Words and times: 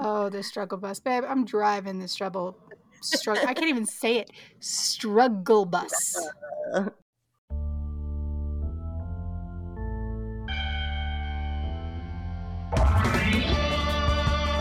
Oh, 0.00 0.28
the 0.28 0.44
struggle 0.44 0.78
bus, 0.78 1.00
babe. 1.00 1.24
I'm 1.26 1.44
driving 1.44 1.98
the 1.98 2.06
struggle. 2.06 2.56
Struggle. 3.02 3.42
I 3.48 3.54
can't 3.54 3.68
even 3.68 3.84
say 3.84 4.18
it. 4.18 4.30
Struggle 4.60 5.64
bus. 5.64 6.16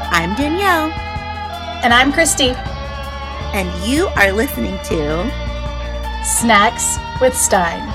I'm 0.10 0.34
Danielle. 0.36 0.92
And 1.84 1.94
I'm 1.94 2.12
Christy. 2.12 2.50
And 3.54 3.88
you 3.88 4.08
are 4.16 4.32
listening 4.32 4.80
to 4.86 5.30
Snacks 6.24 6.98
with 7.22 7.38
Stine. 7.38 7.86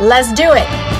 Let's 0.00 0.32
do 0.32 0.50
it. 0.52 0.99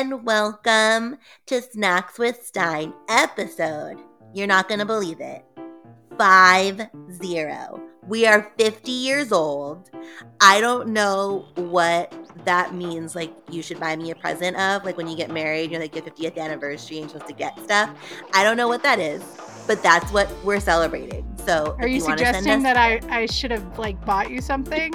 And 0.00 0.24
welcome 0.24 1.18
to 1.44 1.60
Snacks 1.60 2.18
with 2.18 2.42
Stine 2.42 2.94
episode. 3.10 3.98
You're 4.32 4.46
not 4.46 4.66
going 4.66 4.78
to 4.78 4.86
believe 4.86 5.20
it. 5.20 5.44
Five 6.16 6.88
zero. 7.12 7.82
We 8.08 8.26
are 8.26 8.50
50 8.56 8.90
years 8.90 9.30
old. 9.30 9.90
I 10.40 10.58
don't 10.62 10.88
know 10.88 11.44
what 11.56 12.14
that 12.46 12.74
means. 12.74 13.14
Like, 13.14 13.30
you 13.50 13.62
should 13.62 13.78
buy 13.78 13.94
me 13.94 14.10
a 14.10 14.14
present 14.14 14.56
of, 14.56 14.86
like 14.86 14.96
when 14.96 15.06
you 15.06 15.18
get 15.18 15.30
married, 15.30 15.70
you're 15.70 15.80
like 15.80 15.94
your 15.94 16.02
50th 16.02 16.38
anniversary 16.38 17.00
and 17.00 17.10
you're 17.10 17.20
supposed 17.20 17.28
to 17.28 17.34
get 17.36 17.58
stuff. 17.60 17.90
I 18.32 18.42
don't 18.42 18.56
know 18.56 18.68
what 18.68 18.82
that 18.82 19.00
is, 19.00 19.22
but 19.66 19.82
that's 19.82 20.10
what 20.12 20.34
we're 20.46 20.60
celebrating. 20.60 21.30
So, 21.44 21.76
are 21.78 21.86
you, 21.86 21.96
you 21.96 22.00
suggesting 22.00 22.52
us- 22.52 22.62
that 22.62 22.78
I, 22.78 23.00
I 23.10 23.26
should 23.26 23.50
have 23.50 23.78
like 23.78 24.02
bought 24.06 24.30
you 24.30 24.40
something, 24.40 24.90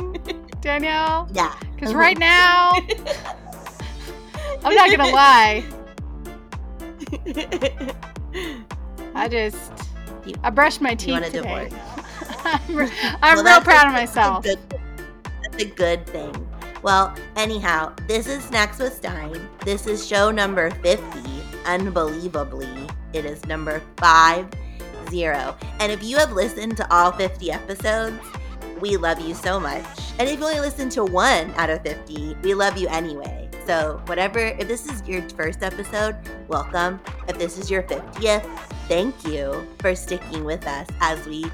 Danielle? 0.62 1.30
Yeah. 1.32 1.54
Because 1.76 1.94
right 1.94 2.18
now, 2.20 2.74
I'm 4.66 4.76
not 4.76 4.90
gonna 4.90 5.12
lie. 5.14 5.64
I 9.16 9.28
just 9.30 9.72
I 10.44 10.50
brushed 10.50 10.82
my 10.82 10.96
teeth 10.96 11.24
today. 11.32 11.70
I'm, 12.44 12.76
re- 12.76 12.90
I'm 13.22 13.36
Well, 13.44 13.46
real 13.46 13.62
proud 13.62 13.86
a- 13.86 13.90
of 13.90 13.94
that's 13.96 14.16
a 14.16 14.20
myself. 14.20 14.44
good- 14.44 14.60
That's 15.44 15.64
a 15.64 15.68
good 15.68 16.06
thing. 16.08 16.50
Well, 16.84 17.16
anyhow, 17.36 17.94
this 18.08 18.28
is 18.28 18.44
Snacks 18.44 18.78
with 18.80 18.94
Stine. 18.94 19.48
This 19.64 19.88
is 19.88 20.06
show 20.06 20.30
number 20.32 20.70
50. 20.72 21.02
Unbelievably, 21.66 22.88
it 23.14 23.26
is 23.26 23.44
number 23.48 23.82
50. 24.02 24.06
And 25.80 25.92
if 25.92 26.04
you 26.04 26.18
have 26.18 26.32
listened 26.34 26.78
to 26.78 26.94
all 26.94 27.12
50 27.12 27.52
episodes, 27.52 28.20
we 28.80 28.98
love 28.98 29.20
you 29.20 29.34
so 29.34 29.60
much. 29.60 29.84
And 30.20 30.30
if 30.30 30.40
you 30.40 30.46
only 30.46 30.60
listen 30.60 30.90
to 30.90 31.04
one 31.06 31.52
out 31.58 31.70
of 31.72 31.82
50, 31.84 32.36
we 32.44 32.54
love 32.54 32.78
you 32.78 32.88
anyway. 32.90 33.45
So, 33.66 34.00
whatever, 34.06 34.40
if 34.40 34.68
this 34.68 34.86
is 34.86 35.02
your 35.08 35.28
first 35.30 35.64
episode, 35.64 36.16
welcome. 36.48 37.00
If 37.28 37.40
this 37.40 37.58
is 37.58 37.72
your 37.72 37.82
50th, 37.82 38.46
thank 38.88 39.26
you 39.26 39.68
for 39.80 39.96
sticking 39.96 40.44
with 40.44 40.68
us 40.68 40.88
as 41.02 41.26
we 41.26 41.46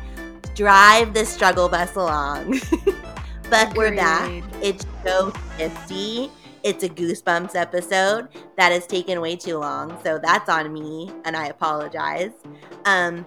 drive 0.53 1.13
the 1.13 1.25
struggle 1.25 1.69
bus 1.69 1.95
along. 1.95 2.59
but 3.49 3.73
we're 3.77 3.95
back. 3.95 4.43
It's 4.61 4.85
show 5.05 5.31
50. 5.55 6.29
It's 6.63 6.83
a 6.83 6.89
Goosebumps 6.89 7.55
episode 7.55 8.27
that 8.57 8.73
has 8.73 8.85
taken 8.85 9.21
way 9.21 9.37
too 9.37 9.59
long. 9.59 9.97
So 10.03 10.19
that's 10.21 10.49
on 10.49 10.73
me, 10.73 11.13
and 11.23 11.37
I 11.37 11.47
apologize. 11.47 12.31
Um, 12.83 13.23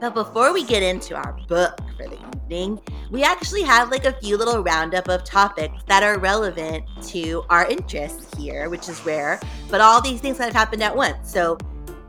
but 0.00 0.14
before 0.14 0.52
we 0.52 0.64
get 0.64 0.82
into 0.82 1.14
our 1.14 1.34
book 1.46 1.78
for 1.96 2.08
the 2.08 2.18
evening, 2.48 2.80
we 3.10 3.22
actually 3.22 3.62
have 3.62 3.90
like 3.90 4.04
a 4.04 4.12
few 4.12 4.36
little 4.36 4.62
roundup 4.62 5.08
of 5.08 5.22
topics 5.24 5.82
that 5.86 6.02
are 6.02 6.18
relevant 6.18 6.84
to 7.08 7.44
our 7.50 7.66
interests 7.66 8.34
here, 8.38 8.70
which 8.70 8.88
is 8.88 9.04
rare. 9.04 9.38
But 9.70 9.80
all 9.80 10.00
these 10.00 10.20
things 10.20 10.38
kind 10.38 10.48
of 10.48 10.54
happened 10.56 10.82
at 10.82 10.94
once. 10.94 11.30
So 11.30 11.58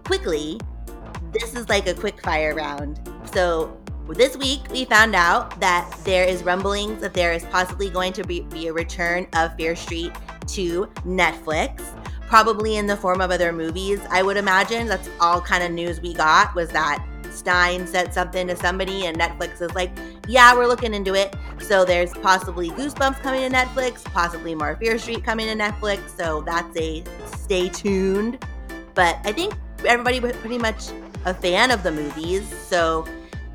quickly, 0.06 0.60
this 1.34 1.56
is 1.56 1.68
like 1.68 1.88
a 1.88 1.94
quick 1.94 2.22
fire 2.24 2.56
round. 2.56 3.00
So 3.34 3.78
this 4.08 4.38
week 4.38 4.62
we 4.72 4.86
found 4.86 5.14
out 5.14 5.60
that 5.60 5.94
there 6.04 6.24
is 6.24 6.44
rumblings 6.44 7.02
that 7.02 7.14
there 7.14 7.34
is 7.34 7.44
possibly 7.46 7.90
going 7.90 8.14
to 8.14 8.24
be, 8.24 8.42
be 8.42 8.68
a 8.68 8.74
return 8.74 9.28
of 9.34 9.56
Fear 9.56 9.76
Street 9.76 10.14
to 10.48 10.86
Netflix, 11.06 11.84
probably 12.28 12.78
in 12.78 12.88
the 12.88 12.96
form 12.96 13.20
of 13.22 13.30
other 13.30 13.52
movies. 13.52 14.00
I 14.10 14.24
would 14.24 14.38
imagine 14.38 14.88
that's 14.88 15.10
all 15.20 15.42
kind 15.42 15.64
of 15.64 15.72
news 15.72 16.00
we 16.02 16.14
got 16.14 16.56
was 16.56 16.70
that 16.70 17.06
Stine 17.32 17.88
said 17.88 18.14
something 18.14 18.48
to 18.48 18.56
somebody 18.56 19.06
and 19.06 19.18
Netflix 19.18 19.62
is 19.62 19.74
like, 19.74 19.92
yeah, 20.28 20.54
we're 20.56 20.68
looking 20.68 20.94
into 20.94 21.14
it. 21.16 21.36
So 21.60 21.86
there's 21.86 22.14
possibly 22.14 22.70
Goosebumps 22.72 23.20
coming 23.22 23.50
to 23.50 23.56
Netflix, 23.56 24.04
possibly 24.04 24.56
more 24.56 24.76
Fear 24.76 24.98
Street 24.98 25.24
coming 25.24 25.48
to 25.48 25.56
Netflix. 25.56 26.16
So 26.18 26.42
that's 26.42 26.76
a 26.78 27.04
stay 27.26 27.70
tuned. 27.70 28.44
But 28.94 29.18
I 29.24 29.32
think 29.32 29.54
everybody 29.86 30.20
was 30.20 30.34
pretty 30.38 30.58
much 30.58 30.90
a 31.26 31.34
fan 31.34 31.72
of 31.72 31.84
the 31.84 31.92
movies. 31.92 32.48
So, 32.68 33.06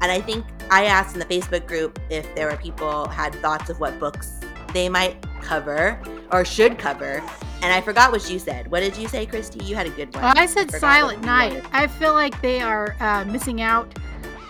and 0.00 0.10
I 0.10 0.20
think 0.20 0.44
I 0.70 0.86
asked 0.86 1.14
in 1.14 1.20
the 1.20 1.26
Facebook 1.26 1.66
group 1.66 1.98
if 2.10 2.34
there 2.34 2.50
were 2.50 2.56
people 2.56 3.08
had 3.08 3.34
thoughts 3.36 3.70
of 3.70 3.80
what 3.80 3.98
books 3.98 4.40
they 4.72 4.88
might 4.88 5.16
cover 5.44 6.00
or 6.32 6.44
should 6.44 6.78
cover. 6.78 7.22
And 7.62 7.72
I 7.72 7.80
forgot 7.80 8.12
what 8.12 8.28
you 8.30 8.38
said. 8.38 8.70
What 8.70 8.80
did 8.80 8.96
you 8.96 9.08
say, 9.08 9.24
Christy? 9.26 9.64
You 9.64 9.74
had 9.76 9.86
a 9.86 9.90
good 9.90 10.12
one. 10.14 10.22
Well, 10.24 10.34
I 10.36 10.46
said 10.46 10.66
forgot 10.66 10.80
Silent 10.80 11.24
Night. 11.24 11.62
I 11.72 11.86
feel 11.86 12.12
like 12.14 12.40
they 12.42 12.60
are 12.60 12.96
uh, 13.00 13.24
missing 13.24 13.62
out 13.62 13.96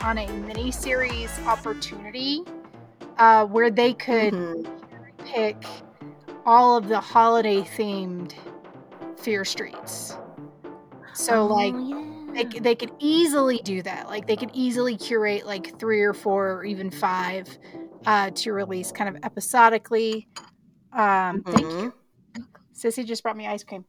on 0.03 0.19
a 0.19 0.27
mini 0.29 0.71
series 0.71 1.31
opportunity 1.47 2.43
uh, 3.19 3.47
where 3.47 3.71
they 3.71 3.93
could 3.95 4.33
Mhm. 4.35 4.67
pick 5.25 5.65
all 6.45 6.77
of 6.77 6.89
the 6.89 7.01
holiday 7.01 7.61
themed 7.63 8.35
Fear 9.19 9.45
Streets. 9.45 10.17
So, 11.15 11.47
like, 11.47 11.73
Oh, 11.75 12.33
they, 12.35 12.43
yeah. 12.43 12.51
c- 12.51 12.59
they 12.59 12.75
could 12.75 12.91
easily 12.99 13.59
do 13.65 13.81
that. 13.83 14.09
Like, 14.09 14.27
they 14.27 14.37
could 14.37 14.51
easily 14.53 14.97
curate 14.97 15.47
like 15.47 15.79
three 15.79 16.03
or 16.03 16.13
four 16.13 16.51
or 16.55 16.65
even 16.65 16.91
five 16.91 17.47
uh, 18.07 18.31
to 18.35 18.53
release 18.53 18.91
kind 18.93 19.09
of 19.09 19.23
episodically. 19.23 20.27
Um, 20.95 21.43
Thank 21.43 21.61
you. 21.63 21.93
Sissy 22.75 23.05
just 23.05 23.23
brought 23.23 23.37
me 23.37 23.47
ice 23.47 23.65
cream. 23.65 23.85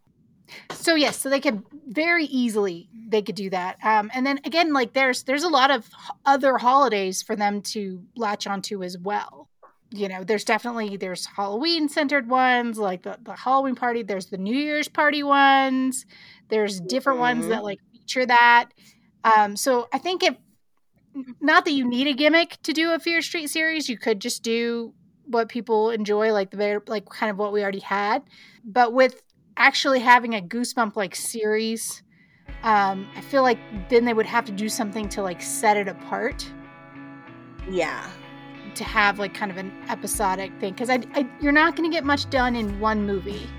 So 0.71 0.95
yes, 0.95 1.17
so 1.17 1.29
they 1.29 1.39
could 1.39 1.63
very 1.87 2.25
easily 2.25 2.89
they 3.07 3.21
could 3.21 3.35
do 3.35 3.49
that. 3.49 3.77
Um, 3.83 4.11
and 4.13 4.25
then 4.25 4.39
again, 4.45 4.73
like 4.73 4.93
there's 4.93 5.23
there's 5.23 5.43
a 5.43 5.49
lot 5.49 5.71
of 5.71 5.87
other 6.25 6.57
holidays 6.57 7.21
for 7.21 7.35
them 7.35 7.61
to 7.73 8.03
latch 8.15 8.47
onto 8.47 8.83
as 8.83 8.97
well. 8.97 9.49
You 9.91 10.07
know, 10.07 10.23
there's 10.23 10.43
definitely 10.43 10.97
there's 10.97 11.25
Halloween 11.25 11.87
centered 11.89 12.27
ones 12.27 12.77
like 12.77 13.03
the, 13.03 13.17
the 13.23 13.35
Halloween 13.35 13.75
party. 13.75 14.03
There's 14.03 14.27
the 14.27 14.37
New 14.37 14.55
Year's 14.55 14.87
party 14.87 15.23
ones. 15.23 16.05
There's 16.49 16.79
different 16.79 17.19
ones 17.19 17.45
Mhm. 17.45 17.49
that 17.49 17.63
like 17.63 17.79
feature 17.91 18.25
that. 18.25 18.69
Um, 19.23 19.55
so 19.55 19.87
I 19.93 19.97
think 19.97 20.23
if 20.23 20.35
not 21.39 21.65
that 21.65 21.71
you 21.71 21.87
need 21.87 22.07
a 22.07 22.13
gimmick 22.13 22.57
to 22.63 22.73
do 22.73 22.91
a 22.91 22.99
Fear 22.99 23.21
Street 23.21 23.47
series, 23.47 23.87
you 23.89 23.97
could 23.97 24.19
just 24.19 24.43
do 24.43 24.93
what 25.27 25.49
people 25.49 25.89
enjoy, 25.91 26.31
like 26.33 26.51
the 26.51 26.57
very 26.57 26.79
like 26.87 27.07
kind 27.09 27.29
of 27.31 27.37
what 27.37 27.53
we 27.53 27.61
already 27.63 27.79
had. 27.79 28.23
But 28.63 28.93
with 28.93 29.21
actually 29.57 29.99
having 29.99 30.33
a 30.35 30.41
goosebump 30.41 30.95
like 30.95 31.15
series, 31.15 32.03
um, 32.63 33.07
I 33.15 33.21
feel 33.21 33.43
like 33.43 33.59
then 33.89 34.05
they 34.05 34.13
would 34.13 34.25
have 34.25 34.45
to 34.45 34.51
do 34.51 34.69
something 34.69 35.09
to 35.09 35.21
like 35.23 35.41
set 35.41 35.77
it 35.77 35.87
apart 35.87 36.45
Yeah. 37.67 38.09
to 38.75 38.83
have 38.83 39.19
like 39.19 39.33
kind 39.33 39.51
of 39.51 39.57
an 39.57 39.71
episodic 39.89 40.51
thing 40.59 40.73
because 40.73 40.89
I, 40.89 40.99
I 41.13 41.29
you're 41.39 41.51
not 41.53 41.75
going 41.75 41.89
to 41.89 41.95
get 41.95 42.03
much 42.03 42.29
done 42.29 42.55
in 42.55 42.79
one 42.79 43.05
movie. 43.05 43.55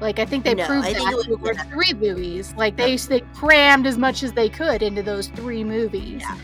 Like 0.00 0.18
I 0.18 0.24
think 0.24 0.44
they 0.44 0.54
No, 0.54 0.66
proved 0.66 0.86
I 0.88 0.94
that 0.94 1.38
with 1.40 1.60
three 1.70 1.92
movies. 1.94 2.54
Like 2.56 2.76
they 2.76 2.96
they 2.96 3.20
crammed 3.34 3.86
as 3.86 3.98
much 3.98 4.22
as 4.22 4.32
they 4.32 4.48
could 4.48 4.82
into 4.82 5.02
those 5.02 5.28
three 5.28 5.62
movies. 5.64 6.22
Yeah. 6.22 6.36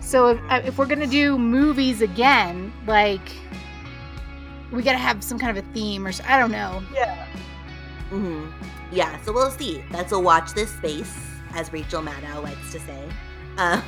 So 0.00 0.28
if 0.28 0.40
if 0.66 0.78
we're 0.78 0.86
gonna 0.86 1.06
do 1.06 1.38
movies 1.38 2.00
again, 2.02 2.72
like 2.86 3.45
we 4.72 4.82
gotta 4.82 4.98
have 4.98 5.22
some 5.22 5.38
kind 5.38 5.56
of 5.56 5.64
a 5.64 5.72
theme 5.72 6.06
or 6.06 6.12
I 6.26 6.38
don't 6.38 6.50
know. 6.50 6.82
Yeah. 6.92 7.26
hmm 8.10 8.46
Yeah, 8.92 9.20
so 9.22 9.32
we'll 9.32 9.50
see. 9.50 9.82
That's 9.90 10.12
a 10.12 10.18
watch 10.18 10.52
this 10.54 10.70
space, 10.70 11.16
as 11.54 11.72
Rachel 11.72 12.02
Maddow 12.02 12.42
likes 12.42 12.72
to 12.72 12.80
say. 12.80 13.08
Um, 13.58 13.82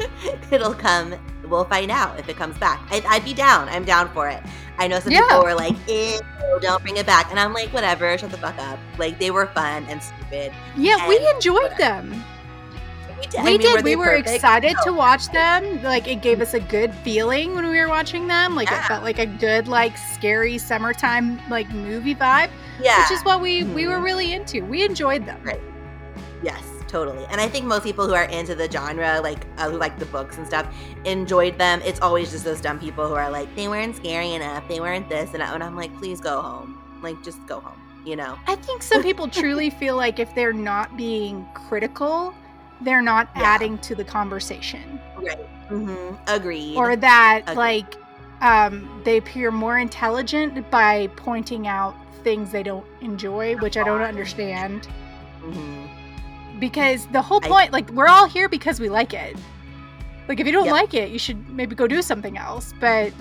it'll 0.52 0.74
come. 0.74 1.14
We'll 1.48 1.64
find 1.64 1.90
out 1.90 2.18
if 2.20 2.28
it 2.28 2.36
comes 2.36 2.56
back. 2.58 2.80
I'd, 2.90 3.04
I'd 3.06 3.24
be 3.24 3.34
down. 3.34 3.68
I'm 3.68 3.84
down 3.84 4.10
for 4.12 4.28
it. 4.28 4.40
I 4.78 4.86
know 4.86 5.00
some 5.00 5.12
Yeah. 5.12 5.22
people 5.22 5.42
were 5.42 5.54
like, 5.54 5.74
"Ew, 5.88 6.20
don't 6.60 6.80
bring 6.82 6.96
it 6.98 7.06
back," 7.06 7.30
and 7.30 7.40
I'm 7.40 7.52
like, 7.52 7.72
"Whatever, 7.72 8.16
shut 8.16 8.30
the 8.30 8.36
fuck 8.38 8.56
up." 8.58 8.78
Like 8.96 9.18
they 9.18 9.32
were 9.32 9.46
fun 9.46 9.84
and 9.88 10.00
stupid. 10.00 10.52
Yeah, 10.76 11.08
we 11.08 11.16
enjoyed 11.34 11.54
whatever. 11.72 11.78
them. 11.78 12.24
We 13.20 13.26
did. 13.26 13.40
I 13.40 13.44
We 13.44 13.50
mean, 13.52 13.60
did. 13.60 13.78
they 13.78 13.82
we 13.82 13.96
were 13.96 14.04
perfect? 14.06 14.28
excited 14.30 14.76
to 14.84 14.92
watch 14.92 15.28
them. 15.32 15.82
Like 15.82 16.06
it 16.06 16.22
gave 16.22 16.40
us 16.40 16.54
a 16.54 16.60
good 16.60 16.94
feeling 16.94 17.54
when 17.54 17.68
we 17.68 17.78
were 17.80 17.88
watching 17.88 18.26
them. 18.26 18.54
Like 18.54 18.70
it 18.70 18.82
felt 18.84 19.02
like 19.02 19.18
a 19.18 19.26
good, 19.26 19.66
like 19.68 19.96
scary 19.96 20.58
summertime 20.58 21.40
like 21.50 21.68
movie 21.70 22.14
vibe, 22.14 22.50
Yeah. 22.80 23.00
which 23.02 23.10
is 23.18 23.24
what 23.24 23.40
we 23.40 23.64
we 23.64 23.86
were 23.86 23.96
Mhm. 23.98 24.04
really 24.04 24.32
into. 24.32 24.64
We 24.64 24.84
enjoyed 24.84 25.26
them. 25.26 25.40
Right. 25.42 25.60
Yes, 26.42 26.62
totally. 26.86 27.24
And 27.30 27.40
I 27.40 27.48
think 27.48 27.66
most 27.66 27.82
people 27.82 28.06
who 28.06 28.14
are 28.14 28.24
into 28.24 28.54
the 28.54 28.70
genre, 28.70 29.20
like 29.20 29.46
uh, 29.58 29.68
who 29.70 29.76
like 29.78 29.98
the 29.98 30.06
books 30.06 30.38
and 30.38 30.46
stuff, 30.46 30.66
enjoyed 31.04 31.58
them. 31.58 31.82
It's 31.84 32.00
always 32.00 32.30
just 32.30 32.44
those 32.44 32.60
dumb 32.60 32.78
people 32.78 33.08
who 33.08 33.14
are 33.14 33.30
like, 33.30 33.52
they 33.56 33.66
weren't 33.66 33.96
scary 33.96 34.34
enough, 34.34 34.68
they 34.68 34.78
weren't 34.80 35.08
this, 35.08 35.34
and, 35.34 35.42
I, 35.42 35.52
and 35.54 35.62
I'm 35.64 35.74
like, 35.76 35.92
please 35.98 36.20
go 36.20 36.40
home. 36.40 36.78
Like, 37.02 37.20
just 37.24 37.44
go 37.46 37.58
home. 37.60 37.80
You 38.04 38.14
know. 38.16 38.38
I 38.46 38.54
think 38.54 38.82
some 38.82 39.02
people 39.08 39.26
truly 39.28 39.70
feel 39.70 39.96
like 39.96 40.18
if 40.20 40.32
they're 40.36 40.52
not 40.52 40.96
being 40.96 41.44
critical, 41.54 42.32
they're 42.82 43.02
not 43.02 43.28
Yeah. 43.36 43.42
adding 43.42 43.78
to 43.78 43.94
the 43.94 44.04
conversation, 44.04 45.00
Right. 45.16 45.38
Mm-hmm. 45.70 46.14
Agreed. 46.28 46.76
or 46.76 46.96
that 46.96 47.42
Agreed. 47.46 47.56
like 47.56 47.94
um, 48.40 49.02
they 49.04 49.16
appear 49.16 49.50
more 49.50 49.78
intelligent 49.78 50.70
by 50.70 51.08
pointing 51.16 51.66
out 51.66 51.94
things 52.22 52.52
they 52.52 52.62
don't 52.62 52.86
enjoy, 53.00 53.56
which 53.56 53.76
I 53.76 53.82
don't 53.84 54.02
understand. 54.02 54.86
hmm 55.40 55.84
because 56.60 57.06
the 57.12 57.22
whole 57.22 57.38
I- 57.44 57.48
point 57.48 57.72
like 57.72 57.88
we're 57.92 58.08
all 58.08 58.26
here 58.26 58.48
because 58.48 58.80
we 58.80 58.88
like 58.88 59.14
it 59.14 59.36
like 60.26 60.40
if 60.40 60.46
you 60.46 60.52
don't 60.52 60.64
Yep. 60.64 60.72
like 60.72 60.92
it 60.94 61.10
you 61.10 61.18
should 61.20 61.48
maybe 61.50 61.76
go 61.76 61.86
do 61.86 62.02
something 62.02 62.36
else 62.36 62.74
but 62.80 63.12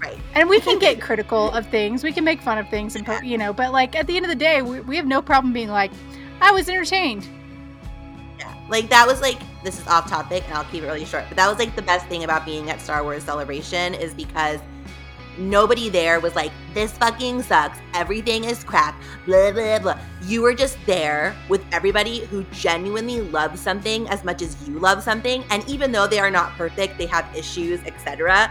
Right. 0.00 0.16
and 0.34 0.48
we 0.48 0.60
can 0.60 0.78
get 0.78 1.00
critical 1.00 1.50
of 1.50 1.66
things 1.66 2.04
we 2.04 2.12
can 2.12 2.22
make 2.22 2.40
fun 2.40 2.56
of 2.56 2.68
things 2.68 2.94
and 2.94 3.04
you 3.26 3.36
know 3.36 3.52
but 3.52 3.72
like 3.72 3.96
at 3.96 4.06
the 4.06 4.14
end 4.16 4.24
of 4.24 4.30
the 4.30 4.36
day 4.36 4.62
we, 4.62 4.78
we 4.78 4.94
have 4.96 5.06
no 5.06 5.20
problem 5.20 5.52
being 5.52 5.70
like 5.70 5.90
i 6.40 6.52
was 6.52 6.68
entertained. 6.68 7.26
Like 8.68 8.88
that 8.90 9.06
was 9.06 9.20
like 9.20 9.40
this 9.62 9.78
is 9.78 9.86
off 9.86 10.08
topic 10.08 10.44
and 10.46 10.54
I'll 10.54 10.64
keep 10.64 10.82
it 10.82 10.86
really 10.86 11.04
short. 11.04 11.24
But 11.28 11.36
that 11.36 11.48
was 11.48 11.58
like 11.58 11.74
the 11.76 11.82
best 11.82 12.06
thing 12.06 12.24
about 12.24 12.44
being 12.44 12.70
at 12.70 12.80
Star 12.80 13.02
Wars 13.02 13.22
Celebration 13.22 13.94
is 13.94 14.14
because 14.14 14.60
nobody 15.38 15.88
there 15.88 16.20
was 16.20 16.34
like, 16.34 16.52
this 16.72 16.92
fucking 16.92 17.42
sucks. 17.42 17.78
Everything 17.92 18.44
is 18.44 18.64
crap. 18.64 19.00
Blah 19.26 19.52
blah 19.52 19.78
blah. 19.78 19.98
You 20.22 20.42
were 20.42 20.54
just 20.54 20.78
there 20.86 21.34
with 21.48 21.64
everybody 21.72 22.20
who 22.26 22.44
genuinely 22.52 23.20
loves 23.20 23.60
something 23.60 24.08
as 24.08 24.24
much 24.24 24.42
as 24.42 24.56
you 24.68 24.78
love 24.78 25.02
something. 25.02 25.44
And 25.50 25.66
even 25.68 25.92
though 25.92 26.06
they 26.06 26.18
are 26.18 26.30
not 26.30 26.52
perfect, 26.52 26.98
they 26.98 27.06
have 27.06 27.26
issues, 27.36 27.80
etc. 27.84 28.50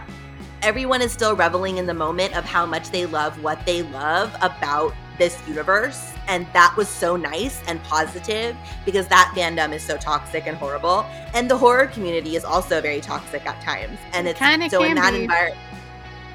Everyone 0.62 1.02
is 1.02 1.12
still 1.12 1.36
reveling 1.36 1.78
in 1.78 1.86
the 1.86 1.94
moment 1.94 2.36
of 2.36 2.44
how 2.44 2.64
much 2.64 2.90
they 2.90 3.04
love 3.06 3.42
what 3.42 3.64
they 3.66 3.82
love 3.82 4.34
about 4.40 4.94
this 5.18 5.40
universe. 5.46 6.12
And 6.26 6.46
that 6.52 6.74
was 6.76 6.88
so 6.88 7.16
nice 7.16 7.62
and 7.68 7.82
positive 7.84 8.56
because 8.84 9.06
that 9.08 9.32
fandom 9.36 9.72
is 9.72 9.82
so 9.82 9.96
toxic 9.96 10.46
and 10.46 10.56
horrible. 10.56 11.06
And 11.34 11.50
the 11.50 11.56
horror 11.56 11.86
community 11.86 12.36
is 12.36 12.44
also 12.44 12.80
very 12.80 13.00
toxic 13.00 13.46
at 13.46 13.60
times. 13.62 13.98
And 14.12 14.26
it's 14.26 14.38
Kinda 14.38 14.70
so 14.70 14.82
in 14.82 14.94
that 14.96 15.12
be. 15.12 15.22
environment. 15.22 15.60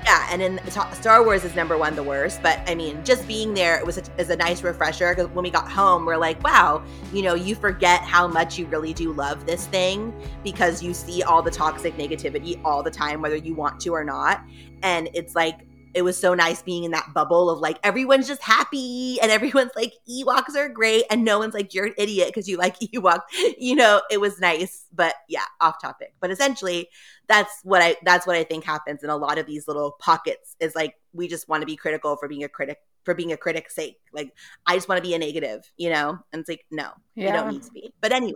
Yeah, 0.05 0.27
and 0.31 0.41
in 0.41 0.59
Star 0.93 1.23
Wars 1.23 1.43
is 1.43 1.55
number 1.55 1.77
one 1.77 1.95
the 1.95 2.03
worst, 2.03 2.41
but 2.41 2.61
I 2.67 2.73
mean, 2.73 3.03
just 3.03 3.27
being 3.27 3.53
there 3.53 3.77
it 3.77 3.85
was 3.85 3.97
a, 3.97 4.03
is 4.17 4.29
a 4.29 4.35
nice 4.35 4.63
refresher 4.63 5.13
because 5.13 5.29
when 5.31 5.43
we 5.43 5.51
got 5.51 5.69
home, 5.69 6.05
we're 6.05 6.17
like, 6.17 6.41
wow, 6.41 6.81
you 7.11 7.21
know, 7.21 7.35
you 7.35 7.53
forget 7.53 8.01
how 8.01 8.27
much 8.27 8.57
you 8.57 8.65
really 8.67 8.93
do 8.93 9.11
love 9.11 9.45
this 9.45 9.67
thing 9.67 10.13
because 10.43 10.81
you 10.81 10.93
see 10.93 11.21
all 11.23 11.41
the 11.41 11.51
toxic 11.51 11.97
negativity 11.97 12.59
all 12.63 12.81
the 12.81 12.89
time, 12.89 13.21
whether 13.21 13.35
you 13.35 13.53
want 13.53 13.79
to 13.81 13.89
or 13.89 14.05
not, 14.05 14.41
and 14.83 15.09
it's 15.13 15.35
like 15.35 15.67
it 15.93 16.03
was 16.03 16.17
so 16.17 16.33
nice 16.33 16.61
being 16.61 16.83
in 16.83 16.91
that 16.91 17.13
bubble 17.13 17.49
of 17.49 17.59
like 17.59 17.79
everyone's 17.83 18.27
just 18.27 18.41
happy 18.41 19.19
and 19.21 19.31
everyone's 19.31 19.71
like 19.75 19.93
Ewoks 20.09 20.55
are 20.55 20.69
great 20.69 21.05
and 21.09 21.23
no 21.23 21.39
one's 21.39 21.53
like 21.53 21.73
you're 21.73 21.87
an 21.87 21.93
idiot 21.97 22.27
because 22.27 22.47
you 22.47 22.57
like 22.57 22.79
Ewoks. 22.93 23.21
You 23.57 23.75
know, 23.75 24.01
it 24.11 24.21
was 24.21 24.39
nice, 24.39 24.85
but 24.93 25.15
yeah, 25.27 25.45
off 25.61 25.81
topic. 25.81 26.13
But 26.19 26.31
essentially, 26.31 26.89
that's 27.27 27.61
what 27.63 27.81
I 27.81 27.95
that's 28.03 28.27
what 28.27 28.35
I 28.35 28.43
think 28.43 28.63
happens 28.63 29.03
in 29.03 29.09
a 29.09 29.17
lot 29.17 29.37
of 29.37 29.45
these 29.45 29.67
little 29.67 29.91
pockets 29.99 30.55
is 30.59 30.75
like 30.75 30.95
we 31.13 31.27
just 31.27 31.47
want 31.49 31.61
to 31.61 31.67
be 31.67 31.75
critical 31.75 32.15
for 32.15 32.27
being 32.27 32.43
a 32.43 32.49
critic 32.49 32.79
for 33.03 33.13
being 33.13 33.31
a 33.31 33.37
critic's 33.37 33.75
sake. 33.75 33.97
Like 34.13 34.33
I 34.65 34.75
just 34.75 34.87
want 34.87 34.97
to 34.97 35.07
be 35.07 35.15
a 35.15 35.19
negative, 35.19 35.69
you 35.77 35.89
know? 35.89 36.19
And 36.31 36.41
it's 36.41 36.49
like 36.49 36.65
no, 36.71 36.91
you 37.15 37.31
don't 37.31 37.51
need 37.51 37.63
to 37.63 37.71
be. 37.71 37.93
But 38.01 38.11
anyway, 38.11 38.33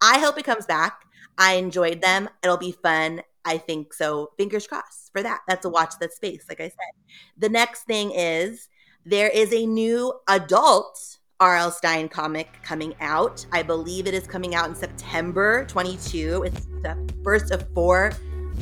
I 0.00 0.18
hope 0.18 0.38
it 0.38 0.44
comes 0.44 0.66
back. 0.66 1.02
I 1.38 1.54
enjoyed 1.54 2.00
them. 2.02 2.28
It'll 2.42 2.56
be 2.56 2.72
fun. 2.72 3.22
I 3.44 3.58
think 3.58 3.92
so. 3.92 4.30
Fingers 4.36 4.66
crossed 4.66 5.10
for 5.12 5.22
that. 5.22 5.40
That's 5.48 5.64
a 5.64 5.68
mm-hmm. 5.68 5.74
watch 5.74 5.94
that 6.00 6.12
space, 6.12 6.44
like 6.48 6.60
I 6.60 6.68
said. 6.68 6.92
The 7.38 7.48
next 7.48 7.84
thing 7.84 8.12
is 8.12 8.68
there 9.04 9.28
is 9.28 9.52
a 9.52 9.66
new 9.66 10.12
adult 10.28 11.18
R.L. 11.40 11.72
Stine 11.72 12.08
comic 12.08 12.48
coming 12.62 12.94
out. 13.00 13.44
I 13.50 13.62
believe 13.64 14.06
it 14.06 14.14
is 14.14 14.28
coming 14.28 14.54
out 14.54 14.68
in 14.68 14.76
September 14.76 15.64
22. 15.66 16.44
It's 16.46 16.66
the 16.82 16.96
first 17.24 17.50
of 17.50 17.66
four 17.74 18.12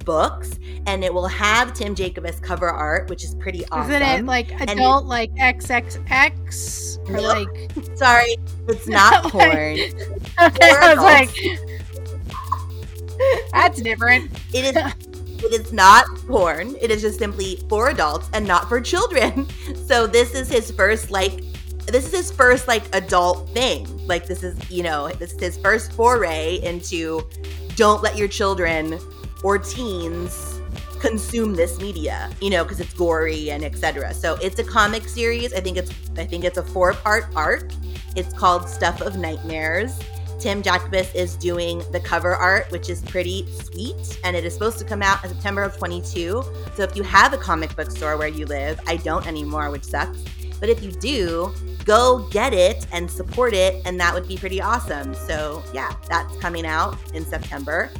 books, 0.04 0.58
and 0.86 1.04
it 1.04 1.12
will 1.12 1.28
have 1.28 1.74
Tim 1.74 1.94
Jacobus 1.94 2.40
cover 2.40 2.68
art, 2.68 3.10
which 3.10 3.22
is 3.22 3.34
pretty 3.34 3.66
awesome. 3.66 3.92
isn't 3.92 4.20
it 4.20 4.24
like 4.24 4.50
it- 4.52 4.70
adult 4.70 5.04
like 5.04 5.30
xxx 5.34 6.98
or 7.10 7.20
like 7.20 7.70
Sorry, 7.96 8.36
it's 8.68 8.88
not 8.88 9.24
Like- 9.24 9.32
porn. 9.32 9.50
okay, 10.52 10.70
i 10.70 10.94
was 10.94 11.04
like 11.04 11.30
that's 13.52 13.80
different 13.80 14.30
It 14.52 14.76
is 14.76 14.94
it 15.42 15.52
is 15.52 15.72
not 15.72 16.04
porn. 16.26 16.76
It 16.80 16.90
is 16.90 17.00
just 17.00 17.18
simply 17.18 17.56
for 17.68 17.88
adults 17.88 18.28
and 18.34 18.46
not 18.46 18.68
for 18.68 18.80
children. 18.80 19.46
So 19.86 20.06
this 20.06 20.34
is 20.34 20.48
his 20.48 20.70
first 20.70 21.10
like 21.10 21.42
this 21.86 22.06
is 22.06 22.12
his 22.12 22.30
first 22.30 22.68
like 22.68 22.84
adult 22.94 23.48
thing. 23.50 23.86
Like 24.06 24.26
this 24.26 24.44
is, 24.44 24.56
you 24.70 24.84
know, 24.84 25.08
this 25.08 25.32
is 25.32 25.40
his 25.40 25.56
first 25.58 25.92
foray 25.92 26.60
into 26.62 27.28
don't 27.74 28.02
let 28.02 28.16
your 28.16 28.28
children 28.28 28.98
or 29.42 29.58
teens 29.58 30.60
consume 31.00 31.54
this 31.54 31.80
media, 31.80 32.30
you 32.40 32.50
know, 32.50 32.62
because 32.62 32.78
it's 32.78 32.94
gory 32.94 33.50
and 33.50 33.64
etc. 33.64 34.14
So 34.14 34.36
it's 34.36 34.60
a 34.60 34.64
comic 34.64 35.08
series. 35.08 35.52
I 35.52 35.60
think 35.60 35.76
it's 35.76 35.90
I 36.16 36.24
think 36.24 36.44
it's 36.44 36.58
a 36.58 36.62
four-part 36.62 37.26
arc. 37.34 37.70
It's 38.14 38.32
called 38.32 38.68
Stuff 38.68 39.00
of 39.00 39.16
Nightmares. 39.16 39.98
Tim 40.40 40.62
Jacobus 40.62 41.14
is 41.14 41.36
doing 41.36 41.82
the 41.92 42.00
cover 42.00 42.34
art, 42.34 42.70
which 42.72 42.88
is 42.88 43.02
pretty 43.02 43.46
sweet, 43.52 44.20
and 44.24 44.34
it 44.36 44.44
is 44.44 44.54
supposed 44.54 44.78
to 44.78 44.84
come 44.84 45.02
out 45.02 45.22
in 45.22 45.30
September 45.30 45.62
of 45.62 45.76
22. 45.76 46.42
So 46.74 46.82
if 46.82 46.96
you 46.96 47.02
have 47.02 47.32
a 47.34 47.38
comic 47.38 47.76
book 47.76 47.90
store 47.90 48.16
where 48.16 48.28
you 48.28 48.46
live, 48.46 48.80
I 48.86 48.96
don't 48.96 49.26
anymore, 49.26 49.70
which 49.70 49.84
sucks. 49.84 50.18
But 50.58 50.68
if 50.70 50.82
you 50.82 50.92
do, 50.92 51.52
go 51.84 52.28
get 52.30 52.52
it 52.54 52.86
and 52.92 53.10
support 53.10 53.54
it, 53.54 53.82
and 53.84 54.00
that 54.00 54.14
would 54.14 54.26
be 54.28 54.36
pretty 54.36 54.60
awesome. 54.62 55.14
So 55.14 55.62
yeah, 55.74 55.92
that's 56.08 56.34
coming 56.38 56.66
out 56.66 56.98
in 57.14 57.24
September. 57.24 57.90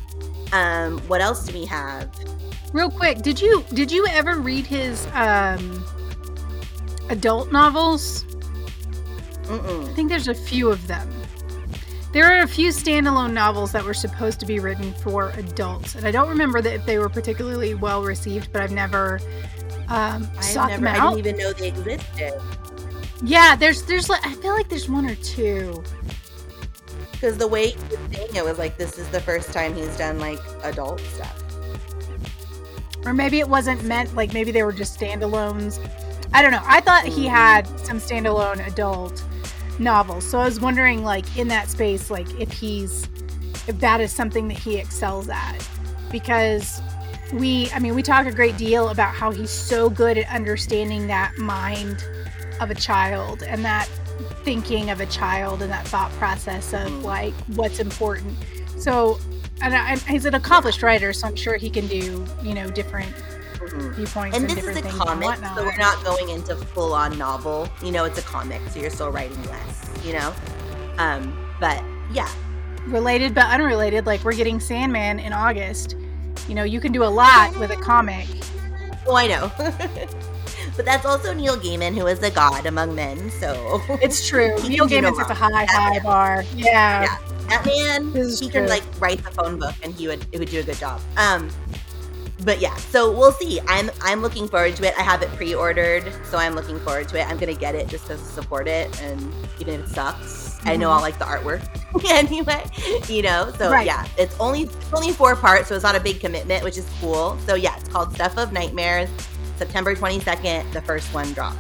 Um, 0.53 0.99
what 1.09 1.21
else 1.21 1.47
do 1.47 1.59
we 1.59 1.67
have? 1.67 2.11
real 2.73 2.91
quick 2.91 3.19
did 3.23 3.41
you 3.41 3.65
did 3.75 3.91
you 3.91 4.07
ever 4.09 4.39
read 4.39 4.65
his 4.65 5.07
um 5.15 5.85
adult 7.09 7.51
novels 7.51 8.25
I 9.49 9.59
Mm-mm. 9.59 9.95
think 9.95 10.09
there's 10.09 10.29
a 10.29 10.35
few 10.35 10.71
of 10.71 10.87
them. 10.87 11.20
There 12.13 12.25
are 12.25 12.43
a 12.43 12.49
few 12.49 12.71
standalone 12.71 13.33
novels 13.33 13.73
that 13.73 13.85
were 13.85 13.95
supposed 13.95 14.41
to 14.41 14.47
be 14.47 14.59
written 14.59 14.93
for 14.95 15.31
adults, 15.31 15.95
and 15.95 16.07
I 16.07 16.11
don't 16.11 16.29
remember 16.29 16.61
that 16.61 16.75
if 16.75 16.87
they 16.87 16.99
were 16.99 17.09
particularly 17.09 17.75
well 17.75 18.03
received, 18.03 18.53
but 18.53 18.63
I've 18.63 18.73
never 18.73 19.21
um, 19.89 20.29
I've 20.37 20.45
sought 20.45 20.71
never, 20.71 20.85
them 20.85 20.95
I 20.97 21.15
didn't 21.15 21.27
even 21.27 21.37
know 21.39 21.53
they 21.53 21.69
existed 21.69 22.33
yeah, 23.23 23.55
there's 23.55 23.83
there's 23.83 24.09
like 24.09 24.27
I 24.27 24.35
feel 24.35 24.55
like 24.55 24.69
there's 24.69 24.89
one 24.89 25.07
or 25.07 25.15
two. 25.17 25.83
because 27.13 27.37
the 27.37 27.47
way 27.47 27.71
he 27.71 27.77
was 27.77 27.99
saying 28.13 28.35
it 28.35 28.45
was 28.45 28.59
like 28.59 28.79
this 28.79 28.99
is 28.99 29.09
the 29.09 29.21
first 29.21 29.53
time 29.53 29.75
he's 29.75 29.97
done 29.97 30.19
like 30.19 30.39
adult 30.63 31.01
stuff. 31.01 31.43
Or 33.05 33.13
maybe 33.13 33.41
it 33.41 33.49
wasn't 33.49 33.83
meant 33.85 34.15
like 34.15 34.33
maybe 34.33 34.53
they 34.53 34.63
were 34.63 34.73
just 34.73 34.99
standalones. 34.99 35.79
I 36.33 36.43
don't 36.43 36.53
know. 36.53 36.63
I 36.65 36.81
thought 36.81 37.05
he 37.05 37.27
had 37.27 37.67
some 37.81 37.99
standalone 37.99 38.67
adult 38.67 39.23
novels. 39.81 40.25
So 40.25 40.39
I 40.39 40.45
was 40.45 40.61
wondering 40.61 41.03
like 41.03 41.37
in 41.37 41.49
that 41.49 41.69
space 41.69 42.11
like 42.11 42.29
if 42.39 42.53
he's 42.53 43.09
if 43.67 43.79
that 43.81 44.01
is 44.01 44.13
something 44.13 44.49
that 44.49 44.59
he 44.59 44.77
excels 44.77 45.29
at 45.29 45.69
because 46.11 46.81
we 47.33 47.71
I 47.71 47.79
mean 47.79 47.95
we 47.95 48.03
talk 48.03 48.27
a 48.27 48.33
great 48.33 48.57
deal 48.57 48.89
about 48.89 49.15
how 49.15 49.31
he's 49.31 49.51
so 49.51 49.91
good 49.91 50.19
at 50.19 50.29
understanding 50.31 51.07
that 51.07 51.37
mind 51.39 52.05
of 52.61 52.71
a 52.71 52.75
child 52.75 53.43
and 53.43 53.65
that 53.65 53.87
thinking 54.45 54.91
of 54.91 55.01
a 55.01 55.07
child 55.07 55.63
and 55.63 55.71
that 55.71 55.87
thought 55.89 56.11
process 56.13 56.73
of 56.73 56.89
hmm. 56.89 57.03
like 57.03 57.35
what's 57.55 57.81
important. 57.81 58.37
So 58.77 59.19
and 59.63 59.75
I, 59.75 59.97
he's 59.97 60.25
an 60.25 60.35
accomplished 60.35 60.83
writer, 60.83 61.13
so 61.13 61.29
I'm 61.29 61.37
sure 61.37 61.57
he 61.57 61.71
can 61.71 61.87
do 61.87 62.25
you 62.43 62.55
know 62.55 62.71
different 62.71 63.13
Mhm. 63.73 63.95
viewpoints 63.95 64.37
And 64.37 64.49
and, 64.49 64.59
this 64.59 64.65
is 64.65 64.77
a 64.77 64.83
comic, 64.83 65.37
so 65.55 65.65
we're 65.65 65.77
not 65.77 66.03
going 66.05 66.29
into 66.29 66.57
full 66.57 66.93
on 66.93 67.17
novel. 67.19 67.69
You 67.83 67.93
know, 67.93 68.05
it's 68.05 68.19
a 68.19 68.23
comic, 68.23 68.61
so 68.71 68.81
you're 68.81 68.91
still 68.91 69.11
writing 69.11 69.43
less. 69.45 69.91
You 70.05 70.15
know, 70.15 70.35
um, 70.99 71.37
but 71.61 71.83
yeah, 72.13 72.29
related 72.87 73.35
but 73.35 73.47
unrelated. 73.47 74.07
Like 74.07 74.25
we're 74.25 74.35
getting 74.35 74.61
Sandman 74.61 75.19
in 75.21 75.33
August. 75.33 75.97
You 76.49 76.55
know, 76.55 76.65
you 76.65 76.81
can 76.81 76.93
do 76.93 77.05
a 77.05 77.07
lot 77.07 77.57
with 77.59 77.71
a 77.71 77.77
comic. 77.77 78.27
oh, 79.07 79.15
I 79.15 79.27
know. 79.27 79.53
but 80.77 80.85
that's 80.85 81.05
also 81.05 81.33
Neil 81.33 81.57
Gaiman, 81.57 81.95
who 81.95 82.07
is 82.07 82.23
a 82.23 82.31
god 82.31 82.67
among 82.67 82.95
men. 82.95 83.31
So 83.31 83.81
It's 84.03 84.27
true. 84.27 84.57
Neil 84.69 84.89
can 84.89 85.03
do 85.03 85.03
no 85.03 85.13
Gaiman 85.13 85.17
sets 85.17 85.31
a 85.31 85.35
high, 85.35 85.67
high 85.69 85.99
bar. 86.01 86.45
Yeah. 86.57 87.03
Yeah. 87.03 87.19
that 87.49 87.67
man, 87.67 88.13
he 88.13 88.37
true. 88.37 88.49
can 88.49 88.69
like 88.69 88.83
write 88.99 89.23
the 89.23 89.31
phone 89.31 89.59
book, 89.59 89.75
and 89.83 89.95
he 89.95 90.09
would 90.09 90.27
it 90.33 90.39
would 90.39 90.51
do 90.51 90.61
a 90.61 90.63
good 90.63 90.79
job. 90.79 91.01
Um, 91.17 91.51
but 92.45 92.61
yeah, 92.61 92.75
so 92.77 93.11
we'll 93.11 93.33
see. 93.33 93.61
I'm 93.69 93.91
I'm 94.03 94.23
looking 94.23 94.49
forward 94.49 94.77
to 94.77 94.87
it. 94.87 94.95
I 94.99 95.03
have 95.03 95.23
it 95.23 95.29
pre-ordered, 95.31 96.13
so 96.25 96.39
I'm 96.39 96.55
looking 96.55 96.79
forward 96.81 97.09
to 97.09 97.21
it. 97.21 97.29
I'm 97.29 97.39
gonna 97.39 97.55
get 97.55 97.75
it 97.75 97.89
just 97.89 98.07
to 98.07 98.19
support 98.19 98.69
it, 98.69 99.01
and 99.03 99.21
even 99.59 99.75
if 99.75 99.87
it 99.87 99.89
sucks, 99.89 100.59
I 100.65 100.77
know. 100.77 100.91
I'll 100.91 101.01
mm-hmm. 101.01 101.03
like 101.03 101.19
the 101.19 101.25
artwork 101.25 102.05
anyway, 102.11 102.65
you 103.09 103.23
know. 103.23 103.53
So 103.59 103.71
Right. 103.71 103.87
yeah, 103.87 104.07
it's 104.17 104.39
only 104.41 104.63
it's 104.63 104.93
only 104.93 105.13
four 105.13 105.37
parts, 105.37 105.69
so 105.69 105.75
it's 105.75 105.85
not 105.85 105.97
a 105.97 106.01
big 106.01 106.21
commitment, 106.21 106.65
which 106.65 106.79
is 106.79 106.89
cool. 107.01 107.39
So 107.47 107.55
yeah, 107.55 107.77
it's 107.77 107.89
called 107.89 108.15
Stuff 108.15 108.39
of 108.39 108.53
Nightmares. 108.53 109.09
September 109.57 109.95
22nd, 109.95 110.73
the 110.73 110.81
first 110.81 111.13
one 111.13 111.33
drops. 111.35 111.59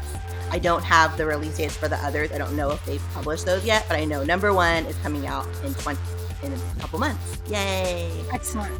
I 0.50 0.58
don't 0.58 0.82
have 0.82 1.16
the 1.16 1.26
release 1.26 1.58
dates 1.58 1.76
for 1.76 1.86
the 1.86 1.96
others. 1.98 2.32
I 2.32 2.38
don't 2.38 2.56
know 2.56 2.70
if 2.70 2.84
they've 2.86 3.02
published 3.12 3.44
those 3.44 3.64
yet, 3.64 3.84
but 3.88 3.98
I 3.98 4.04
know 4.04 4.24
number 4.24 4.52
one 4.54 4.86
is 4.86 4.96
coming 4.96 5.26
out 5.26 5.46
in 5.64 5.74
20 5.74 6.00
in 6.42 6.52
a 6.52 6.80
couple 6.80 6.98
months. 6.98 7.38
Yay! 7.48 8.10
Excellent. 8.32 8.72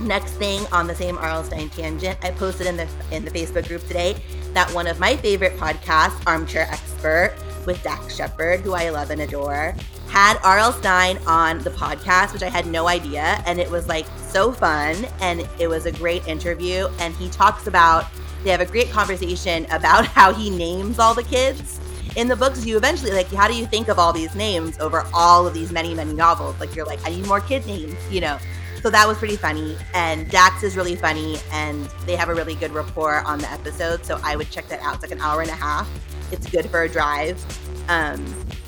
Next 0.00 0.34
thing 0.34 0.64
on 0.70 0.86
the 0.86 0.94
same 0.94 1.18
R.L. 1.18 1.42
Stine 1.44 1.70
tangent, 1.70 2.18
I 2.22 2.30
posted 2.30 2.66
in 2.66 2.76
the 2.76 2.88
in 3.10 3.24
the 3.24 3.30
Facebook 3.30 3.66
group 3.66 3.82
today 3.86 4.16
that 4.52 4.72
one 4.72 4.86
of 4.86 5.00
my 5.00 5.16
favorite 5.16 5.56
podcasts, 5.56 6.24
Armchair 6.26 6.68
Expert, 6.70 7.34
with 7.66 7.82
Dax 7.82 8.16
Shepard, 8.16 8.60
who 8.60 8.74
I 8.74 8.90
love 8.90 9.10
and 9.10 9.20
adore, 9.20 9.74
had 10.08 10.38
R.L. 10.42 10.72
Stine 10.72 11.18
on 11.26 11.58
the 11.60 11.70
podcast, 11.70 12.32
which 12.32 12.42
I 12.42 12.48
had 12.48 12.66
no 12.66 12.88
idea, 12.88 13.42
and 13.44 13.58
it 13.58 13.70
was 13.70 13.88
like 13.88 14.06
so 14.16 14.52
fun, 14.52 14.96
and 15.20 15.46
it 15.58 15.68
was 15.68 15.86
a 15.86 15.92
great 15.92 16.26
interview. 16.26 16.88
And 16.98 17.14
he 17.14 17.28
talks 17.28 17.66
about 17.66 18.06
they 18.44 18.50
have 18.50 18.60
a 18.60 18.66
great 18.66 18.90
conversation 18.90 19.66
about 19.66 20.06
how 20.18 20.32
he 20.32 20.48
names 20.48 20.98
all 20.98 21.14
the 21.14 21.24
kids 21.24 21.80
in 22.16 22.28
the 22.28 22.36
books. 22.36 22.64
You 22.64 22.76
eventually 22.76 23.10
like, 23.12 23.28
how 23.32 23.48
do 23.48 23.54
you 23.54 23.66
think 23.66 23.88
of 23.88 23.98
all 23.98 24.12
these 24.12 24.34
names 24.34 24.78
over 24.78 25.04
all 25.12 25.46
of 25.46 25.54
these 25.54 25.72
many 25.72 25.92
many 25.92 26.12
novels? 26.12 26.58
Like 26.60 26.74
you're 26.74 26.86
like, 26.86 27.04
I 27.04 27.10
need 27.10 27.26
more 27.26 27.40
kid 27.40 27.66
names, 27.66 27.96
you 28.10 28.20
know. 28.20 28.38
So 28.82 28.90
that 28.90 29.08
was 29.08 29.18
pretty 29.18 29.36
funny. 29.36 29.76
And 29.92 30.30
Dax 30.30 30.62
is 30.62 30.76
really 30.76 30.94
funny 30.94 31.38
and 31.52 31.86
they 32.06 32.16
have 32.16 32.28
a 32.28 32.34
really 32.34 32.54
good 32.54 32.72
rapport 32.72 33.22
on 33.26 33.38
the 33.38 33.50
episode. 33.50 34.04
So 34.04 34.20
I 34.22 34.36
would 34.36 34.50
check 34.50 34.68
that 34.68 34.80
out. 34.80 34.94
It's 34.94 35.02
like 35.02 35.10
an 35.10 35.20
hour 35.20 35.40
and 35.40 35.50
a 35.50 35.54
half. 35.54 35.88
It's 36.30 36.48
good 36.48 36.70
for 36.70 36.82
a 36.82 36.88
drive. 36.88 37.42
Um, 37.88 38.24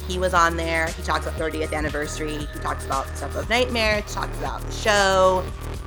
he 0.08 0.18
was 0.18 0.34
on 0.34 0.56
there. 0.56 0.88
He 0.88 1.02
talks 1.02 1.26
about 1.26 1.38
30th 1.38 1.72
anniversary. 1.72 2.38
He 2.38 2.58
talks 2.58 2.84
about 2.84 3.06
stuff 3.16 3.36
of 3.36 3.48
nightmares. 3.48 4.02
He 4.04 4.14
talks 4.14 4.36
about 4.38 4.62
the 4.62 4.72
show, 4.72 5.44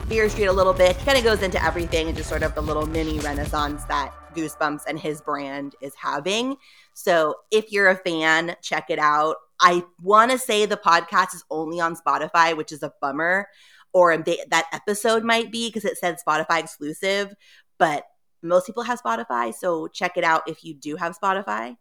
Fear 0.08 0.30
Street 0.30 0.46
a 0.46 0.54
little 0.54 0.74
bit. 0.74 0.96
He 0.96 1.06
kind 1.06 1.18
of 1.18 1.26
goes 1.26 1.42
into 1.42 1.62
everything 1.62 2.08
and 2.08 2.16
just 2.16 2.30
sort 2.30 2.44
of 2.44 2.56
the 2.56 2.62
little 2.62 2.86
mini 2.86 3.20
renaissance 3.20 3.84
that 3.86 4.14
Goosebumps 4.34 4.84
and 4.88 4.98
his 4.98 5.20
brand 5.22 5.76
is 5.82 5.94
having. 5.96 6.56
So 6.94 7.36
if 7.52 7.72
you're 7.72 7.90
a 7.90 7.98
fan, 7.98 8.56
check 8.62 8.90
it 8.90 9.00
out. 9.00 9.36
I 9.60 9.84
want 10.02 10.32
to 10.32 10.38
say 10.38 10.66
the 10.66 10.78
podcast 10.78 11.36
is 11.36 11.44
only 11.50 11.80
on 11.80 11.96
Spotify, 11.96 12.56
which 12.56 12.72
is 12.72 12.84
a 12.84 12.94
bummer 13.02 13.48
or 13.94 14.18
they, 14.18 14.40
that 14.50 14.66
episode 14.74 15.24
might 15.24 15.52
be 15.52 15.70
because 15.70 15.86
it 15.86 15.98
said 15.98 16.18
Spotify 16.26 16.60
exclusive, 16.60 17.34
but 17.78 18.04
most 18.42 18.66
people 18.66 18.84
have 18.84 19.02
Spotify. 19.02 19.54
So 19.54 19.88
check 19.88 20.18
it 20.18 20.24
out 20.24 20.44
if 20.48 20.64
you 20.64 20.74
do 20.74 20.96
have 20.98 21.18
Spotify. 21.18 21.78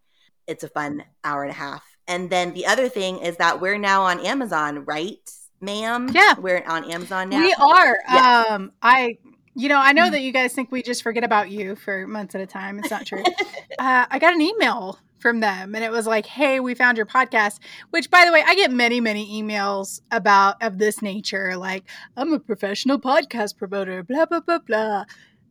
It's 0.46 0.62
a 0.62 0.68
fun 0.68 1.04
hour 1.24 1.42
and 1.42 1.50
a 1.50 1.54
half. 1.54 1.84
And 2.06 2.30
then 2.30 2.52
the 2.52 2.66
other 2.66 2.88
thing 2.88 3.18
is 3.18 3.36
that 3.36 3.60
we're 3.60 3.78
now 3.78 4.02
on 4.02 4.20
Amazon, 4.20 4.84
right, 4.84 5.30
ma'am? 5.60 6.10
Yeah. 6.12 6.34
We're 6.38 6.64
on 6.66 6.90
Amazon 6.90 7.30
now. 7.30 7.38
We 7.38 7.54
are. 7.54 7.98
Yes. 8.08 8.50
Um, 8.50 8.72
I, 8.82 9.18
you 9.54 9.68
know, 9.68 9.78
I 9.78 9.92
know 9.92 10.10
that 10.10 10.20
you 10.20 10.32
guys 10.32 10.52
think 10.52 10.72
we 10.72 10.82
just 10.82 11.02
forget 11.02 11.24
about 11.24 11.50
you 11.50 11.76
for 11.76 12.06
months 12.06 12.34
at 12.34 12.40
a 12.40 12.46
time. 12.46 12.78
It's 12.78 12.90
not 12.90 13.06
true. 13.06 13.22
uh, 13.78 14.06
I 14.10 14.18
got 14.18 14.34
an 14.34 14.40
email 14.42 14.98
from 15.22 15.40
them 15.40 15.74
and 15.74 15.82
it 15.84 15.90
was 15.90 16.06
like, 16.06 16.26
hey, 16.26 16.60
we 16.60 16.74
found 16.74 16.96
your 16.98 17.06
podcast, 17.06 17.60
which 17.90 18.10
by 18.10 18.24
the 18.26 18.32
way, 18.32 18.42
I 18.46 18.54
get 18.54 18.70
many, 18.70 19.00
many 19.00 19.42
emails 19.42 20.02
about 20.10 20.62
of 20.62 20.78
this 20.78 21.00
nature. 21.00 21.56
Like, 21.56 21.84
I'm 22.16 22.32
a 22.32 22.38
professional 22.40 22.98
podcast 22.98 23.56
promoter, 23.56 24.02
blah, 24.02 24.26
blah, 24.26 24.40
blah, 24.40 24.58
blah. 24.58 25.04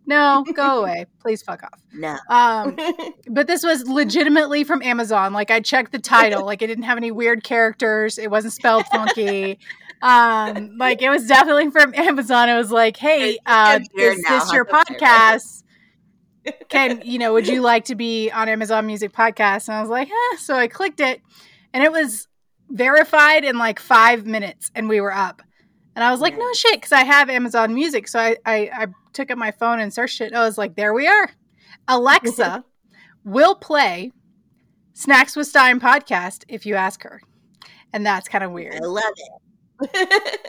No, 0.06 0.44
go 0.54 0.80
away. 0.82 1.06
Please 1.20 1.42
fuck 1.42 1.63
off. 1.63 1.82
no. 1.94 2.18
Um, 2.30 2.75
but 3.30 3.48
this 3.48 3.63
was 3.63 3.88
legitimately 3.88 4.63
from 4.63 4.82
Amazon. 4.84 5.34
Like 5.34 5.51
I 5.51 5.60
checked 5.60 5.92
the 5.92 6.00
title, 6.00 6.46
like 6.46 6.62
it 6.62 6.68
didn't 6.68 6.84
have 6.84 6.98
any 6.98 7.12
weird 7.12 7.44
characters. 7.44 8.18
It 8.18 8.30
wasn't 8.30 8.54
spelled 8.54 8.86
funky. 8.88 9.60
Um, 10.04 10.78
like 10.80 11.04
it 11.04 11.12
was 11.12 11.28
definitely 11.28 11.70
from 11.70 11.94
Amazon. 11.94 12.50
It 12.50 12.58
was 12.58 12.72
like, 12.72 12.98
hey, 12.98 13.38
uh, 13.46 13.80
is 13.96 14.24
this 14.24 14.51
your 14.51 14.66
to 14.66 14.72
say 14.72 14.96
it. 14.96 15.00
podcast? 15.00 15.61
Can 16.69 17.01
you 17.03 17.19
know? 17.19 17.33
Would 17.33 17.48
you 17.48 17.62
like 17.62 17.86
to 17.86 17.95
be 17.95 18.31
on 18.31 18.50
Amazon 18.50 18.88
Music 18.88 19.12
Podcast? 19.12 19.67
And 19.67 19.77
I 19.77 19.81
was 19.81 19.89
like, 19.89 20.10
eh. 20.10 20.38
so 20.38 20.55
I 20.55 20.67
clicked 20.67 21.00
it, 21.00 21.21
and 21.74 21.83
it 21.83 21.91
was 21.91 22.27
verified 22.69 23.43
in 23.43 23.57
like 23.57 23.79
five 23.79 24.25
minutes, 24.25 24.71
and 24.74 24.89
we 24.89 25.01
were 25.01 25.13
up. 25.13 25.41
And 25.95 26.03
I 26.03 26.12
was 26.12 26.21
like, 26.21 26.38
no 26.38 26.53
shit, 26.53 26.75
because 26.75 26.93
I 26.93 27.03
have 27.03 27.29
Amazon 27.29 27.74
Music. 27.74 28.07
So 28.07 28.19
I, 28.19 28.38
I 28.45 28.55
I 28.74 28.88
took 29.13 29.29
up 29.29 29.38
my 29.38 29.51
phone 29.51 29.79
and 29.79 29.93
searched 29.93 30.21
it. 30.21 30.27
And 30.27 30.38
I 30.38 30.45
was 30.45 30.57
like, 30.57 30.75
there 30.75 30.93
we 30.93 31.07
are. 31.07 31.29
Alexa 31.88 32.63
will 33.24 33.55
play 33.55 34.12
Snacks 34.93 35.36
with 35.36 35.48
Stine 35.48 35.79
podcast 35.79 36.43
if 36.48 36.65
you 36.65 36.75
ask 36.75 37.03
her. 37.03 37.21
And 37.93 38.05
that's 38.05 38.29
kind 38.29 38.43
of 38.43 38.51
weird. 38.51 38.75
I 38.75 38.86
love 38.86 39.13
it. 39.81 40.39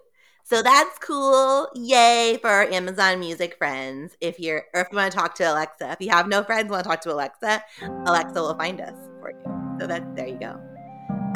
so 0.44 0.62
that's 0.62 0.98
cool. 0.98 1.68
Yay 1.74 2.38
for 2.40 2.48
our 2.50 2.64
Amazon 2.64 3.18
Music 3.18 3.56
friends. 3.56 4.16
If 4.20 4.38
you're, 4.38 4.64
or 4.74 4.82
if 4.82 4.88
you 4.92 4.96
want 4.96 5.10
to 5.12 5.18
talk 5.18 5.34
to 5.36 5.44
Alexa, 5.50 5.90
if 5.92 6.00
you 6.00 6.10
have 6.10 6.28
no 6.28 6.42
friends, 6.44 6.70
want 6.70 6.84
to 6.84 6.88
talk 6.90 7.00
to 7.02 7.12
Alexa, 7.12 7.62
Alexa 8.06 8.34
will 8.40 8.54
find 8.56 8.80
us 8.80 8.94
for 9.20 9.30
you. 9.30 9.76
So 9.80 9.86
that's, 9.86 10.04
there 10.14 10.28
you 10.28 10.38
go. 10.38 10.60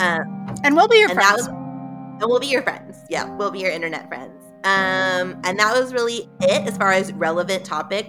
Um, 0.01 0.47
And 0.63 0.77
we'll 0.77 0.89
be 0.89 0.99
your 0.99 1.11
and 1.11 1.19
friends. 1.19 1.39
was, 1.39 1.47
and 1.49 2.23
we'll 2.23 2.41
be 2.41 2.47
your 2.47 2.63
friends. 2.63 2.99
Yeah, 3.11 3.25
we'll 3.37 3.51
be 3.51 3.61
your 3.61 3.71
internet 3.71 4.09
friends. 4.09 4.33
Um, 4.65 5.41
and 5.45 5.57
that 5.59 5.73
was 5.79 5.93
really 5.95 6.29
it 6.41 6.67
as 6.67 6.77
far 6.77 6.91
as 6.93 7.13
relevant 7.13 7.65
topics. 7.65 8.09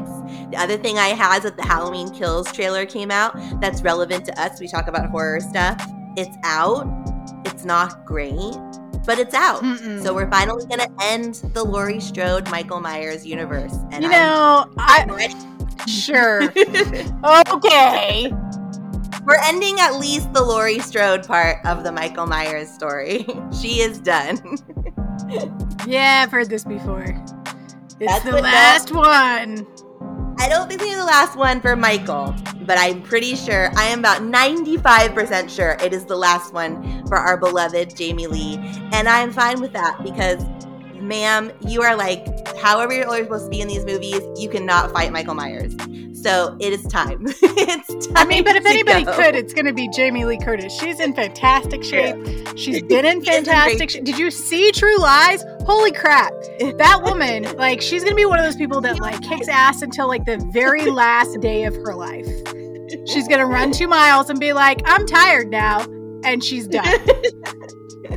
The 0.50 0.58
other 0.58 0.78
thing 0.78 0.98
I 0.98 1.10
had 1.10 1.38
is 1.38 1.44
that 1.44 1.58
the 1.58 1.64
Halloween 1.64 2.10
Kills 2.12 2.52
trailer 2.52 2.86
came 2.88 3.12
out. 3.12 3.34
That's 3.62 3.84
relevant 3.84 4.26
to 4.26 4.42
us. 4.42 4.60
We 4.60 4.68
talk 4.68 4.88
about 4.88 5.10
horror 5.12 5.40
stuff. 5.42 5.80
It's 6.18 6.36
out. 6.44 6.88
It's 7.46 7.66
not 7.66 8.04
great, 8.04 8.36
but 9.10 9.18
it's 9.18 9.34
out. 9.34 9.64
Mm-mm. 9.64 10.04
So 10.04 10.14
we're 10.14 10.30
finally 10.30 10.68
gonna 10.68 10.88
end 11.02 11.42
the 11.56 11.64
Laurie 11.64 12.00
Strode 12.00 12.48
Michael 12.52 12.80
Myers 12.80 13.26
universe. 13.26 13.74
And 13.90 14.04
you 14.04 14.10
know, 14.12 14.72
I'm 14.78 15.10
I 15.10 15.86
sure. 15.88 16.44
okay. 17.56 18.32
We're 19.26 19.42
ending 19.46 19.80
at 19.80 19.96
least 19.96 20.32
the 20.32 20.44
Laurie 20.44 20.78
Strode 20.78 21.26
part 21.26 21.58
of 21.66 21.84
the 21.84 21.92
Michael 21.92 22.28
Myers 22.28 22.70
story. 22.70 23.26
she 23.60 23.82
is 23.82 24.00
done. 24.00 24.38
Yeah, 25.86 26.24
I've 26.24 26.32
heard 26.32 26.50
this 26.50 26.64
before. 26.64 27.04
It's 27.04 27.34
That's 28.00 28.26
the 28.26 28.42
last 28.42 28.92
one. 28.92 29.68
I 30.42 30.48
don't 30.48 30.70
think 30.70 30.80
this 30.80 30.92
is 30.92 30.98
the 30.98 31.04
last 31.04 31.36
one 31.36 31.60
for 31.60 31.76
Michael, 31.76 32.34
but 32.62 32.78
I'm 32.78 33.02
pretty 33.02 33.36
sure, 33.36 33.72
I 33.76 33.88
am 33.88 34.00
about 34.00 34.22
95% 34.22 35.50
sure 35.50 35.76
it 35.84 35.94
is 35.94 36.06
the 36.06 36.16
last 36.16 36.54
one 36.54 37.06
for 37.08 37.18
our 37.18 37.36
beloved 37.36 37.94
Jamie 37.98 38.28
Lee. 38.28 38.56
And 38.94 39.10
I'm 39.10 39.34
fine 39.34 39.60
with 39.60 39.74
that 39.74 40.02
because, 40.02 40.42
ma'am, 41.02 41.52
you 41.68 41.82
are 41.82 41.94
like, 41.94 42.26
however 42.56 42.94
you're 42.94 43.06
supposed 43.24 43.48
to 43.48 43.50
be 43.50 43.60
in 43.60 43.68
these 43.68 43.84
movies, 43.84 44.22
you 44.38 44.48
cannot 44.48 44.94
fight 44.94 45.12
Michael 45.12 45.34
Myers. 45.34 45.76
So 46.22 46.58
it 46.60 46.74
is 46.74 46.84
time. 46.84 47.24
it's 47.28 48.08
time. 48.08 48.18
I 48.18 48.26
mean, 48.26 48.44
but 48.44 48.56
if 48.56 48.66
anybody 48.66 49.06
go. 49.06 49.16
could, 49.16 49.36
it's 49.36 49.54
going 49.54 49.66
to 49.66 49.74
be 49.74 49.88
Jamie 49.90 50.26
Lee 50.26 50.38
Curtis. 50.38 50.78
She's 50.78 51.00
in 51.00 51.14
fantastic 51.14 51.84
shape. 51.84 52.16
She's 52.58 52.82
been 52.90 53.06
in 53.06 53.24
She 53.24 53.32
is 53.32 53.38
in 53.38 53.46
fantastic 53.46 53.90
shape. 53.90 54.04
Did 54.04 54.18
you 54.18 54.30
see 54.30 54.72
True 54.72 54.98
Lies? 54.98 55.46
Holy 55.62 55.94
crap. 55.94 56.34
That 56.78 57.02
woman, 57.04 57.44
like, 57.56 57.82
she's 57.82 58.04
going 58.04 58.12
to 58.12 58.18
be 58.18 58.26
one 58.26 58.38
of 58.38 58.46
those 58.46 58.58
people 58.58 58.82
that, 58.82 59.00
like, 59.00 59.22
kicks 59.22 59.48
ass 59.48 59.82
until, 59.82 60.08
like, 60.08 60.26
the 60.26 60.46
very 60.52 60.86
last 60.92 61.40
day 61.40 61.64
of 61.64 61.76
her 61.76 61.96
life. 61.96 62.28
She's 63.06 63.28
going 63.28 63.40
to 63.40 63.46
run 63.46 63.72
two 63.72 63.88
miles 63.88 64.30
and 64.30 64.40
be 64.40 64.52
like, 64.52 64.82
I'm 64.86 65.06
tired 65.06 65.50
now. 65.50 65.82
And 66.26 66.44
she's 66.44 66.68
done. 66.68 67.00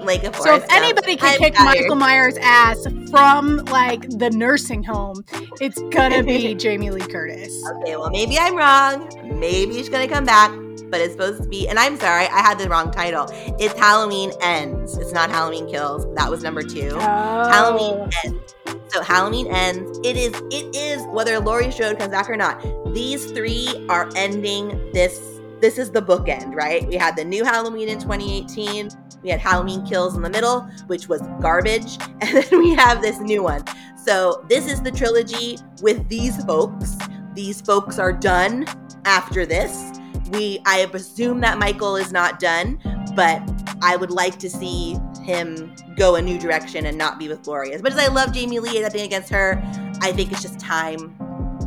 So 0.00 0.54
if 0.54 0.64
anybody 0.70 1.16
can 1.16 1.34
I'm 1.34 1.38
kick 1.38 1.54
tired. 1.54 1.64
Michael 1.80 1.94
Myers' 1.94 2.38
ass 2.40 2.86
from, 3.10 3.58
like, 3.66 4.08
the 4.18 4.30
nursing 4.30 4.82
home, 4.82 5.24
it's 5.60 5.76
to 5.76 6.22
be 6.24 6.54
Jamie 6.58 6.90
Lee 6.90 7.00
Curtis. 7.06 7.52
Okay, 7.82 7.96
well, 7.96 8.10
maybe 8.10 8.38
I'm 8.38 8.56
wrong. 8.56 9.10
Maybe 9.38 9.74
she's 9.74 9.88
gonna 9.90 10.08
come 10.08 10.24
back, 10.24 10.50
but 10.90 11.00
it's 11.00 11.12
supposed 11.12 11.42
to 11.42 11.48
be. 11.48 11.68
And 11.68 11.78
I'm 11.78 11.96
sorry, 11.96 12.26
I 12.26 12.40
had 12.40 12.58
the 12.58 12.68
wrong 12.68 12.90
title. 12.90 13.26
It's 13.58 13.78
Halloween 13.78 14.32
Ends. 14.40 14.96
It's 14.96 15.12
not 15.12 15.30
Halloween 15.30 15.68
Kills. 15.68 16.06
That 16.16 16.30
was 16.30 16.42
number 16.42 16.62
two. 16.62 16.94
Halloween 16.98 18.00
Oh. 18.00 18.08
Ends. 18.24 18.54
So 18.88 19.02
Halloween 19.02 19.46
ends. 19.48 20.00
It 20.02 20.16
is. 20.16 20.32
It 20.50 20.74
is 20.74 21.06
whether 21.10 21.38
Laurie 21.38 21.70
Strode 21.70 21.98
comes 21.98 22.10
back 22.10 22.28
or 22.28 22.36
not. 22.36 22.60
These 22.94 23.30
three 23.32 23.86
are 23.88 24.08
ending 24.16 24.90
this. 24.92 25.20
This 25.60 25.78
is 25.78 25.90
the 25.90 26.00
bookend, 26.00 26.54
right? 26.54 26.86
We 26.88 26.96
had 26.96 27.16
the 27.16 27.24
new 27.24 27.44
Halloween 27.44 27.88
in 27.88 28.00
2018. 28.00 28.88
We 29.22 29.30
had 29.30 29.40
Halloween 29.40 29.86
Kills 29.86 30.16
in 30.16 30.22
the 30.22 30.30
middle, 30.30 30.62
which 30.86 31.08
was 31.08 31.20
garbage, 31.40 31.98
and 32.20 32.42
then 32.42 32.58
we 32.58 32.74
have 32.74 33.02
this 33.02 33.18
new 33.20 33.42
one. 33.42 33.64
So 33.96 34.44
this 34.48 34.70
is 34.70 34.80
the 34.80 34.90
trilogy 34.90 35.58
with 35.82 36.08
these 36.08 36.42
folks. 36.44 36.96
These 37.34 37.60
folks 37.60 37.98
are 37.98 38.12
done 38.12 38.66
after 39.04 39.46
this. 39.46 39.92
We 40.32 40.60
I 40.66 40.88
assume 40.92 41.40
that 41.40 41.58
Michael 41.58 41.96
is 41.96 42.12
not 42.12 42.38
done, 42.38 42.80
but 43.14 43.42
I 43.82 43.96
would 43.96 44.10
like 44.10 44.38
to 44.38 44.50
see 44.50 44.96
him 45.22 45.74
go 45.96 46.14
a 46.16 46.22
new 46.22 46.38
direction 46.38 46.86
and 46.86 46.96
not 46.96 47.18
be 47.18 47.28
with 47.28 47.46
Laurie. 47.46 47.72
As 47.72 47.82
much 47.82 47.92
as 47.92 47.98
I 47.98 48.08
love 48.08 48.32
Jamie 48.32 48.58
Lee 48.58 48.80
nothing 48.80 49.02
against 49.02 49.28
her, 49.30 49.60
I 50.00 50.12
think 50.12 50.32
it's 50.32 50.42
just 50.42 50.58
time 50.58 51.16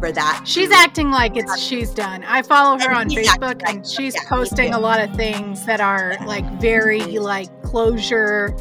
for 0.04 0.12
that. 0.12 0.44
She's 0.46 0.70
acting 0.70 1.12
like 1.12 1.38
it's 1.38 1.58
she's 1.62 1.92
done. 1.92 2.26
I 2.26 2.42
follow 2.42 2.78
her 2.78 2.90
And 2.90 2.98
on 2.98 3.10
Facebook 3.10 3.62
and 3.66 3.78
like- 3.78 3.86
she's 3.86 4.14
yeah, 4.16 4.28
posting 4.28 4.74
a 4.74 4.80
lot 4.80 5.00
of 5.00 5.16
things 5.16 5.66
that 5.66 5.80
are 5.80 6.18
like 6.26 6.44
very 6.60 7.00
like 7.20 7.48
closure. 7.64 8.54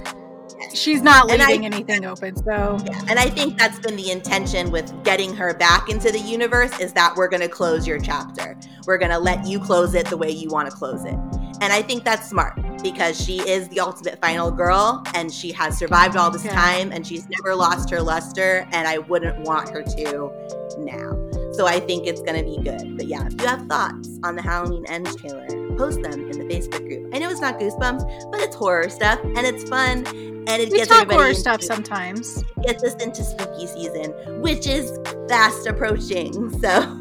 She's 0.73 1.03
not 1.03 1.29
And 1.33 1.43
I- 1.43 1.47
leaving 1.49 1.67
anything 1.67 2.05
open. 2.05 2.37
So 2.37 2.79
Yeah, 2.87 3.01
and 3.09 3.19
I 3.19 3.29
think 3.29 3.59
that's 3.59 3.81
been 3.81 3.97
the 3.97 4.13
intention 4.13 4.71
with 4.71 4.93
getting 5.03 5.35
her 5.35 5.53
back 5.53 5.89
into 5.89 6.13
the 6.13 6.21
universe 6.21 6.79
is 6.79 6.93
that 6.93 7.17
we're 7.17 7.27
going 7.29 7.43
to 7.43 7.49
close 7.49 7.89
your 7.89 7.99
chapter. 7.99 8.57
We're 8.87 8.99
going 8.99 9.11
to 9.11 9.19
let 9.19 9.45
you 9.45 9.59
close 9.59 9.95
it 9.97 10.07
the 10.07 10.17
way 10.17 10.31
you 10.31 10.49
want 10.49 10.71
to 10.71 10.77
close 10.77 11.05
it. 11.05 11.19
And 11.61 11.73
I 11.73 11.83
think 11.83 12.05
that's 12.05 12.29
smart 12.29 12.55
because 12.85 13.21
she 13.21 13.39
is 13.41 13.69
the 13.69 13.81
ultimate 13.81 14.21
final 14.21 14.51
girl 14.53 15.03
and 15.15 15.33
she 15.33 15.51
has 15.53 15.77
survived 15.77 16.17
all 16.17 16.31
this 16.31 16.45
Yeah. 16.45 16.55
time 16.55 16.93
and 16.93 17.05
she's 17.05 17.27
never 17.29 17.55
lost 17.57 17.91
her 17.91 18.01
luster 18.01 18.67
and 18.73 18.87
I 18.87 18.99
wouldn't 18.99 19.41
want 19.41 19.69
her 19.71 19.83
to 19.83 20.31
now. 20.79 21.32
So 21.53 21.67
I 21.67 21.81
think 21.81 22.07
it's 22.07 22.23
going 22.23 22.39
to 22.39 22.45
be 22.45 22.57
good. 22.63 22.97
But 22.97 23.07
yeah, 23.07 23.27
if 23.27 23.33
you 23.41 23.47
have 23.47 23.67
thoughts 23.67 24.09
on 24.25 24.37
the 24.37 24.43
Halloween 24.43 24.85
Ends 24.89 25.15
trailer, 25.17 25.47
post 25.77 26.01
them 26.03 26.31
in 26.31 26.39
the 26.39 26.45
Facebook 26.55 26.87
group. 26.89 27.15
I 27.15 27.19
know 27.19 27.29
it's 27.31 27.41
not 27.41 27.59
goosebumps, 27.61 28.31
but 28.31 28.41
it's 28.41 28.57
horror 28.57 28.89
stuff 28.89 29.19
and 29.23 29.39
it's 29.39 29.65
fun 29.69 30.07
and 30.07 30.49
it 30.49 30.71
we 30.71 30.79
gets 30.79 30.89
talk 30.91 31.11
horror 31.11 31.29
into- 31.29 31.41
stuff 31.41 31.63
sometimes. 31.63 32.43
gets 32.65 32.83
us 32.83 32.95
into 33.03 33.23
spooky 33.23 33.67
season, 33.67 34.13
which 34.41 34.67
is 34.67 34.99
fast 35.29 35.67
approaching. 35.67 36.33
So 36.61 36.99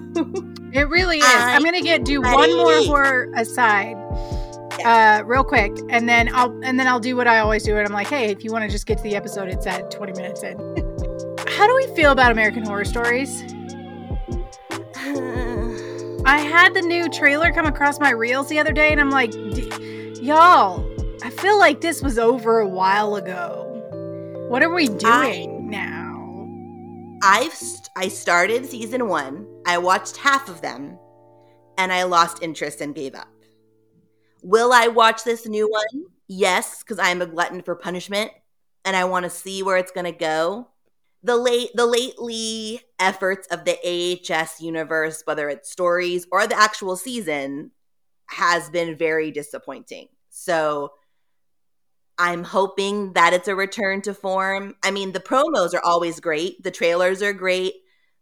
It 0.74 0.88
really 0.90 1.18
is. 1.20 1.26
I- 1.26 1.56
I'm 1.56 1.64
gonna 1.64 1.82
get 1.82 2.04
do 2.06 2.22
one 2.22 2.56
more 2.56 2.74
horror 2.84 3.32
aside, 3.36 3.96
uh, 4.86 5.24
real 5.26 5.44
quick, 5.44 5.72
and 5.90 6.08
then 6.08 6.30
I'll 6.34 6.52
and 6.64 6.80
then 6.80 6.88
I'll 6.88 7.00
do 7.00 7.16
what 7.16 7.28
I 7.28 7.40
always 7.40 7.64
do, 7.64 7.78
and 7.78 7.86
I'm 7.88 7.94
like, 7.94 8.08
hey, 8.08 8.30
if 8.32 8.44
you 8.44 8.52
want 8.52 8.64
to 8.66 8.70
just 8.70 8.86
get 8.86 8.98
to 8.98 9.04
the 9.04 9.16
episode, 9.16 9.48
it's 9.50 9.66
at 9.68 9.90
20 9.92 10.14
minutes 10.14 10.44
in. 10.44 10.58
How 11.48 11.68
do 11.68 11.76
we 11.76 11.88
feel 11.96 12.12
about 12.12 12.32
American 12.32 12.64
Horror 12.66 12.86
Stories? 12.86 13.44
I 15.04 16.40
had 16.40 16.76
the 16.76 16.82
new 16.82 17.10
trailer 17.10 17.52
come 17.52 17.66
across 17.66 18.00
my 18.00 18.12
reels 18.12 18.50
the 18.50 18.60
other 18.60 18.72
day, 18.72 18.92
and 18.92 19.02
I'm 19.02 19.10
like, 19.10 19.32
D- 19.32 20.20
y'all, 20.22 20.88
I 21.24 21.32
feel 21.32 21.58
like 21.58 21.82
this 21.82 22.04
was 22.04 22.20
over 22.20 22.60
a 22.60 22.68
while 22.68 23.16
ago. 23.16 23.68
What 24.50 24.62
are 24.62 24.74
we 24.74 24.88
doing 24.88 25.70
now? 25.70 27.18
I've 27.24 27.54
st- 27.54 27.90
I 27.96 28.10
started 28.10 28.66
season 28.66 29.08
one. 29.08 29.48
I 29.66 29.80
watched 29.80 30.18
half 30.18 30.50
of 30.50 30.62
them, 30.62 31.00
and 31.78 31.92
I 31.92 32.04
lost 32.04 32.44
interest 32.44 32.82
and 32.82 32.94
gave 32.94 33.16
up. 33.16 33.28
Will 34.44 34.72
I 34.72 34.88
watch 34.88 35.24
this 35.24 35.48
new 35.48 35.70
one? 35.70 36.06
Yes, 36.28 36.84
because 36.84 37.00
I'm 37.00 37.22
a 37.22 37.26
glutton 37.26 37.62
for 37.64 37.76
punishment, 37.76 38.32
and 38.86 38.96
I 38.96 39.06
want 39.06 39.24
to 39.24 39.30
see 39.30 39.64
where 39.64 39.78
it's 39.78 39.92
gonna 39.92 40.12
go. 40.12 40.68
The 41.24 41.38
late 41.38 41.70
the 41.76 41.86
lately 41.86 42.82
efforts 43.00 43.48
of 43.48 43.64
the 43.66 43.78
AHS 43.86 44.60
universe, 44.60 45.22
whether 45.26 45.50
it's 45.50 45.70
stories 45.72 46.26
or 46.32 46.48
the 46.48 46.60
actual 46.60 46.96
season, 46.96 47.72
has 48.28 48.70
been 48.70 48.98
very 48.98 49.30
disappointing. 49.32 50.08
So 50.30 50.94
I'm 52.18 52.44
hoping 52.44 53.14
that 53.14 53.34
it's 53.34 53.48
a 53.48 53.56
return 53.56 54.02
to 54.04 54.14
form. 54.14 54.76
I 54.84 54.92
mean, 54.92 55.12
the 55.12 55.20
promos 55.20 55.74
are 55.74 55.84
always 55.84 56.20
great. 56.20 56.62
The 56.64 56.72
trailers 56.72 57.22
are 57.22 57.34
great. 57.34 57.74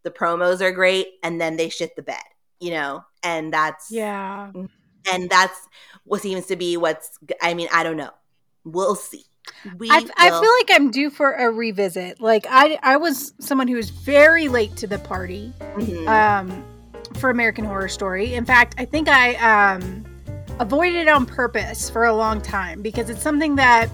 The 0.04 0.12
promos 0.12 0.62
are 0.62 0.72
great. 0.72 1.08
And 1.24 1.40
then 1.40 1.58
they 1.58 1.70
shit 1.70 1.96
the 1.96 2.02
bed, 2.02 2.24
you 2.60 2.72
know? 2.72 3.04
And 3.24 3.54
that's, 3.54 3.92
Yeah. 3.92 4.52
and 5.12 5.30
that's 5.30 5.68
what 6.06 6.22
seems 6.22 6.46
to 6.48 6.56
be 6.56 6.78
what's, 6.78 7.20
I 7.42 7.54
mean, 7.54 7.68
I 7.74 7.84
don't 7.84 7.98
know. 7.98 8.12
We'll 8.64 8.96
see. 8.96 9.26
We 9.78 9.90
I, 9.90 10.06
I 10.18 10.30
feel 10.30 10.40
like 10.60 10.70
I'm 10.72 10.92
due 10.92 11.10
for 11.10 11.34
a 11.34 11.50
revisit. 11.52 12.22
Like 12.22 12.46
I, 12.50 12.80
I 12.84 12.98
was 12.98 13.34
someone 13.40 13.68
who 13.68 13.76
was 13.76 13.90
very 13.90 14.48
late 14.48 14.76
to 14.78 14.88
the 14.88 15.00
party 15.00 15.54
Mhm. 15.76 16.08
um, 16.08 16.64
for 17.18 17.30
American 17.30 17.66
Horror 17.66 17.90
Story. 17.90 18.34
In 18.34 18.46
fact, 18.46 18.76
I 18.78 18.86
think 18.86 19.10
I 19.10 19.36
um, 19.36 20.06
avoided 20.60 20.96
it 20.96 21.08
on 21.10 21.26
purpose 21.26 21.90
for 21.90 22.06
a 22.06 22.14
long 22.14 22.42
time 22.42 22.82
because 22.82 23.10
it's 23.10 23.22
something 23.22 23.56
that 23.56 23.90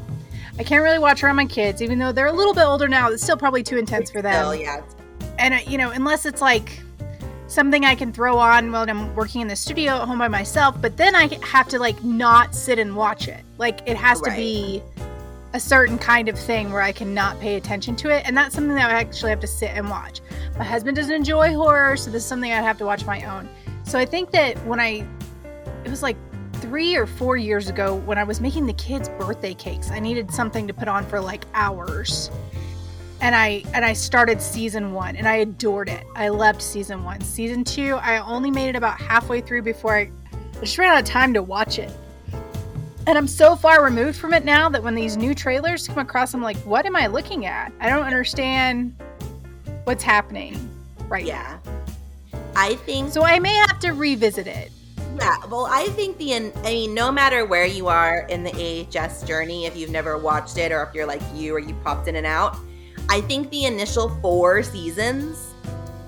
I 0.60 0.64
can't 0.64 0.84
really 0.84 1.00
watch 1.00 1.24
around 1.24 1.36
my 1.36 1.46
kids, 1.46 1.82
even 1.82 2.00
though 2.00 2.12
they're 2.12 2.28
a 2.28 2.32
little 2.34 2.54
bit 2.54 2.64
older 2.64 2.88
now. 2.88 3.10
It's 3.10 3.24
still 3.24 3.38
probably 3.38 3.64
too 3.64 3.78
intense 3.78 4.10
for 4.12 4.22
them. 4.22 4.34
Still, 4.34 4.56
yeah. 4.56 4.82
and 5.38 5.56
you 5.70 5.78
know 5.78 5.90
unless 5.92 6.26
it's 6.26 6.42
like 6.42 6.80
something 7.48 7.86
i 7.86 7.94
can 7.94 8.12
throw 8.12 8.38
on 8.40 8.72
when 8.72 8.90
i'm 8.90 9.14
working 9.16 9.42
in 9.42 9.48
the 9.48 9.56
studio 9.56 10.02
at 10.02 10.08
home 10.08 10.18
by 10.18 10.28
myself 10.28 10.76
but 10.82 10.98
then 10.98 11.14
i 11.14 11.28
have 11.44 11.68
to 11.68 11.78
like 11.78 12.02
not 12.04 12.56
sit 12.56 12.80
and 12.80 12.96
watch 12.96 13.28
it 13.28 13.44
like 13.60 13.82
it 13.86 13.96
has 13.96 14.20
to 14.22 14.32
be 14.32 14.82
a 15.56 15.60
certain 15.60 15.98
kind 15.98 16.28
of 16.28 16.38
thing 16.38 16.70
where 16.70 16.82
i 16.82 16.92
cannot 16.92 17.40
pay 17.40 17.56
attention 17.56 17.96
to 17.96 18.10
it 18.10 18.22
and 18.26 18.36
that's 18.36 18.54
something 18.54 18.76
that 18.76 18.92
i 18.92 18.94
actually 18.94 19.30
have 19.30 19.40
to 19.40 19.48
sit 19.48 19.70
and 19.70 19.90
watch 19.90 20.20
my 20.58 20.66
husband 20.66 20.98
doesn't 20.98 21.16
enjoy 21.16 21.54
horror 21.54 21.96
so 21.96 22.12
this 22.12 22.24
is 22.24 22.28
something 22.28 22.52
i'd 22.52 22.62
have 22.62 22.78
to 22.78 22.84
watch 22.86 23.06
my 23.06 23.24
own 23.24 23.48
so 23.86 23.98
i 23.98 24.06
think 24.06 24.32
that 24.32 24.58
when 24.66 24.82
i 24.82 25.08
it 25.86 25.90
was 25.90 26.04
like 26.04 26.18
three 26.56 26.98
or 26.98 27.06
four 27.06 27.38
years 27.38 27.70
ago 27.70 27.96
when 27.96 28.18
i 28.18 28.24
was 28.24 28.42
making 28.42 28.66
the 28.66 28.74
kids 28.74 29.08
birthday 29.18 29.54
cakes 29.54 29.92
i 29.92 30.00
needed 30.00 30.30
something 30.30 30.68
to 30.68 30.74
put 30.74 30.90
on 30.90 31.06
for 31.06 31.22
like 31.22 31.46
hours 31.54 32.30
and 33.22 33.34
I 33.34 33.64
and 33.74 33.86
I 33.86 33.94
started 33.94 34.42
season 34.42 34.92
one 34.92 35.16
and 35.16 35.26
I 35.26 35.38
adored 35.38 35.88
it. 35.88 36.06
I 36.16 36.28
loved 36.28 36.62
season 36.62 37.06
one. 37.06 37.22
Season 37.22 37.64
two, 37.64 37.96
I 37.96 38.18
only 38.20 38.52
made 38.52 38.68
it 38.68 38.76
about 38.76 39.00
halfway 39.00 39.40
through 39.40 39.62
before 39.62 39.96
I, 39.96 40.12
I 40.34 40.60
just 40.60 40.78
ran 40.78 40.92
out 40.92 41.00
of 41.00 41.06
time 41.06 41.34
to 41.34 41.42
watch 41.42 41.80
it. 41.80 41.90
And 43.08 43.18
I'm 43.18 43.28
so 43.28 43.56
far 43.56 43.84
removed 43.84 44.18
from 44.18 44.34
it 44.34 44.46
now 44.46 44.68
that 44.70 44.82
when 44.82 44.96
these 44.96 45.16
new 45.16 45.36
trailers 45.36 45.88
come 45.88 46.00
across, 46.00 46.34
I'm 46.34 46.42
like, 46.42 46.58
what 46.58 46.86
am 46.86 46.96
I 46.96 47.08
looking 47.08 47.46
at? 47.46 47.72
I 47.80 47.90
don't 47.90 48.04
understand 48.04 48.96
what's 49.84 50.04
happening 50.04 50.70
right 51.08 51.26
Yeah. 51.26 51.60
I 52.56 52.76
think. 52.76 53.12
So 53.12 53.24
I 53.24 53.38
may 53.38 53.54
have 53.54 53.80
to 53.80 53.92
revisit 53.92 54.48
it. 54.48 54.72
Yeah, 55.18 55.38
well, 55.50 55.68
I 55.70 55.86
think 55.90 56.18
the, 56.18 56.36
I 56.36 56.40
mean, 56.64 56.94
no 56.94 57.12
matter 57.12 57.46
where 57.46 57.66
you 57.66 57.88
are 57.88 58.26
in 58.28 58.44
the 58.44 58.88
AHS 58.96 59.24
journey, 59.24 59.66
if 59.66 59.78
you've 59.78 59.90
never 59.90 60.18
watched 60.18 60.58
it 60.58 60.72
or 60.72 60.84
if 60.84 60.94
you're 60.94 61.06
like 61.06 61.22
you 61.34 61.54
or 61.56 61.60
you 61.60 61.74
popped 61.84 62.08
in 62.08 62.16
and 62.16 62.26
out, 62.26 62.58
I 63.10 63.22
think 63.22 63.50
the 63.50 63.66
initial 63.66 64.10
four 64.22 64.64
seasons 64.64 65.54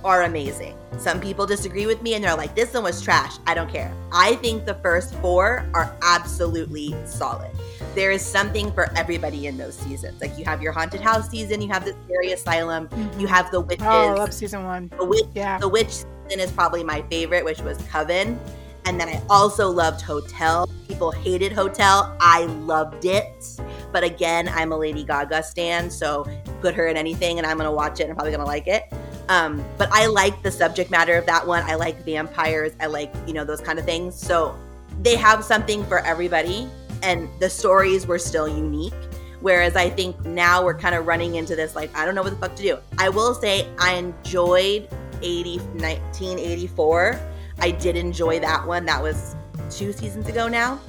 are 0.03 0.23
amazing. 0.23 0.75
Some 0.97 1.19
people 1.19 1.45
disagree 1.45 1.86
with 1.86 2.01
me 2.01 2.15
and 2.15 2.23
they're 2.23 2.36
like, 2.36 2.55
this 2.55 2.73
one 2.73 2.83
was 2.83 3.01
trash. 3.01 3.38
I 3.45 3.53
don't 3.53 3.69
care. 3.69 3.93
I 4.12 4.36
think 4.36 4.65
the 4.65 4.75
first 4.75 5.13
four 5.15 5.69
are 5.73 5.95
absolutely 6.01 6.95
solid. 7.05 7.51
There 7.95 8.12
is 8.12 8.25
something 8.25 8.71
for 8.71 8.91
everybody 8.95 9.47
in 9.47 9.57
those 9.57 9.75
seasons. 9.75 10.21
Like 10.21 10.38
you 10.38 10.45
have 10.45 10.62
your 10.62 10.71
haunted 10.71 11.01
house 11.01 11.29
season, 11.29 11.62
you 11.62 11.67
have 11.69 11.86
the 11.86 11.95
scary 12.05 12.31
asylum, 12.31 12.88
mm-hmm. 12.88 13.19
you 13.19 13.27
have 13.27 13.51
the 13.51 13.60
witches. 13.62 13.86
Oh, 13.88 14.10
I 14.10 14.13
love 14.13 14.33
season 14.33 14.63
one. 14.65 14.91
the 14.97 15.05
witch 15.05 15.25
Yeah. 15.33 15.57
the 15.57 15.67
witch 15.67 15.89
season 15.89 16.39
is 16.39 16.51
probably 16.51 16.83
my 16.83 17.01
favorite, 17.03 17.43
which 17.45 17.60
was 17.62 17.77
Coven. 17.89 18.39
And 18.86 18.99
then 18.99 19.10
I 19.10 19.21
also 19.29 19.69
loved 19.69 20.01
Hotel. 20.01 20.69
People 20.88 21.12
hated 21.12 21.51
Hotel. 21.51 22.15
I 22.21 22.45
loved 22.45 23.03
it. 23.03 23.60
But 23.91 24.03
again, 24.03 24.47
I'm 24.47 24.71
a 24.71 24.77
Lady 24.77 25.03
Gaga 25.03 25.43
stan, 25.43 25.89
so 25.89 26.25
put 26.62 26.73
her 26.73 26.88
in 26.88 26.95
anything 26.97 27.38
and 27.38 27.45
I'm 27.45 27.57
gonna 27.57 27.71
watch 27.71 27.99
it 27.99 28.03
and 28.03 28.12
I'm 28.12 28.15
probably 28.15 28.31
gonna 28.31 28.45
like 28.45 28.67
it. 28.67 28.83
Um, 29.29 29.63
but 29.77 29.89
I 29.91 30.07
like 30.07 30.41
the 30.41 30.51
subject 30.51 30.89
matter 30.89 31.17
of 31.17 31.25
that 31.25 31.45
one. 31.45 31.63
I 31.63 31.75
like 31.75 32.03
vampires. 32.05 32.73
I 32.79 32.85
like, 32.85 33.13
you 33.25 33.33
know, 33.33 33.43
those 33.43 33.61
kind 33.61 33.77
of 33.77 33.85
things. 33.85 34.15
So 34.15 34.55
they 35.01 35.15
have 35.15 35.43
something 35.43 35.85
for 35.85 35.99
everybody. 35.99 36.67
And 37.03 37.29
the 37.39 37.49
stories 37.49 38.07
were 38.07 38.19
still 38.19 38.47
unique. 38.47 38.93
Whereas 39.41 39.75
I 39.75 39.89
think 39.89 40.25
now 40.25 40.63
we're 40.63 40.77
kind 40.77 40.95
of 40.95 41.05
running 41.05 41.35
into 41.35 41.55
this, 41.55 41.75
like, 41.75 41.95
I 41.95 42.05
don't 42.05 42.15
know 42.15 42.23
what 42.23 42.31
the 42.31 42.37
fuck 42.37 42.55
to 42.55 42.63
do. 42.63 42.79
I 42.97 43.09
will 43.09 43.35
say 43.35 43.67
I 43.77 43.93
enjoyed 43.93 44.89
80, 45.21 45.57
1984. 45.57 47.19
I 47.59 47.71
did 47.71 47.95
enjoy 47.95 48.39
that 48.39 48.65
one. 48.65 48.85
That 48.85 49.01
was 49.01 49.35
two 49.69 49.93
seasons 49.93 50.27
ago 50.27 50.47
now. 50.47 50.79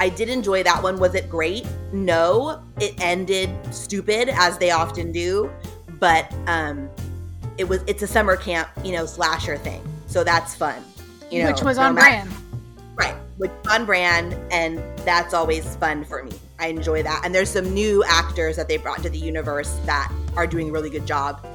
I 0.00 0.08
did 0.08 0.28
enjoy 0.28 0.64
that 0.64 0.82
one. 0.82 0.98
Was 0.98 1.14
it 1.14 1.30
great? 1.30 1.64
No. 1.92 2.60
It 2.80 3.00
ended 3.00 3.50
stupid, 3.72 4.28
as 4.30 4.58
they 4.58 4.72
often 4.72 5.12
do. 5.12 5.48
But 6.00 6.32
um 6.48 6.90
it 7.62 7.68
was 7.68 7.80
it's 7.86 8.02
a 8.02 8.08
summer 8.08 8.36
camp, 8.36 8.68
you 8.84 8.90
know, 8.90 9.06
slasher 9.06 9.56
thing. 9.56 9.80
So 10.08 10.24
that's 10.24 10.52
fun. 10.52 10.82
You 11.30 11.44
know, 11.44 11.52
which 11.52 11.62
was 11.62 11.76
no 11.76 11.84
on 11.84 11.94
matter- 11.94 12.28
brand. 12.28 12.38
Right, 12.96 13.14
which 13.38 13.52
on 13.70 13.86
brand, 13.86 14.34
and 14.52 14.78
that's 15.06 15.32
always 15.32 15.76
fun 15.76 16.04
for 16.04 16.24
me. 16.24 16.32
I 16.58 16.66
enjoy 16.66 17.04
that. 17.04 17.22
And 17.24 17.32
there's 17.34 17.48
some 17.48 17.72
new 17.72 18.04
actors 18.04 18.56
that 18.56 18.66
they 18.66 18.76
brought 18.76 18.98
into 18.98 19.10
the 19.10 19.18
universe 19.18 19.78
that 19.86 20.12
are 20.36 20.46
doing 20.46 20.70
a 20.70 20.72
really 20.72 20.90
good 20.90 21.06
job 21.06 21.46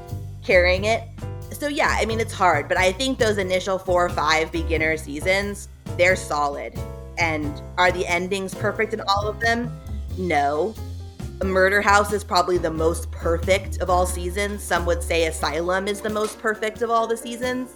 carrying 0.43 0.85
it. 0.85 1.03
So 1.51 1.67
yeah, 1.67 1.89
I 1.99 2.05
mean 2.05 2.21
it's 2.21 2.33
hard, 2.33 2.69
but 2.69 2.77
I 2.77 2.93
think 2.93 3.19
those 3.19 3.37
initial 3.37 3.77
four 3.77 4.05
or 4.05 4.09
five 4.09 4.49
beginner 4.51 4.95
seasons, 4.95 5.67
they're 5.97 6.15
solid. 6.15 6.73
And 7.17 7.61
are 7.77 7.91
the 7.91 8.07
endings 8.07 8.55
perfect 8.55 8.93
in 8.93 9.01
all 9.01 9.27
of 9.27 9.41
them? 9.41 9.77
No. 10.17 10.73
Murder 11.43 11.81
House 11.81 12.13
is 12.13 12.23
probably 12.23 12.57
the 12.57 12.71
most 12.71 13.11
perfect 13.11 13.79
of 13.79 13.89
all 13.89 14.05
seasons. 14.07 14.63
Some 14.63 14.85
would 14.87 15.03
say 15.03 15.27
Asylum 15.27 15.87
is 15.87 16.01
the 16.01 16.09
most 16.09 16.39
perfect 16.39 16.81
of 16.81 16.89
all 16.89 17.05
the 17.05 17.17
seasons. 17.17 17.75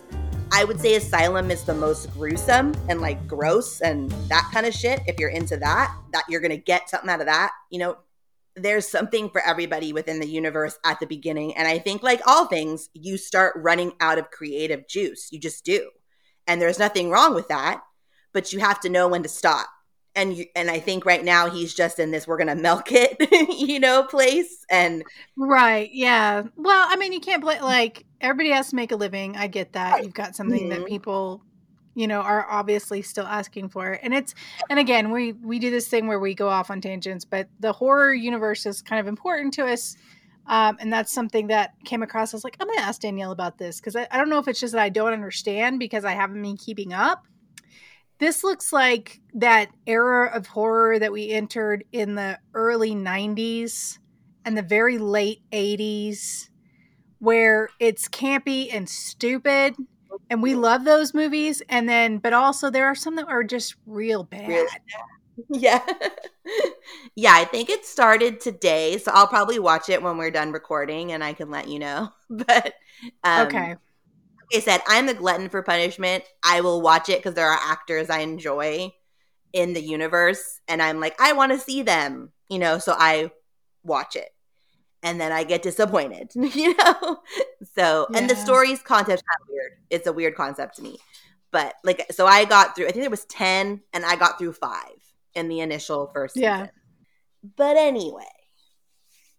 I 0.52 0.64
would 0.64 0.80
say 0.80 0.96
Asylum 0.96 1.52
is 1.52 1.64
the 1.64 1.74
most 1.74 2.12
gruesome 2.12 2.74
and 2.90 3.02
like 3.02 3.26
gross 3.28 3.82
and 3.82 4.10
that 4.30 4.50
kind 4.52 4.66
of 4.66 4.74
shit. 4.74 5.02
If 5.08 5.20
you're 5.20 5.30
into 5.30 5.58
that, 5.58 5.96
that 6.12 6.24
you're 6.28 6.42
gonna 6.42 6.58
get 6.58 6.90
something 6.90 7.10
out 7.10 7.22
of 7.22 7.28
that, 7.28 7.52
you 7.70 7.80
know, 7.80 7.98
there's 8.56 8.88
something 8.88 9.30
for 9.30 9.42
everybody 9.42 9.94
within 9.94 10.20
the 10.20 10.28
universe 10.28 10.78
at 10.84 11.00
the 11.00 11.06
beginning. 11.06 11.56
And 11.56 11.68
I 11.68 11.80
think, 11.80 12.04
like 12.04 12.22
all 12.28 12.48
things, 12.48 12.90
you 12.94 13.18
start 13.18 13.54
running 13.56 13.94
out 14.02 14.18
of 14.18 14.32
creative 14.32 14.88
juice. 14.88 15.30
You 15.32 15.40
just 15.40 15.64
do. 15.64 15.90
And 16.48 16.62
there's 16.62 16.80
nothing 16.80 17.10
wrong 17.10 17.34
with 17.34 17.48
that, 17.48 17.82
but 18.34 18.52
you 18.52 18.60
have 18.60 18.80
to 18.82 18.90
know 18.90 19.08
when 19.08 19.24
to 19.24 19.30
stop. 19.30 19.68
And 20.16 20.36
you, 20.36 20.46
and 20.56 20.70
I 20.70 20.80
think 20.80 21.06
right 21.06 21.24
now 21.24 21.50
he's 21.50 21.74
just 21.74 21.98
in 21.98 22.12
this 22.12 22.28
we're 22.28 22.38
gonna 22.38 22.56
milk 22.56 22.92
it, 22.92 23.18
you 23.58 23.80
know, 23.80 24.04
place. 24.04 24.66
And 24.70 25.04
right, 25.38 25.90
yeah. 25.94 26.44
Well, 26.56 26.88
I 26.90 26.98
mean, 26.98 27.14
you 27.14 27.20
can't 27.20 27.42
play 27.42 27.62
like 27.62 28.06
everybody 28.20 28.52
has 28.52 28.70
to 28.70 28.76
make 28.76 28.92
a 28.92 28.96
living. 28.96 29.38
I 29.38 29.48
get 29.48 29.74
that. 29.74 29.94
Right. 29.94 30.04
You've 30.04 30.14
got 30.14 30.36
something 30.36 30.70
mm-hmm. 30.70 30.82
that 30.82 30.86
people 30.88 31.44
you 31.96 32.08
know 32.08 32.22
are 32.22 32.50
obviously 32.50 33.02
still 33.02 33.26
asking 33.26 33.70
for 33.70 34.00
and 34.02 34.14
it's 34.14 34.34
and 34.70 34.80
again 34.80 35.12
we 35.12 35.34
we 35.34 35.60
do 35.60 35.70
this 35.70 35.88
thing 35.88 36.08
where 36.08 36.20
we 36.20 36.34
go 36.34 36.48
off 36.48 36.72
on 36.72 36.82
tangents 36.82 37.26
but 37.26 37.48
the 37.60 37.74
horror 37.74 38.14
universe 38.14 38.66
is 38.66 38.82
kind 38.82 39.00
of 39.00 39.08
important 39.08 39.54
to 39.54 39.66
us 39.66 39.96
um, 40.48 40.78
and 40.80 40.92
that's 40.92 41.12
something 41.12 41.48
that 41.48 41.74
came 41.84 42.02
across 42.02 42.34
i 42.34 42.38
was 42.38 42.44
like 42.44 42.56
i'm 42.60 42.68
gonna 42.68 42.82
ask 42.82 43.02
danielle 43.02 43.32
about 43.32 43.58
this 43.58 43.80
because 43.80 43.96
I, 43.96 44.08
I 44.10 44.18
don't 44.18 44.30
know 44.30 44.40
if 44.40 44.48
it's 44.48 44.60
just 44.60 44.74
that 44.74 44.82
i 44.82 44.90
don't 44.90 45.14
understand 45.14 45.80
because 45.80 46.06
i 46.06 46.14
haven't 46.14 46.42
been 46.42 46.58
keeping 46.58 46.94
up 46.94 47.26
this 48.22 48.44
looks 48.44 48.72
like 48.72 49.20
that 49.34 49.70
era 49.88 50.30
of 50.32 50.46
horror 50.46 51.00
that 51.00 51.12
we 51.12 51.32
entered 51.32 51.84
in 51.92 52.14
the 52.14 52.38
early 52.54 52.92
90s 52.92 53.98
and 54.46 54.56
the 54.56 54.62
very 54.62 55.00
late 55.00 55.42
80s 55.52 56.50
where 57.18 57.70
it's 57.80 58.08
campy 58.08 58.70
and 58.72 58.88
stupid 58.88 59.76
and 60.30 60.44
we 60.44 60.54
love 60.54 60.86
those 60.86 61.16
movies 61.16 61.64
and 61.68 61.90
then 61.90 62.20
but 62.20 62.32
also 62.32 62.70
there 62.70 62.86
are 62.86 62.96
some 62.96 63.16
that 63.16 63.28
are 63.28 63.44
just 63.44 63.76
real 63.88 64.24
bad. 64.24 64.48
Really? 64.48 64.70
yeah. 65.50 65.84
Yeah 67.16 67.34
i 67.34 67.46
think 67.46 67.70
it 67.70 67.86
started 67.86 68.40
today 68.40 68.98
so 68.98 69.12
i'll 69.14 69.28
probably 69.28 69.58
watch 69.58 69.90
it 69.90 70.02
when 70.02 70.18
we're 70.18 70.32
done 70.32 70.52
recording 70.52 71.12
and 71.12 71.24
i 71.24 71.34
can 71.34 71.50
let 71.50 71.68
you 71.68 71.80
know 71.80 72.10
but 72.30 72.74
um, 73.24 73.48
okay 73.48 73.76
i 74.54 74.60
said 74.60 74.82
i'm 74.88 75.06
the 75.06 75.14
glutton 75.14 75.50
for 75.50 75.62
punishment 75.62 76.24
i 76.44 76.62
will 76.62 76.82
watch 76.82 77.10
it 77.10 77.20
because 77.20 77.34
there 77.34 77.50
are 77.50 77.60
actors 77.62 78.10
i 78.10 78.20
enjoy 78.20 78.92
in 79.54 79.74
the 79.74 79.82
universe 79.82 80.60
and 80.68 80.82
i'm 80.82 81.00
like 81.00 81.20
i 81.20 81.34
want 81.34 81.52
to 81.52 81.60
see 81.60 81.82
them 81.82 82.32
you 82.50 82.60
know 82.60 82.78
so 82.78 82.96
i 82.98 83.30
watch 83.84 84.16
it 84.16 84.30
and 85.04 85.20
then 85.20 85.32
I 85.32 85.44
get 85.44 85.62
disappointed, 85.62 86.32
you 86.36 86.76
know? 86.78 87.20
So, 87.76 88.08
yeah. 88.10 88.18
and 88.18 88.30
the 88.30 88.36
story's 88.36 88.82
concept 88.82 89.24
kind 89.24 89.42
of 89.42 89.48
weird. 89.50 89.72
It's 89.90 90.08
a 90.08 90.14
weird 90.14 90.36
concept 90.36 90.76
to 90.78 90.84
me. 90.84 90.98
But 91.52 91.76
like, 91.84 92.12
so 92.12 92.28
I 92.28 92.46
got 92.46 92.76
through, 92.76 92.88
I 92.88 92.92
think 92.92 93.04
there 93.04 93.10
was 93.10 93.26
10 93.26 93.82
and 93.94 94.06
I 94.06 94.16
got 94.16 94.38
through 94.38 94.54
five 94.54 94.86
in 95.34 95.48
the 95.48 95.60
initial 95.60 96.10
first 96.14 96.36
season. 96.36 96.50
Yeah. 96.50 96.68
But 97.56 97.78
anyway, 97.78 98.24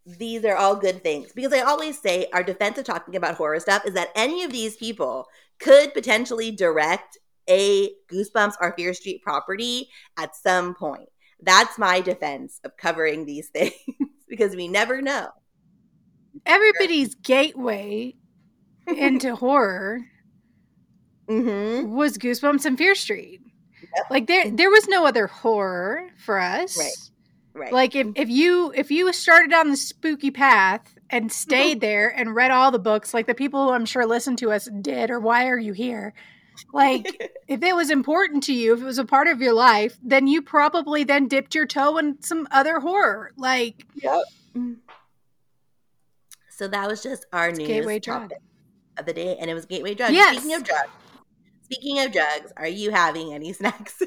these 0.04 0.44
are 0.44 0.56
all 0.56 0.74
good 0.74 1.02
things 1.02 1.32
because 1.32 1.52
I 1.52 1.60
always 1.60 2.00
say 2.00 2.26
our 2.32 2.42
defense 2.42 2.78
of 2.78 2.84
talking 2.84 3.14
about 3.14 3.36
horror 3.36 3.60
stuff 3.60 3.86
is 3.86 3.94
that 3.94 4.10
any 4.16 4.42
of 4.42 4.50
these 4.50 4.76
people 4.76 5.26
could 5.58 5.94
potentially 5.94 6.50
direct 6.50 7.18
a 7.48 7.90
Goosebumps 8.10 8.54
or 8.60 8.72
Fear 8.76 8.94
Street 8.94 9.22
property 9.22 9.88
at 10.16 10.34
some 10.34 10.74
point. 10.74 11.08
That's 11.40 11.78
my 11.78 12.00
defense 12.00 12.60
of 12.64 12.76
covering 12.76 13.26
these 13.26 13.48
things 13.54 13.74
because 14.28 14.56
we 14.56 14.68
never 14.68 15.00
know 15.00 15.28
everybody's 16.46 17.14
gateway 17.14 18.14
into 18.86 19.36
horror 19.36 20.00
mm-hmm. 21.28 21.94
was 21.94 22.18
Goosebumps 22.18 22.64
and 22.64 22.78
Fear 22.78 22.94
Street. 22.94 23.40
Yep. 23.96 24.06
Like 24.10 24.26
there, 24.26 24.50
there 24.50 24.70
was 24.70 24.88
no 24.88 25.06
other 25.06 25.26
horror 25.26 26.08
for 26.24 26.38
us. 26.38 26.78
Right. 26.78 26.92
Right. 27.54 27.72
Like 27.72 27.94
if, 27.94 28.08
if 28.14 28.28
you 28.28 28.72
if 28.74 28.90
you 28.90 29.12
started 29.12 29.52
on 29.52 29.70
the 29.70 29.76
spooky 29.76 30.30
path 30.30 30.94
and 31.10 31.30
stayed 31.30 31.80
there 31.82 32.08
and 32.08 32.34
read 32.34 32.50
all 32.50 32.70
the 32.70 32.78
books, 32.78 33.12
like 33.12 33.26
the 33.26 33.34
people 33.34 33.64
who 33.64 33.72
I'm 33.72 33.84
sure 33.84 34.06
listen 34.06 34.36
to 34.36 34.50
us 34.52 34.68
did, 34.80 35.10
or 35.10 35.20
why 35.20 35.48
are 35.48 35.58
you 35.58 35.72
here? 35.72 36.14
Like 36.72 37.06
if 37.48 37.62
it 37.62 37.76
was 37.76 37.90
important 37.90 38.42
to 38.44 38.54
you, 38.54 38.74
if 38.74 38.80
it 38.80 38.84
was 38.84 38.98
a 38.98 39.04
part 39.04 39.28
of 39.28 39.40
your 39.40 39.52
life, 39.52 39.98
then 40.02 40.26
you 40.26 40.40
probably 40.40 41.04
then 41.04 41.28
dipped 41.28 41.54
your 41.54 41.66
toe 41.66 41.98
in 41.98 42.22
some 42.22 42.48
other 42.50 42.80
horror. 42.80 43.32
Like 43.36 43.86
yep. 43.94 44.22
Mm. 44.56 44.76
So 46.50 46.68
that 46.68 46.88
was 46.88 47.02
just 47.02 47.26
our 47.32 47.48
it's 47.48 47.58
news 47.58 47.68
gateway 47.68 47.98
drug 47.98 48.32
of 48.96 49.06
the 49.06 49.12
day, 49.12 49.36
and 49.38 49.50
it 49.50 49.54
was 49.54 49.66
gateway 49.66 49.94
drug. 49.94 50.12
Yes. 50.12 50.36
Speaking 50.36 50.54
of 50.54 50.64
drugs, 50.64 50.90
speaking 51.64 51.98
of 52.00 52.12
drugs, 52.12 52.52
are 52.56 52.68
you 52.68 52.90
having 52.90 53.32
any 53.34 53.52
snacks? 53.52 54.02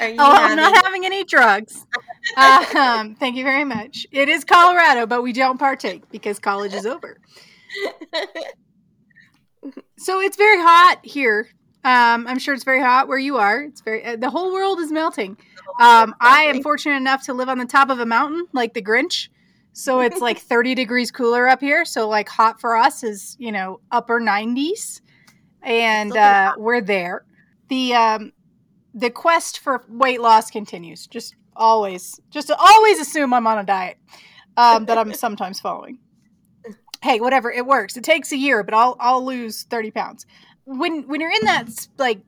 having- 0.00 0.20
I'm 0.20 0.56
not 0.56 0.84
having 0.84 1.04
any 1.04 1.24
drugs. 1.24 1.84
um, 2.36 3.14
thank 3.16 3.36
you 3.36 3.44
very 3.44 3.64
much. 3.64 4.06
It 4.12 4.28
is 4.28 4.44
Colorado, 4.44 5.06
but 5.06 5.22
we 5.22 5.32
don't 5.32 5.58
partake 5.58 6.10
because 6.10 6.38
college 6.38 6.74
is 6.74 6.86
over. 6.86 7.18
so 9.98 10.20
it's 10.20 10.36
very 10.36 10.58
hot 10.58 10.98
here. 11.02 11.48
Um, 11.84 12.26
I'm 12.26 12.38
sure 12.38 12.54
it's 12.54 12.64
very 12.64 12.82
hot 12.82 13.08
where 13.08 13.18
you 13.18 13.36
are. 13.36 13.62
It's 13.62 13.80
very 13.80 14.04
uh, 14.04 14.16
the 14.16 14.30
whole 14.30 14.52
world 14.52 14.80
is 14.80 14.92
melting. 14.92 15.38
Um, 15.80 16.14
I 16.20 16.42
am 16.42 16.62
fortunate 16.62 16.96
enough 16.96 17.24
to 17.26 17.34
live 17.34 17.48
on 17.48 17.58
the 17.58 17.66
top 17.66 17.88
of 17.90 18.00
a 18.00 18.06
mountain, 18.06 18.46
like 18.52 18.74
the 18.74 18.82
Grinch. 18.82 19.28
So 19.72 20.00
it's 20.00 20.20
like 20.20 20.38
30 20.40 20.74
degrees 20.74 21.10
cooler 21.10 21.48
up 21.48 21.60
here. 21.60 21.84
So 21.84 22.08
like 22.08 22.28
hot 22.28 22.60
for 22.60 22.76
us 22.76 23.04
is, 23.04 23.36
you 23.38 23.52
know, 23.52 23.80
upper 23.90 24.20
90s. 24.20 25.00
And 25.62 26.16
uh, 26.16 26.54
we're 26.58 26.80
there. 26.80 27.24
The 27.68 27.94
um 27.94 28.32
the 28.98 29.10
quest 29.10 29.60
for 29.60 29.84
weight 29.88 30.20
loss 30.20 30.50
continues. 30.50 31.06
Just 31.06 31.34
always 31.54 32.20
just 32.30 32.50
always 32.50 32.98
assume 33.00 33.32
I'm 33.32 33.46
on 33.46 33.58
a 33.58 33.64
diet 33.64 33.98
um, 34.56 34.86
that 34.86 34.98
I'm 34.98 35.12
sometimes 35.26 35.60
following. 35.60 35.98
Hey, 37.00 37.20
whatever, 37.20 37.50
it 37.50 37.64
works. 37.64 37.96
It 37.96 38.02
takes 38.02 38.32
a 38.32 38.36
year, 38.36 38.62
but 38.62 38.74
I'll 38.74 38.96
I'll 38.98 39.24
lose 39.24 39.62
30 39.64 39.90
pounds. 39.92 40.26
When 40.64 41.06
when 41.06 41.20
you're 41.20 41.30
in 41.30 41.44
that 41.44 41.68
like 41.96 42.20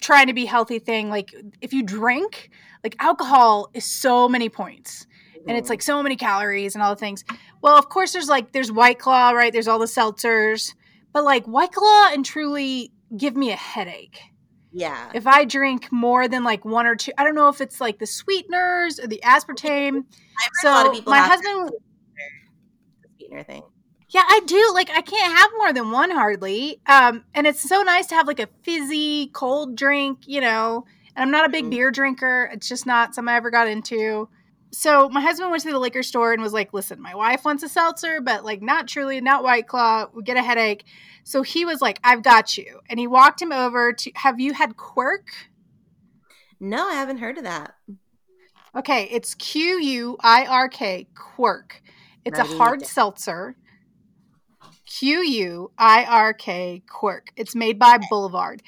trying 0.00 0.28
to 0.28 0.32
be 0.32 0.46
healthy 0.46 0.78
thing, 0.78 1.10
like 1.10 1.34
if 1.60 1.72
you 1.72 1.82
drink, 1.82 2.50
like 2.84 2.96
alcohol 3.00 3.68
is 3.74 3.84
so 3.84 4.28
many 4.28 4.48
points 4.48 5.06
and 5.46 5.56
it's 5.56 5.70
like 5.70 5.82
so 5.82 6.02
many 6.02 6.16
calories 6.16 6.74
and 6.74 6.82
all 6.82 6.94
the 6.94 7.00
things. 7.00 7.24
Well, 7.62 7.76
of 7.76 7.88
course, 7.88 8.12
there's 8.12 8.28
like 8.28 8.52
there's 8.52 8.70
White 8.70 9.00
Claw, 9.00 9.30
right? 9.30 9.52
There's 9.52 9.68
all 9.68 9.80
the 9.80 9.86
seltzers, 9.86 10.74
but 11.12 11.24
like 11.24 11.46
White 11.46 11.72
Claw 11.72 12.10
and 12.12 12.24
Truly 12.24 12.92
give 13.16 13.36
me 13.36 13.50
a 13.50 13.56
headache. 13.56 14.20
Yeah. 14.72 15.10
If 15.14 15.26
I 15.26 15.44
drink 15.44 15.90
more 15.90 16.28
than 16.28 16.44
like 16.44 16.64
one 16.64 16.86
or 16.86 16.94
two, 16.96 17.12
I 17.18 17.24
don't 17.24 17.34
know 17.34 17.48
if 17.48 17.60
it's 17.60 17.80
like 17.80 17.98
the 17.98 18.06
sweeteners 18.06 19.00
or 19.00 19.06
the 19.06 19.20
aspartame. 19.24 20.04
so 20.60 21.02
my 21.06 21.18
husband 21.18 21.72
sweetener 23.16 23.42
thing. 23.42 23.62
Yeah, 24.08 24.24
I 24.26 24.40
do. 24.46 24.70
Like 24.74 24.90
I 24.90 25.02
can't 25.02 25.36
have 25.36 25.50
more 25.56 25.72
than 25.72 25.90
one 25.90 26.10
hardly. 26.10 26.80
Um, 26.86 27.24
and 27.34 27.46
it's 27.46 27.60
so 27.68 27.82
nice 27.82 28.06
to 28.08 28.14
have 28.14 28.26
like 28.26 28.40
a 28.40 28.48
fizzy 28.62 29.28
cold 29.28 29.76
drink, 29.76 30.20
you 30.26 30.40
know. 30.40 30.84
And 31.16 31.22
I'm 31.22 31.30
not 31.30 31.46
a 31.46 31.48
big 31.48 31.64
mm-hmm. 31.64 31.70
beer 31.70 31.90
drinker. 31.90 32.50
It's 32.52 32.68
just 32.68 32.86
not 32.86 33.14
something 33.14 33.32
I 33.32 33.36
ever 33.36 33.50
got 33.50 33.68
into 33.68 34.28
so 34.72 35.08
my 35.08 35.20
husband 35.20 35.50
went 35.50 35.62
to 35.64 35.72
the 35.72 35.78
liquor 35.78 36.02
store 36.02 36.32
and 36.32 36.42
was 36.42 36.52
like, 36.52 36.72
"Listen, 36.72 37.00
my 37.00 37.14
wife 37.14 37.44
wants 37.44 37.62
a 37.62 37.68
seltzer, 37.68 38.20
but 38.20 38.44
like 38.44 38.62
not 38.62 38.86
truly, 38.86 39.20
not 39.20 39.42
White 39.42 39.66
Claw. 39.66 40.06
We 40.14 40.22
get 40.22 40.36
a 40.36 40.42
headache." 40.42 40.84
So 41.24 41.42
he 41.42 41.64
was 41.64 41.80
like, 41.80 41.98
"I've 42.04 42.22
got 42.22 42.56
you," 42.56 42.80
and 42.88 42.98
he 42.98 43.06
walked 43.06 43.40
him 43.40 43.52
over 43.52 43.92
to. 43.92 44.12
Have 44.16 44.40
you 44.40 44.52
had 44.52 44.76
Quirk? 44.76 45.28
No, 46.58 46.88
I 46.88 46.94
haven't 46.94 47.18
heard 47.18 47.38
of 47.38 47.44
that. 47.44 47.74
Okay, 48.74 49.08
it's 49.10 49.34
Q 49.34 49.80
U 49.80 50.16
I 50.20 50.44
R 50.46 50.68
K 50.68 51.08
Quirk. 51.14 51.82
It's 52.24 52.38
a 52.38 52.44
hard 52.44 52.84
seltzer. 52.86 53.56
Q 54.86 55.22
U 55.22 55.70
I 55.78 56.04
R 56.04 56.32
K 56.32 56.82
Quirk. 56.88 57.32
It's 57.36 57.54
made 57.54 57.78
by 57.78 57.98
Boulevard. 58.10 58.62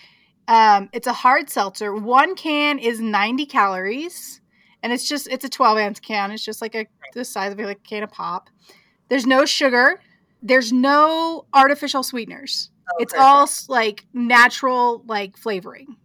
Um, 0.48 0.88
it's 0.92 1.06
a 1.06 1.12
hard 1.12 1.50
seltzer. 1.50 1.94
One 1.94 2.34
can 2.34 2.78
is 2.78 3.00
90 3.00 3.46
calories 3.46 4.42
and 4.82 4.92
it's 4.92 5.08
just 5.08 5.28
it's 5.28 5.44
a 5.44 5.48
12 5.48 5.78
ounce 5.78 6.00
can. 6.00 6.30
It's 6.30 6.44
just 6.44 6.60
like 6.60 6.74
a 6.74 6.86
the 7.14 7.24
size 7.24 7.52
of 7.52 7.58
like 7.58 7.78
a 7.78 7.88
can 7.88 8.02
of 8.02 8.10
pop. 8.10 8.50
There's 9.08 9.26
no 9.26 9.44
sugar. 9.44 10.00
There's 10.42 10.72
no 10.72 11.46
artificial 11.54 12.02
sweeteners. 12.02 12.70
Oh, 12.90 12.96
it's 12.98 13.12
perfect. 13.12 13.26
all 13.26 13.48
like 13.68 14.06
natural 14.12 15.02
like 15.06 15.36
flavoring. 15.36 15.96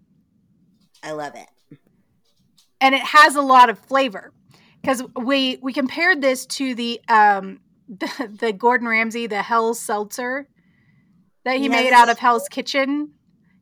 I 1.04 1.12
love 1.12 1.34
it. 1.36 1.80
And 2.80 2.94
it 2.94 3.02
has 3.02 3.36
a 3.36 3.42
lot 3.42 3.70
of 3.70 3.80
flavor 3.80 4.32
because 4.82 5.04
we 5.16 5.58
we 5.62 5.74
compared 5.74 6.22
this 6.22 6.46
to 6.46 6.76
the 6.76 7.02
um 7.08 7.60
the, 7.90 8.36
the 8.40 8.54
Gordon 8.54 8.88
Ramsay 8.88 9.28
the 9.28 9.42
Hell's 9.42 9.80
seltzer 9.80 10.48
that 11.46 11.58
he 11.58 11.64
yes. 11.64 11.72
made 11.72 11.94
out 11.94 12.10
of 12.10 12.20
Hell's 12.20 12.48
Kitchen. 12.50 13.14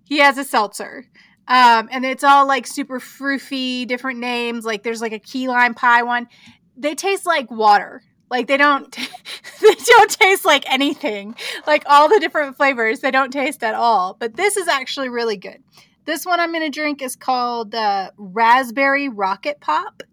He 0.04 0.20
has 0.20 0.38
a 0.38 0.44
seltzer. 0.44 1.06
Um, 1.48 1.90
and 1.92 2.06
it's 2.06 2.24
all 2.24 2.48
like 2.48 2.66
super 2.66 3.00
froofy, 3.00 3.88
different 3.88 4.20
names. 4.20 4.66
Like 4.66 4.82
there's 4.84 5.02
like 5.02 5.14
a 5.14 5.20
key 5.20 5.48
lime 5.48 5.76
pie 5.76 6.04
one. 6.04 6.28
They 6.76 6.96
taste 6.96 7.26
like 7.26 7.50
water. 7.52 8.02
Like 8.30 8.48
they 8.48 8.58
don't 8.58 8.92
t- 8.92 9.08
they 9.62 9.74
don't 9.74 10.12
taste 10.12 10.46
like 10.46 10.64
anything. 10.72 11.36
Like 11.68 11.84
all 11.86 12.10
the 12.10 12.20
different 12.20 12.58
flavors, 12.58 13.00
they 13.00 13.12
don't 13.12 13.32
taste 13.32 13.64
at 13.64 13.76
all. 13.76 14.16
But 14.20 14.36
this 14.36 14.58
is 14.58 14.68
actually 14.68 15.10
really 15.10 15.38
good. 15.38 15.64
This 16.06 16.26
one 16.26 16.40
I'm 16.40 16.52
going 16.52 16.64
to 16.64 16.70
drink 16.70 17.02
is 17.02 17.16
called 17.16 17.74
uh, 17.74 18.12
Raspberry 18.18 19.10
Rocket 19.10 19.60
Pop. 19.60 20.04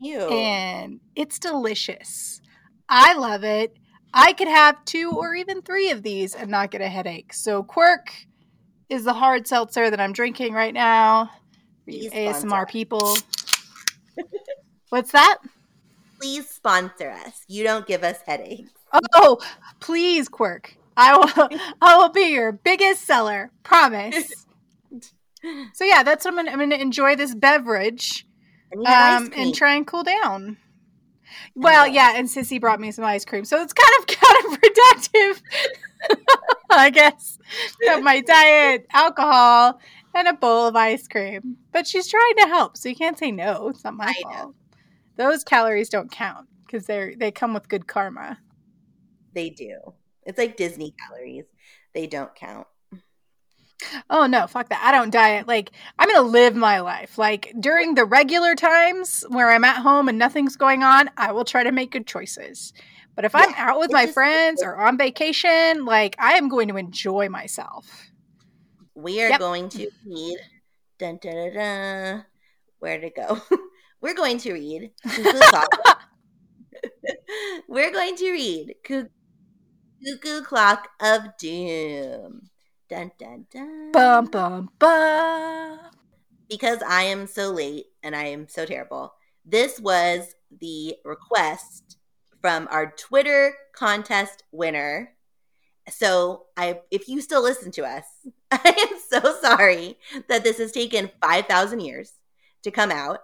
Ew. 0.00 0.18
and 0.18 0.98
it's 1.14 1.38
delicious. 1.38 2.40
I 2.88 3.14
love 3.14 3.44
it. 3.44 3.76
I 4.12 4.32
could 4.32 4.48
have 4.48 4.84
two 4.84 5.12
or 5.16 5.34
even 5.36 5.62
three 5.62 5.90
of 5.90 6.02
these 6.02 6.34
and 6.34 6.50
not 6.50 6.72
get 6.72 6.80
a 6.80 6.88
headache. 6.88 7.32
So 7.32 7.62
Quirk 7.62 8.12
is 8.88 9.04
the 9.04 9.12
hard 9.12 9.46
seltzer 9.46 9.90
that 9.90 10.00
I'm 10.00 10.12
drinking 10.12 10.54
right 10.54 10.74
now. 10.74 11.30
For 11.84 11.92
you 11.92 12.10
ASMR 12.10 12.68
people. 12.68 13.16
What's 14.90 15.12
that? 15.12 15.38
Please 16.22 16.48
sponsor 16.48 17.10
us. 17.10 17.42
You 17.48 17.64
don't 17.64 17.86
give 17.86 18.04
us 18.04 18.18
headaches. 18.24 18.70
Oh, 19.14 19.38
please, 19.80 20.28
Quirk. 20.28 20.76
I 20.96 21.16
will 21.16 21.48
I 21.82 21.96
will 21.96 22.10
be 22.10 22.30
your 22.32 22.52
biggest 22.52 23.02
seller. 23.02 23.50
Promise. 23.64 24.46
So 25.74 25.84
yeah, 25.84 26.04
that's 26.04 26.24
what 26.24 26.34
I'm 26.34 26.36
gonna 26.36 26.52
I'm 26.52 26.58
gonna 26.60 26.76
enjoy 26.76 27.16
this 27.16 27.34
beverage. 27.34 28.28
And 28.70 28.86
um, 28.86 29.32
and 29.34 29.52
try 29.52 29.74
and 29.74 29.84
cool 29.84 30.04
down. 30.04 30.56
Well, 31.56 31.86
Okay. 31.86 31.94
yeah, 31.94 32.12
and 32.14 32.28
Sissy 32.28 32.60
brought 32.60 32.78
me 32.78 32.92
some 32.92 33.04
ice 33.04 33.24
cream, 33.24 33.44
so 33.44 33.60
it's 33.60 33.72
kind 33.72 33.90
of 33.98 34.06
counterproductive, 35.26 35.42
I 36.70 36.90
guess. 36.90 37.38
My 38.02 38.20
diet, 38.20 38.86
alcohol, 38.92 39.80
and 40.14 40.28
a 40.28 40.32
bowl 40.34 40.68
of 40.68 40.76
ice 40.76 41.08
cream. 41.08 41.56
But 41.72 41.88
she's 41.88 42.06
trying 42.06 42.36
to 42.36 42.46
help, 42.46 42.76
so 42.76 42.88
you 42.88 42.94
can't 42.94 43.18
say 43.18 43.32
no. 43.32 43.68
It's 43.70 43.82
not 43.82 43.94
my 43.94 44.14
I 44.16 44.22
know. 44.32 44.54
Those 45.16 45.44
calories 45.44 45.88
don't 45.88 46.10
count 46.10 46.48
because 46.66 46.86
they're 46.86 47.14
they 47.16 47.30
come 47.30 47.54
with 47.54 47.68
good 47.68 47.86
karma. 47.86 48.38
they 49.34 49.50
do. 49.50 49.78
It's 50.24 50.38
like 50.38 50.56
Disney 50.56 50.94
calories. 51.08 51.44
They 51.94 52.06
don't 52.06 52.34
count. 52.34 52.66
Oh 54.08 54.26
no, 54.26 54.46
fuck 54.46 54.68
that. 54.68 54.80
I 54.84 54.92
don't 54.92 55.10
diet. 55.10 55.48
Like 55.48 55.72
I'm 55.98 56.08
gonna 56.08 56.22
live 56.28 56.54
my 56.54 56.80
life. 56.80 57.18
Like 57.18 57.52
during 57.58 57.94
the 57.94 58.04
regular 58.04 58.54
times 58.54 59.24
where 59.28 59.50
I'm 59.50 59.64
at 59.64 59.78
home 59.82 60.08
and 60.08 60.18
nothing's 60.18 60.56
going 60.56 60.82
on, 60.82 61.10
I 61.16 61.32
will 61.32 61.44
try 61.44 61.64
to 61.64 61.72
make 61.72 61.90
good 61.90 62.06
choices. 62.06 62.72
But 63.14 63.24
if 63.26 63.34
I'm 63.34 63.52
out 63.56 63.78
with 63.80 63.92
my 63.92 64.04
just- 64.04 64.14
friends 64.14 64.62
or 64.62 64.76
on 64.76 64.96
vacation, 64.96 65.84
like 65.84 66.14
I 66.18 66.34
am 66.38 66.48
going 66.48 66.68
to 66.68 66.76
enjoy 66.76 67.28
myself. 67.28 68.08
We 68.94 69.20
are 69.22 69.28
Yep. 69.30 69.40
going 69.40 69.68
to 69.70 69.90
read. 70.06 70.38
Dun, 70.98 71.18
dun, 71.20 71.34
dun, 71.34 71.54
dun. 71.54 72.24
Where 72.78 73.00
to 73.00 73.10
go? 73.10 73.40
We're 74.02 74.14
going 74.14 74.38
to 74.38 74.52
read. 74.52 74.90
Cuckoo 75.08 75.38
Clock. 75.38 75.68
We're 77.68 77.92
going 77.92 78.16
to 78.16 78.30
read 78.32 78.74
Cuckoo 78.84 80.42
Clock 80.42 80.88
of 81.00 81.22
Doom. 81.38 82.50
Dun, 82.90 83.12
dun, 83.18 83.46
dun. 83.50 83.92
Bum 83.92 84.26
bum 84.26 84.70
bum. 84.78 85.78
because 86.50 86.82
I 86.86 87.04
am 87.04 87.26
so 87.28 87.50
late 87.50 87.86
and 88.02 88.16
I 88.16 88.24
am 88.24 88.48
so 88.48 88.66
terrible. 88.66 89.14
This 89.44 89.78
was 89.78 90.34
the 90.60 90.96
request 91.04 91.96
from 92.40 92.68
our 92.70 92.92
Twitter 92.98 93.54
contest 93.72 94.42
winner. 94.50 95.14
So 95.88 96.46
I 96.56 96.80
if 96.90 97.08
you 97.08 97.20
still 97.20 97.42
listen 97.42 97.70
to 97.72 97.84
us, 97.84 98.04
I 98.50 98.88
am 98.90 98.98
so 99.08 99.40
sorry 99.40 99.96
that 100.28 100.42
this 100.42 100.58
has 100.58 100.72
taken 100.72 101.10
5,000 101.22 101.80
years 101.80 102.14
to 102.64 102.72
come 102.72 102.90
out. 102.90 103.20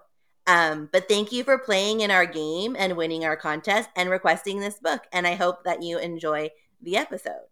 Um, 0.49 0.89
but 0.91 1.07
thank 1.07 1.31
you 1.31 1.43
for 1.43 1.59
playing 1.59 2.01
in 2.01 2.09
our 2.09 2.25
game 2.25 2.75
and 2.75 2.97
winning 2.97 3.23
our 3.23 3.35
contest 3.35 3.87
and 3.95 4.09
requesting 4.09 4.59
this 4.59 4.79
book. 4.79 5.03
And 5.13 5.27
I 5.27 5.35
hope 5.35 5.63
that 5.63 5.83
you 5.83 5.99
enjoy 5.99 6.49
the 6.81 6.97
episode. 6.97 7.45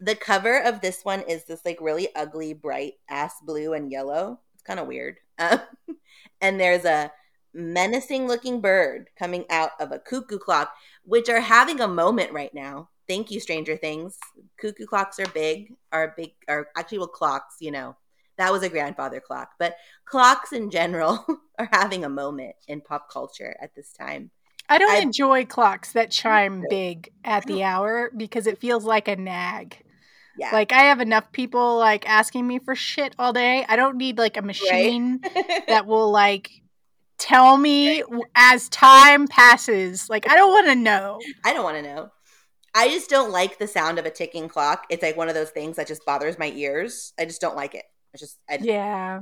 The 0.00 0.16
cover 0.16 0.60
of 0.60 0.80
this 0.80 1.04
one 1.04 1.20
is 1.20 1.44
this 1.44 1.64
like 1.64 1.80
really 1.80 2.08
ugly, 2.16 2.52
bright 2.52 2.94
ass 3.08 3.34
blue 3.46 3.74
and 3.74 3.92
yellow. 3.92 4.40
It's 4.54 4.62
kind 4.64 4.80
of 4.80 4.88
weird. 4.88 5.18
Um, 5.38 5.60
and 6.40 6.58
there's 6.58 6.84
a 6.84 7.12
menacing 7.54 8.26
looking 8.26 8.60
bird 8.60 9.10
coming 9.16 9.44
out 9.48 9.70
of 9.78 9.92
a 9.92 10.00
cuckoo 10.00 10.38
clock, 10.38 10.74
which 11.04 11.28
are 11.28 11.40
having 11.40 11.80
a 11.80 11.86
moment 11.86 12.32
right 12.32 12.52
now. 12.52 12.88
Thank 13.06 13.30
you, 13.30 13.38
Stranger 13.38 13.76
Things. 13.76 14.18
Cuckoo 14.60 14.86
clocks 14.86 15.20
are 15.20 15.28
big, 15.28 15.74
are 15.92 16.12
big, 16.16 16.32
are 16.48 16.66
actually 16.76 16.98
well 16.98 17.06
clocks, 17.06 17.58
you 17.60 17.70
know. 17.70 17.94
That 18.42 18.50
was 18.50 18.64
a 18.64 18.68
grandfather 18.68 19.20
clock, 19.20 19.50
but 19.56 19.76
clocks 20.04 20.52
in 20.52 20.68
general 20.68 21.24
are 21.60 21.68
having 21.70 22.04
a 22.04 22.08
moment 22.08 22.56
in 22.66 22.80
pop 22.80 23.08
culture 23.08 23.56
at 23.62 23.72
this 23.76 23.92
time. 23.92 24.32
I 24.68 24.78
don't 24.78 24.90
I- 24.90 24.98
enjoy 24.98 25.44
clocks 25.44 25.92
that 25.92 26.10
chime 26.10 26.64
big 26.68 27.12
at 27.24 27.46
the 27.46 27.62
hour 27.72 28.10
because 28.16 28.48
it 28.48 28.58
feels 28.58 28.84
like 28.84 29.06
a 29.06 29.14
nag. 29.14 29.76
Yeah. 30.36 30.50
Like 30.52 30.72
I 30.72 30.82
have 30.82 31.00
enough 31.00 31.30
people 31.30 31.78
like 31.78 32.08
asking 32.08 32.48
me 32.48 32.58
for 32.58 32.74
shit 32.74 33.14
all 33.16 33.32
day. 33.32 33.64
I 33.68 33.76
don't 33.76 33.96
need 33.96 34.18
like 34.18 34.36
a 34.36 34.42
machine 34.42 35.20
that 35.68 35.86
will 35.86 36.10
like 36.10 36.50
tell 37.18 37.56
me 37.56 38.00
w- 38.00 38.24
as 38.34 38.68
time 38.70 39.28
passes. 39.28 40.10
Like 40.10 40.28
I 40.28 40.34
don't 40.34 40.50
want 40.50 40.66
to 40.66 40.74
know. 40.74 41.20
I 41.44 41.54
don't 41.54 41.62
want 41.62 41.76
to 41.76 41.82
know. 41.82 42.10
I 42.74 42.88
just 42.88 43.08
don't 43.08 43.30
like 43.30 43.60
the 43.60 43.68
sound 43.68 44.00
of 44.00 44.06
a 44.06 44.10
ticking 44.10 44.48
clock. 44.48 44.86
It's 44.90 45.02
like 45.04 45.16
one 45.16 45.28
of 45.28 45.36
those 45.36 45.50
things 45.50 45.76
that 45.76 45.86
just 45.86 46.04
bothers 46.04 46.40
my 46.40 46.50
ears. 46.50 47.12
I 47.20 47.24
just 47.24 47.40
don't 47.40 47.54
like 47.54 47.76
it. 47.76 47.84
I 48.14 48.18
just 48.18 48.38
I, 48.48 48.58
Yeah. 48.60 49.20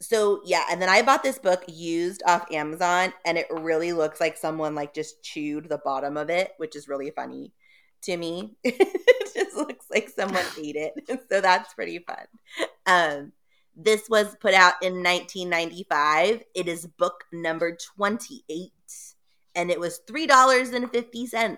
so 0.00 0.40
yeah, 0.44 0.64
and 0.70 0.80
then 0.82 0.88
I 0.88 1.02
bought 1.02 1.22
this 1.22 1.38
book 1.38 1.64
used 1.68 2.22
off 2.26 2.50
Amazon 2.52 3.12
and 3.24 3.38
it 3.38 3.46
really 3.50 3.92
looks 3.92 4.20
like 4.20 4.36
someone 4.36 4.74
like 4.74 4.94
just 4.94 5.22
chewed 5.22 5.68
the 5.68 5.78
bottom 5.78 6.16
of 6.16 6.28
it, 6.30 6.52
which 6.58 6.76
is 6.76 6.88
really 6.88 7.10
funny 7.10 7.52
to 8.02 8.16
me. 8.16 8.56
it 8.64 9.34
just 9.34 9.56
looks 9.56 9.86
like 9.90 10.08
someone 10.10 10.44
ate 10.60 10.76
it. 10.76 10.92
So 11.30 11.40
that's 11.40 11.72
pretty 11.74 11.98
fun. 12.00 12.26
Um 12.86 13.32
this 13.74 14.02
was 14.10 14.36
put 14.40 14.52
out 14.52 14.74
in 14.82 15.02
1995. 15.02 16.42
It 16.54 16.68
is 16.68 16.86
book 16.86 17.24
number 17.32 17.74
28 17.96 18.70
and 19.54 19.70
it 19.70 19.80
was 19.80 20.00
$3.50. 20.06 21.56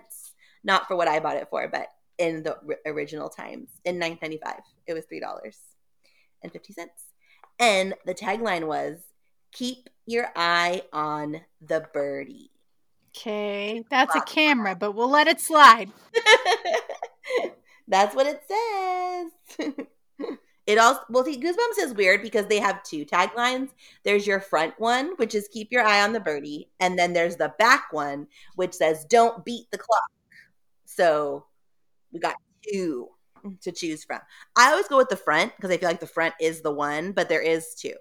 Not 0.63 0.87
for 0.87 0.95
what 0.97 1.09
I 1.09 1.19
bought 1.19 1.37
it 1.37 1.49
for, 1.51 1.67
but 1.67 1.89
in 2.19 2.45
the 2.45 2.57
ri- 2.63 2.77
original 2.87 3.29
times 3.29 3.69
in 3.85 3.99
1995 3.99 4.61
it 4.87 4.95
was 4.95 5.05
$3.50 5.07 5.74
and 7.59 7.95
the 8.05 8.15
tagline 8.15 8.67
was 8.67 8.99
keep 9.53 9.89
your 10.07 10.29
eye 10.37 10.83
on 10.93 11.41
the 11.61 11.87
birdie. 11.93 12.51
Okay. 13.17 13.85
That's 13.91 14.15
a 14.17 14.21
camera, 14.21 14.75
but 14.75 14.93
we'll 14.93 15.11
let 15.11 15.29
it 15.29 15.41
slide. 15.41 15.91
that's 17.89 18.15
what 18.15 18.27
it 18.27 18.43
says. 18.49 19.77
It 20.67 20.79
also 20.79 21.01
well 21.11 21.25
see 21.25 21.39
goosebumps 21.39 21.79
is 21.79 21.93
weird 21.93 22.23
because 22.23 22.47
they 22.47 22.59
have 22.59 22.83
two 22.83 23.05
taglines. 23.05 23.69
There's 24.03 24.27
your 24.27 24.41
front 24.41 24.73
one 24.79 25.13
which 25.17 25.35
is 25.35 25.49
keep 25.49 25.71
your 25.71 25.85
eye 25.85 26.03
on 26.03 26.13
the 26.13 26.21
birdie 26.21 26.71
and 26.81 26.99
then 26.99 27.13
there's 27.13 27.37
the 27.37 27.53
back 27.59 27.93
one 27.93 28.27
which 28.57 28.73
says 28.73 29.05
don't 29.05 29.45
beat 29.45 29.71
the 29.71 29.79
clock. 29.79 30.11
So 30.87 31.45
we 32.13 32.21
got 32.21 32.37
two 32.67 33.11
to 33.61 33.73
choose 33.73 34.05
from 34.05 34.21
i 34.57 34.71
always 34.71 34.89
go 34.89 34.97
with 34.97 35.09
the 35.09 35.17
front 35.17 35.53
because 35.57 35.71
i 35.71 35.77
feel 35.77 35.89
like 35.89 36.01
the 36.01 36.07
front 36.07 36.35
is 36.41 36.61
the 36.63 36.71
one 36.71 37.13
but 37.13 37.29
there 37.29 37.43
is 37.43 37.75
two 37.75 37.95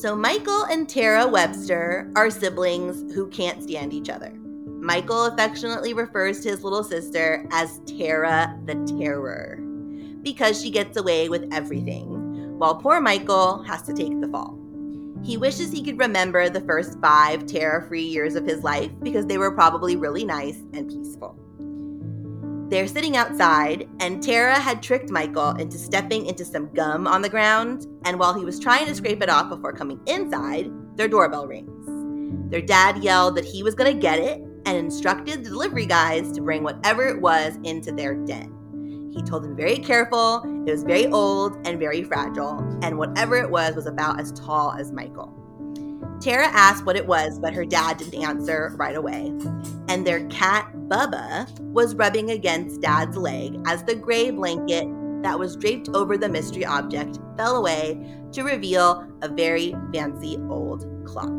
So, 0.00 0.16
Michael 0.16 0.64
and 0.64 0.88
Tara 0.88 1.28
Webster 1.28 2.10
are 2.16 2.30
siblings 2.30 3.12
who 3.12 3.28
can't 3.28 3.62
stand 3.62 3.92
each 3.92 4.08
other. 4.08 4.30
Michael 4.80 5.26
affectionately 5.26 5.92
refers 5.92 6.40
to 6.40 6.48
his 6.48 6.64
little 6.64 6.82
sister 6.82 7.46
as 7.50 7.80
Tara 7.84 8.58
the 8.64 8.76
Terror 8.98 9.58
because 10.22 10.62
she 10.62 10.70
gets 10.70 10.96
away 10.96 11.28
with 11.28 11.52
everything, 11.52 12.58
while 12.58 12.76
poor 12.76 12.98
Michael 12.98 13.62
has 13.64 13.82
to 13.82 13.92
take 13.92 14.18
the 14.22 14.28
fall. 14.28 14.59
He 15.22 15.36
wishes 15.36 15.70
he 15.70 15.82
could 15.82 15.98
remember 15.98 16.48
the 16.48 16.62
first 16.62 16.98
five 17.00 17.46
terror 17.46 17.82
free 17.82 18.02
years 18.02 18.34
of 18.34 18.46
his 18.46 18.62
life 18.62 18.90
because 19.02 19.26
they 19.26 19.38
were 19.38 19.52
probably 19.52 19.96
really 19.96 20.24
nice 20.24 20.58
and 20.72 20.88
peaceful. 20.88 21.36
They're 22.70 22.86
sitting 22.86 23.16
outside, 23.16 23.88
and 23.98 24.22
Tara 24.22 24.54
had 24.54 24.80
tricked 24.80 25.10
Michael 25.10 25.50
into 25.56 25.76
stepping 25.76 26.26
into 26.26 26.44
some 26.44 26.72
gum 26.72 27.08
on 27.08 27.20
the 27.20 27.28
ground. 27.28 27.86
And 28.04 28.18
while 28.18 28.32
he 28.32 28.44
was 28.44 28.60
trying 28.60 28.86
to 28.86 28.94
scrape 28.94 29.22
it 29.22 29.28
off 29.28 29.48
before 29.48 29.72
coming 29.72 30.00
inside, 30.06 30.70
their 30.96 31.08
doorbell 31.08 31.48
rings. 31.48 32.50
Their 32.50 32.62
dad 32.62 33.02
yelled 33.02 33.36
that 33.36 33.44
he 33.44 33.64
was 33.64 33.74
going 33.74 33.92
to 33.92 34.00
get 34.00 34.20
it 34.20 34.40
and 34.66 34.76
instructed 34.76 35.44
the 35.44 35.50
delivery 35.50 35.86
guys 35.86 36.30
to 36.32 36.40
bring 36.40 36.62
whatever 36.62 37.08
it 37.08 37.20
was 37.20 37.58
into 37.64 37.90
their 37.90 38.14
den. 38.14 38.56
He 39.10 39.22
told 39.22 39.44
them 39.44 39.56
very 39.56 39.78
careful, 39.78 40.42
it 40.66 40.70
was 40.70 40.82
very 40.82 41.06
old 41.06 41.56
and 41.66 41.78
very 41.78 42.04
fragile, 42.04 42.58
and 42.82 42.96
whatever 42.96 43.36
it 43.36 43.50
was 43.50 43.74
was 43.74 43.86
about 43.86 44.20
as 44.20 44.32
tall 44.32 44.72
as 44.72 44.92
Michael. 44.92 45.34
Tara 46.20 46.46
asked 46.46 46.84
what 46.84 46.96
it 46.96 47.06
was, 47.06 47.38
but 47.38 47.54
her 47.54 47.64
dad 47.64 47.96
didn't 47.96 48.22
answer 48.22 48.72
right 48.76 48.94
away. 48.94 49.32
And 49.88 50.06
their 50.06 50.26
cat, 50.26 50.70
Bubba, 50.88 51.48
was 51.60 51.94
rubbing 51.94 52.30
against 52.30 52.82
Dad's 52.82 53.16
leg 53.16 53.58
as 53.66 53.82
the 53.84 53.94
gray 53.94 54.30
blanket 54.30 54.86
that 55.22 55.38
was 55.38 55.56
draped 55.56 55.88
over 55.94 56.18
the 56.18 56.28
mystery 56.28 56.64
object 56.64 57.18
fell 57.36 57.56
away 57.56 58.06
to 58.32 58.42
reveal 58.42 59.06
a 59.22 59.28
very 59.28 59.74
fancy 59.94 60.36
old 60.48 60.86
clock. 61.06 61.30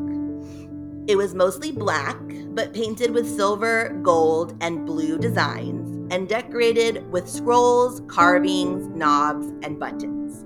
It 1.07 1.15
was 1.15 1.35
mostly 1.35 1.71
black, 1.71 2.17
but 2.49 2.73
painted 2.73 3.11
with 3.11 3.29
silver, 3.29 3.89
gold, 4.01 4.55
and 4.61 4.85
blue 4.85 5.17
designs, 5.17 5.90
and 6.11 6.27
decorated 6.27 7.09
with 7.09 7.27
scrolls, 7.27 8.01
carvings, 8.07 8.87
knobs, 8.89 9.47
and 9.63 9.79
buttons. 9.79 10.45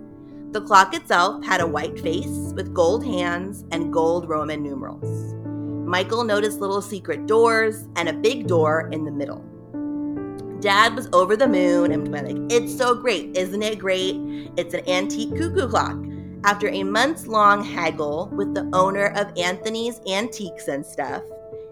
The 0.53 0.61
clock 0.61 0.93
itself 0.93 1.43
had 1.43 1.59
a 1.59 1.67
white 1.67 1.99
face 1.99 2.53
with 2.55 2.73
gold 2.73 3.03
hands 3.03 3.65
and 3.71 3.91
gold 3.91 4.29
Roman 4.29 4.63
numerals. 4.63 5.33
Michael 5.85 6.23
noticed 6.23 6.61
little 6.61 6.81
secret 6.81 7.25
doors 7.25 7.87
and 7.95 8.07
a 8.07 8.13
big 8.13 8.47
door 8.47 8.89
in 8.93 9.03
the 9.03 9.11
middle. 9.11 9.43
Dad 10.61 10.95
was 10.95 11.09
over 11.13 11.35
the 11.35 11.47
moon 11.47 11.91
and 11.91 12.07
went 12.07 12.27
like, 12.27 12.51
"It's 12.51 12.75
so 12.75 12.95
great, 12.95 13.35
isn't 13.35 13.61
it 13.61 13.79
great? 13.79 14.15
It's 14.55 14.73
an 14.73 14.87
antique 14.87 15.35
cuckoo 15.35 15.67
clock." 15.67 15.97
After 16.43 16.69
a 16.69 16.83
months-long 16.83 17.63
haggle 17.63 18.29
with 18.33 18.53
the 18.53 18.69
owner 18.71 19.07
of 19.15 19.35
Anthony's 19.35 19.99
Antiques 20.07 20.67
and 20.67 20.85
Stuff, 20.85 21.23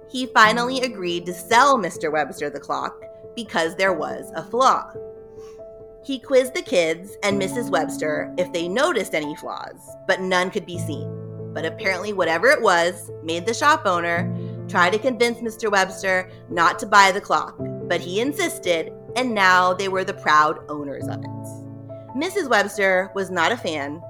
he 0.10 0.26
finally 0.26 0.82
agreed 0.82 1.26
to 1.28 1.34
sell 1.34 1.78
Mr. 1.78 2.12
Webster 2.12 2.50
the 2.50 2.60
clock 2.60 3.02
because 3.36 3.76
there 3.76 3.94
was 3.94 4.32
a 4.36 4.44
flaw. 4.44 4.92
He 6.06 6.20
quizzed 6.20 6.54
the 6.54 6.62
kids 6.62 7.16
and 7.24 7.42
Mrs. 7.42 7.70
Webster 7.70 8.34
if 8.38 8.52
they 8.52 8.68
noticed 8.68 9.16
any 9.16 9.36
flaws, 9.36 9.80
but 10.08 10.20
none 10.20 10.52
could 10.52 10.66
be 10.66 10.78
seen. 10.78 11.10
But 11.54 11.66
apparently, 11.66 12.14
whatever 12.14 12.48
it 12.48 12.62
was 12.62 13.12
made 13.24 13.46
the 13.46 13.54
shop 13.54 13.86
owner 13.86 14.34
try 14.68 14.90
to 14.90 14.98
convince 14.98 15.40
Mr. 15.40 15.72
Webster 15.72 16.30
not 16.50 16.80
to 16.80 16.86
buy 16.86 17.12
the 17.12 17.22
clock, 17.22 17.56
but 17.88 18.02
he 18.02 18.20
insisted, 18.20 18.92
and 19.16 19.34
now 19.34 19.74
they 19.74 19.88
were 19.88 20.04
the 20.04 20.14
proud 20.14 20.60
owners 20.70 21.08
of 21.08 21.20
it. 21.24 22.18
Mrs. 22.18 22.50
Webster 22.50 23.12
was 23.16 23.32
not 23.32 23.52
a 23.52 23.58
fan 23.58 24.02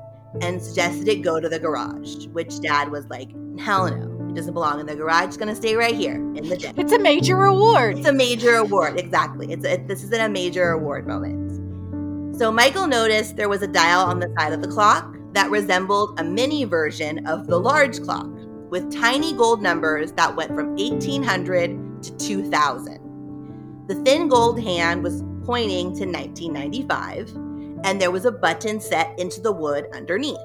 and 0.41 0.62
suggested 0.62 1.07
it 1.07 1.21
go 1.21 1.39
to 1.39 1.49
the 1.49 1.59
garage, 1.59 2.25
which 2.27 2.59
Dad 2.59 2.89
was 2.89 3.05
like, 3.07 3.29
hell 3.59 3.89
no. 3.89 4.22
It 4.34 4.38
doesn't 4.38 4.56
belong 4.56 4.80
in 4.80 4.88
the 4.88 4.96
garage. 4.96 5.26
It's 5.26 5.38
gonna 5.38 5.56
stay 5.56 5.76
right 5.76 5.93
here 5.93 6.15
in 6.15 6.50
the 6.50 6.58
den. 6.58 6.74
It's 6.76 6.91
a 6.91 6.98
major 6.98 7.43
award. 7.43 8.00
It's 8.00 8.08
a 8.08 8.12
major 8.12 8.56
award, 8.56 9.00
exactly. 9.00 9.52
It's 9.52 9.63
a, 9.63 9.78
this 9.78 10.04
isn't 10.06 10.19
a 10.19 10.28
major 10.28 10.72
award 10.72 11.06
moment. 11.06 12.36
So 12.39 12.52
Michael 12.52 12.88
noticed 12.88 13.36
there 13.36 13.48
was 13.48 13.62
a 13.62 13.67
dial 13.67 14.00
on 14.00 14.19
the 14.19 14.34
side 14.39 14.52
of 14.52 14.63
the 14.63 14.67
clock 14.67 15.15
that 15.34 15.52
resembled 15.52 16.19
a 16.19 16.24
mini 16.24 16.63
version 16.63 17.28
of 17.28 17.46
the 17.46 17.60
large 17.60 18.02
clock 18.02 18.28
with 18.72 18.91
tiny 18.91 19.34
gold 19.34 19.62
numbers 19.62 20.13
that 20.13 20.36
went 20.36 20.50
from 20.56 20.76
1800 20.78 22.02
to 22.02 22.17
2000. 22.17 23.86
The 23.88 23.96
thin 24.04 24.28
gold 24.28 24.60
hand 24.60 25.04
was 25.04 25.22
pointing 25.46 25.96
to 25.98 26.08
1995, 26.08 27.36
and 27.84 28.02
there 28.02 28.10
was 28.10 28.26
a 28.26 28.32
button 28.32 28.80
set 28.80 29.13
into 29.19 29.41
the 29.41 29.52
wood 29.52 29.86
underneath. 29.93 30.39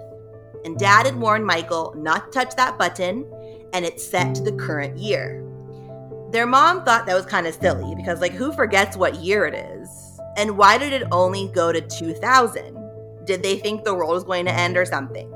And 0.67 0.79
Dad 0.79 1.07
had 1.07 1.17
warned 1.17 1.47
Michael 1.47 1.95
not 1.97 2.27
to 2.27 2.39
touch 2.39 2.55
that 2.57 2.77
button, 2.77 3.25
and 3.73 3.85
it's 3.85 4.07
set 4.07 4.35
to 4.37 4.43
the 4.43 4.53
current 4.53 4.99
year. 4.99 5.45
Their 6.31 6.47
mom 6.47 6.85
thought 6.85 7.07
that 7.07 7.15
was 7.15 7.27
kind 7.27 7.47
of 7.47 7.55
silly 7.55 7.95
because, 7.95 8.21
like, 8.21 8.33
who 8.33 8.53
forgets 8.53 8.97
what 8.97 9.17
year 9.17 9.47
it 9.47 9.55
is? 9.55 10.21
And 10.37 10.57
why 10.57 10.79
did 10.79 10.93
it 10.93 11.05
only 11.11 11.49
go 11.55 11.73
to 11.73 11.81
2000? 11.81 13.25
Did 13.25 13.43
they 13.43 13.59
think 13.59 13.85
the 13.85 13.95
world 13.95 14.13
was 14.13 14.25
going 14.25 14.45
to 14.45 14.53
end 14.53 14.77
or 14.77 14.85
something? 14.85 15.31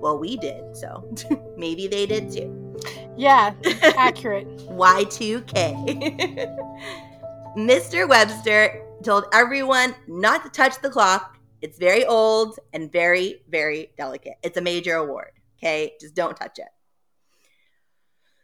Well, 0.00 0.18
we 0.18 0.36
did, 0.36 0.76
so 0.76 1.08
maybe 1.56 1.86
they 1.86 2.06
did 2.06 2.30
too. 2.30 2.76
Yeah, 3.16 3.52
accurate. 3.82 4.46
Y2K. 4.68 6.56
Mr. 7.56 8.08
Webster 8.08 8.82
told 9.02 9.24
everyone 9.32 9.94
not 10.06 10.44
to 10.44 10.50
touch 10.50 10.80
the 10.80 10.90
clock. 10.90 11.36
It's 11.60 11.78
very 11.78 12.04
old 12.04 12.58
and 12.72 12.90
very, 12.92 13.42
very 13.48 13.90
delicate. 13.96 14.34
It's 14.42 14.56
a 14.56 14.60
major 14.60 14.94
award. 14.94 15.32
Okay, 15.58 15.94
just 16.00 16.14
don't 16.14 16.36
touch 16.36 16.58
it. 16.58 16.68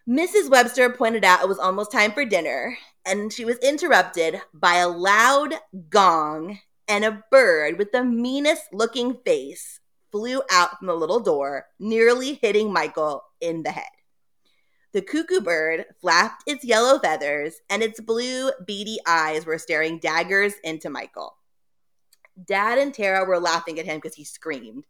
Mrs. 0.09 0.51
Webster 0.51 0.91
pointed 0.91 1.25
out 1.25 1.43
it 1.43 1.49
was 1.49 1.59
almost 1.59 1.91
time 1.91 2.13
for 2.13 2.27
dinner, 2.27 2.77
and 3.07 3.33
she 3.33 3.47
was 3.47 3.57
interrupted 3.59 4.41
by 4.53 4.77
a 4.77 4.89
loud 4.89 5.55
gong 5.89 6.59
and 6.87 7.07
a 7.07 7.25
bird 7.31 7.79
with 7.79 7.91
the 7.93 8.05
meanest 8.05 8.65
looking 8.71 9.17
face 9.25 9.81
flew 10.13 10.43
out 10.51 10.79
from 10.79 10.89
the 10.89 10.95
little 10.95 11.21
door, 11.21 11.67
nearly 11.79 12.35
hitting 12.35 12.71
Michael 12.71 13.25
in 13.41 13.63
the 13.63 13.71
head. 13.71 13.85
The 14.93 15.01
cuckoo 15.01 15.41
bird 15.41 15.87
flapped 16.01 16.45
its 16.47 16.65
yellow 16.65 16.99
feathers, 16.99 17.55
and 17.71 17.83
its 17.83 17.99
blue, 17.99 18.53
beady 18.65 18.99
eyes 19.07 19.47
were 19.47 19.59
staring 19.59 19.99
daggers 19.99 20.53
into 20.63 20.91
Michael. 20.91 21.35
Dad 22.45 22.79
and 22.79 22.93
Tara 22.93 23.25
were 23.25 23.41
laughing 23.41 23.79
at 23.79 23.87
him 23.87 23.97
because 23.97 24.15
he 24.15 24.25
screamed. 24.25 24.85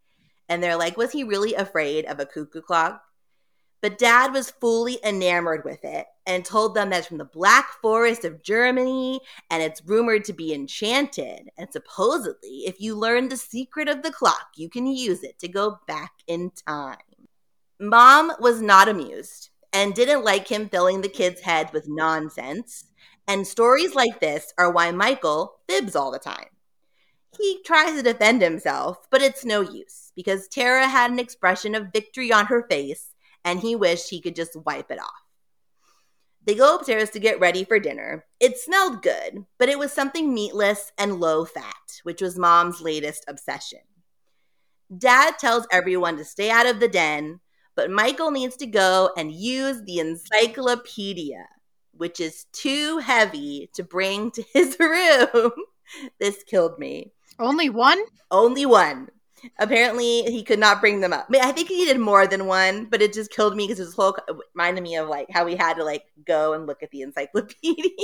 And 0.49 0.63
they're 0.63 0.77
like, 0.77 0.97
was 0.97 1.13
he 1.13 1.25
really 1.25 1.55
afraid 1.55 2.05
of 2.05 2.21
a 2.21 2.27
cuckoo 2.27 2.61
clock? 2.61 3.01
But 3.85 3.99
dad 3.99 4.33
was 4.33 4.51
fully 4.51 4.99
enamored 5.05 5.63
with 5.63 5.85
it 5.85 6.07
and 6.25 6.43
told 6.43 6.75
them 6.75 6.89
that 6.89 7.01
it's 7.01 7.07
from 7.07 7.19
the 7.19 7.27
Black 7.27 7.69
Forest 7.83 8.25
of 8.25 8.43
Germany 8.43 9.21
and 9.51 9.63
it's 9.63 9.83
rumored 9.85 10.25
to 10.25 10.33
be 10.33 10.55
enchanted. 10.55 11.51
And 11.59 11.71
supposedly, 11.71 12.63
if 12.65 12.81
you 12.81 12.95
learn 12.95 13.29
the 13.29 13.37
secret 13.37 13.91
of 13.91 14.03
the 14.03 14.11
clock, 14.11 14.53
you 14.57 14.71
can 14.71 14.87
use 14.87 15.23
it 15.23 15.39
to 15.41 15.49
go 15.49 15.81
back 15.87 16.13
in 16.27 16.51
time. 16.67 16.97
Mom 17.79 18.33
was 18.41 18.63
not 18.63 18.89
amused 18.89 19.51
and 19.75 19.93
didn't 19.93 20.25
like 20.25 20.49
him 20.49 20.71
filling 20.71 21.03
the 21.03 21.09
kids' 21.11 21.43
heads 21.43 21.71
with 21.75 21.87
nonsense. 21.87 22.85
And 23.29 23.47
stories 23.47 23.95
like 23.95 24.19
this 24.19 24.55
are 24.57 24.73
why 24.73 24.93
Michael 24.93 25.57
fibs 25.69 25.95
all 25.95 26.11
the 26.11 26.19
time. 26.19 26.49
He 27.39 27.61
tries 27.67 27.97
to 27.97 28.03
defend 28.03 28.41
himself, 28.41 29.09
but 29.11 29.21
it's 29.21 29.45
no 29.45 29.61
use 29.61 30.11
because 30.17 30.49
Tara 30.49 30.89
had 30.89 31.11
an 31.11 31.19
expression 31.19 31.75
of 31.75 31.93
victory 31.93 32.33
on 32.33 32.47
her 32.47 32.67
face 32.67 33.11
and 33.45 33.61
he 33.61 33.77
wished 33.77 34.11
he 34.11 34.21
could 34.21 34.37
just 34.37 34.57
wipe 34.65 34.91
it 34.91 35.01
off. 35.01 35.25
They 36.47 36.55
go 36.55 36.77
upstairs 36.77 37.11
to 37.11 37.21
get 37.21 37.41
ready 37.41 37.65
for 37.65 37.79
dinner. 37.79 38.27
It 38.39 38.59
smelled 38.59 39.03
good, 39.03 39.47
but 39.59 39.71
it 39.71 39.79
was 39.79 39.93
something 39.93 40.35
meatless 40.35 40.93
and 40.99 41.21
low 41.21 41.45
fat, 41.45 42.01
which 42.03 42.21
was 42.21 42.39
mom's 42.39 42.83
latest 42.83 43.25
obsession. 43.29 43.81
Dad 44.97 45.39
tells 45.39 45.67
everyone 45.71 46.19
to 46.19 46.25
stay 46.25 46.51
out 46.51 46.67
of 46.67 46.81
the 46.81 46.89
den, 46.89 47.41
but 47.75 47.91
Michael 47.91 48.31
needs 48.31 48.57
to 48.57 48.67
go 48.67 49.11
and 49.17 49.33
use 49.33 49.83
the 49.85 49.99
encyclopedia, 49.99 51.47
which 51.93 52.21
is 52.21 52.45
too 52.53 52.99
heavy 52.99 53.71
to 53.75 53.83
bring 53.83 54.31
to 54.33 54.43
his 54.53 54.77
room. 54.79 55.53
this 56.21 56.43
killed 56.45 56.79
me. 56.79 57.13
Only 57.39 57.71
one? 57.71 58.03
Only 58.31 58.67
one. 58.67 59.09
Apparently, 59.59 60.23
he 60.23 60.43
could 60.43 60.59
not 60.59 60.81
bring 60.81 61.01
them 61.01 61.13
up. 61.13 61.27
I, 61.29 61.33
mean, 61.33 61.43
I 61.43 61.53
think 61.53 61.69
he 61.69 61.85
did 61.85 61.99
more 61.99 62.27
than 62.27 62.47
one, 62.47 62.87
but 62.87 63.03
it 63.03 63.13
just 63.13 63.31
killed 63.31 63.57
me 63.57 63.67
because 63.67 63.79
this 63.79 63.95
whole 63.95 64.17
reminded 64.55 64.83
me 64.83 64.97
of 64.97 65.09
like 65.09 65.29
how 65.31 65.45
we 65.45 65.57
had 65.57 65.75
to 65.75 65.85
like 65.85 66.05
go 66.27 66.53
and 66.55 66.67
look 66.67 66.83
at 66.83 66.91
the 66.91 67.03
encyclopedia. 67.03 67.91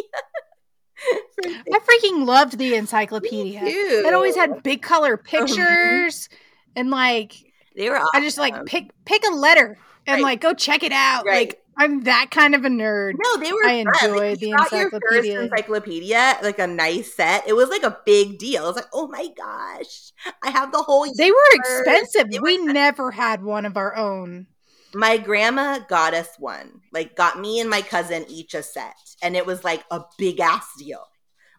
I 1.42 1.78
freaking 1.78 2.26
loved 2.26 2.58
the 2.58 2.74
encyclopedia. 2.74 3.60
It 3.64 4.12
always 4.12 4.36
had 4.36 4.62
big 4.62 4.82
color 4.82 5.18
oh, 5.18 5.24
pictures 5.24 6.28
and 6.76 6.90
like 6.90 7.34
they 7.76 7.88
were. 7.88 7.96
Awesome. 7.96 8.10
I 8.14 8.20
just 8.20 8.38
like 8.38 8.66
pick 8.66 8.90
pick 9.04 9.24
a 9.26 9.34
letter 9.34 9.78
and 10.06 10.16
right. 10.16 10.22
like 10.22 10.40
go 10.40 10.54
check 10.54 10.82
it 10.82 10.92
out. 10.92 11.24
Right. 11.24 11.48
Like 11.48 11.60
I'm 11.80 12.02
that 12.02 12.30
kind 12.30 12.54
of 12.54 12.66
a 12.66 12.68
nerd. 12.68 13.14
No, 13.18 13.36
they 13.38 13.52
were. 13.52 13.64
I 13.64 13.84
fun. 13.84 14.10
enjoy 14.10 14.30
like, 14.30 14.38
the 14.38 14.50
encyclopedia. 14.50 15.32
Your 15.32 15.40
first 15.40 15.52
encyclopedia, 15.52 16.38
like 16.42 16.58
a 16.58 16.66
nice 16.66 17.14
set. 17.14 17.48
It 17.48 17.54
was 17.54 17.70
like 17.70 17.84
a 17.84 17.96
big 18.04 18.38
deal. 18.38 18.64
I 18.64 18.66
was 18.66 18.76
like, 18.76 18.90
oh 18.92 19.08
my 19.08 19.28
gosh, 19.34 20.12
I 20.42 20.50
have 20.50 20.72
the 20.72 20.82
whole. 20.82 21.06
They 21.16 21.30
were 21.30 21.36
expensive. 21.54 22.30
They 22.30 22.38
were 22.38 22.44
we 22.44 22.54
expensive. 22.54 22.74
never 22.74 23.10
had 23.12 23.42
one 23.42 23.64
of 23.64 23.78
our 23.78 23.96
own. 23.96 24.46
My 24.92 25.16
grandma 25.16 25.78
got 25.88 26.12
us 26.12 26.28
one. 26.38 26.82
Like, 26.92 27.16
got 27.16 27.40
me 27.40 27.60
and 27.60 27.70
my 27.70 27.80
cousin 27.80 28.26
each 28.28 28.54
a 28.54 28.62
set, 28.62 28.96
and 29.22 29.34
it 29.34 29.46
was 29.46 29.64
like 29.64 29.84
a 29.90 30.02
big 30.18 30.40
ass 30.40 30.66
deal. 30.78 31.06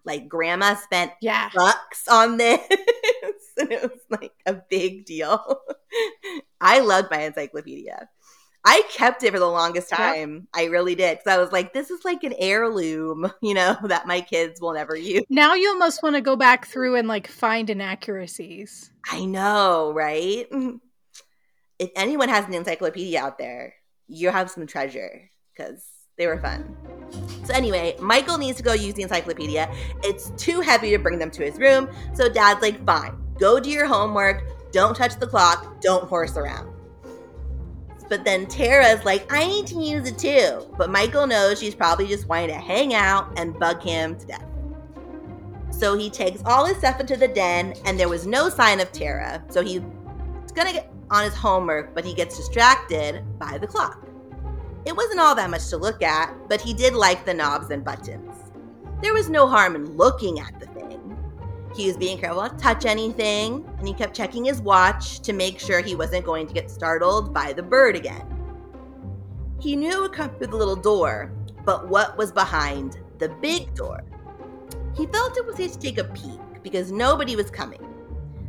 Like, 0.05 0.27
grandma 0.27 0.75
spent 0.75 1.13
yeah. 1.21 1.49
bucks 1.55 2.07
on 2.07 2.37
this, 2.37 2.67
and 3.57 3.71
it 3.71 3.81
was 3.81 4.01
like 4.09 4.33
a 4.45 4.53
big 4.53 5.05
deal. 5.05 5.61
I 6.61 6.81
loved 6.81 7.09
my 7.09 7.21
encyclopedia. 7.23 8.07
I 8.63 8.83
kept 8.91 9.23
it 9.23 9.33
for 9.33 9.39
the 9.39 9.47
longest 9.47 9.89
time. 9.89 10.47
I 10.53 10.65
really 10.65 10.93
did. 10.93 11.17
Because 11.17 11.33
I 11.33 11.37
was 11.41 11.51
like, 11.51 11.73
this 11.73 11.89
is 11.89 12.05
like 12.05 12.23
an 12.23 12.33
heirloom, 12.37 13.31
you 13.41 13.53
know, 13.53 13.75
that 13.83 14.07
my 14.07 14.21
kids 14.21 14.61
will 14.61 14.73
never 14.73 14.95
use. 14.95 15.23
Now 15.29 15.53
you 15.55 15.69
almost 15.69 16.03
want 16.03 16.15
to 16.15 16.21
go 16.21 16.35
back 16.35 16.67
through 16.67 16.95
and 16.95 17.07
like 17.07 17.27
find 17.27 17.69
inaccuracies. 17.69 18.91
I 19.09 19.25
know, 19.25 19.91
right? 19.93 20.47
If 21.79 21.89
anyone 21.95 22.29
has 22.29 22.45
an 22.45 22.53
encyclopedia 22.53 23.19
out 23.19 23.37
there, 23.39 23.73
you 24.07 24.29
have 24.29 24.51
some 24.51 24.67
treasure 24.67 25.29
because 25.55 25.83
they 26.17 26.27
were 26.27 26.39
fun. 26.39 26.77
So, 27.45 27.53
anyway, 27.53 27.95
Michael 27.99 28.37
needs 28.37 28.57
to 28.57 28.63
go 28.63 28.73
use 28.73 28.93
the 28.93 29.01
encyclopedia. 29.01 29.73
It's 30.03 30.29
too 30.31 30.61
heavy 30.61 30.91
to 30.91 30.99
bring 30.99 31.17
them 31.17 31.31
to 31.31 31.43
his 31.43 31.57
room. 31.57 31.89
So, 32.13 32.29
dad's 32.29 32.61
like, 32.61 32.85
fine, 32.85 33.17
go 33.39 33.59
do 33.59 33.71
your 33.71 33.87
homework. 33.87 34.43
Don't 34.71 34.95
touch 34.95 35.15
the 35.19 35.27
clock. 35.27 35.81
Don't 35.81 36.07
horse 36.07 36.37
around. 36.37 36.70
But 38.11 38.25
then 38.25 38.45
Tara's 38.45 39.05
like, 39.05 39.31
I 39.31 39.47
need 39.47 39.65
to 39.67 39.81
use 39.81 40.05
it 40.05 40.17
too. 40.17 40.69
But 40.77 40.89
Michael 40.89 41.25
knows 41.25 41.61
she's 41.61 41.73
probably 41.73 42.07
just 42.07 42.27
wanting 42.27 42.49
to 42.49 42.55
hang 42.55 42.93
out 42.93 43.31
and 43.39 43.57
bug 43.57 43.81
him 43.81 44.17
to 44.17 44.27
death. 44.27 44.45
So 45.69 45.97
he 45.97 46.09
takes 46.09 46.41
all 46.43 46.65
his 46.65 46.75
stuff 46.75 46.99
into 46.99 47.15
the 47.15 47.29
den, 47.29 47.73
and 47.85 47.97
there 47.97 48.09
was 48.09 48.27
no 48.27 48.49
sign 48.49 48.81
of 48.81 48.91
Tara. 48.91 49.41
So 49.47 49.63
he's 49.63 49.79
gonna 50.53 50.73
get 50.73 50.91
on 51.09 51.23
his 51.23 51.33
homework, 51.33 51.95
but 51.95 52.03
he 52.03 52.13
gets 52.13 52.35
distracted 52.35 53.23
by 53.39 53.57
the 53.57 53.65
clock. 53.65 54.05
It 54.83 54.93
wasn't 54.93 55.21
all 55.21 55.33
that 55.35 55.49
much 55.49 55.69
to 55.69 55.77
look 55.77 56.03
at, 56.03 56.35
but 56.49 56.59
he 56.59 56.73
did 56.73 56.93
like 56.93 57.23
the 57.23 57.33
knobs 57.33 57.69
and 57.69 57.81
buttons. 57.81 58.35
There 59.01 59.13
was 59.13 59.29
no 59.29 59.47
harm 59.47 59.73
in 59.77 59.95
looking 59.95 60.41
at 60.41 60.59
the. 60.59 60.67
He 61.75 61.87
was 61.87 61.95
being 61.95 62.17
careful 62.17 62.41
not 62.41 62.57
to 62.57 62.63
touch 62.63 62.85
anything, 62.85 63.65
and 63.77 63.87
he 63.87 63.93
kept 63.93 64.15
checking 64.15 64.43
his 64.43 64.61
watch 64.61 65.21
to 65.21 65.33
make 65.33 65.59
sure 65.59 65.81
he 65.81 65.95
wasn't 65.95 66.25
going 66.25 66.47
to 66.47 66.53
get 66.53 66.69
startled 66.69 67.33
by 67.33 67.53
the 67.53 67.63
bird 67.63 67.95
again. 67.95 68.25
He 69.59 69.75
knew 69.75 69.91
it 69.91 70.01
would 70.01 70.13
come 70.13 70.31
through 70.31 70.47
the 70.47 70.57
little 70.57 70.75
door, 70.75 71.31
but 71.63 71.87
what 71.87 72.17
was 72.17 72.31
behind 72.31 72.99
the 73.19 73.29
big 73.29 73.73
door? 73.73 74.03
He 74.95 75.05
felt 75.05 75.37
it 75.37 75.45
was 75.45 75.55
safe 75.55 75.73
to 75.73 75.79
take 75.79 75.97
a 75.97 76.03
peek 76.03 76.39
because 76.63 76.91
nobody 76.91 77.35
was 77.35 77.49
coming. 77.49 77.87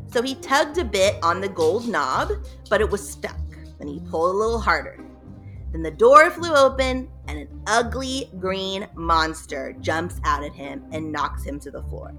So 0.09 0.20
he 0.20 0.35
tugged 0.37 0.79
a 0.79 0.85
bit 0.85 1.16
on 1.23 1.41
the 1.41 1.49
gold 1.49 1.89
knob, 1.89 2.33
but 2.68 2.81
it 2.81 2.91
was 2.91 3.09
stuck, 3.09 3.39
and 3.79 3.89
he 3.89 4.01
pulled 4.01 4.35
a 4.35 4.39
little 4.39 4.59
harder. 4.61 4.99
Then 5.70 5.83
the 5.83 5.91
door 5.91 6.31
flew 6.31 6.55
open, 6.55 7.09
and 7.29 7.39
an 7.39 7.62
ugly 7.66 8.31
green 8.39 8.89
monster 8.95 9.75
jumps 9.81 10.20
out 10.25 10.45
at 10.45 10.53
him 10.53 10.85
and 10.91 11.12
knocks 11.12 11.45
him 11.45 11.61
to 11.61 11.70
the 11.70 11.83
floor. 11.85 12.12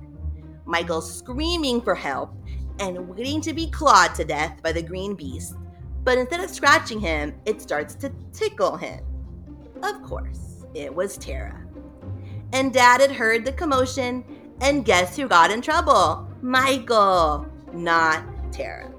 Michael's 0.66 1.18
screaming 1.18 1.82
for 1.82 1.96
help 1.96 2.34
and 2.80 3.08
waiting 3.08 3.42
to 3.42 3.54
be 3.54 3.70
clawed 3.70 4.16
to 4.16 4.26
death 4.26 4.62
by 4.64 4.72
the 4.72 4.82
green 4.82 5.16
beast, 5.16 5.56
but 6.04 6.18
instead 6.18 6.40
of 6.40 6.50
scratching 6.50 7.00
him, 7.00 7.34
it 7.46 7.62
starts 7.62 7.96
to 7.96 8.12
tickle 8.32 8.78
him. 8.78 9.04
Of 9.82 10.02
course, 10.02 10.66
it 10.74 10.94
was 10.94 11.18
Tara. 11.18 11.66
And 12.54 12.74
Dad 12.74 13.02
had 13.02 13.12
heard 13.12 13.46
the 13.46 13.52
commotion, 13.52 14.24
and 14.62 14.86
guess 14.86 15.16
who 15.16 15.28
got 15.28 15.52
in 15.52 15.62
trouble? 15.62 16.28
Michael, 16.42 17.46
not 17.74 18.24
Tara. 18.52 18.92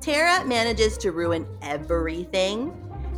Tara 0.00 0.44
manages 0.44 0.96
to 0.98 1.12
ruin 1.12 1.46
everything, 1.62 2.72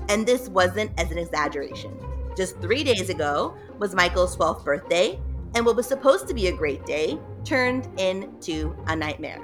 and 0.08 0.26
this 0.26 0.48
wasn't 0.48 0.90
as 0.98 1.10
an 1.10 1.18
exaggeration. 1.18 1.92
Just 2.36 2.60
three 2.60 2.84
days 2.84 3.10
ago 3.10 3.54
was 3.78 3.94
Michael's 3.94 4.36
12th 4.36 4.64
birthday, 4.64 5.20
and 5.54 5.66
what 5.66 5.76
was 5.76 5.86
supposed 5.86 6.28
to 6.28 6.34
be 6.34 6.46
a 6.46 6.52
great 6.52 6.84
day 6.86 7.18
turned 7.48 7.88
into 7.98 8.76
a 8.88 8.94
nightmare. 8.94 9.40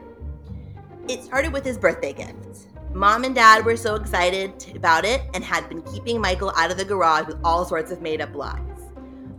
It 1.09 1.23
started 1.25 1.55
with 1.55 1.65
his 1.65 1.79
birthday 1.79 2.13
gift. 2.13 2.69
Mom 2.93 3.25
and 3.25 3.35
dad 3.35 3.65
were 3.65 3.79
so 3.79 3.95
excited 3.95 4.77
about 4.77 5.07
it 5.07 5.23
and 5.33 5.43
had 5.43 5.69
been 5.71 5.81
keeping 5.83 6.21
Michael 6.21 6.53
out 6.55 6.71
of 6.71 6.77
the 6.77 6.85
garage 6.85 7.27
with 7.27 7.39
all 7.43 7.65
sorts 7.65 7.91
of 7.91 8.03
made 8.03 8.21
up 8.21 8.35
lies. 8.35 8.61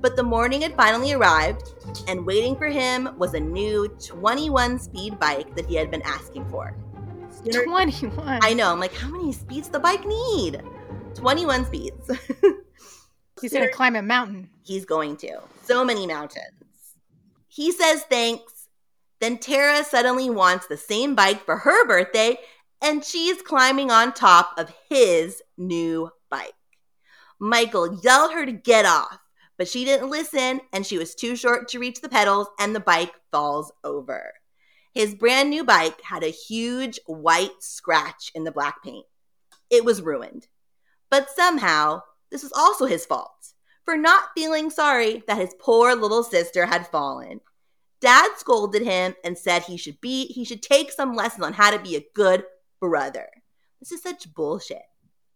But 0.01 0.15
the 0.15 0.23
morning 0.23 0.61
had 0.61 0.75
finally 0.75 1.13
arrived, 1.13 1.73
and 2.07 2.25
waiting 2.25 2.55
for 2.55 2.67
him 2.67 3.09
was 3.17 3.33
a 3.33 3.39
new 3.39 3.87
21 3.87 4.79
speed 4.79 5.19
bike 5.19 5.55
that 5.55 5.67
he 5.67 5.75
had 5.75 5.89
been 5.89 6.01
asking 6.01 6.49
for. 6.49 6.75
Sooner- 7.29 7.65
21. 7.65 8.39
I 8.41 8.53
know, 8.53 8.71
I'm 8.71 8.79
like, 8.79 8.93
how 8.93 9.09
many 9.09 9.31
speeds 9.31 9.69
the 9.69 9.79
bike 9.79 10.05
need? 10.05 10.61
21 11.13 11.65
speeds. 11.65 12.09
He's 13.41 13.53
going 13.53 13.65
to 13.65 13.71
climb 13.71 13.95
a 13.95 14.01
mountain. 14.01 14.49
He's 14.63 14.85
going 14.85 15.17
to. 15.17 15.39
So 15.63 15.85
many 15.85 16.07
mountains. 16.07 16.51
He 17.47 17.71
says 17.71 18.03
thanks. 18.09 18.54
Then 19.25 19.39
Tara 19.39 19.83
suddenly 19.83 20.29
wants 20.29 20.67
the 20.67 20.77
same 20.77 21.15
bike 21.15 21.45
for 21.45 21.57
her 21.57 21.87
birthday, 21.87 22.37
and 22.79 23.03
she's 23.03 23.41
climbing 23.41 23.89
on 23.89 24.13
top 24.13 24.51
of 24.55 24.71
his 24.87 25.41
new 25.57 26.11
bike. 26.29 26.53
Michael 27.39 27.99
yelled 28.03 28.33
her 28.33 28.45
to 28.45 28.51
get 28.51 28.85
off, 28.85 29.17
but 29.57 29.67
she 29.67 29.83
didn't 29.83 30.11
listen, 30.11 30.61
and 30.71 30.85
she 30.85 30.99
was 30.99 31.15
too 31.15 31.35
short 31.35 31.69
to 31.69 31.79
reach 31.79 32.01
the 32.01 32.07
pedals, 32.07 32.45
and 32.59 32.75
the 32.75 32.79
bike 32.79 33.13
falls 33.31 33.71
over. 33.83 34.31
His 34.93 35.15
brand 35.15 35.49
new 35.49 35.63
bike 35.63 35.99
had 36.03 36.23
a 36.23 36.27
huge 36.27 36.99
white 37.07 37.63
scratch 37.63 38.31
in 38.35 38.43
the 38.43 38.51
black 38.51 38.83
paint. 38.83 39.07
It 39.71 39.83
was 39.83 40.03
ruined. 40.03 40.49
But 41.09 41.31
somehow, 41.31 42.03
this 42.29 42.43
was 42.43 42.53
also 42.55 42.85
his 42.85 43.07
fault 43.07 43.53
for 43.85 43.97
not 43.97 44.29
feeling 44.37 44.69
sorry 44.69 45.23
that 45.25 45.39
his 45.39 45.55
poor 45.59 45.95
little 45.95 46.21
sister 46.21 46.67
had 46.67 46.85
fallen. 46.85 47.41
Dad 48.05 48.33
scolded 48.37 48.83
him 48.83 49.15
and 49.23 49.35
said 49.35 49.63
he 49.63 49.77
should 49.77 49.99
be 49.99 50.27
he 50.27 50.45
should 50.45 50.61
take 50.61 50.91
some 50.91 51.15
lessons 51.15 51.43
on 51.43 51.53
how 51.53 51.71
to 51.71 51.79
be 51.79 51.95
a 51.95 52.05
good 52.13 52.43
brother. 52.79 53.27
This 53.79 53.91
is 53.91 54.03
such 54.03 54.31
bullshit. 54.31 54.83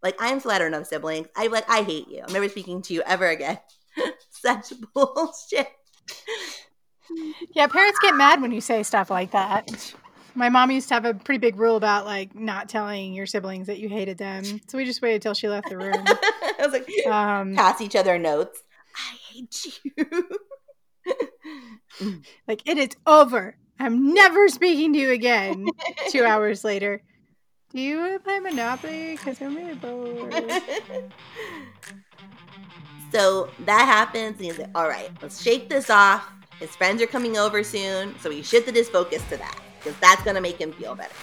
Like 0.04 0.22
I 0.22 0.28
am 0.28 0.40
I 0.48 0.58
don't 0.60 0.86
siblings. 0.86 1.26
I 1.34 1.48
like 1.48 1.68
I 1.68 1.82
hate 1.82 2.06
you. 2.08 2.22
I'm 2.24 2.32
never 2.32 2.48
speaking 2.48 2.80
to 2.82 2.94
you 2.94 3.02
ever 3.04 3.26
again. 3.26 3.58
such 4.30 4.72
bullshit. 4.94 5.66
Yeah, 7.56 7.66
parents 7.66 7.98
get 8.00 8.14
mad 8.14 8.40
when 8.40 8.52
you 8.52 8.60
say 8.60 8.84
stuff 8.84 9.10
like 9.10 9.32
that. 9.32 9.92
My 10.36 10.48
mom 10.48 10.70
used 10.70 10.86
to 10.90 10.94
have 10.94 11.04
a 11.04 11.12
pretty 11.12 11.38
big 11.38 11.56
rule 11.56 11.74
about 11.74 12.04
like 12.04 12.36
not 12.36 12.68
telling 12.68 13.14
your 13.14 13.26
siblings 13.26 13.66
that 13.66 13.80
you 13.80 13.88
hated 13.88 14.16
them. 14.16 14.44
So 14.68 14.78
we 14.78 14.84
just 14.84 15.02
waited 15.02 15.22
till 15.22 15.34
she 15.34 15.48
left 15.48 15.68
the 15.68 15.76
room. 15.76 16.04
I 16.06 16.54
was 16.60 16.70
like 16.70 16.88
Um, 17.12 17.56
pass 17.56 17.80
each 17.80 17.96
other 17.96 18.16
notes. 18.16 18.62
I 18.94 19.16
hate 19.32 19.66
you. 19.82 20.06
Mm-hmm. 22.00 22.20
like 22.48 22.68
it 22.68 22.78
is 22.78 22.90
over. 23.06 23.56
I'm 23.78 24.12
never 24.12 24.48
speaking 24.48 24.92
to 24.92 24.98
you 24.98 25.10
again. 25.10 25.66
Two 26.10 26.24
hours 26.24 26.64
later. 26.64 27.02
Do 27.72 27.80
you 27.80 27.98
want 27.98 28.12
to 28.14 28.18
play 28.18 28.38
Monopoly? 28.40 29.12
Because 29.12 29.40
I'm 29.40 29.54
really 29.56 29.74
bored. 29.74 30.34
so 33.12 33.48
that 33.60 33.84
happens, 33.86 34.36
and 34.36 34.44
he's 34.44 34.58
like, 34.58 34.70
all 34.74 34.88
right, 34.88 35.10
let's 35.22 35.40
shake 35.40 35.68
this 35.68 35.88
off. 35.88 36.28
His 36.58 36.74
friends 36.74 37.00
are 37.00 37.06
coming 37.06 37.38
over 37.38 37.62
soon, 37.62 38.18
so 38.18 38.28
he 38.28 38.42
shifted 38.42 38.74
his 38.74 38.88
focus 38.88 39.22
to 39.30 39.36
that, 39.36 39.56
because 39.78 39.98
that's 40.00 40.22
going 40.24 40.34
to 40.34 40.42
make 40.42 40.60
him 40.60 40.72
feel 40.72 40.96
better. 40.96 41.14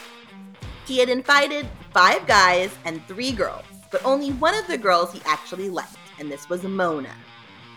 He 0.86 0.99
had 0.99 1.09
invited 1.09 1.67
five 1.91 2.25
guys 2.28 2.71
and 2.86 3.05
three 3.07 3.34
girls, 3.34 3.65
but 3.91 4.03
only 4.05 4.32
one 4.32 4.55
of 4.55 4.65
the 4.67 4.78
girls 4.78 5.11
he 5.11 5.21
actually 5.25 5.69
liked, 5.69 5.97
and 6.17 6.32
this 6.32 6.47
was 6.47 6.63
Mona. 6.63 7.13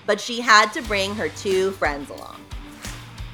But 0.06 0.20
she 0.20 0.40
had 0.40 0.72
to 0.74 0.82
bring 0.82 1.14
her 1.16 1.28
two 1.28 1.72
friends 1.72 2.08
along. 2.08 2.40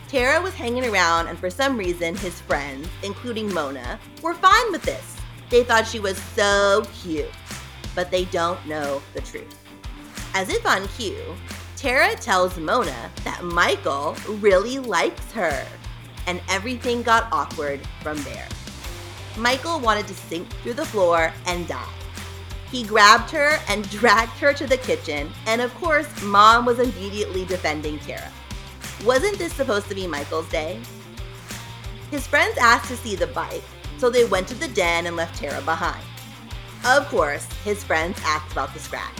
Tara 0.09 0.41
was 0.41 0.55
hanging 0.55 0.87
around, 0.87 1.27
and 1.27 1.37
for 1.37 1.51
some 1.51 1.77
reason, 1.77 2.15
his 2.15 2.41
friends, 2.41 2.89
including 3.03 3.53
Mona, 3.53 3.99
were 4.23 4.35
fine 4.35 4.71
with 4.71 4.83
this. 4.83 5.17
They 5.51 5.65
thought 5.65 5.87
she 5.87 5.99
was 5.99 6.17
so 6.17 6.85
cute, 6.93 7.31
but 7.95 8.13
they 8.13 8.27
don't 8.27 8.65
know 8.67 9.03
the 9.15 9.21
truth. 9.21 9.59
As 10.33 10.49
if 10.49 10.65
on 10.65 10.87
cue, 10.89 11.35
Tara 11.77 12.15
tells 12.15 12.57
Mona 12.57 13.11
that 13.25 13.43
Michael 13.43 14.17
really 14.29 14.79
likes 14.79 15.33
her, 15.33 15.67
and 16.29 16.41
everything 16.49 17.03
got 17.03 17.29
awkward 17.33 17.81
from 18.01 18.23
there. 18.23 18.47
Michael 19.37 19.81
wanted 19.81 20.07
to 20.07 20.15
sink 20.15 20.49
through 20.63 20.75
the 20.75 20.87
floor 20.87 21.33
and 21.47 21.67
die. 21.67 21.85
He 22.71 22.85
grabbed 22.85 23.31
her 23.33 23.59
and 23.69 23.89
dragged 23.91 24.39
her 24.39 24.53
to 24.53 24.69
the 24.69 24.77
kitchen, 24.77 25.33
and 25.47 25.61
of 25.61 25.75
course, 25.75 26.09
Mom 26.23 26.65
was 26.65 26.79
immediately 26.79 27.45
defending 27.45 27.99
Tara. 27.99 28.33
Wasn't 29.05 29.39
this 29.39 29.53
supposed 29.53 29.89
to 29.89 29.95
be 29.95 30.07
Michael's 30.07 30.49
day? 30.49 30.81
His 32.11 32.27
friends 32.27 32.57
asked 32.59 32.89
to 32.89 32.97
see 32.97 33.15
the 33.15 33.27
bike, 33.29 33.63
so 33.99 34.09
they 34.09 34.25
went 34.25 34.49
to 34.49 34.55
the 34.55 34.69
den 34.69 35.07
and 35.07 35.17
left 35.17 35.39
Tara 35.39 35.61
behind. 35.63 36.03
Of 36.85 37.07
course, 37.09 37.47
his 37.65 37.85
friends 37.85 38.19
asked 38.25 38.53
about 38.53 38.73
the 38.73 38.81
scratch. 38.81 39.13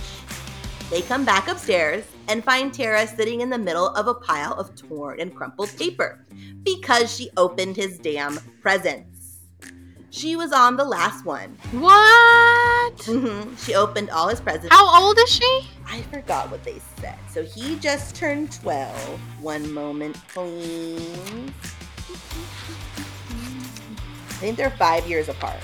They 0.91 1.03
come 1.03 1.25
back 1.25 1.49
upstairs 1.49 2.05
and 2.29 2.45
find 2.45 2.73
Tara 2.73 3.07
sitting 3.07 3.41
in 3.41 3.51
the 3.51 3.59
middle 3.59 3.89
of 3.89 4.07
a 4.07 4.15
pile 4.15 4.55
of 4.55 4.75
torn 4.77 5.21
and 5.21 5.35
crumpled 5.35 5.77
paper 5.77 6.25
because 6.63 7.15
she 7.15 7.31
opened 7.37 7.77
his 7.77 7.99
damn 7.99 8.39
presents. 8.63 9.16
She 10.11 10.37
was 10.37 10.53
on 10.53 10.77
the 10.77 10.85
last 10.85 11.25
one. 11.25 11.57
what? 11.73 12.93
hmm 13.05 13.55
She 13.57 13.75
opened 13.75 14.11
all 14.11 14.29
his 14.29 14.41
presents. 14.41 14.75
How 14.75 15.03
old 15.05 15.19
is 15.19 15.31
she? 15.31 15.61
I 15.89 16.03
forgot 16.03 16.51
what 16.51 16.65
they 16.65 16.81
said. 17.01 17.19
So 17.31 17.45
he 17.45 17.77
just 17.77 18.15
turned 18.17 18.53
12. 18.61 19.21
One 19.43 19.73
moment, 19.73 20.17
please. 20.29 21.51
I 24.29 24.39
think 24.39 24.57
they're 24.57 24.71
five 24.71 25.07
years 25.09 25.29
apart. 25.29 25.61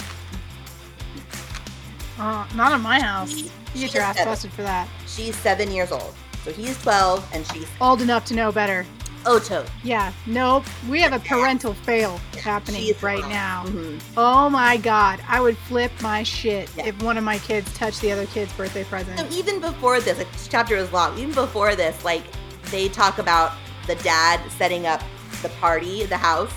Uh, 2.19 2.47
not 2.55 2.73
in 2.73 2.81
my 2.81 3.01
house. 3.01 3.33
You 3.33 3.51
She 3.75 3.81
get 3.81 3.95
your 3.95 4.03
ass 4.03 4.25
busted 4.25 4.53
for 4.53 4.63
that. 4.63 4.89
She's 5.07 5.35
seven 5.37 5.71
years 5.71 5.93
old. 5.93 6.15
So 6.45 6.53
he's 6.53 6.81
12 6.83 7.27
and 7.33 7.47
she's 7.47 7.67
Old 7.81 8.03
enough 8.03 8.25
to 8.27 8.35
know 8.35 8.53
better. 8.53 8.85
Oto. 9.25 9.65
Yeah, 9.85 10.13
nope. 10.27 10.65
We 10.89 11.01
have 11.01 11.13
a 11.13 11.19
parental 11.21 11.75
fail 11.75 12.19
happening 12.43 12.83
She's 12.83 13.03
right 13.03 13.21
wrong. 13.21 13.31
now. 13.31 13.65
Mhm. 13.67 14.01
Oh 14.17 14.51
my 14.51 14.77
god, 14.77 15.21
I 15.29 15.41
would 15.41 15.57
flip 15.57 15.93
my 16.01 16.23
shit 16.25 16.69
Yeah. 16.77 16.87
if 16.87 17.03
one 17.03 17.17
of 17.17 17.25
my 17.25 17.39
kids 17.39 17.73
touched 17.75 18.01
the 18.01 18.11
other 18.13 18.27
kid's 18.27 18.53
birthday 18.55 18.85
present. 18.85 19.19
So 19.19 19.27
even 19.31 19.61
before 19.61 20.01
this, 20.01 20.19
like 20.19 20.33
this 20.33 20.49
chapter 20.49 20.75
is 20.77 20.91
long. 20.93 21.17
Even 21.19 21.33
before 21.35 21.77
this, 21.77 22.05
like 22.05 22.25
they 22.71 22.89
talk 22.89 23.19
about 23.19 23.53
the 23.87 23.95
dad 23.97 24.41
setting 24.59 24.87
up 24.87 25.03
the 25.43 25.49
party, 25.61 26.05
the 26.07 26.17
house, 26.17 26.53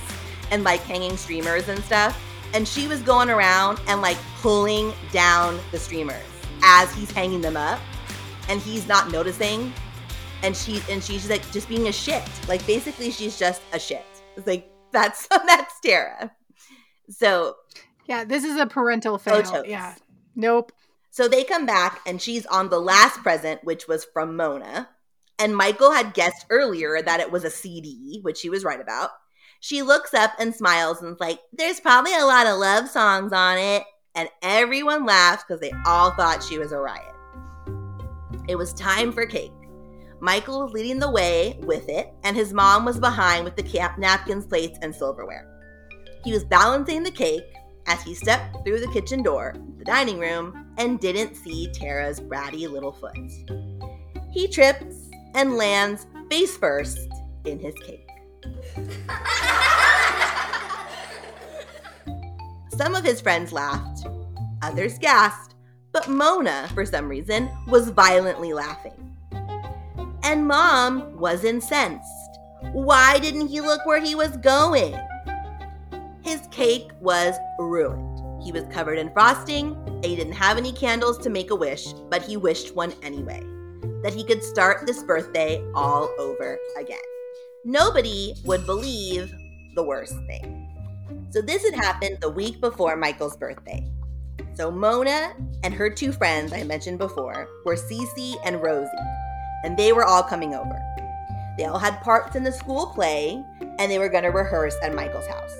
and 0.52 0.64
like 0.64 0.82
hanging 0.82 1.18
streamers 1.18 1.68
and 1.70 1.84
stuff. 1.84 2.20
And 2.54 2.68
she 2.68 2.88
was 2.88 3.02
going 3.02 3.30
around 3.30 3.80
and 3.88 4.02
like 4.02 4.18
pulling 4.42 4.94
down 5.12 5.60
the 5.72 5.78
streamers 5.80 6.24
as 6.64 6.92
he's 6.94 7.12
hanging 7.12 7.42
them 7.42 7.58
up, 7.58 7.80
and 8.50 8.60
he's 8.62 8.88
not 8.88 9.12
noticing. 9.12 9.72
And 10.46 10.56
she 10.56 10.80
and 10.92 11.04
she's 11.04 11.28
like 11.28 11.50
just 11.52 11.68
being 11.68 11.88
a 11.88 11.92
shit. 11.92 12.22
Like 12.48 12.66
basically, 12.68 13.10
she's 13.10 13.40
just 13.40 13.64
a 13.74 13.80
shit. 13.80 14.06
It's 14.38 14.46
like 14.46 14.70
that's 14.92 15.28
that's 15.48 15.80
Tara. 15.80 16.32
So 17.10 17.56
Yeah, 18.06 18.24
this 18.26 18.44
is 18.44 18.58
a 18.58 18.68
parental 18.68 19.16
oh, 19.16 19.18
fail. 19.18 19.42
totes. 19.42 19.68
Yeah. 19.68 19.96
Nope. 20.36 20.72
So 21.10 21.28
they 21.28 21.44
come 21.44 21.66
back 21.66 22.02
and 22.06 22.22
she's 22.22 22.46
on 22.46 22.70
the 22.70 22.80
last 22.80 23.24
present, 23.24 23.64
which 23.64 23.88
was 23.88 24.06
from 24.06 24.36
Mona. 24.36 24.90
And 25.40 25.56
Michael 25.56 25.92
had 25.92 26.14
guessed 26.14 26.46
earlier 26.50 27.02
that 27.02 27.20
it 27.20 27.32
was 27.32 27.44
a 27.44 27.50
CD, 27.50 28.20
which 28.22 28.42
he 28.42 28.50
was 28.50 28.64
right 28.64 28.80
about. 28.80 29.10
She 29.62 29.82
looks 29.82 30.14
up 30.14 30.34
and 30.38 30.54
smiles 30.54 31.02
and's 31.02 31.20
like, 31.20 31.40
There's 31.54 31.80
probably 31.80 32.16
a 32.16 32.26
lot 32.26 32.46
of 32.46 32.60
love 32.60 32.88
songs 32.88 33.34
on 33.34 33.58
it. 33.58 33.84
And 34.14 34.30
everyone 34.44 35.06
laughs 35.06 35.44
because 35.44 35.60
they 35.60 35.74
all 35.86 36.12
thought 36.12 36.44
she 36.44 36.60
was 36.60 36.72
a 36.72 36.78
riot. 36.78 37.16
It 38.48 38.58
was 38.58 38.74
time 38.74 39.12
for 39.12 39.26
cake. 39.26 39.52
Michael 40.26 40.64
was 40.64 40.74
leading 40.74 40.98
the 40.98 41.12
way 41.12 41.56
with 41.62 41.88
it, 41.88 42.12
and 42.24 42.36
his 42.36 42.52
mom 42.52 42.84
was 42.84 43.00
behind 43.00 43.46
with 43.46 43.56
the 43.56 43.62
cap- 43.62 44.00
napkins, 44.00 44.48
plates, 44.48 44.80
and 44.82 44.94
silverware. 44.94 45.48
He 46.24 46.32
was 46.32 46.44
balancing 46.44 47.04
the 47.04 47.12
cake 47.12 47.46
as 47.86 48.02
he 48.02 48.16
stepped 48.16 48.66
through 48.66 48.80
the 48.80 48.92
kitchen 48.92 49.22
door, 49.22 49.54
the 49.78 49.86
dining 49.86 50.18
room, 50.18 50.74
and 50.80 51.00
didn't 51.00 51.36
see 51.36 51.72
Tara's 51.72 52.20
bratty 52.20 52.68
little 52.68 52.92
foot. 52.92 53.16
He 54.32 54.48
trips 54.48 55.12
and 55.36 55.58
lands 55.58 56.08
face 56.28 56.58
first 56.58 57.08
in 57.46 57.60
his 57.60 57.76
cake. 57.76 58.10
Some 62.70 62.96
of 62.96 63.04
his 63.04 63.22
friends 63.22 63.54
laughed, 63.54 64.08
others 64.64 64.98
gasped, 64.98 65.54
but 65.92 66.10
Mona, 66.10 66.68
for 66.74 66.84
some 66.84 67.08
reason, 67.08 67.48
was 67.68 67.90
violently 67.90 68.54
laughing. 68.54 69.15
And 70.26 70.48
Mom 70.48 71.18
was 71.20 71.44
incensed. 71.44 72.40
Why 72.74 73.20
didn't 73.20 73.48
he 73.48 73.62
look 73.62 73.86
where 73.86 74.02
he 74.02 74.16
was 74.16 74.36
going? 74.38 75.00
His 76.24 76.48
cake 76.50 76.90
was 77.00 77.36
ruined. 77.60 78.44
He 78.44 78.52
was 78.52 78.64
covered 78.72 78.98
in 78.98 79.14
frosting, 79.14 79.78
he 80.04 80.16
didn't 80.16 80.34
have 80.34 80.58
any 80.58 80.72
candles 80.72 81.20
to 81.20 81.30
make 81.30 81.52
a 81.52 81.56
wish, 81.56 81.94
but 82.10 82.24
he 82.24 82.38
wished 82.38 82.76
one 82.76 82.94
anyway. 83.04 83.40
That 84.02 84.16
he 84.16 84.24
could 84.24 84.44
start 84.44 84.88
this 84.88 85.04
birthday 85.04 85.64
all 85.76 86.10
over 86.18 86.58
again. 86.76 86.98
Nobody 87.64 88.34
would 88.46 88.66
believe 88.66 89.32
the 89.76 89.84
worst 89.84 90.16
thing. 90.26 90.68
So 91.30 91.42
this 91.42 91.64
had 91.64 91.76
happened 91.76 92.18
the 92.20 92.32
week 92.32 92.60
before 92.62 92.96
Michael's 92.96 93.38
birthday. 93.38 93.88
So 94.56 94.72
Mona 94.72 95.36
and 95.64 95.72
her 95.74 95.90
two 95.90 96.12
friends 96.12 96.52
I 96.52 96.64
mentioned 96.64 96.98
before 96.98 97.48
were 97.64 97.76
Cece 97.76 98.36
and 98.44 98.62
Rosie, 98.64 98.90
and 99.66 99.76
they 99.76 99.92
were 99.92 100.06
all 100.06 100.24
coming 100.24 100.54
over. 100.54 100.80
They 101.58 101.66
all 101.66 101.80
had 101.80 102.02
parts 102.02 102.36
in 102.36 102.44
the 102.44 102.52
school 102.52 102.88
play, 102.88 103.44
and 103.80 103.92
they 103.92 104.00
were 104.00 104.10
going 104.10 104.24
to 104.24 104.30
rehearse 104.30 104.76
at 104.84 104.94
Michael's 104.94 105.28
house. 105.28 105.56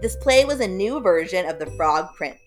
This 0.00 0.16
play 0.16 0.44
was 0.44 0.60
a 0.60 0.68
new 0.68 1.00
version 1.00 1.48
of 1.48 1.58
The 1.58 1.70
Frog 1.76 2.14
Prince. 2.14 2.38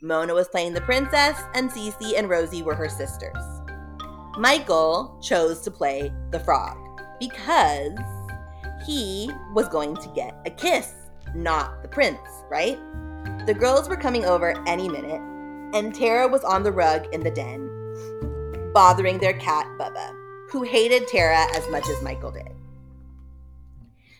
Mona 0.00 0.34
was 0.34 0.48
playing 0.48 0.74
the 0.74 0.80
princess, 0.82 1.40
and 1.54 1.70
Cece 1.70 2.18
and 2.18 2.28
Rosie 2.28 2.62
were 2.62 2.74
her 2.74 2.88
sisters. 2.88 3.36
Michael 4.38 5.18
chose 5.22 5.60
to 5.62 5.70
play 5.70 6.12
the 6.30 6.40
frog 6.40 6.76
because 7.18 7.98
he 8.86 9.30
was 9.54 9.68
going 9.68 9.96
to 9.96 10.08
get 10.14 10.34
a 10.46 10.50
kiss 10.50 10.94
not 11.34 11.82
the 11.82 11.88
prince, 11.88 12.18
right? 12.50 12.78
The 13.46 13.54
girls 13.54 13.88
were 13.88 13.96
coming 13.96 14.24
over 14.24 14.54
any 14.66 14.88
minute, 14.88 15.20
and 15.74 15.94
Tara 15.94 16.28
was 16.28 16.44
on 16.44 16.62
the 16.62 16.72
rug 16.72 17.06
in 17.12 17.20
the 17.22 17.30
den, 17.30 17.68
bothering 18.78 19.18
their 19.18 19.32
cat, 19.32 19.66
Bubba, 19.76 20.14
who 20.52 20.62
hated 20.62 21.08
Tara 21.08 21.48
as 21.56 21.68
much 21.68 21.88
as 21.88 22.00
Michael 22.00 22.30
did. 22.30 22.54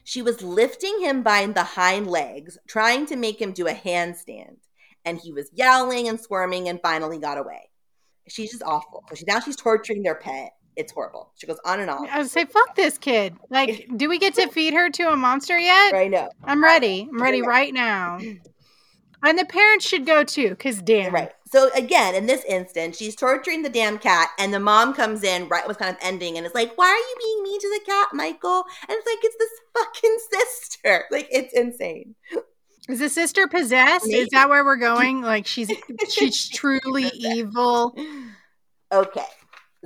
She 0.02 0.20
was 0.20 0.42
lifting 0.42 0.98
him 1.00 1.22
by 1.22 1.46
the 1.46 1.62
hind 1.62 2.08
legs, 2.08 2.58
trying 2.66 3.06
to 3.06 3.14
make 3.14 3.40
him 3.40 3.52
do 3.52 3.68
a 3.68 3.72
handstand, 3.72 4.56
and 5.04 5.16
he 5.16 5.32
was 5.32 5.48
yowling 5.54 6.08
and 6.08 6.18
squirming 6.18 6.68
and 6.68 6.80
finally 6.82 7.20
got 7.20 7.38
away. 7.38 7.70
She's 8.26 8.50
just 8.50 8.64
awful. 8.64 9.04
So 9.08 9.14
she, 9.14 9.24
now 9.28 9.38
she's 9.38 9.54
torturing 9.54 10.02
their 10.02 10.16
pet 10.16 10.50
it's 10.74 10.92
horrible. 10.92 11.32
She 11.36 11.46
goes 11.48 11.58
on 11.64 11.80
and 11.80 11.90
on. 11.90 12.08
I 12.08 12.18
would 12.18 12.30
say, 12.30 12.44
fuck 12.44 12.76
this 12.76 12.98
kid. 12.98 13.34
Like, 13.50 13.88
do 13.96 14.08
we 14.08 14.18
get 14.18 14.34
to 14.34 14.46
feed 14.48 14.74
her 14.74 14.90
to 14.90 15.10
a 15.12 15.16
monster 15.16 15.58
yet? 15.58 15.92
I 15.92 16.06
know. 16.06 16.30
I'm 16.44 16.62
ready. 16.62 17.08
I'm 17.12 17.20
ready 17.20 17.42
right 17.42 17.74
now. 17.74 18.20
And 19.24 19.38
the 19.38 19.44
parents 19.44 19.84
should 19.84 20.06
go 20.06 20.22
too, 20.22 20.50
because 20.50 20.80
damn. 20.80 21.12
Right. 21.12 21.32
So 21.50 21.70
again, 21.74 22.14
in 22.14 22.26
this 22.26 22.44
instance, 22.44 22.96
she's 22.96 23.16
torturing 23.16 23.62
the 23.62 23.68
damn 23.68 23.98
cat, 23.98 24.30
and 24.38 24.52
the 24.52 24.60
mom 24.60 24.94
comes 24.94 25.22
in 25.22 25.48
right 25.48 25.66
was 25.66 25.76
kind 25.76 25.90
of 25.90 25.96
ending, 26.02 26.36
and 26.36 26.46
it's 26.46 26.54
like, 26.54 26.76
"Why 26.76 26.86
are 26.86 26.96
you 26.96 27.16
being 27.20 27.42
mean 27.42 27.60
to 27.60 27.78
the 27.78 27.84
cat, 27.86 28.08
Michael?" 28.12 28.64
And 28.88 28.98
it's 28.98 29.06
like, 29.06 29.18
"It's 29.22 29.36
this 29.38 29.50
fucking 29.76 30.16
sister." 30.32 31.04
Like 31.10 31.28
it's 31.30 31.54
insane. 31.54 32.14
Is 32.88 33.00
the 33.00 33.08
sister 33.08 33.48
possessed? 33.48 34.06
Maybe. 34.06 34.20
Is 34.20 34.28
that 34.32 34.48
where 34.48 34.64
we're 34.64 34.76
going? 34.76 35.22
Like 35.28 35.46
she's 35.46 35.70
she's 36.08 36.48
truly 36.48 37.10
evil. 37.14 37.94
Okay 38.90 39.26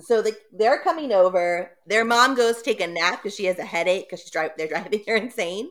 so 0.00 0.22
the, 0.22 0.36
they're 0.52 0.80
coming 0.80 1.12
over. 1.12 1.72
Their 1.86 2.04
mom 2.04 2.34
goes 2.34 2.56
to 2.56 2.62
take 2.62 2.80
a 2.80 2.86
nap 2.86 3.22
because 3.22 3.36
she 3.36 3.44
has 3.44 3.58
a 3.58 3.64
headache 3.64 4.08
because 4.08 4.20
she's 4.20 4.30
driving. 4.30 4.54
They're 4.56 4.68
driving 4.68 5.02
her 5.06 5.16
insane. 5.16 5.70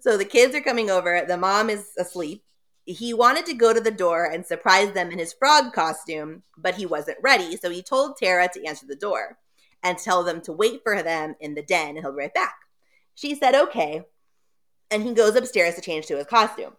So 0.00 0.16
the 0.16 0.24
kids 0.24 0.54
are 0.54 0.60
coming 0.60 0.90
over. 0.90 1.24
The 1.26 1.36
mom 1.36 1.70
is 1.70 1.90
asleep. 1.98 2.42
He 2.86 3.12
wanted 3.12 3.46
to 3.46 3.54
go 3.54 3.72
to 3.72 3.80
the 3.80 3.90
door 3.90 4.24
and 4.24 4.46
surprise 4.46 4.92
them 4.92 5.10
in 5.10 5.18
his 5.18 5.32
frog 5.32 5.72
costume, 5.72 6.42
but 6.56 6.76
he 6.76 6.86
wasn't 6.86 7.18
ready. 7.22 7.56
So 7.56 7.68
he 7.68 7.82
told 7.82 8.16
Tara 8.16 8.48
to 8.54 8.64
answer 8.64 8.86
the 8.86 8.96
door 8.96 9.38
and 9.82 9.98
tell 9.98 10.22
them 10.22 10.40
to 10.42 10.52
wait 10.52 10.82
for 10.82 11.02
them 11.02 11.34
in 11.40 11.54
the 11.54 11.62
den 11.62 11.90
and 11.90 11.98
he'll 11.98 12.12
be 12.12 12.18
right 12.18 12.34
back. 12.34 12.54
She 13.14 13.34
said, 13.34 13.54
okay. 13.54 14.02
And 14.90 15.02
he 15.02 15.14
goes 15.14 15.34
upstairs 15.34 15.74
to 15.74 15.80
change 15.80 16.06
to 16.06 16.16
his 16.16 16.26
costume. 16.26 16.74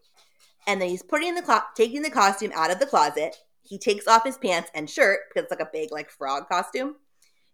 And 0.66 0.82
then 0.82 0.90
he's 0.90 1.04
putting 1.04 1.36
the 1.36 1.42
clo- 1.42 1.62
taking 1.76 2.02
the 2.02 2.10
costume 2.10 2.52
out 2.56 2.72
of 2.72 2.80
the 2.80 2.86
closet 2.86 3.38
he 3.68 3.78
takes 3.78 4.08
off 4.08 4.24
his 4.24 4.38
pants 4.38 4.72
and 4.74 4.90
shirt 4.90 5.20
because 5.28 5.44
it's 5.44 5.52
like 5.52 5.68
a 5.68 5.72
big 5.72 5.92
like 5.92 6.10
frog 6.10 6.48
costume. 6.48 6.96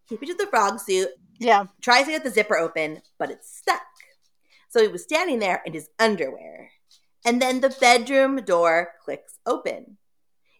He 0.07 0.17
pictures 0.17 0.37
the 0.37 0.47
frog 0.47 0.79
suit. 0.79 1.09
Yeah. 1.39 1.65
Tries 1.81 2.05
to 2.05 2.11
get 2.11 2.23
the 2.23 2.29
zipper 2.29 2.57
open, 2.57 3.01
but 3.17 3.31
it's 3.31 3.57
stuck. 3.57 3.81
So 4.69 4.81
he 4.81 4.87
was 4.87 5.03
standing 5.03 5.39
there 5.39 5.61
in 5.65 5.73
his 5.73 5.89
underwear. 5.99 6.69
And 7.25 7.41
then 7.41 7.61
the 7.61 7.75
bedroom 7.79 8.37
door 8.43 8.93
clicks 9.03 9.39
open. 9.45 9.97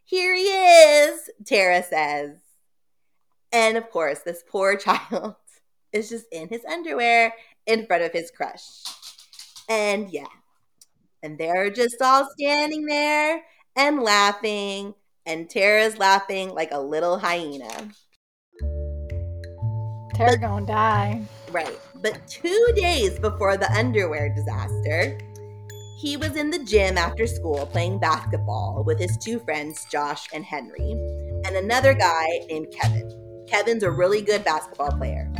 Here 0.05 0.35
he 0.35 0.43
is, 0.43 1.29
Tara 1.45 1.83
says. 1.83 2.37
And 3.51 3.77
of 3.77 3.89
course, 3.89 4.19
this 4.19 4.43
poor 4.49 4.75
child 4.77 5.35
is 5.91 6.09
just 6.09 6.25
in 6.31 6.49
his 6.49 6.65
underwear 6.65 7.33
in 7.65 7.85
front 7.85 8.03
of 8.03 8.11
his 8.11 8.31
crush. 8.31 8.83
And 9.69 10.11
yeah. 10.11 10.25
And 11.21 11.37
they're 11.37 11.69
just 11.69 12.01
all 12.01 12.27
standing 12.37 12.85
there 12.85 13.43
and 13.75 14.01
laughing 14.01 14.93
and 15.25 15.49
Tara's 15.49 15.97
laughing 15.97 16.53
like 16.53 16.69
a 16.71 16.79
little 16.79 17.17
hyena. 17.17 17.89
Tara 20.13 20.37
gonna 20.37 20.65
die. 20.65 21.21
Right. 21.51 21.79
But 21.95 22.27
two 22.27 22.67
days 22.75 23.17
before 23.19 23.57
the 23.57 23.71
underwear 23.71 24.33
disaster, 24.33 25.17
he 26.03 26.17
was 26.17 26.35
in 26.35 26.51
the 26.51 26.59
gym 26.59 26.97
after 26.97 27.25
school 27.25 27.65
playing 27.67 27.97
basketball 27.97 28.83
with 28.85 28.99
his 28.99 29.17
two 29.17 29.39
friends, 29.39 29.85
Josh 29.89 30.27
and 30.33 30.43
Henry, 30.43 30.91
and 31.45 31.55
another 31.55 31.93
guy 31.93 32.27
named 32.49 32.67
Kevin. 32.77 33.09
Kevin's 33.47 33.83
a 33.83 33.89
really 33.89 34.21
good 34.21 34.43
basketball 34.43 34.91
player. 34.97 35.31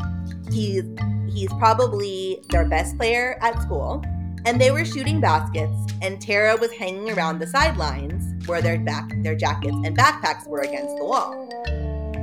He's 0.50 0.86
he's 1.28 1.52
probably 1.56 2.42
their 2.50 2.64
best 2.64 2.98
player 2.98 3.38
at 3.42 3.62
school 3.62 4.02
and 4.46 4.60
they 4.60 4.72
were 4.72 4.86
shooting 4.86 5.20
baskets, 5.20 5.76
and 6.02 6.22
Tara 6.22 6.56
was 6.56 6.72
hanging 6.72 7.12
around 7.12 7.40
the 7.40 7.48
sidelines 7.48 8.48
where 8.48 8.62
their 8.62 8.80
back 8.80 9.12
their 9.18 9.36
jackets 9.36 9.76
and 9.84 9.98
backpacks 9.98 10.48
were 10.48 10.62
against 10.62 10.96
the 10.96 11.04
wall. 11.04 11.50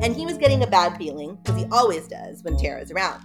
And 0.02 0.16
he 0.16 0.24
was 0.24 0.38
getting 0.38 0.62
a 0.62 0.66
bad 0.66 0.96
feeling, 0.96 1.36
because 1.42 1.60
he 1.60 1.68
always 1.70 2.08
does 2.08 2.42
when 2.42 2.56
Tara's 2.56 2.90
around. 2.90 3.22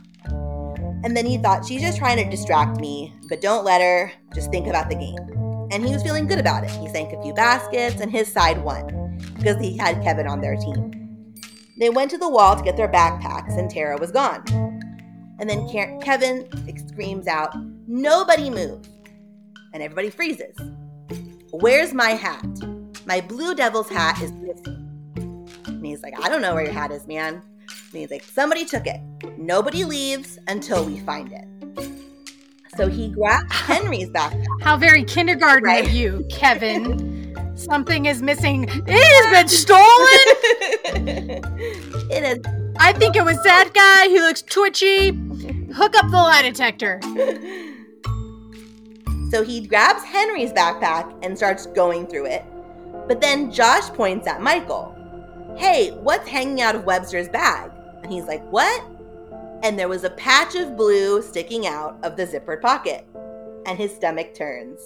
And 1.06 1.16
then 1.16 1.28
he 1.28 1.38
thought, 1.38 1.64
she's 1.64 1.82
just 1.82 2.00
trying 2.00 2.18
to 2.18 2.28
distract 2.28 2.80
me, 2.80 3.14
but 3.30 3.40
don't 3.40 3.64
let 3.64 3.80
her, 3.80 4.12
just 4.34 4.50
think 4.50 4.66
about 4.66 4.90
the 4.90 4.96
game. 4.96 5.70
And 5.72 5.86
he 5.86 5.94
was 5.94 6.02
feeling 6.02 6.26
good 6.26 6.40
about 6.40 6.64
it. 6.64 6.72
He 6.72 6.90
sank 6.90 7.14
a 7.14 7.22
few 7.22 7.32
baskets, 7.32 8.02
and 8.02 8.12
his 8.12 8.28
side 8.28 8.64
won, 8.64 9.20
because 9.38 9.58
he 9.58 9.78
had 9.78 10.02
Kevin 10.02 10.26
on 10.26 10.42
their 10.42 10.56
team. 10.56 11.32
They 11.80 11.92
went 11.92 12.10
to 12.10 12.18
the 12.18 12.28
wall 12.28 12.56
to 12.56 12.64
get 12.64 12.76
their 12.76 12.92
backpacks, 12.92 13.56
and 13.56 13.70
Tara 13.70 13.98
was 13.98 14.12
gone. 14.12 14.44
And 15.40 15.48
then 15.48 15.70
Kevin 16.02 16.50
screams 16.90 17.28
out, 17.28 17.56
Nobody 17.88 18.50
move. 18.50 18.88
And 19.74 19.84
everybody 19.84 20.10
freezes. 20.10 20.58
Where's 21.52 21.94
my 21.94 22.12
hat? 22.12 22.44
My 23.06 23.22
Blue 23.22 23.54
Devil's 23.54 23.90
hat 23.90 24.20
is 24.24 24.32
missing. 24.32 25.48
And 25.68 25.86
he's 25.86 26.02
like, 26.02 26.20
I 26.20 26.30
don't 26.30 26.42
know 26.42 26.56
where 26.56 26.64
your 26.64 26.74
hat 26.74 26.90
is, 26.90 27.06
man. 27.06 27.44
He's 27.96 28.12
like, 28.12 28.24
somebody 28.24 28.66
took 28.66 28.88
it. 28.88 29.00
Nobody 29.38 29.86
leaves 29.86 30.40
until 30.48 30.86
we 30.86 31.00
find 31.00 31.32
it. 31.32 31.48
So 32.78 32.88
he 32.88 33.10
grabs 33.10 33.46
Henry's 33.52 34.10
backpack. 34.10 34.46
How 34.62 34.78
very 34.78 35.04
kindergarten 35.04 35.64
right? 35.64 35.86
of 35.86 35.92
you, 35.92 36.26
Kevin. 36.30 37.34
Something 37.56 38.06
is 38.06 38.22
missing. 38.22 38.66
It 38.66 38.90
has 38.90 39.34
been 39.34 39.48
stolen. 39.48 39.82
it 42.12 42.24
is. 42.24 42.40
I 42.78 42.92
think 42.92 43.16
it 43.16 43.24
was 43.24 43.42
that 43.44 43.72
guy 43.74 44.10
who 44.10 44.20
looks 44.20 44.42
twitchy. 44.42 45.12
Hook 45.74 45.96
up 45.96 46.12
the 46.12 46.18
lie 46.18 46.42
detector. 46.42 47.00
So 49.32 49.44
he 49.44 49.66
grabs 49.66 50.04
Henry's 50.04 50.52
backpack 50.52 51.18
and 51.24 51.38
starts 51.38 51.66
going 51.68 52.08
through 52.08 52.28
it. 52.28 52.44
But 53.08 53.22
then 53.22 53.52
Josh 53.52 53.88
points 53.90 54.28
at 54.28 54.42
Michael. 54.42 54.94
Hey, 55.58 55.92
what's 55.92 56.28
hanging 56.28 56.62
out 56.62 56.76
of 56.76 56.86
Webster's 56.86 57.30
bag? 57.30 57.72
And 58.06 58.14
he's 58.14 58.26
like, 58.26 58.44
What? 58.52 58.84
And 59.64 59.80
there 59.80 59.88
was 59.88 60.04
a 60.04 60.12
patch 60.12 60.54
of 60.54 60.78
blue 60.78 61.24
sticking 61.24 61.66
out 61.66 61.98
of 62.04 62.16
the 62.16 62.28
zippered 62.28 62.62
pocket. 62.62 63.04
and 63.66 63.80
his 63.80 63.96
stomach 63.96 64.36
turns. 64.36 64.80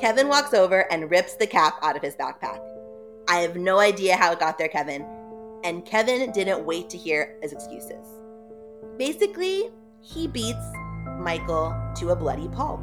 Kevin 0.00 0.26
walks 0.26 0.54
over 0.54 0.90
and 0.90 1.10
rips 1.10 1.36
the 1.36 1.46
cap 1.46 1.74
out 1.82 1.96
of 1.96 2.00
his 2.00 2.16
backpack. 2.16 2.60
I 3.28 3.40
have 3.40 3.56
no 3.56 3.78
idea 3.78 4.16
how 4.16 4.32
it 4.32 4.40
got 4.40 4.56
there, 4.56 4.68
Kevin. 4.68 5.04
And 5.64 5.84
Kevin 5.84 6.32
didn't 6.32 6.64
wait 6.64 6.88
to 6.88 6.96
hear 6.96 7.36
his 7.42 7.52
excuses. 7.52 8.06
Basically, 8.96 9.70
he 10.00 10.26
beats 10.26 10.64
Michael 11.18 11.76
to 11.96 12.08
a 12.08 12.16
bloody 12.16 12.48
pulp. 12.48 12.80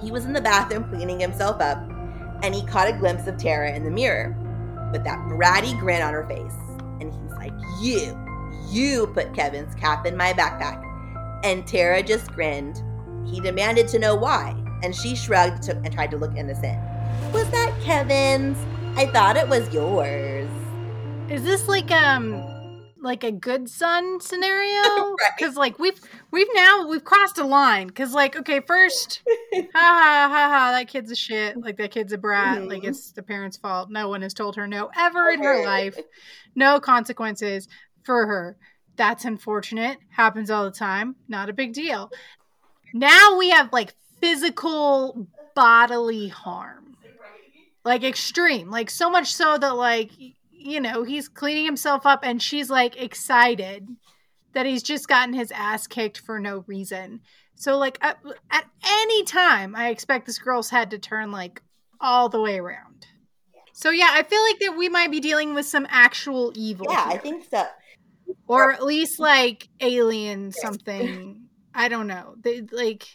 He 0.00 0.12
was 0.12 0.24
in 0.24 0.32
the 0.32 0.40
bathroom 0.40 0.84
cleaning 0.84 1.18
himself 1.18 1.60
up, 1.60 1.91
and 2.42 2.54
he 2.54 2.64
caught 2.66 2.88
a 2.88 2.92
glimpse 2.92 3.26
of 3.26 3.38
Tara 3.38 3.72
in 3.72 3.84
the 3.84 3.90
mirror 3.90 4.36
with 4.92 5.04
that 5.04 5.18
bratty 5.28 5.78
grin 5.78 6.02
on 6.02 6.12
her 6.12 6.26
face. 6.26 6.54
And 7.00 7.12
he's 7.12 7.32
like, 7.32 7.52
You, 7.80 8.18
you 8.68 9.06
put 9.08 9.34
Kevin's 9.34 9.74
cap 9.74 10.06
in 10.06 10.16
my 10.16 10.32
backpack. 10.32 10.82
And 11.44 11.66
Tara 11.66 12.02
just 12.02 12.32
grinned. 12.32 12.82
He 13.26 13.40
demanded 13.40 13.88
to 13.88 13.98
know 13.98 14.14
why, 14.14 14.54
and 14.82 14.94
she 14.94 15.16
shrugged 15.16 15.68
and 15.68 15.92
tried 15.92 16.10
to 16.10 16.16
look 16.16 16.36
innocent. 16.36 16.78
Was 17.32 17.48
that 17.50 17.74
Kevin's? 17.82 18.58
I 18.96 19.06
thought 19.06 19.36
it 19.36 19.48
was 19.48 19.72
yours. 19.72 20.50
Is 21.30 21.42
this 21.42 21.66
like 21.68 21.90
um 21.90 22.51
like 23.02 23.24
a 23.24 23.32
good 23.32 23.68
son 23.68 24.20
scenario? 24.20 25.16
Because 25.36 25.56
like 25.56 25.78
we've 25.78 26.00
we've 26.30 26.48
now 26.54 26.86
we've 26.88 27.04
crossed 27.04 27.38
a 27.38 27.44
line. 27.44 27.88
Because 27.88 28.12
like 28.14 28.36
okay, 28.36 28.60
first, 28.60 29.22
ha 29.54 29.68
ha 29.74 30.28
ha 30.30 30.48
ha, 30.48 30.72
that 30.72 30.88
kid's 30.88 31.10
a 31.10 31.16
shit. 31.16 31.56
Like 31.56 31.76
that 31.78 31.90
kid's 31.90 32.12
a 32.12 32.18
brat. 32.18 32.58
Mhm. 32.58 32.68
Like 32.68 32.84
it's 32.84 33.12
the 33.12 33.22
parents' 33.22 33.56
fault. 33.56 33.90
No 33.90 34.08
one 34.08 34.22
has 34.22 34.34
told 34.34 34.56
her 34.56 34.66
no 34.66 34.90
ever 34.96 35.28
in 35.30 35.42
her 35.42 35.64
life. 35.64 35.98
No 36.54 36.80
consequences 36.80 37.68
for 38.04 38.26
her. 38.26 38.56
That's 38.96 39.24
unfortunate. 39.24 39.98
Happens 40.10 40.50
all 40.50 40.64
the 40.64 40.70
time. 40.70 41.16
Not 41.28 41.48
a 41.48 41.52
big 41.52 41.72
deal. 41.72 42.10
Now 42.94 43.38
we 43.38 43.50
have 43.50 43.72
like 43.72 43.94
physical 44.20 45.26
bodily 45.54 46.28
harm. 46.28 46.96
Like 47.84 48.04
extreme. 48.04 48.70
Like 48.70 48.90
so 48.90 49.10
much 49.10 49.32
so 49.34 49.58
that 49.58 49.76
like 49.76 50.10
you 50.64 50.80
know, 50.80 51.02
he's 51.02 51.28
cleaning 51.28 51.64
himself 51.64 52.06
up 52.06 52.20
and 52.22 52.40
she's 52.40 52.70
like 52.70 53.00
excited 53.00 53.88
that 54.52 54.66
he's 54.66 54.82
just 54.82 55.08
gotten 55.08 55.34
his 55.34 55.50
ass 55.52 55.86
kicked 55.86 56.18
for 56.18 56.38
no 56.38 56.64
reason. 56.66 57.20
So 57.54 57.78
like 57.78 57.98
at, 58.00 58.18
at 58.50 58.64
any 58.84 59.24
time 59.24 59.74
I 59.74 59.88
expect 59.88 60.26
this 60.26 60.38
girl's 60.38 60.70
head 60.70 60.90
to 60.90 60.98
turn 60.98 61.30
like 61.30 61.62
all 62.00 62.28
the 62.28 62.40
way 62.40 62.58
around. 62.58 63.06
So 63.72 63.90
yeah, 63.90 64.10
I 64.10 64.22
feel 64.22 64.42
like 64.42 64.58
that 64.60 64.76
we 64.76 64.88
might 64.88 65.10
be 65.10 65.20
dealing 65.20 65.54
with 65.54 65.66
some 65.66 65.86
actual 65.90 66.52
evil. 66.54 66.86
Yeah, 66.90 67.04
I 67.06 67.16
think 67.16 67.44
so. 67.50 67.66
or 68.46 68.72
at 68.72 68.84
least 68.84 69.18
like 69.18 69.68
alien 69.80 70.52
something. 70.52 71.46
I 71.74 71.88
don't 71.88 72.06
know. 72.06 72.34
They, 72.40 72.60
like 72.60 73.06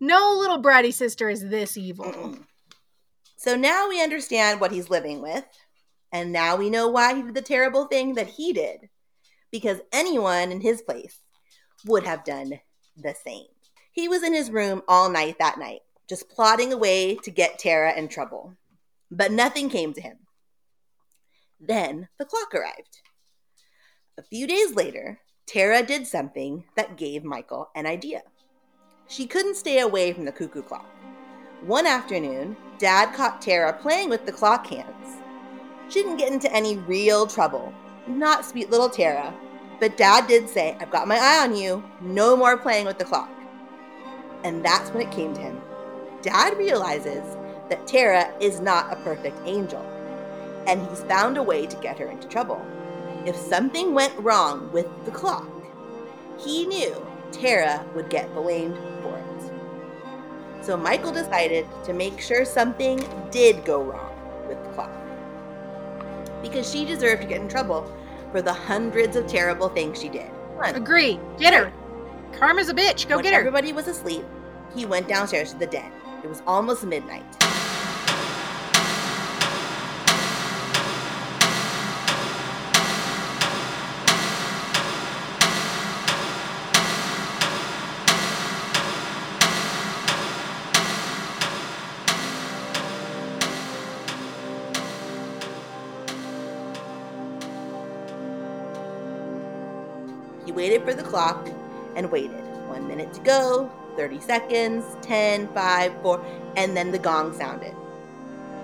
no 0.00 0.36
little 0.38 0.62
bratty 0.62 0.92
sister 0.92 1.28
is 1.28 1.48
this 1.48 1.76
evil. 1.76 2.36
So 3.36 3.56
now 3.56 3.88
we 3.88 4.02
understand 4.02 4.60
what 4.60 4.72
he's 4.72 4.90
living 4.90 5.20
with, 5.20 5.44
and 6.14 6.30
now 6.30 6.54
we 6.54 6.70
know 6.70 6.86
why 6.86 7.12
he 7.12 7.22
did 7.22 7.34
the 7.34 7.42
terrible 7.42 7.86
thing 7.86 8.14
that 8.14 8.28
he 8.28 8.52
did. 8.52 8.88
Because 9.50 9.80
anyone 9.92 10.52
in 10.52 10.60
his 10.60 10.80
place 10.80 11.18
would 11.84 12.04
have 12.04 12.24
done 12.24 12.60
the 12.96 13.16
same. 13.24 13.46
He 13.90 14.06
was 14.06 14.22
in 14.22 14.32
his 14.32 14.48
room 14.48 14.82
all 14.86 15.10
night 15.10 15.40
that 15.40 15.58
night, 15.58 15.80
just 16.08 16.30
plotting 16.30 16.72
a 16.72 16.76
way 16.76 17.16
to 17.16 17.32
get 17.32 17.58
Tara 17.58 17.92
in 17.98 18.06
trouble. 18.06 18.54
But 19.10 19.32
nothing 19.32 19.68
came 19.68 19.92
to 19.92 20.00
him. 20.00 20.18
Then 21.58 22.08
the 22.16 22.24
clock 22.24 22.54
arrived. 22.54 23.00
A 24.16 24.22
few 24.22 24.46
days 24.46 24.76
later, 24.76 25.18
Tara 25.46 25.82
did 25.82 26.06
something 26.06 26.62
that 26.76 26.96
gave 26.96 27.24
Michael 27.24 27.70
an 27.74 27.86
idea. 27.86 28.22
She 29.08 29.26
couldn't 29.26 29.56
stay 29.56 29.80
away 29.80 30.12
from 30.12 30.26
the 30.26 30.32
cuckoo 30.32 30.62
clock. 30.62 30.88
One 31.62 31.88
afternoon, 31.88 32.56
Dad 32.78 33.14
caught 33.14 33.42
Tara 33.42 33.72
playing 33.72 34.10
with 34.10 34.26
the 34.26 34.32
clock 34.32 34.68
hands. 34.68 35.23
She 35.88 36.02
didn't 36.02 36.16
get 36.16 36.32
into 36.32 36.52
any 36.52 36.78
real 36.78 37.26
trouble. 37.26 37.72
Not 38.06 38.44
sweet 38.44 38.70
little 38.70 38.88
Tara. 38.88 39.32
But 39.80 39.96
Dad 39.96 40.26
did 40.26 40.48
say, 40.48 40.76
I've 40.80 40.90
got 40.90 41.08
my 41.08 41.16
eye 41.16 41.42
on 41.42 41.56
you. 41.56 41.82
No 42.00 42.36
more 42.36 42.56
playing 42.56 42.86
with 42.86 42.98
the 42.98 43.04
clock. 43.04 43.30
And 44.44 44.64
that's 44.64 44.90
when 44.90 45.06
it 45.06 45.12
came 45.12 45.34
to 45.34 45.40
him. 45.40 45.60
Dad 46.22 46.56
realizes 46.56 47.36
that 47.68 47.86
Tara 47.86 48.32
is 48.40 48.60
not 48.60 48.92
a 48.92 48.96
perfect 49.02 49.38
angel. 49.44 49.82
And 50.66 50.86
he's 50.88 51.02
found 51.02 51.36
a 51.36 51.42
way 51.42 51.66
to 51.66 51.76
get 51.76 51.98
her 51.98 52.08
into 52.08 52.28
trouble. 52.28 52.64
If 53.26 53.36
something 53.36 53.94
went 53.94 54.18
wrong 54.18 54.70
with 54.72 54.86
the 55.04 55.10
clock, 55.10 55.48
he 56.38 56.66
knew 56.66 56.94
Tara 57.32 57.84
would 57.94 58.10
get 58.10 58.34
blamed 58.34 58.76
for 59.02 59.16
it. 59.18 60.64
So 60.64 60.76
Michael 60.76 61.12
decided 61.12 61.66
to 61.84 61.92
make 61.92 62.20
sure 62.20 62.44
something 62.44 63.04
did 63.30 63.64
go 63.64 63.82
wrong. 63.82 64.03
Because 66.44 66.70
she 66.70 66.84
deserved 66.84 67.22
to 67.22 67.28
get 67.28 67.40
in 67.40 67.48
trouble 67.48 67.90
for 68.30 68.42
the 68.42 68.52
hundreds 68.52 69.16
of 69.16 69.26
terrible 69.26 69.70
things 69.70 70.00
she 70.00 70.10
did. 70.10 70.30
Agree. 70.62 71.18
Get 71.38 71.54
her. 71.54 71.72
Karma's 72.32 72.68
a 72.68 72.74
bitch. 72.74 73.08
Go 73.08 73.16
when 73.16 73.24
get 73.24 73.32
her. 73.32 73.40
everybody 73.40 73.72
was 73.72 73.88
asleep, 73.88 74.24
he 74.74 74.84
went 74.84 75.08
downstairs 75.08 75.52
to 75.52 75.58
the 75.58 75.66
den. 75.66 75.90
It 76.22 76.28
was 76.28 76.42
almost 76.46 76.84
midnight. 76.84 77.24
For 100.84 100.94
the 100.94 101.02
clock 101.02 101.48
and 101.96 102.10
waited. 102.10 102.44
One 102.68 102.86
minute 102.86 103.12
to 103.14 103.20
go, 103.20 103.70
30 103.96 104.20
seconds, 104.20 104.84
10, 105.02 105.48
5, 105.48 106.02
4, 106.02 106.24
and 106.56 106.76
then 106.76 106.90
the 106.90 106.98
gong 106.98 107.32
sounded. 107.34 107.74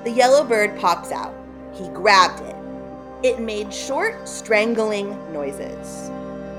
The 0.05 0.11
yellow 0.11 0.45
bird 0.45 0.79
pops 0.79 1.13
out. 1.13 1.35
He 1.75 1.89
grabbed 1.89 2.41
it. 2.43 2.57
It 3.23 3.41
made 3.41 3.73
short, 3.73 4.29
strangling 4.29 5.11
noises. 5.33 6.11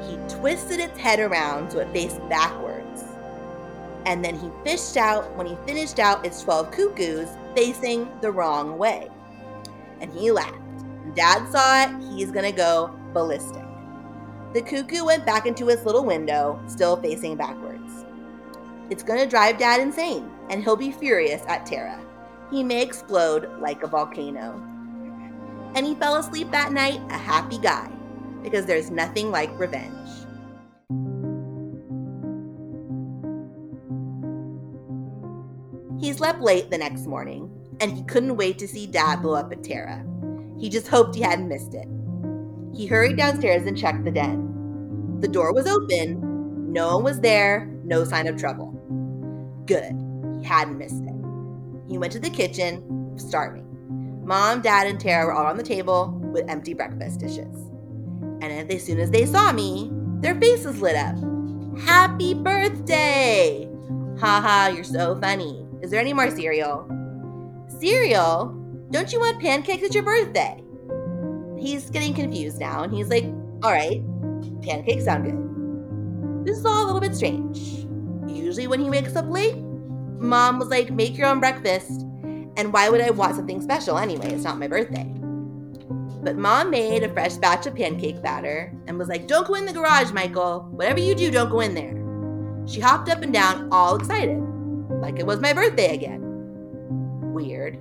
He 0.08 0.18
twisted 0.28 0.80
its 0.80 0.98
head 0.98 1.20
around 1.20 1.72
so 1.72 1.80
it 1.80 1.92
faced 1.92 2.20
backwards. 2.30 3.04
And 4.06 4.24
then 4.24 4.38
he 4.38 4.50
fished 4.64 4.98
out, 4.98 5.36
when 5.36 5.48
he 5.48 5.58
finished 5.66 6.00
out 6.00 6.26
its 6.26 6.42
12 6.42 6.72
cuckoos, 6.72 7.28
facing 7.56 8.10
the 8.22 8.32
wrong 8.32 8.78
way. 8.78 9.10
And 10.00 10.12
he 10.12 10.32
laughed. 10.32 10.58
Dad 11.16 11.52
saw 11.52 11.84
it, 11.84 12.14
he's 12.14 12.32
gonna 12.32 12.52
go 12.52 12.96
ballistic. 13.14 13.61
The 14.54 14.62
cuckoo 14.62 15.06
went 15.06 15.26
back 15.26 15.46
into 15.46 15.70
its 15.70 15.86
little 15.86 16.04
window, 16.04 16.62
still 16.68 16.98
facing 16.98 17.38
backwards. 17.38 18.06
It's 18.90 19.04
gonna 19.04 19.26
drive 19.26 19.58
Dad 19.58 19.80
insane, 19.80 20.30
and 20.50 20.62
he'll 20.62 20.76
be 20.76 20.92
furious 20.92 21.42
at 21.48 21.66
Tara. 21.66 21.98
He 22.52 22.62
may 22.62 22.82
explode 22.82 23.50
like 23.62 23.82
a 23.82 23.88
volcano. 23.88 24.62
And 25.74 25.86
he 25.86 25.96
fell 25.96 26.18
asleep 26.18 26.52
that 26.52 26.74
night 26.74 27.00
a 27.10 27.18
happy 27.18 27.60
guy, 27.60 27.90
because 28.44 28.66
there's 28.66 28.92
nothing 28.92 29.32
like 29.32 29.58
revenge. 29.58 29.96
He 36.02 36.12
slept 36.12 36.42
late 36.42 36.70
the 36.70 36.78
next 36.78 37.08
morning, 37.08 37.50
and 37.80 37.90
he 37.96 38.04
couldn't 38.04 38.36
wait 38.36 38.60
to 38.60 38.68
see 38.68 38.86
Dad 38.86 39.22
blow 39.22 39.36
up 39.36 39.54
at 39.54 39.64
Tara. 39.64 40.04
He 40.60 40.68
just 40.68 40.90
hoped 40.90 41.16
he 41.16 41.22
hadn't 41.22 41.48
missed 41.48 41.74
it. 41.74 41.88
He 42.82 42.88
hurried 42.88 43.16
downstairs 43.16 43.68
and 43.68 43.78
checked 43.78 44.06
the 44.06 44.10
den. 44.10 45.20
The 45.20 45.28
door 45.28 45.54
was 45.54 45.68
open. 45.68 46.74
No 46.74 46.96
one 46.96 47.04
was 47.04 47.20
there. 47.20 47.68
No 47.84 48.04
sign 48.04 48.26
of 48.26 48.38
trouble. 48.40 48.72
Good. 49.68 49.94
He 50.40 50.44
hadn't 50.44 50.80
missed 50.80 51.04
it. 51.04 51.14
He 51.88 52.00
went 52.00 52.12
to 52.14 52.20
the 52.20 52.32
kitchen, 52.32 53.14
starving. 53.20 53.68
Mom, 54.26 54.64
Dad, 54.64 54.88
and 54.88 55.00
Tara 55.00 55.28
were 55.28 55.34
all 55.34 55.46
on 55.46 55.58
the 55.58 55.64
table 55.64 56.20
with 56.34 56.50
empty 56.50 56.74
breakfast 56.74 57.20
dishes. 57.20 57.56
And 58.42 58.72
as 58.72 58.84
soon 58.84 59.00
as 59.00 59.12
they 59.12 59.28
saw 59.28 59.52
me, 59.52 59.92
their 60.22 60.34
faces 60.42 60.82
lit 60.82 60.96
up. 60.96 61.18
Happy 61.82 62.34
birthday! 62.34 63.70
Haha, 64.20 64.70
you're 64.70 64.84
so 64.84 65.22
funny. 65.22 65.68
Is 65.84 65.92
there 65.92 66.02
any 66.02 66.14
more 66.14 66.32
cereal? 66.32 66.90
Cereal? 67.80 68.48
Don't 68.90 69.14
you 69.14 69.20
want 69.20 69.40
pancakes 69.40 69.84
at 69.84 69.94
your 69.94 70.04
birthday? 70.04 70.64
He's 71.62 71.90
getting 71.92 72.14
confused 72.14 72.60
now, 72.60 72.84
and 72.84 72.94
he's 72.94 73.10
like, 73.10 73.26
all 73.64 73.72
right, 73.72 74.02
pancakes 74.64 75.06
sound 75.06 75.26
good. 75.26 76.46
This 76.46 76.58
is 76.58 76.66
all 76.66 76.84
a 76.84 76.88
little 76.88 77.00
bit 77.00 77.16
strange. 77.16 77.86
Usually, 78.28 78.66
when 78.66 78.80
he 78.80 78.90
wakes 78.90 79.16
up 79.16 79.30
late, 79.30 79.58
mom 79.58 80.58
was 80.58 80.70
like, 80.70 80.90
make 80.90 81.16
your 81.16 81.28
own 81.28 81.40
breakfast. 81.40 82.02
And 82.58 82.74
why 82.74 82.90
would 82.90 83.00
I 83.00 83.12
want 83.12 83.36
something 83.36 83.62
special 83.62 83.98
anyway? 83.98 84.34
It's 84.34 84.44
not 84.44 84.58
my 84.58 84.68
birthday. 84.68 85.06
But 86.24 86.38
mom 86.38 86.72
made 86.72 87.04
a 87.04 87.14
fresh 87.14 87.36
batch 87.36 87.66
of 87.66 87.76
pancake 87.76 88.22
batter 88.22 88.74
and 88.88 88.98
was 88.98 89.08
like, 89.08 89.28
Don't 89.28 89.48
go 89.48 89.56
in 89.56 89.66
the 89.66 89.74
garage, 89.74 90.12
Michael. 90.12 90.68
Whatever 90.72 91.00
you 91.00 91.16
do, 91.16 91.32
don't 91.32 91.50
go 91.50 91.62
in 91.62 91.74
there. 91.74 91.98
She 92.68 92.80
hopped 92.80 93.10
up 93.10 93.22
and 93.22 93.34
down, 93.34 93.70
all 93.72 93.96
excited, 93.96 94.38
like 95.02 95.20
it 95.20 95.26
was 95.26 95.40
my 95.40 95.54
birthday 95.54 95.96
again. 95.96 96.22
Weird. 97.34 97.80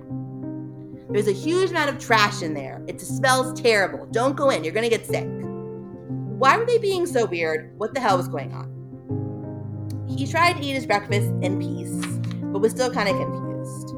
There's 1.11 1.27
a 1.27 1.33
huge 1.33 1.71
amount 1.71 1.89
of 1.89 1.99
trash 1.99 2.41
in 2.41 2.53
there. 2.53 2.81
It 2.87 3.01
smells 3.01 3.59
terrible. 3.59 4.05
Don't 4.11 4.35
go 4.35 4.49
in, 4.49 4.63
you're 4.63 4.73
gonna 4.73 4.89
get 4.89 5.05
sick. 5.05 5.27
Why 5.27 6.57
were 6.57 6.65
they 6.65 6.77
being 6.77 7.05
so 7.05 7.25
weird? 7.25 7.77
What 7.77 7.93
the 7.93 7.99
hell 7.99 8.15
was 8.17 8.29
going 8.29 8.53
on? 8.53 10.05
He 10.07 10.25
tried 10.25 10.53
to 10.53 10.63
eat 10.63 10.73
his 10.73 10.85
breakfast 10.85 11.27
in 11.41 11.59
peace, 11.59 12.05
but 12.41 12.59
was 12.59 12.71
still 12.71 12.91
kind 12.91 13.09
of 13.09 13.17
confused. 13.17 13.93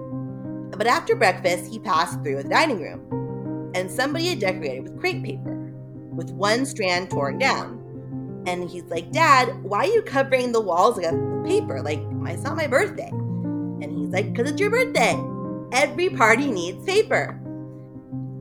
But 0.78 0.88
after 0.88 1.16
breakfast, 1.16 1.72
he 1.72 1.78
passed 1.80 2.22
through 2.24 2.41
the 2.41 2.49
dining 2.49 2.82
room, 2.82 3.72
and 3.76 3.89
somebody 3.89 4.30
had 4.30 4.39
decorated 4.39 4.84
with 4.84 4.99
crepe 4.99 5.24
paper, 5.24 5.72
with 6.14 6.32
one 6.32 6.66
strand 6.66 7.11
torn 7.11 7.38
down. 7.38 7.80
And 8.47 8.70
he's 8.70 8.84
like, 8.86 9.11
Dad, 9.11 9.64
why 9.64 9.86
are 9.86 9.93
you 9.93 10.01
covering 10.01 10.51
the 10.51 10.61
walls 10.61 10.97
with 10.97 11.14
paper? 11.45 11.82
Like, 11.82 12.01
it's 12.28 12.43
not 12.43 12.57
my 12.57 12.68
birthday. 12.68 13.09
And 13.09 13.97
he's 13.97 14.09
like, 14.09 14.34
Because 14.34 14.49
it's 14.51 14.59
your 14.59 14.72
birthday. 14.72 15.14
Every 15.74 16.09
party 16.09 16.51
needs 16.51 16.86
paper. 16.86 17.39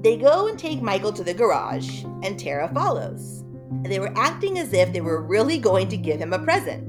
They 0.02 0.18
go 0.18 0.48
and 0.48 0.58
take 0.58 0.82
Michael 0.82 1.14
to 1.14 1.24
the 1.24 1.32
garage, 1.32 2.04
and 2.22 2.38
Tara 2.38 2.70
follows. 2.74 3.42
They 3.84 3.98
were 3.98 4.12
acting 4.16 4.58
as 4.58 4.74
if 4.74 4.92
they 4.92 5.00
were 5.00 5.22
really 5.22 5.56
going 5.56 5.88
to 5.88 5.96
give 5.96 6.20
him 6.20 6.34
a 6.34 6.38
present. 6.38 6.86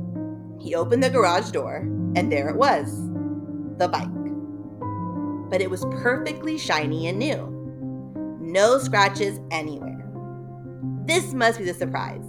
He 0.62 0.76
opened 0.76 1.02
the 1.02 1.10
garage 1.10 1.52
door, 1.52 1.78
and 2.18 2.30
there 2.30 2.50
it 2.50 2.58
was 2.58 3.08
the 3.78 3.88
bike. 3.88 4.10
But 5.50 5.62
it 5.62 5.70
was 5.70 5.86
perfectly 6.02 6.58
shiny 6.58 7.08
and 7.08 7.18
new. 7.18 7.50
No 8.42 8.80
scratches 8.80 9.40
anywhere. 9.50 10.12
This 11.06 11.34
must 11.34 11.60
be 11.60 11.64
the 11.64 11.74
surprise. 11.74 12.26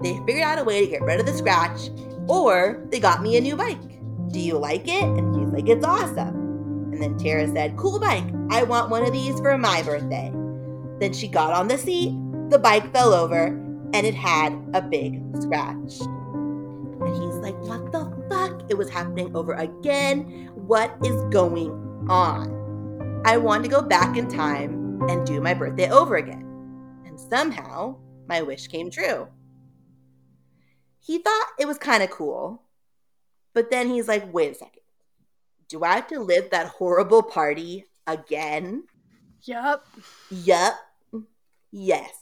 They 0.00 0.18
figured 0.26 0.42
out 0.42 0.58
a 0.58 0.64
way 0.64 0.84
to 0.84 0.90
get 0.90 1.02
rid 1.02 1.20
of 1.20 1.26
the 1.26 1.32
scratch, 1.32 1.90
or 2.26 2.84
they 2.90 2.98
got 2.98 3.22
me 3.22 3.36
a 3.36 3.40
new 3.40 3.54
bike. 3.54 4.00
Do 4.32 4.40
you 4.40 4.58
like 4.58 4.88
it? 4.88 5.04
And 5.04 5.32
he's 5.32 5.52
like, 5.52 5.68
It's 5.68 5.84
awesome. 5.84 6.41
And 6.92 7.02
then 7.02 7.16
Tara 7.16 7.50
said, 7.50 7.76
Cool 7.78 7.98
bike. 7.98 8.26
I 8.50 8.62
want 8.64 8.90
one 8.90 9.04
of 9.04 9.12
these 9.12 9.40
for 9.40 9.56
my 9.56 9.82
birthday. 9.82 10.30
Then 11.00 11.14
she 11.14 11.26
got 11.26 11.52
on 11.52 11.66
the 11.66 11.78
seat, 11.78 12.12
the 12.50 12.58
bike 12.58 12.92
fell 12.92 13.14
over, 13.14 13.46
and 13.46 14.06
it 14.06 14.14
had 14.14 14.52
a 14.74 14.82
big 14.82 15.22
scratch. 15.40 16.00
And 16.00 17.08
he's 17.16 17.36
like, 17.36 17.58
What 17.60 17.90
the 17.92 18.04
fuck? 18.28 18.70
It 18.70 18.76
was 18.76 18.90
happening 18.90 19.34
over 19.34 19.54
again. 19.54 20.50
What 20.54 20.94
is 21.02 21.18
going 21.30 21.70
on? 22.10 23.22
I 23.24 23.38
want 23.38 23.64
to 23.64 23.70
go 23.70 23.80
back 23.80 24.18
in 24.18 24.28
time 24.28 25.00
and 25.08 25.26
do 25.26 25.40
my 25.40 25.54
birthday 25.54 25.90
over 25.90 26.16
again. 26.16 26.46
And 27.06 27.18
somehow, 27.18 27.96
my 28.28 28.42
wish 28.42 28.66
came 28.66 28.90
true. 28.90 29.28
He 31.00 31.18
thought 31.18 31.46
it 31.58 31.66
was 31.66 31.78
kind 31.78 32.02
of 32.02 32.10
cool. 32.10 32.62
But 33.54 33.70
then 33.70 33.88
he's 33.88 34.08
like, 34.08 34.30
Wait 34.32 34.52
a 34.52 34.54
second. 34.54 34.81
Do 35.72 35.82
I 35.82 35.94
have 35.94 36.08
to 36.08 36.20
live 36.20 36.50
that 36.50 36.66
horrible 36.66 37.22
party 37.22 37.86
again? 38.06 38.84
Yup. 39.44 39.86
Yup. 40.30 40.74
Yes. 41.70 42.12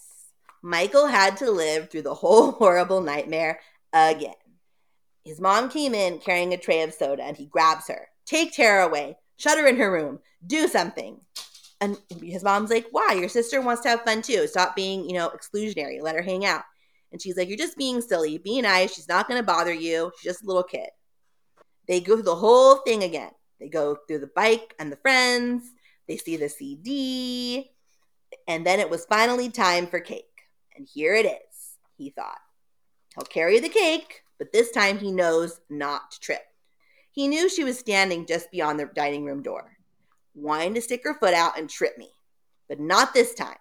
Michael 0.63 1.09
had 1.09 1.37
to 1.39 1.51
live 1.51 1.91
through 1.91 2.03
the 2.03 2.15
whole 2.15 2.53
horrible 2.61 3.01
nightmare 3.01 3.59
again. 3.93 4.35
His 5.25 5.41
mom 5.41 5.69
came 5.69 5.95
in 5.95 6.21
carrying 6.21 6.55
a 6.55 6.59
tray 6.59 6.83
of 6.83 6.95
soda 6.95 7.25
and 7.25 7.37
he 7.37 7.47
grabs 7.47 7.89
her. 7.89 8.07
Take 8.25 8.53
Tara 8.53 8.87
away. 8.87 9.17
Shut 9.37 9.59
her 9.59 9.67
in 9.67 9.79
her 9.79 9.91
room. 9.91 10.21
Do 10.47 10.69
something. 10.69 11.21
And 11.81 11.99
his 12.23 12.45
mom's 12.45 12.71
like, 12.71 12.87
Why? 12.93 13.15
Your 13.15 13.29
sister 13.29 13.61
wants 13.61 13.83
to 13.83 13.89
have 13.89 14.03
fun 14.03 14.23
too. 14.23 14.47
Stop 14.47 14.77
being, 14.77 15.11
you 15.11 15.15
know, 15.15 15.31
exclusionary. 15.31 16.01
Let 16.01 16.15
her 16.15 16.23
hang 16.23 16.45
out. 16.45 16.63
And 17.11 17.21
she's 17.21 17.37
like, 17.37 17.49
You're 17.49 17.59
just 17.59 17.77
being 17.77 18.01
silly. 18.01 18.39
Be 18.39 18.63
nice. 18.63 18.95
She's 18.95 19.09
not 19.09 19.27
going 19.27 19.41
to 19.41 19.47
bother 19.47 19.75
you. 19.75 20.13
She's 20.21 20.35
just 20.35 20.45
a 20.45 20.47
little 20.47 20.63
kid. 20.63 20.91
They 21.89 21.99
go 21.99 22.15
through 22.15 22.23
the 22.23 22.37
whole 22.37 22.77
thing 22.77 23.03
again. 23.03 23.33
They 23.61 23.69
go 23.69 23.97
through 24.09 24.21
the 24.21 24.31
bike 24.35 24.75
and 24.79 24.91
the 24.91 24.97
friends. 24.97 25.71
They 26.09 26.17
see 26.17 26.37
the 26.37 26.49
CD. 26.49 27.71
And 28.49 28.67
then 28.67 28.81
it 28.81 28.91
was 28.91 29.05
finally 29.05 29.51
time 29.51 29.87
for 29.87 30.01
cake. 30.01 30.25
And 30.77 30.89
here 30.93 31.15
it 31.15 31.27
is, 31.27 31.77
he 31.97 32.11
thought. 32.11 32.41
He'll 33.15 33.25
carry 33.25 33.61
the 33.61 33.69
cake, 33.69 34.23
but 34.39 34.53
this 34.53 34.71
time 34.71 34.99
he 34.99 35.13
knows 35.13 35.61
not 35.69 36.13
to 36.13 36.21
trip. 36.21 36.43
He 37.13 37.29
knew 37.29 37.49
she 37.49 37.65
was 37.65 37.79
standing 37.79 38.27
just 38.27 38.51
beyond 38.51 38.79
the 38.79 38.87
dining 38.87 39.25
room 39.25 39.43
door, 39.43 39.77
wanting 40.35 40.75
to 40.75 40.81
stick 40.81 41.03
her 41.05 41.15
foot 41.15 41.35
out 41.35 41.59
and 41.59 41.69
trip 41.69 41.99
me, 41.99 42.11
but 42.69 42.81
not 42.81 43.13
this 43.13 43.35
time. 43.35 43.59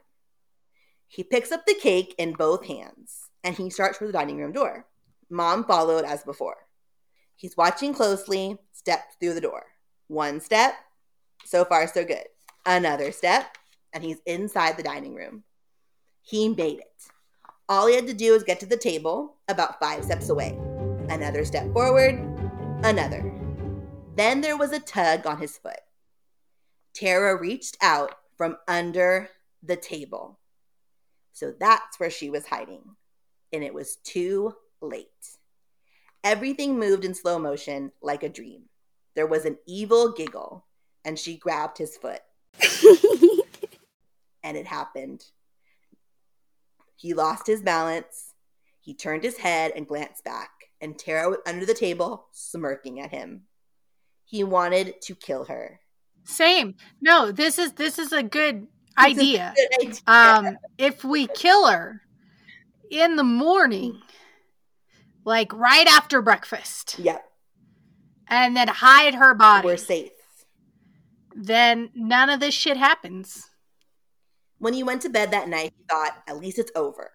He 1.08 1.24
picks 1.24 1.52
up 1.52 1.66
the 1.66 1.74
cake 1.74 2.14
in 2.20 2.34
both 2.34 2.68
hands 2.68 3.30
and 3.43 3.56
he 3.56 3.72
starts 3.72 3.97
for 3.97 4.06
the 4.06 4.14
dining 4.14 4.38
room 4.38 4.52
door. 4.52 4.86
Mom 5.30 5.64
followed 5.66 6.06
as 6.06 6.24
before. 6.24 6.58
He's 7.36 7.58
watching 7.58 7.93
closely, 7.93 8.58
steps 8.72 9.16
through 9.20 9.34
the 9.34 9.41
door. 9.41 9.64
One 10.10 10.39
step, 10.41 10.74
so 11.45 11.64
far 11.64 11.88
so 11.88 12.03
good. 12.03 12.26
Another 12.66 13.12
step, 13.12 13.60
and 13.93 14.03
he's 14.03 14.18
inside 14.26 14.76
the 14.76 14.82
dining 14.82 15.14
room. 15.14 15.43
He 16.24 16.49
made 16.49 16.80
it. 16.80 17.03
All 17.70 17.86
he 17.86 17.93
had 17.93 18.07
to 18.07 18.14
do 18.16 18.32
was 18.32 18.41
get 18.43 18.60
to 18.62 18.66
the 18.66 18.76
table, 18.76 19.36
about 19.47 19.80
five 19.80 20.03
steps 20.03 20.30
away. 20.30 20.57
Another 21.10 21.45
step 21.45 21.72
forward, 21.74 22.16
another. 22.84 23.32
Then 24.16 24.41
there 24.41 24.57
was 24.57 24.72
a 24.72 24.80
tug 24.80 25.28
on 25.28 25.38
his 25.38 25.60
foot. 25.60 25.80
Tara 26.95 27.39
reached 27.39 27.78
out 27.80 28.16
from 28.36 28.57
under 28.68 29.30
the 29.62 29.76
table. 29.76 30.39
So 31.34 31.53
that's 31.60 31.99
where 31.99 32.10
she 32.10 32.32
was 32.32 32.47
hiding. 32.47 32.82
And 33.53 33.64
it 33.64 33.76
was 33.76 33.97
too 33.97 34.55
late. 34.82 35.05
Everything 36.24 36.80
moved 36.80 37.05
in 37.05 37.14
slow 37.14 37.38
motion 37.38 37.91
like 38.01 38.24
a 38.24 38.30
dream. 38.30 38.68
There 39.20 39.28
was 39.28 39.43
an 39.43 39.57
evil 39.67 40.13
giggle, 40.13 40.65
and 41.03 41.20
she 41.20 41.36
grabbed 41.36 41.78
his 41.78 41.97
foot. 41.97 42.22
and 44.43 44.55
it 44.55 44.65
happened. 44.65 45.26
He 46.95 47.13
lost 47.13 47.45
his 47.45 47.61
balance. 47.61 48.34
He 48.80 48.93
turned 48.93 49.26
his 49.26 49.36
head 49.36 49.74
and 49.76 49.86
glanced 49.86 50.24
back, 50.24 50.51
and 50.80 50.97
Tara 50.97 51.32
was 51.32 51.39
under 51.45 51.65
the 51.65 51.74
table, 51.74 52.28
smirking 52.32 53.01
at 53.01 53.11
him. 53.11 53.41
He 54.24 54.45
wanted 54.45 55.01
to 55.01 55.15
kill 55.15 55.43
her. 55.43 55.82
Same. 56.24 56.76
No, 57.01 57.34
this 57.34 57.59
is 57.59 57.74
this 57.74 57.99
is 57.99 58.13
a 58.13 58.24
good 58.24 58.67
idea. 58.97 59.53
Good 59.53 59.89
idea. 59.89 60.01
Um, 60.07 60.57
if 60.78 61.03
we 61.03 61.28
kill 61.28 61.67
her 61.67 62.03
in 62.89 63.17
the 63.17 63.26
morning, 63.26 64.01
like 65.26 65.51
right 65.51 65.88
after 65.88 66.22
breakfast, 66.22 66.97
yep, 66.99 67.28
and 68.30 68.55
then 68.55 68.67
hide 68.67 69.15
her 69.15 69.34
body, 69.34 69.65
we're 69.65 69.77
safe. 69.77 70.11
then 71.36 71.89
none 71.95 72.30
of 72.30 72.39
this 72.39 72.53
shit 72.53 72.77
happens. 72.77 73.49
When 74.59 74.73
he 74.73 74.84
went 74.84 75.01
to 75.03 75.09
bed 75.09 75.32
that 75.32 75.49
night, 75.49 75.73
he 75.77 75.84
thought, 75.89 76.21
at 76.27 76.38
least 76.38 76.59
it's 76.59 76.71
over. 76.75 77.11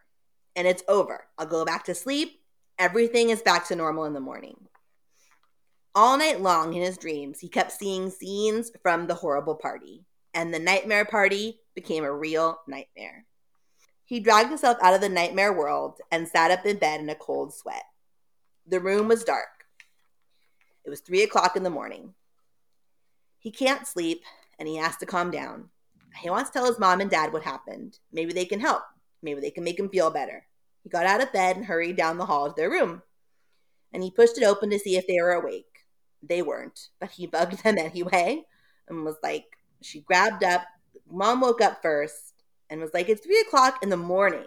And 0.56 0.66
it's 0.66 0.82
over. 0.88 1.26
I'll 1.38 1.46
go 1.46 1.64
back 1.64 1.84
to 1.84 1.94
sleep. 1.94 2.40
Everything 2.78 3.30
is 3.30 3.42
back 3.42 3.68
to 3.68 3.76
normal 3.76 4.04
in 4.04 4.14
the 4.14 4.20
morning. 4.20 4.56
All 5.94 6.16
night 6.16 6.40
long 6.40 6.74
in 6.74 6.82
his 6.82 6.96
dreams, 6.98 7.38
he 7.38 7.48
kept 7.48 7.70
seeing 7.70 8.10
scenes 8.10 8.72
from 8.82 9.06
the 9.06 9.14
horrible 9.14 9.54
party, 9.54 10.04
and 10.32 10.52
the 10.52 10.58
nightmare 10.58 11.04
party 11.04 11.60
became 11.74 12.02
a 12.02 12.12
real 12.12 12.58
nightmare. 12.66 13.26
He 14.04 14.20
dragged 14.20 14.48
himself 14.48 14.76
out 14.82 14.94
of 14.94 15.00
the 15.00 15.08
nightmare 15.08 15.52
world 15.52 16.00
and 16.10 16.26
sat 16.26 16.50
up 16.50 16.66
in 16.66 16.78
bed 16.78 17.00
in 17.00 17.08
a 17.08 17.14
cold 17.14 17.54
sweat. 17.54 17.84
The 18.66 18.80
room 18.80 19.06
was 19.06 19.22
dark. 19.22 19.53
It 20.84 20.90
was 20.90 21.00
three 21.00 21.22
o'clock 21.22 21.56
in 21.56 21.62
the 21.62 21.70
morning. 21.70 22.14
He 23.38 23.50
can't 23.50 23.86
sleep, 23.86 24.22
and 24.58 24.68
he 24.68 24.76
has 24.76 24.96
to 24.98 25.06
calm 25.06 25.30
down. 25.30 25.70
He 26.16 26.30
wants 26.30 26.50
to 26.50 26.58
tell 26.58 26.66
his 26.66 26.78
mom 26.78 27.00
and 27.00 27.10
dad 27.10 27.32
what 27.32 27.42
happened. 27.42 27.98
Maybe 28.12 28.32
they 28.32 28.44
can 28.44 28.60
help. 28.60 28.82
Maybe 29.22 29.40
they 29.40 29.50
can 29.50 29.64
make 29.64 29.78
him 29.78 29.88
feel 29.88 30.10
better. 30.10 30.46
He 30.82 30.90
got 30.90 31.06
out 31.06 31.22
of 31.22 31.32
bed 31.32 31.56
and 31.56 31.64
hurried 31.64 31.96
down 31.96 32.18
the 32.18 32.26
hall 32.26 32.48
to 32.48 32.54
their 32.54 32.70
room. 32.70 33.02
And 33.92 34.02
he 34.02 34.10
pushed 34.10 34.38
it 34.38 34.44
open 34.44 34.70
to 34.70 34.78
see 34.78 34.96
if 34.96 35.06
they 35.06 35.20
were 35.20 35.32
awake. 35.32 35.86
They 36.22 36.42
weren't, 36.42 36.88
but 37.00 37.10
he 37.10 37.26
bugged 37.26 37.62
them 37.62 37.78
anyway 37.78 38.44
and 38.88 39.04
was 39.04 39.16
like, 39.22 39.46
she 39.82 40.00
grabbed 40.00 40.44
up. 40.44 40.62
Mom 41.10 41.40
woke 41.40 41.60
up 41.60 41.82
first 41.82 42.34
and 42.70 42.80
was 42.80 42.94
like, 42.94 43.08
it's 43.08 43.24
three 43.24 43.40
o'clock 43.40 43.82
in 43.82 43.88
the 43.88 43.96
morning. 43.96 44.44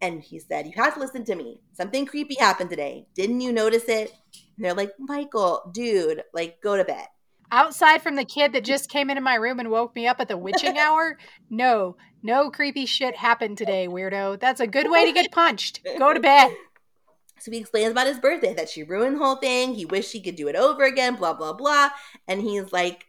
And 0.00 0.22
he 0.22 0.38
said, 0.38 0.66
You 0.66 0.72
have 0.76 0.94
to 0.94 1.00
listen 1.00 1.24
to 1.26 1.34
me. 1.34 1.60
Something 1.72 2.06
creepy 2.06 2.36
happened 2.38 2.70
today. 2.70 3.06
Didn't 3.14 3.40
you 3.40 3.52
notice 3.52 3.84
it? 3.84 4.12
And 4.56 4.64
they're 4.64 4.74
like, 4.74 4.92
Michael, 4.98 5.70
dude, 5.72 6.22
like, 6.32 6.60
go 6.62 6.76
to 6.76 6.84
bed. 6.84 7.06
Outside 7.52 8.00
from 8.00 8.14
the 8.14 8.24
kid 8.24 8.52
that 8.52 8.64
just 8.64 8.88
came 8.88 9.10
into 9.10 9.20
my 9.20 9.34
room 9.34 9.58
and 9.58 9.70
woke 9.70 9.94
me 9.94 10.06
up 10.06 10.20
at 10.20 10.28
the 10.28 10.36
witching 10.36 10.78
hour, 10.78 11.18
no, 11.50 11.96
no 12.22 12.50
creepy 12.50 12.86
shit 12.86 13.16
happened 13.16 13.58
today, 13.58 13.88
weirdo. 13.88 14.38
That's 14.38 14.60
a 14.60 14.66
good 14.66 14.90
way 14.90 15.06
to 15.06 15.12
get 15.12 15.32
punched. 15.32 15.80
Go 15.98 16.14
to 16.14 16.20
bed. 16.20 16.54
So 17.40 17.50
he 17.50 17.58
explains 17.58 17.90
about 17.90 18.06
his 18.06 18.18
birthday 18.18 18.54
that 18.54 18.68
she 18.68 18.82
ruined 18.82 19.16
the 19.16 19.24
whole 19.24 19.36
thing. 19.36 19.74
He 19.74 19.86
wished 19.86 20.12
he 20.12 20.20
could 20.20 20.36
do 20.36 20.48
it 20.48 20.56
over 20.56 20.84
again, 20.84 21.16
blah, 21.16 21.32
blah, 21.32 21.54
blah. 21.54 21.90
And 22.28 22.42
he's 22.42 22.70
like, 22.70 23.06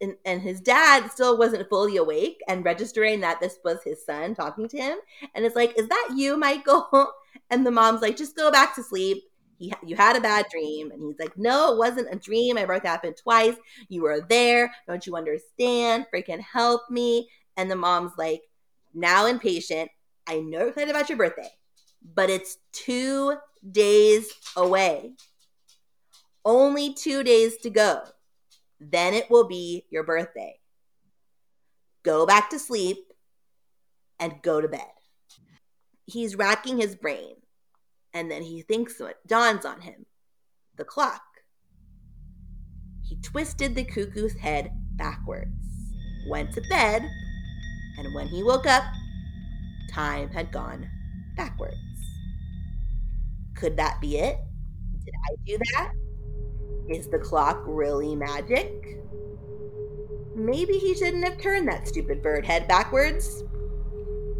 and, 0.00 0.16
and 0.24 0.42
his 0.42 0.60
dad 0.60 1.10
still 1.10 1.38
wasn't 1.38 1.68
fully 1.68 1.96
awake 1.96 2.40
and 2.48 2.64
registering 2.64 3.20
that 3.20 3.40
this 3.40 3.58
was 3.64 3.82
his 3.82 4.04
son 4.04 4.34
talking 4.34 4.68
to 4.68 4.76
him. 4.76 4.98
And 5.34 5.44
it's 5.44 5.56
like, 5.56 5.78
is 5.78 5.88
that 5.88 6.12
you, 6.14 6.36
Michael? 6.36 6.88
And 7.50 7.64
the 7.64 7.70
mom's 7.70 8.02
like, 8.02 8.16
just 8.16 8.34
go 8.34 8.50
back 8.50 8.74
to 8.74 8.82
sleep. 8.82 9.22
He, 9.58 9.72
you 9.84 9.94
had 9.94 10.16
a 10.16 10.20
bad 10.20 10.46
dream. 10.50 10.90
And 10.90 11.00
he's 11.00 11.20
like, 11.20 11.38
no, 11.38 11.72
it 11.72 11.78
wasn't 11.78 12.12
a 12.12 12.18
dream. 12.18 12.56
My 12.56 12.64
birthday 12.64 12.88
happened 12.88 13.16
twice. 13.16 13.54
You 13.88 14.02
were 14.02 14.22
there. 14.28 14.72
Don't 14.88 15.06
you 15.06 15.14
understand? 15.14 16.06
Freaking 16.12 16.40
help 16.40 16.90
me. 16.90 17.28
And 17.56 17.70
the 17.70 17.76
mom's 17.76 18.12
like, 18.18 18.42
now 18.94 19.26
impatient. 19.26 19.90
I 20.26 20.40
know 20.40 20.58
you're 20.58 20.68
excited 20.70 20.90
about 20.90 21.08
your 21.08 21.18
birthday, 21.18 21.50
but 22.14 22.30
it's 22.30 22.56
two 22.72 23.36
days 23.70 24.32
away. 24.56 25.12
Only 26.44 26.94
two 26.94 27.22
days 27.22 27.58
to 27.58 27.70
go. 27.70 28.02
Then 28.80 29.14
it 29.14 29.30
will 29.30 29.46
be 29.46 29.86
your 29.90 30.04
birthday. 30.04 30.58
Go 32.02 32.26
back 32.26 32.50
to 32.50 32.58
sleep 32.58 32.98
and 34.20 34.42
go 34.42 34.60
to 34.60 34.68
bed. 34.68 34.80
He's 36.04 36.36
racking 36.36 36.78
his 36.78 36.94
brain, 36.94 37.34
and 38.14 38.30
then 38.30 38.42
he 38.42 38.62
thinks 38.62 39.00
what 39.00 39.26
dawns 39.26 39.64
on 39.64 39.80
him 39.80 40.06
the 40.76 40.84
clock. 40.84 41.22
He 43.02 43.16
twisted 43.22 43.74
the 43.74 43.84
cuckoo's 43.84 44.34
head 44.34 44.70
backwards, 44.96 45.50
went 46.28 46.52
to 46.52 46.62
bed, 46.68 47.02
and 47.98 48.14
when 48.14 48.28
he 48.28 48.42
woke 48.42 48.66
up, 48.66 48.84
time 49.90 50.28
had 50.28 50.52
gone 50.52 50.88
backwards. 51.36 51.76
Could 53.54 53.76
that 53.78 54.00
be 54.00 54.18
it? 54.18 54.38
Did 55.04 55.14
I 55.30 55.36
do 55.46 55.58
that? 55.72 55.92
Is 56.88 57.08
the 57.08 57.18
clock 57.18 57.62
really 57.66 58.14
magic? 58.14 58.98
Maybe 60.34 60.74
he 60.74 60.94
shouldn't 60.94 61.24
have 61.24 61.38
turned 61.38 61.66
that 61.68 61.88
stupid 61.88 62.22
bird 62.22 62.44
head 62.44 62.68
backwards. 62.68 63.42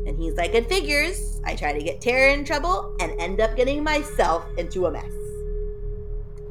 And 0.06 0.16
he's 0.18 0.34
like, 0.34 0.54
it 0.54 0.68
figures. 0.68 1.40
I 1.44 1.56
try 1.56 1.72
to 1.72 1.82
get 1.82 2.00
Tara 2.00 2.32
in 2.32 2.44
trouble 2.44 2.94
and 3.00 3.20
end 3.20 3.40
up 3.40 3.56
getting 3.56 3.82
myself 3.82 4.44
into 4.56 4.86
a 4.86 4.90
mess. 4.90 5.10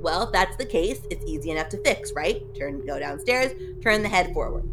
Well, 0.01 0.23
if 0.23 0.31
that's 0.31 0.57
the 0.57 0.65
case, 0.65 1.01
it's 1.09 1.25
easy 1.25 1.51
enough 1.51 1.69
to 1.69 1.77
fix, 1.77 2.11
right? 2.13 2.43
Turn, 2.55 2.85
go 2.85 2.99
downstairs, 2.99 3.53
turn 3.81 4.03
the 4.03 4.09
head 4.09 4.33
forward. 4.33 4.69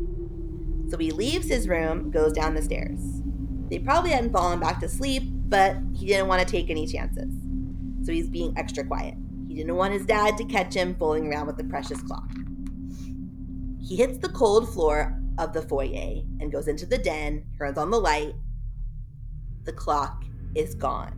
So 0.91 0.99
he 0.99 1.11
leaves 1.11 1.49
his 1.49 1.69
room, 1.69 2.11
goes 2.11 2.33
down 2.33 2.55
the 2.55 2.63
stairs. 2.63 2.99
They 3.71 3.79
probably 3.79 4.11
hadn't 4.11 4.33
fallen 4.33 4.61
back 4.61 4.81
to 4.81 4.89
sleep, 4.89 5.23
but 5.49 5.77
he 5.95 6.07
didn't 6.07 6.29
want 6.29 6.47
to 6.47 6.51
take 6.51 6.69
any 6.69 6.87
chances. 6.87 7.33
So 8.05 8.13
he's 8.13 8.29
being 8.29 8.53
extra 8.59 8.85
quiet. 8.85 9.15
He 9.53 9.59
didn't 9.59 9.77
want 9.77 9.93
his 9.93 10.07
dad 10.07 10.39
to 10.39 10.47
catch 10.47 10.73
him 10.73 10.95
fooling 10.95 11.27
around 11.27 11.47
with 11.47 11.59
the 11.59 11.65
precious 11.65 12.01
clock. 12.01 12.27
He 13.83 13.97
hits 13.97 14.17
the 14.17 14.31
cold 14.31 14.73
floor 14.73 15.21
of 15.37 15.53
the 15.53 15.61
foyer 15.61 16.23
and 16.41 16.51
goes 16.51 16.69
into 16.69 16.87
the 16.87 16.97
den, 16.97 17.45
turns 17.59 17.77
on 17.77 17.91
the 17.91 18.01
light. 18.01 18.33
The 19.65 19.75
clock 19.75 20.25
is 20.55 20.75
gone. 20.75 21.13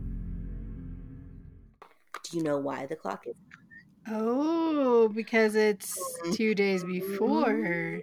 Do 2.23 2.37
you 2.37 2.43
know 2.43 2.57
why 2.57 2.87
the 2.87 2.97
clock 2.97 3.23
is 3.25 3.37
gone? 3.37 4.19
Oh, 4.19 5.07
because 5.07 5.55
it's 5.55 5.97
two 6.33 6.53
days 6.53 6.83
before. 6.83 8.01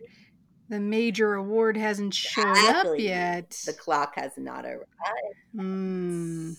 The 0.71 0.81
major 0.81 1.35
award 1.35 1.77
hasn't 1.77 2.15
showed 2.15 2.57
up 2.57 2.99
yet. 2.99 3.51
The 3.67 3.75
clock 3.75 4.15
has 4.17 4.33
not 4.39 4.65
arrived. 4.65 4.87
Hmm. 5.55 6.53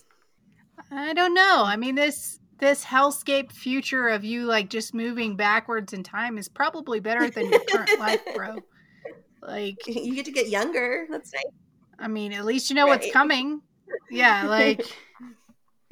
I 0.91 1.13
don't 1.13 1.33
know. 1.33 1.63
I 1.65 1.75
mean, 1.75 1.95
this 1.95 2.39
this 2.59 2.83
hellscape 2.83 3.51
future 3.51 4.09
of 4.09 4.23
you 4.23 4.45
like 4.45 4.69
just 4.69 4.93
moving 4.93 5.35
backwards 5.35 5.93
in 5.93 6.03
time 6.03 6.37
is 6.37 6.47
probably 6.47 6.99
better 6.99 7.29
than 7.29 7.49
your 7.49 7.59
current 7.59 7.89
life, 7.99 8.21
bro. 8.35 8.57
Like, 9.41 9.85
You 9.87 10.15
get 10.15 10.25
to 10.25 10.31
get 10.31 10.49
younger. 10.49 11.05
That's 11.09 11.33
nice. 11.33 11.43
I 11.99 12.07
mean, 12.07 12.33
at 12.33 12.45
least 12.45 12.69
you 12.69 12.75
know 12.75 12.87
what's 12.87 13.11
coming. 13.11 13.61
Yeah, 14.09 14.45
like 14.47 14.85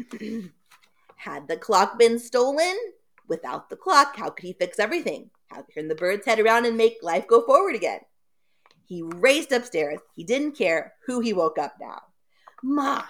Had 1.16 1.48
the 1.48 1.58
clock 1.58 2.00
been 2.00 2.20
stolen? 2.20 2.76
Without 3.28 3.70
the 3.70 3.76
clock, 3.76 4.16
how 4.16 4.30
could 4.30 4.46
he 4.46 4.54
fix 4.54 4.80
everything? 4.80 5.30
How 5.48 5.62
could 5.62 5.74
turn 5.74 5.88
the 5.88 5.96
bird's 5.96 6.26
head 6.26 6.40
around 6.40 6.66
and 6.66 6.76
make 6.76 6.98
life 7.02 7.28
go 7.28 7.46
forward 7.46 7.76
again? 7.76 8.00
He 8.86 9.04
raced 9.04 9.52
upstairs. 9.52 10.00
He 10.16 10.24
didn't 10.24 10.58
care 10.58 10.94
who 11.06 11.22
he 11.22 11.32
woke 11.32 11.58
up 11.58 11.76
now. 11.80 12.02
Mom, 12.64 13.04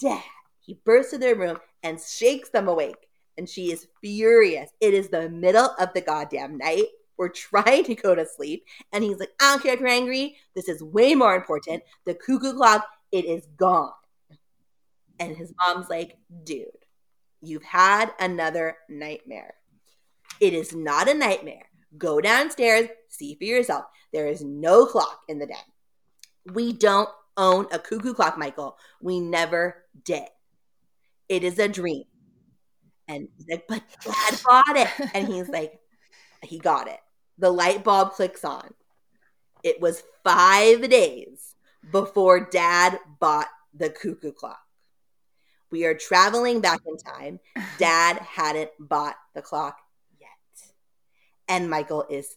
Dad. 0.00 0.22
He 0.60 0.80
burst 0.84 1.12
into 1.12 1.24
their 1.24 1.36
room 1.36 1.58
and 1.86 2.00
shakes 2.00 2.48
them 2.50 2.66
awake. 2.66 3.08
And 3.38 3.48
she 3.48 3.70
is 3.70 3.86
furious. 4.00 4.70
It 4.80 4.92
is 4.92 5.08
the 5.08 5.28
middle 5.28 5.70
of 5.78 5.92
the 5.94 6.00
goddamn 6.00 6.58
night. 6.58 6.86
We're 7.16 7.28
trying 7.50 7.84
to 7.84 7.94
go 7.94 8.14
to 8.14 8.26
sleep. 8.26 8.64
And 8.92 9.04
he's 9.04 9.18
like, 9.18 9.30
I 9.40 9.52
don't 9.52 9.62
care 9.62 9.74
if 9.74 9.80
you're 9.80 9.88
angry. 9.88 10.36
This 10.54 10.68
is 10.68 10.82
way 10.82 11.14
more 11.14 11.36
important. 11.36 11.82
The 12.04 12.14
cuckoo 12.14 12.54
clock, 12.54 12.86
it 13.12 13.24
is 13.24 13.46
gone. 13.56 13.92
And 15.18 15.36
his 15.36 15.52
mom's 15.58 15.88
like, 15.88 16.18
dude, 16.44 16.66
you've 17.40 17.62
had 17.62 18.12
another 18.18 18.76
nightmare. 18.88 19.54
It 20.40 20.52
is 20.52 20.74
not 20.74 21.08
a 21.08 21.14
nightmare. 21.14 21.70
Go 21.96 22.20
downstairs, 22.20 22.88
see 23.08 23.36
for 23.36 23.44
yourself. 23.44 23.84
There 24.12 24.26
is 24.26 24.42
no 24.42 24.84
clock 24.84 25.20
in 25.28 25.38
the 25.38 25.46
den. 25.46 25.56
We 26.52 26.72
don't 26.72 27.08
own 27.36 27.66
a 27.72 27.78
cuckoo 27.78 28.12
clock, 28.12 28.36
Michael. 28.36 28.76
We 29.00 29.20
never 29.20 29.84
did. 30.04 30.28
It 31.28 31.44
is 31.44 31.58
a 31.58 31.68
dream. 31.68 32.04
And 33.08 33.28
he's 33.36 33.46
like, 33.48 33.66
but 33.68 33.82
dad 34.04 34.40
bought 34.44 34.76
it. 34.76 34.88
And 35.14 35.28
he's 35.28 35.48
like, 35.48 35.78
he 36.42 36.58
got 36.58 36.88
it. 36.88 37.00
The 37.38 37.50
light 37.50 37.84
bulb 37.84 38.12
clicks 38.12 38.44
on. 38.44 38.74
It 39.62 39.80
was 39.80 40.02
five 40.24 40.88
days 40.88 41.54
before 41.90 42.40
dad 42.40 42.98
bought 43.20 43.48
the 43.74 43.90
cuckoo 43.90 44.32
clock. 44.32 44.60
We 45.70 45.84
are 45.84 45.94
traveling 45.94 46.60
back 46.60 46.80
in 46.86 46.96
time. 46.96 47.40
Dad 47.78 48.18
hadn't 48.18 48.70
bought 48.78 49.16
the 49.34 49.42
clock 49.42 49.76
yet. 50.20 50.28
And 51.48 51.68
Michael 51.68 52.06
is 52.08 52.36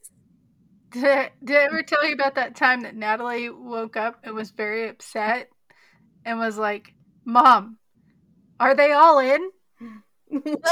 Did 0.92 1.06
I, 1.06 1.32
did 1.44 1.58
I 1.58 1.64
ever 1.66 1.84
tell 1.84 2.06
you 2.06 2.14
about 2.14 2.36
that 2.36 2.56
time 2.56 2.82
that 2.82 2.96
Natalie 2.96 3.50
woke 3.50 3.98
up 3.98 4.20
and 4.24 4.34
was 4.34 4.52
very 4.52 4.90
upset 4.90 5.50
and 6.26 6.40
was 6.40 6.58
like, 6.58 6.94
Mom, 7.24 7.78
are 8.60 8.76
they 8.76 8.92
all 8.92 9.20
in? 9.20 9.50
what? 10.28 10.64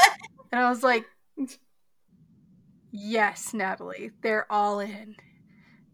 And 0.51 0.61
I 0.61 0.69
was 0.69 0.83
like, 0.83 1.05
Yes, 2.91 3.53
Natalie, 3.53 4.11
they're 4.21 4.51
all 4.51 4.79
in. 4.79 5.15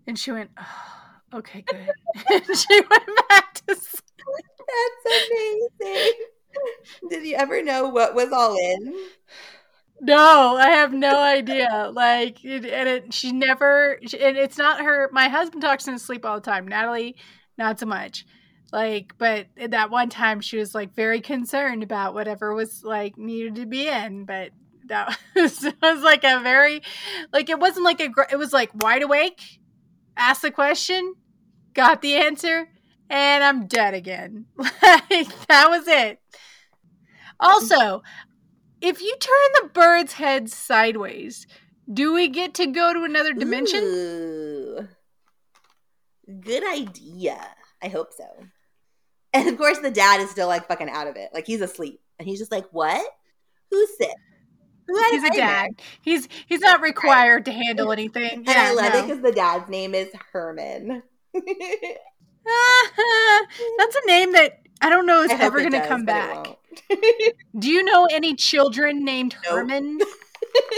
And 0.08 0.18
she 0.18 0.32
went, 0.32 0.52
oh, 0.58 1.04
Okay, 1.34 1.62
good. 1.62 1.90
and 2.32 2.58
she 2.58 2.82
went 2.82 3.10
back 3.30 3.54
to 3.56 3.76
sleep. 3.76 4.46
That's 5.06 5.30
amazing. 5.32 6.14
Did 7.10 7.26
you 7.26 7.36
ever 7.36 7.64
know 7.64 7.90
what 7.90 8.14
was 8.14 8.32
all 8.32 8.56
in? 8.56 8.94
No, 10.00 10.56
I 10.58 10.70
have 10.70 10.94
no 10.94 11.20
idea. 11.20 11.92
Like, 11.94 12.44
it, 12.46 12.66
and 12.66 12.90
it, 12.90 13.14
she 13.14 13.32
never, 13.32 13.94
and 13.94 14.38
it's 14.38 14.58
not 14.58 14.82
her. 14.82 15.10
My 15.12 15.28
husband 15.30 15.64
talks 15.64 15.88
in 15.88 15.94
his 15.94 16.04
sleep 16.04 16.26
all 16.26 16.36
the 16.36 16.42
time. 16.42 16.68
Natalie, 16.68 17.16
not 17.58 17.80
so 17.80 17.86
much. 17.86 18.26
Like, 18.74 19.14
but 19.20 19.46
that 19.56 19.92
one 19.92 20.10
time 20.10 20.42
she 20.42 20.58
was 20.58 20.74
like 20.74 20.96
very 20.96 21.22
concerned 21.22 21.84
about 21.84 22.16
whatever 22.16 22.56
was 22.56 22.84
like 22.84 23.20
needed 23.20 23.54
to 23.58 23.68
be 23.68 23.88
in. 23.88 24.26
But 24.26 24.50
that 24.88 25.16
was, 25.36 25.64
was 25.80 26.02
like 26.02 26.24
a 26.24 26.42
very, 26.42 26.82
like, 27.32 27.52
it 27.52 27.60
wasn't 27.60 27.86
like 27.86 28.02
a, 28.02 28.10
it 28.32 28.38
was 28.38 28.52
like 28.52 28.72
wide 28.74 29.04
awake, 29.04 29.60
asked 30.18 30.42
the 30.42 30.50
question, 30.50 31.14
got 31.76 32.02
the 32.02 32.16
answer, 32.16 32.68
and 33.12 33.44
I'm 33.44 33.68
dead 33.68 33.94
again. 33.94 34.48
Like, 34.82 35.48
that 35.48 35.70
was 35.70 35.88
it. 35.88 36.20
Also, 37.40 38.02
if 38.82 39.02
you 39.02 39.16
turn 39.20 39.62
the 39.62 39.70
bird's 39.72 40.14
head 40.14 40.50
sideways, 40.50 41.46
do 41.92 42.12
we 42.12 42.28
get 42.28 42.56
to 42.56 42.66
go 42.66 42.92
to 42.92 43.04
another 43.04 43.34
dimension? 43.34 43.84
Ooh. 43.84 44.88
Good 46.42 46.64
idea. 46.68 47.38
I 47.84 47.90
hope 47.90 48.14
so. 48.14 48.26
And 49.34 49.50
of 49.50 49.58
course, 49.58 49.80
the 49.80 49.92
dad 49.92 50.22
is 50.22 50.30
still 50.30 50.48
like 50.48 50.68
fucking 50.68 50.90
out 50.90 51.08
of 51.08 51.16
it. 51.16 51.30
Like 51.34 51.48
he's 51.48 51.62
asleep, 51.62 52.00
and 52.20 52.28
he's 52.28 52.40
just 52.40 52.52
like, 52.52 52.66
"What? 52.72 53.06
Who's 53.72 53.98
sick? 53.98 54.14
Who 54.88 54.98
had 54.98 55.12
He's 55.12 55.24
a 55.24 55.30
nightmare?" 55.30 55.48
dad. 55.48 55.82
He's 56.02 56.28
he's 56.46 56.62
not 56.62 56.82
required 56.82 57.46
to 57.46 57.52
handle 57.52 57.92
anything. 57.92 58.46
And 58.48 58.50
I 58.50 58.74
love 58.74 58.94
it 58.94 59.08
because 59.08 59.22
the 59.22 59.32
dad's 59.32 59.70
name 59.70 59.96
is 59.96 60.10
Herman. 60.32 61.04
That's 61.34 61.46
a 63.96 64.08
name 64.08 64.34
that 64.34 64.60
I 64.82 64.90
don't 64.90 65.06
know 65.06 65.24
is 65.24 65.32
I 65.32 65.36
ever 65.36 65.60
going 65.60 65.72
to 65.72 65.88
come 65.88 66.06
back. 66.06 66.58
Do 67.58 67.70
you 67.70 67.84
know 67.84 68.08
any 68.12 68.36
children 68.36 69.06
named 69.06 69.36
Nope. 69.44 69.54
Herman? 69.54 70.00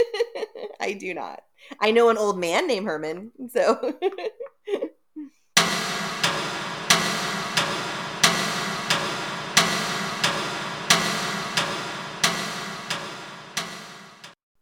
I 0.80 0.92
do 0.92 1.12
not. 1.12 1.42
I 1.80 1.90
know 1.90 2.08
an 2.08 2.16
old 2.16 2.38
man 2.38 2.66
named 2.66 2.86
Herman, 2.86 3.32
so 3.52 3.94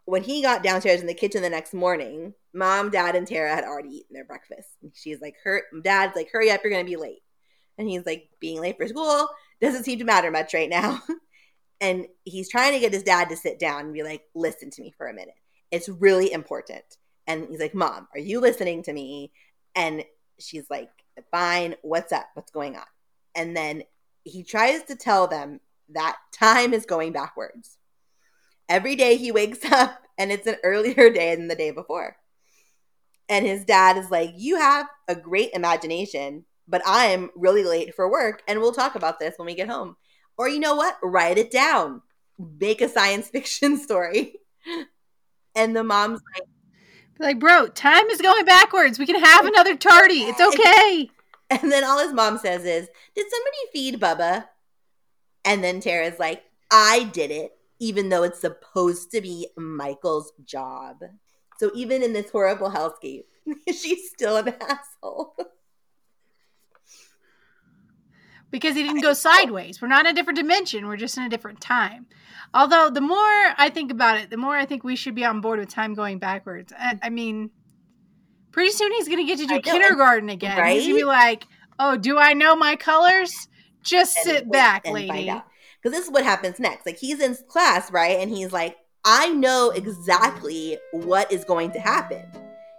when 0.04 0.22
he 0.22 0.42
got 0.42 0.62
downstairs 0.62 1.00
in 1.00 1.06
the 1.06 1.14
kitchen 1.14 1.42
the 1.42 1.50
next 1.50 1.74
morning, 1.74 2.34
mom, 2.52 2.90
dad, 2.90 3.16
and 3.16 3.26
Tara 3.26 3.54
had 3.54 3.64
already 3.64 3.90
eaten 3.90 4.14
their 4.14 4.24
breakfast. 4.24 4.68
She's 4.92 5.20
like, 5.20 5.36
"Her 5.42 5.62
dad's 5.82 6.16
like, 6.16 6.30
hurry 6.30 6.50
up, 6.50 6.62
you're 6.62 6.72
gonna 6.72 6.84
be 6.84 6.96
late." 6.96 7.22
And 7.78 7.88
he's 7.88 8.06
like, 8.06 8.28
being 8.40 8.60
late 8.60 8.76
for 8.76 8.86
school 8.86 9.28
doesn't 9.60 9.84
seem 9.84 9.98
to 9.98 10.04
matter 10.04 10.30
much 10.30 10.54
right 10.54 10.70
now. 10.70 11.02
and 11.80 12.06
he's 12.24 12.48
trying 12.48 12.72
to 12.72 12.80
get 12.80 12.92
his 12.92 13.02
dad 13.02 13.28
to 13.28 13.36
sit 13.36 13.58
down 13.58 13.86
and 13.86 13.94
be 13.94 14.02
like, 14.02 14.22
listen 14.34 14.70
to 14.70 14.82
me 14.82 14.94
for 14.96 15.08
a 15.08 15.14
minute. 15.14 15.34
It's 15.70 15.88
really 15.88 16.32
important. 16.32 16.84
And 17.26 17.48
he's 17.48 17.60
like, 17.60 17.74
Mom, 17.74 18.06
are 18.14 18.20
you 18.20 18.40
listening 18.40 18.82
to 18.84 18.92
me? 18.92 19.32
And 19.74 20.04
she's 20.38 20.68
like, 20.70 20.90
Fine, 21.30 21.76
what's 21.82 22.12
up? 22.12 22.26
What's 22.34 22.50
going 22.50 22.76
on? 22.76 22.84
And 23.34 23.56
then 23.56 23.84
he 24.24 24.42
tries 24.42 24.82
to 24.84 24.96
tell 24.96 25.26
them 25.26 25.60
that 25.90 26.16
time 26.32 26.72
is 26.72 26.86
going 26.86 27.12
backwards. 27.12 27.78
Every 28.68 28.96
day 28.96 29.16
he 29.16 29.32
wakes 29.32 29.64
up 29.72 30.02
and 30.18 30.32
it's 30.32 30.46
an 30.46 30.56
earlier 30.62 31.10
day 31.10 31.34
than 31.34 31.48
the 31.48 31.54
day 31.54 31.70
before. 31.70 32.16
And 33.28 33.46
his 33.46 33.64
dad 33.64 33.96
is 33.96 34.10
like, 34.10 34.32
You 34.36 34.56
have 34.56 34.86
a 35.08 35.14
great 35.14 35.50
imagination, 35.52 36.44
but 36.68 36.82
I'm 36.84 37.30
really 37.34 37.64
late 37.64 37.94
for 37.94 38.10
work. 38.10 38.42
And 38.46 38.60
we'll 38.60 38.72
talk 38.72 38.94
about 38.94 39.18
this 39.18 39.34
when 39.36 39.46
we 39.46 39.54
get 39.54 39.68
home. 39.68 39.96
Or 40.36 40.48
you 40.48 40.60
know 40.60 40.74
what? 40.74 40.98
Write 41.02 41.38
it 41.38 41.50
down, 41.50 42.02
make 42.38 42.80
a 42.80 42.88
science 42.88 43.28
fiction 43.32 43.78
story. 43.78 44.36
And 45.54 45.76
the 45.76 45.84
mom's 45.84 46.20
like, 46.34 46.48
like, 47.18 47.38
bro, 47.38 47.68
time 47.68 48.06
is 48.06 48.20
going 48.20 48.44
backwards. 48.44 48.98
We 48.98 49.06
can 49.06 49.22
have 49.22 49.46
another 49.46 49.76
tardy. 49.76 50.22
It's 50.22 50.40
okay. 50.54 51.10
And 51.50 51.70
then 51.70 51.84
all 51.84 52.00
his 52.00 52.12
mom 52.12 52.38
says 52.38 52.64
is, 52.64 52.88
Did 53.14 53.26
somebody 53.30 53.56
feed 53.72 54.00
Bubba? 54.00 54.46
And 55.44 55.62
then 55.62 55.80
Tara's 55.80 56.18
like, 56.18 56.42
I 56.70 57.04
did 57.12 57.30
it, 57.30 57.52
even 57.84 58.08
though 58.08 58.22
it's 58.22 58.40
supposed 58.40 59.10
to 59.10 59.20
be 59.20 59.48
Michael's 59.58 60.32
job. 60.46 61.02
So 61.58 61.70
even 61.74 62.02
in 62.02 62.14
this 62.14 62.30
horrible 62.30 62.70
hellscape, 62.70 63.24
she's 63.68 64.08
still 64.08 64.38
an 64.38 64.54
asshole. 64.60 65.36
because 68.50 68.74
he 68.74 68.82
didn't 68.82 69.02
go 69.02 69.12
sideways. 69.12 69.82
We're 69.82 69.88
not 69.88 70.06
in 70.06 70.12
a 70.12 70.14
different 70.14 70.38
dimension. 70.38 70.86
We're 70.86 70.96
just 70.96 71.18
in 71.18 71.24
a 71.24 71.28
different 71.28 71.60
time. 71.60 72.06
Although 72.54 72.88
the 72.88 73.02
more 73.02 73.18
I 73.18 73.68
think 73.70 73.90
about 73.90 74.16
it, 74.16 74.30
the 74.30 74.38
more 74.38 74.56
I 74.56 74.64
think 74.64 74.82
we 74.82 74.96
should 74.96 75.14
be 75.14 75.24
on 75.26 75.42
board 75.42 75.58
with 75.58 75.68
time 75.68 75.92
going 75.92 76.18
backwards. 76.18 76.72
I, 76.78 76.98
I 77.02 77.10
mean, 77.10 77.50
pretty 78.50 78.70
soon 78.70 78.92
he's 78.92 79.08
going 79.08 79.18
to 79.18 79.24
get 79.24 79.40
to 79.40 79.46
do 79.46 79.60
kindergarten 79.60 80.30
again. 80.30 80.56
Right? 80.56 80.76
He's 80.76 80.84
going 80.84 80.94
to 80.94 81.00
be 81.00 81.04
like, 81.04 81.46
"Oh, 81.78 81.98
do 81.98 82.16
I 82.16 82.32
know 82.32 82.56
my 82.56 82.76
colors? 82.76 83.48
Just 83.82 84.16
and 84.18 84.24
sit 84.24 84.50
back, 84.50 84.88
lady." 84.88 85.30
Because 85.84 85.98
this 85.98 86.06
is 86.06 86.12
what 86.12 86.24
happens 86.24 86.58
next. 86.58 86.86
Like 86.86 86.96
he's 86.96 87.20
in 87.20 87.36
class, 87.46 87.92
right, 87.92 88.18
and 88.18 88.30
he's 88.30 88.52
like, 88.54 88.76
"I 89.04 89.28
know 89.28 89.70
exactly 89.70 90.78
what 90.92 91.30
is 91.30 91.44
going 91.44 91.72
to 91.72 91.78
happen." 91.78 92.24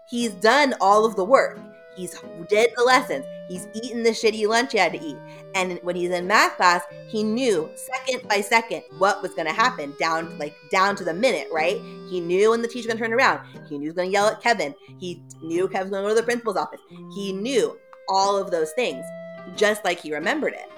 He's 0.10 0.34
done 0.34 0.74
all 0.82 1.06
of 1.06 1.16
the 1.16 1.24
work. 1.24 1.60
He's 1.96 2.20
did 2.50 2.72
the 2.76 2.84
lessons. 2.84 3.24
He's 3.48 3.68
eaten 3.76 4.02
the 4.02 4.10
shitty 4.10 4.48
lunch 4.48 4.72
he 4.72 4.80
had 4.80 4.92
to 4.94 5.00
eat. 5.00 5.18
And 5.54 5.80
when 5.84 5.96
he's 5.96 6.10
in 6.10 6.26
math 6.26 6.58
class, 6.58 6.82
he 7.08 7.22
knew 7.22 7.70
second 7.76 8.28
by 8.28 8.42
second 8.42 8.82
what 8.98 9.22
was 9.22 9.36
going 9.36 9.48
to 9.48 9.54
happen 9.54 9.94
down 10.00 10.36
like 10.40 10.56
down 10.72 10.96
to 10.96 11.04
the 11.04 11.14
minute, 11.14 11.48
right? 11.54 11.78
He 12.10 12.20
knew 12.20 12.50
when 12.50 12.64
the 12.64 12.68
teacher 12.68 12.88
going 12.88 12.98
to 12.98 13.04
turn 13.04 13.14
around. 13.14 13.42
He 13.70 13.78
knew 13.78 13.82
he 13.82 13.88
was 13.88 13.96
going 13.96 14.10
to 14.10 14.14
yell 14.14 14.28
at 14.28 14.42
Kevin. 14.42 14.74
He 15.00 15.22
knew 15.44 15.68
Kevin 15.68 15.92
was 15.92 15.92
going 15.92 16.04
to 16.04 16.10
go 16.10 16.16
to 16.16 16.22
the 16.22 16.26
principal's 16.26 16.58
office. 16.58 16.82
He 17.14 17.34
knew 17.34 17.78
all 18.10 18.36
of 18.36 18.50
those 18.50 18.72
things 18.72 19.06
just 19.56 19.86
like 19.86 20.00
he 20.00 20.12
remembered 20.12 20.54
it. 20.54 20.72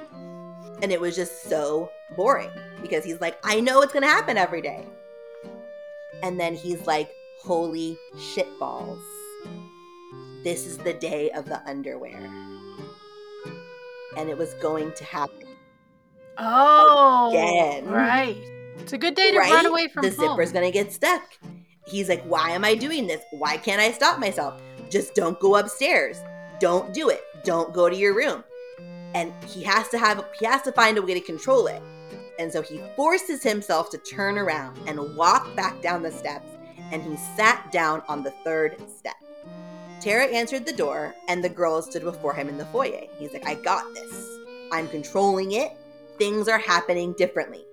And 0.82 0.92
it 0.92 1.00
was 1.00 1.16
just 1.16 1.44
so 1.44 1.90
boring 2.16 2.52
because 2.82 3.04
he's 3.04 3.22
like, 3.22 3.38
I 3.44 3.60
know 3.60 3.82
it's 3.82 3.94
going 3.94 4.04
to 4.04 4.10
happen 4.10 4.38
every 4.38 4.62
day. 4.62 4.86
And 6.24 6.40
then 6.40 6.56
he's 6.56 6.86
like, 6.88 7.12
holy 7.44 7.98
shitballs 8.16 9.04
this 10.48 10.66
is 10.66 10.78
the 10.78 10.94
day 10.94 11.30
of 11.32 11.44
the 11.44 11.62
underwear. 11.68 12.18
And 14.16 14.30
it 14.30 14.38
was 14.38 14.54
going 14.56 14.94
to 14.94 15.04
happen. 15.04 15.46
Oh, 16.38 17.32
again. 17.32 17.86
right. 17.86 18.38
It's 18.78 18.94
a 18.94 18.98
good 18.98 19.14
day 19.14 19.32
to 19.32 19.40
right? 19.40 19.52
run 19.52 19.66
away 19.66 19.90
from 19.90 20.04
the 20.04 20.12
home. 20.12 20.38
zipper's 20.38 20.54
going 20.54 20.66
to 20.66 20.72
get 20.72 20.94
stuck. 20.94 21.22
He's 21.86 22.08
like, 22.08 22.24
"Why 22.24 22.52
am 22.52 22.64
I 22.64 22.76
doing 22.76 23.08
this? 23.08 23.22
Why 23.32 23.58
can't 23.58 23.82
I 23.82 23.92
stop 23.92 24.20
myself? 24.20 24.62
Just 24.90 25.16
don't 25.16 25.38
go 25.42 25.58
upstairs. 25.58 26.22
Don't 26.62 26.94
do 26.94 27.10
it. 27.10 27.24
Don't 27.44 27.74
go 27.74 27.90
to 27.90 27.96
your 27.96 28.16
room." 28.16 28.44
And 29.16 29.34
he 29.48 29.64
has 29.64 29.90
to 29.90 29.98
have 29.98 30.24
he 30.40 30.46
has 30.46 30.62
to 30.62 30.72
find 30.72 30.98
a 30.98 31.02
way 31.02 31.14
to 31.14 31.22
control 31.22 31.68
it. 31.68 31.82
And 32.40 32.52
so 32.52 32.62
he 32.62 32.82
forces 32.96 33.42
himself 33.44 33.90
to 33.92 33.98
turn 33.98 34.38
around 34.38 34.78
and 34.88 35.16
walk 35.16 35.56
back 35.56 35.82
down 35.82 36.04
the 36.04 36.12
steps 36.12 36.48
and 36.92 37.04
he 37.04 37.16
sat 37.36 37.72
down 37.72 38.02
on 38.08 38.24
the 38.24 38.32
third 38.44 38.78
step. 38.90 39.16
Tara 40.00 40.26
answered 40.26 40.66
the 40.66 40.74
door, 40.74 41.16
and 41.28 41.44
the 41.44 41.50
girls 41.50 41.90
stood 41.90 42.04
before 42.04 42.34
him 42.34 42.50
in 42.50 42.58
the 42.58 42.66
foyer. 42.68 43.06
He's 43.18 43.34
like, 43.34 43.48
I 43.48 43.56
got 43.56 43.94
this. 43.94 44.40
I'm 44.72 44.88
controlling 44.90 45.54
it. 45.54 45.72
Things 46.18 46.48
are 46.48 46.60
happening 46.60 47.14
differently. 47.14 47.64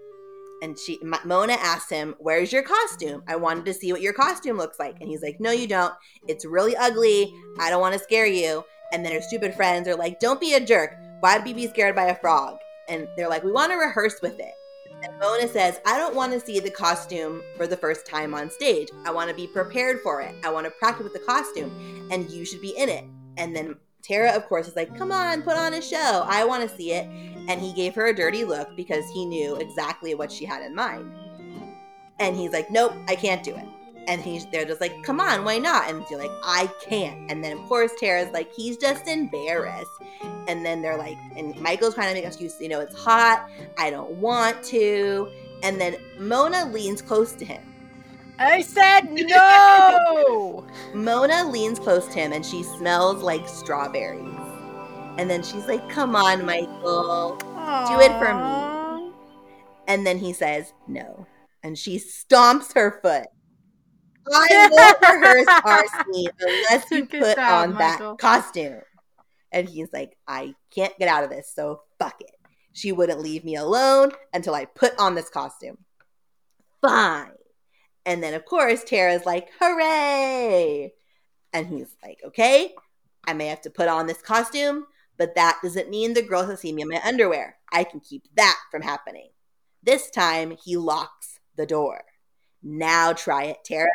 And 0.62 0.78
she, 0.78 0.98
Mona 1.24 1.54
asked 1.54 1.90
him, 1.90 2.14
Where's 2.18 2.52
your 2.52 2.62
costume? 2.62 3.22
I 3.28 3.36
wanted 3.36 3.66
to 3.66 3.74
see 3.74 3.92
what 3.92 4.00
your 4.00 4.14
costume 4.14 4.56
looks 4.56 4.78
like. 4.78 4.96
And 5.00 5.10
he's 5.10 5.22
like, 5.22 5.38
No, 5.38 5.50
you 5.50 5.66
don't. 5.66 5.92
It's 6.26 6.46
really 6.46 6.74
ugly. 6.76 7.34
I 7.58 7.68
don't 7.68 7.80
want 7.80 7.92
to 7.92 7.98
scare 7.98 8.26
you. 8.26 8.64
And 8.92 9.04
then 9.04 9.12
her 9.12 9.20
stupid 9.20 9.54
friends 9.54 9.86
are 9.88 9.96
like, 9.96 10.20
Don't 10.20 10.40
be 10.40 10.54
a 10.54 10.64
jerk. 10.64 10.96
Why'd 11.20 11.44
we 11.44 11.52
be 11.52 11.66
scared 11.66 11.94
by 11.94 12.06
a 12.06 12.14
frog? 12.14 12.56
And 12.88 13.08
they're 13.16 13.28
like, 13.28 13.44
We 13.44 13.52
want 13.52 13.72
to 13.72 13.76
rehearse 13.76 14.20
with 14.22 14.38
it. 14.38 14.52
And 15.02 15.18
Mona 15.18 15.48
says, 15.48 15.80
I 15.84 15.98
don't 15.98 16.14
want 16.14 16.32
to 16.32 16.40
see 16.40 16.60
the 16.60 16.70
costume 16.70 17.42
for 17.56 17.66
the 17.66 17.76
first 17.76 18.06
time 18.06 18.32
on 18.32 18.50
stage. 18.50 18.88
I 19.04 19.10
want 19.10 19.28
to 19.28 19.36
be 19.36 19.46
prepared 19.46 20.00
for 20.00 20.22
it. 20.22 20.34
I 20.44 20.50
want 20.50 20.64
to 20.66 20.70
practice 20.70 21.04
with 21.04 21.12
the 21.12 21.18
costume, 21.18 22.08
and 22.10 22.30
you 22.30 22.44
should 22.44 22.62
be 22.62 22.76
in 22.76 22.88
it. 22.88 23.04
And 23.36 23.54
then 23.54 23.76
Tara, 24.02 24.32
of 24.32 24.46
course, 24.46 24.68
is 24.68 24.76
like, 24.76 24.96
Come 24.96 25.12
on, 25.12 25.42
put 25.42 25.56
on 25.56 25.74
a 25.74 25.82
show. 25.82 26.24
I 26.26 26.44
want 26.44 26.68
to 26.68 26.76
see 26.76 26.92
it. 26.92 27.06
And 27.48 27.60
he 27.60 27.72
gave 27.72 27.94
her 27.94 28.06
a 28.06 28.14
dirty 28.14 28.44
look 28.44 28.74
because 28.76 29.04
he 29.10 29.26
knew 29.26 29.56
exactly 29.56 30.14
what 30.14 30.32
she 30.32 30.44
had 30.44 30.62
in 30.62 30.74
mind. 30.74 31.12
And 32.20 32.36
he's 32.36 32.52
like, 32.52 32.70
Nope, 32.70 32.94
I 33.08 33.16
can't 33.16 33.42
do 33.42 33.54
it. 33.54 33.66
And 34.06 34.20
he's 34.20 34.46
they're 34.46 34.64
just 34.64 34.80
like, 34.80 35.02
come 35.02 35.20
on, 35.20 35.44
why 35.44 35.58
not? 35.58 35.88
And 35.88 36.04
you're 36.10 36.20
like, 36.20 36.30
I 36.42 36.70
can't. 36.82 37.30
And 37.30 37.42
then 37.42 37.58
of 37.58 37.64
course 37.66 37.92
Tara's 37.98 38.30
like, 38.32 38.52
he's 38.52 38.76
just 38.76 39.08
embarrassed. 39.08 39.90
And 40.46 40.64
then 40.64 40.82
they're 40.82 40.98
like, 40.98 41.16
and 41.36 41.58
Michael's 41.60 41.94
trying 41.94 42.08
to 42.08 42.14
make 42.14 42.24
excuse, 42.24 42.56
you 42.60 42.68
know, 42.68 42.80
it's 42.80 42.94
hot. 42.94 43.48
I 43.78 43.90
don't 43.90 44.10
want 44.12 44.62
to. 44.64 45.30
And 45.62 45.80
then 45.80 45.96
Mona 46.18 46.66
leans 46.70 47.00
close 47.00 47.32
to 47.32 47.44
him. 47.44 47.62
I 48.38 48.62
said 48.62 49.12
no. 49.12 50.66
Mona 50.94 51.48
leans 51.48 51.78
close 51.78 52.06
to 52.08 52.14
him 52.14 52.32
and 52.32 52.44
she 52.44 52.62
smells 52.62 53.22
like 53.22 53.48
strawberries. 53.48 54.20
And 55.16 55.30
then 55.30 55.42
she's 55.42 55.66
like, 55.66 55.88
come 55.88 56.16
on, 56.16 56.44
Michael, 56.44 57.38
Aww. 57.40 57.88
do 57.88 58.00
it 58.00 58.18
for 58.18 58.34
me. 58.34 59.12
And 59.86 60.06
then 60.06 60.18
he 60.18 60.32
says, 60.32 60.72
no. 60.88 61.26
And 61.62 61.78
she 61.78 61.98
stomps 61.98 62.74
her 62.74 62.98
foot. 63.00 63.28
I 64.32 64.68
won't 65.02 65.22
rehearse 65.22 65.62
our 65.64 66.04
scene 66.12 66.28
unless 66.40 66.90
you 66.90 67.06
put 67.06 67.36
job, 67.36 67.68
on 67.68 67.74
Michael. 67.74 68.12
that 68.12 68.18
costume. 68.18 68.80
And 69.52 69.68
he's 69.68 69.92
like, 69.92 70.16
I 70.26 70.54
can't 70.74 70.96
get 70.98 71.08
out 71.08 71.24
of 71.24 71.30
this, 71.30 71.52
so 71.54 71.82
fuck 71.98 72.20
it. 72.20 72.32
She 72.72 72.90
wouldn't 72.90 73.20
leave 73.20 73.44
me 73.44 73.54
alone 73.54 74.10
until 74.32 74.54
I 74.54 74.64
put 74.64 74.98
on 74.98 75.14
this 75.14 75.28
costume. 75.28 75.78
Fine. 76.80 77.30
And 78.04 78.22
then, 78.22 78.34
of 78.34 78.44
course, 78.44 78.82
Tara's 78.84 79.24
like, 79.24 79.48
hooray. 79.60 80.92
And 81.52 81.66
he's 81.68 81.96
like, 82.02 82.18
okay, 82.26 82.74
I 83.26 83.32
may 83.32 83.46
have 83.46 83.62
to 83.62 83.70
put 83.70 83.88
on 83.88 84.06
this 84.06 84.20
costume, 84.20 84.86
but 85.16 85.36
that 85.36 85.60
doesn't 85.62 85.88
mean 85.88 86.12
the 86.12 86.22
girls 86.22 86.48
will 86.48 86.56
see 86.56 86.72
me 86.72 86.82
in 86.82 86.88
my 86.88 87.00
underwear. 87.04 87.56
I 87.72 87.84
can 87.84 88.00
keep 88.00 88.24
that 88.36 88.58
from 88.70 88.82
happening. 88.82 89.30
This 89.82 90.10
time, 90.10 90.56
he 90.62 90.76
locks 90.76 91.38
the 91.56 91.66
door. 91.66 92.04
Now 92.64 93.12
try 93.12 93.44
it, 93.44 93.58
Tara. 93.64 93.90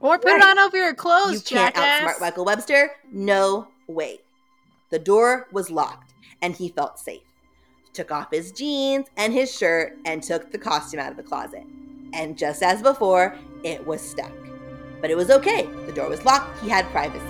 Or 0.00 0.18
put 0.18 0.32
right. 0.32 0.36
it 0.38 0.44
on 0.44 0.58
over 0.58 0.76
your 0.76 0.94
clothes, 0.94 1.50
You 1.50 1.56
can't 1.56 1.74
outsmart 1.76 2.20
Michael 2.20 2.44
Webster. 2.44 2.90
No 3.12 3.68
way. 3.86 4.18
The 4.90 4.98
door 4.98 5.46
was 5.52 5.70
locked, 5.70 6.12
and 6.42 6.54
he 6.54 6.68
felt 6.68 6.98
safe. 6.98 7.22
Took 7.92 8.10
off 8.10 8.32
his 8.32 8.50
jeans 8.52 9.06
and 9.16 9.32
his 9.32 9.56
shirt 9.56 9.96
and 10.04 10.22
took 10.22 10.50
the 10.50 10.58
costume 10.58 11.00
out 11.00 11.12
of 11.12 11.16
the 11.16 11.22
closet. 11.22 11.64
And 12.12 12.36
just 12.36 12.62
as 12.62 12.82
before, 12.82 13.36
it 13.62 13.86
was 13.86 14.00
stuck. 14.00 14.32
But 15.00 15.10
it 15.10 15.16
was 15.16 15.30
okay. 15.30 15.68
The 15.86 15.92
door 15.92 16.08
was 16.08 16.24
locked. 16.24 16.58
He 16.60 16.68
had 16.68 16.84
privacy. 16.86 17.24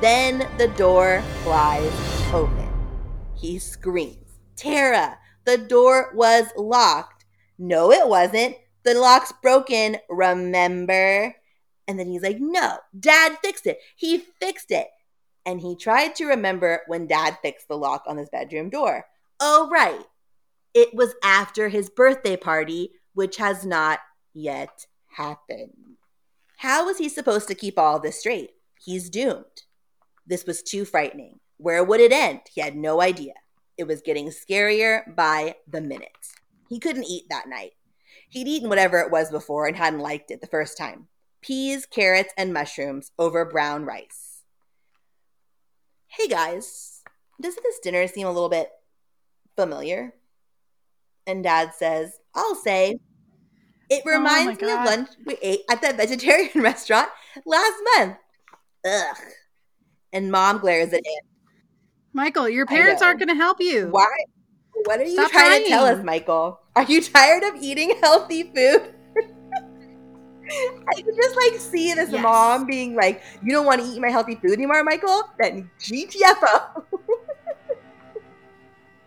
Then 0.00 0.48
the 0.58 0.68
door 0.68 1.22
flies 1.42 1.92
open. 2.32 2.68
He 3.34 3.58
screams, 3.58 4.40
Tara, 4.56 5.18
the 5.44 5.58
door 5.58 6.10
was 6.14 6.46
locked. 6.56 7.24
No, 7.58 7.90
it 7.90 8.06
wasn't. 8.06 8.56
The 8.88 8.94
lock's 8.94 9.34
broken, 9.42 9.98
remember? 10.08 11.36
And 11.86 11.98
then 11.98 12.06
he's 12.06 12.22
like, 12.22 12.38
No, 12.40 12.78
dad 12.98 13.36
fixed 13.42 13.66
it. 13.66 13.80
He 13.94 14.16
fixed 14.40 14.70
it. 14.70 14.86
And 15.44 15.60
he 15.60 15.76
tried 15.76 16.14
to 16.14 16.24
remember 16.24 16.80
when 16.86 17.06
dad 17.06 17.36
fixed 17.42 17.68
the 17.68 17.76
lock 17.76 18.04
on 18.06 18.16
his 18.16 18.30
bedroom 18.30 18.70
door. 18.70 19.04
Oh, 19.40 19.68
right. 19.70 20.06
It 20.72 20.94
was 20.94 21.14
after 21.22 21.68
his 21.68 21.90
birthday 21.90 22.38
party, 22.38 22.92
which 23.12 23.36
has 23.36 23.66
not 23.66 23.98
yet 24.32 24.86
happened. 25.08 25.98
How 26.56 26.86
was 26.86 26.96
he 26.96 27.10
supposed 27.10 27.46
to 27.48 27.54
keep 27.54 27.78
all 27.78 28.00
this 28.00 28.20
straight? 28.20 28.52
He's 28.80 29.10
doomed. 29.10 29.64
This 30.26 30.46
was 30.46 30.62
too 30.62 30.86
frightening. 30.86 31.40
Where 31.58 31.84
would 31.84 32.00
it 32.00 32.10
end? 32.10 32.40
He 32.50 32.62
had 32.62 32.74
no 32.74 33.02
idea. 33.02 33.34
It 33.76 33.86
was 33.86 34.00
getting 34.00 34.30
scarier 34.30 35.14
by 35.14 35.56
the 35.70 35.82
minute. 35.82 36.08
He 36.70 36.78
couldn't 36.78 37.04
eat 37.04 37.24
that 37.28 37.50
night. 37.50 37.72
He'd 38.28 38.48
eaten 38.48 38.68
whatever 38.68 38.98
it 38.98 39.10
was 39.10 39.30
before 39.30 39.66
and 39.66 39.76
hadn't 39.76 40.00
liked 40.00 40.30
it 40.30 40.40
the 40.40 40.46
first 40.46 40.76
time 40.76 41.08
peas, 41.40 41.86
carrots, 41.86 42.32
and 42.36 42.52
mushrooms 42.52 43.12
over 43.18 43.44
brown 43.44 43.84
rice. 43.84 44.42
Hey 46.08 46.26
guys, 46.28 47.02
doesn't 47.40 47.62
this 47.62 47.78
dinner 47.78 48.06
seem 48.06 48.26
a 48.26 48.32
little 48.32 48.48
bit 48.48 48.70
familiar? 49.56 50.14
And 51.26 51.44
dad 51.44 51.72
says, 51.76 52.18
I'll 52.34 52.54
say, 52.54 52.98
it 53.90 54.02
Oh 54.06 54.10
reminds 54.10 54.60
my 54.60 54.66
me 54.66 54.72
of 54.72 54.84
lunch 54.84 55.08
we 55.24 55.36
ate 55.40 55.60
at 55.70 55.82
that 55.82 55.96
vegetarian 55.96 56.50
restaurant 56.62 57.08
last 57.46 57.76
month. 57.96 58.16
Ugh. 58.86 59.16
And 60.12 60.30
mom 60.32 60.58
glares 60.58 60.92
at 60.92 61.06
him. 61.06 61.22
Michael, 62.12 62.48
your 62.48 62.66
parents 62.66 63.02
aren't 63.02 63.20
going 63.20 63.28
to 63.28 63.34
help 63.34 63.60
you. 63.60 63.88
Why? 63.90 64.06
What 64.84 65.00
are 65.00 65.04
you 65.04 65.14
Stop 65.14 65.30
trying 65.30 65.62
to 65.64 65.68
tell 65.68 65.84
us, 65.84 66.02
Michael? 66.04 66.60
Are 66.76 66.84
you 66.84 67.02
tired 67.02 67.42
of 67.42 67.56
eating 67.60 67.96
healthy 68.00 68.44
food? 68.44 68.94
I 70.50 70.94
can 70.94 71.14
just 71.16 71.36
like 71.36 71.60
see 71.60 71.92
this 71.92 72.10
Yes. 72.10 72.22
mom 72.22 72.66
being 72.66 72.94
like, 72.94 73.22
"You 73.42 73.52
don't 73.52 73.66
want 73.66 73.82
to 73.82 73.86
eat 73.86 74.00
my 74.00 74.08
healthy 74.08 74.36
food 74.36 74.52
anymore, 74.52 74.82
Michael." 74.84 75.24
Then 75.38 75.70
GTFO. 75.80 76.84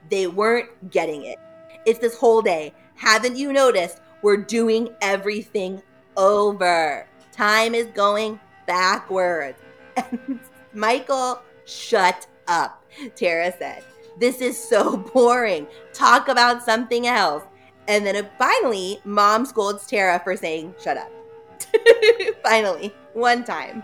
they 0.09 0.27
weren't 0.27 0.91
getting 0.91 1.23
it. 1.25 1.39
It's 1.85 1.99
this 1.99 2.15
whole 2.15 2.41
day. 2.41 2.73
Haven't 2.95 3.37
you 3.37 3.53
noticed? 3.53 4.01
We're 4.21 4.37
doing 4.37 4.89
everything 5.01 5.81
over. 6.15 7.07
Time 7.31 7.73
is 7.73 7.87
going 7.87 8.39
backwards. 8.67 9.57
And 9.97 10.39
Michael, 10.73 11.41
shut 11.65 12.25
up. 12.47 12.85
Tara 13.15 13.51
said, 13.57 13.83
This 14.21 14.39
is 14.39 14.57
so 14.57 14.97
boring. 15.13 15.67
Talk 15.93 16.29
about 16.29 16.63
something 16.63 17.07
else. 17.07 17.43
And 17.87 18.05
then 18.05 18.29
finally, 18.37 19.01
mom 19.03 19.45
scolds 19.45 19.87
Tara 19.87 20.21
for 20.23 20.37
saying, 20.37 20.75
Shut 20.81 20.95
up. 20.95 21.11
finally, 22.43 22.93
one 23.13 23.43
time. 23.43 23.83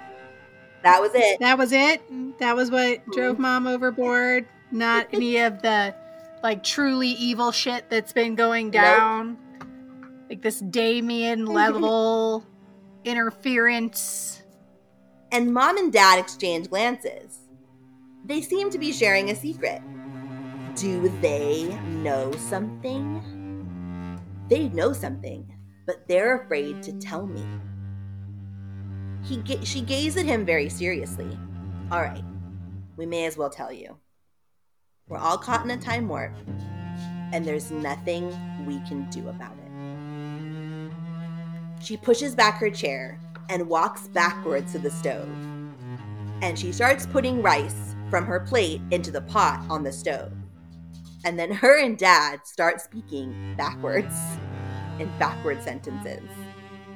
That 0.84 1.02
was 1.02 1.12
it. 1.16 1.40
That 1.40 1.58
was 1.58 1.72
it. 1.72 2.02
That 2.38 2.56
was 2.56 2.70
what 2.70 3.00
mm-hmm. 3.00 3.12
drove 3.12 3.40
mom 3.40 3.66
overboard. 3.66 4.48
Not 4.72 5.08
any 5.14 5.38
of 5.40 5.62
the 5.64 5.96
like 6.44 6.64
truly 6.64 7.10
evil 7.10 7.52
shit 7.52 7.90
that's 7.90 8.14
been 8.14 8.36
going 8.36 8.70
down. 8.70 9.38
Like 10.30 10.44
this 10.44 10.60
Damien 10.60 11.48
level 11.48 12.46
interference. 13.04 14.44
And 15.32 15.52
mom 15.52 15.78
and 15.78 15.92
dad 15.92 16.20
exchange 16.20 16.70
glances. 16.70 17.40
They 18.24 18.42
seem 18.42 18.70
to 18.70 18.78
be 18.78 18.94
sharing 18.94 19.32
a 19.32 19.36
secret. 19.36 19.82
Do 20.78 21.10
they 21.22 21.76
know 21.88 22.32
something? 22.34 23.24
They 24.48 24.70
know 24.70 24.94
something, 24.94 25.52
but 25.88 26.08
they're 26.08 26.44
afraid 26.44 26.84
to 26.84 26.94
tell 26.94 27.26
me. 27.26 27.44
He 29.24 29.38
ga- 29.38 29.66
she 29.66 29.82
gazed 29.82 30.20
at 30.20 30.26
him 30.26 30.46
very 30.46 30.70
seriously. 30.70 31.36
All 31.92 32.02
right, 32.04 32.24
we 32.96 33.08
may 33.08 33.26
as 33.26 33.38
well 33.38 33.50
tell 33.50 33.72
you. 33.72 33.98
We're 35.10 35.18
all 35.18 35.40
caught 35.40 35.66
in 35.66 35.72
a 35.72 35.78
time 35.78 36.08
warp, 36.08 36.36
and 37.34 37.44
there's 37.44 37.72
nothing 37.72 38.30
we 38.68 38.78
can 38.88 39.10
do 39.10 39.30
about 39.30 39.58
it. 39.58 40.94
She 41.84 41.98
pushes 41.98 42.36
back 42.36 42.60
her 42.60 42.70
chair 42.70 43.20
and 43.50 43.68
walks 43.68 44.10
backwards 44.10 44.74
to 44.74 44.80
the 44.80 44.92
stove. 44.92 45.28
And 46.44 46.60
she 46.60 46.72
starts 46.72 47.08
putting 47.08 47.42
rice 47.42 47.96
from 48.12 48.26
her 48.28 48.42
plate 48.42 48.82
into 48.92 49.10
the 49.10 49.22
pot 49.22 49.66
on 49.72 49.84
the 49.84 49.92
stove. 49.92 50.37
And 51.26 51.38
then 51.38 51.52
her 51.52 51.80
and 51.80 51.98
dad 51.98 52.42
start 52.46 52.82
speaking 52.82 53.56
backwards 53.58 54.16
in 55.00 55.12
backward 55.20 55.62
sentences. 55.64 56.28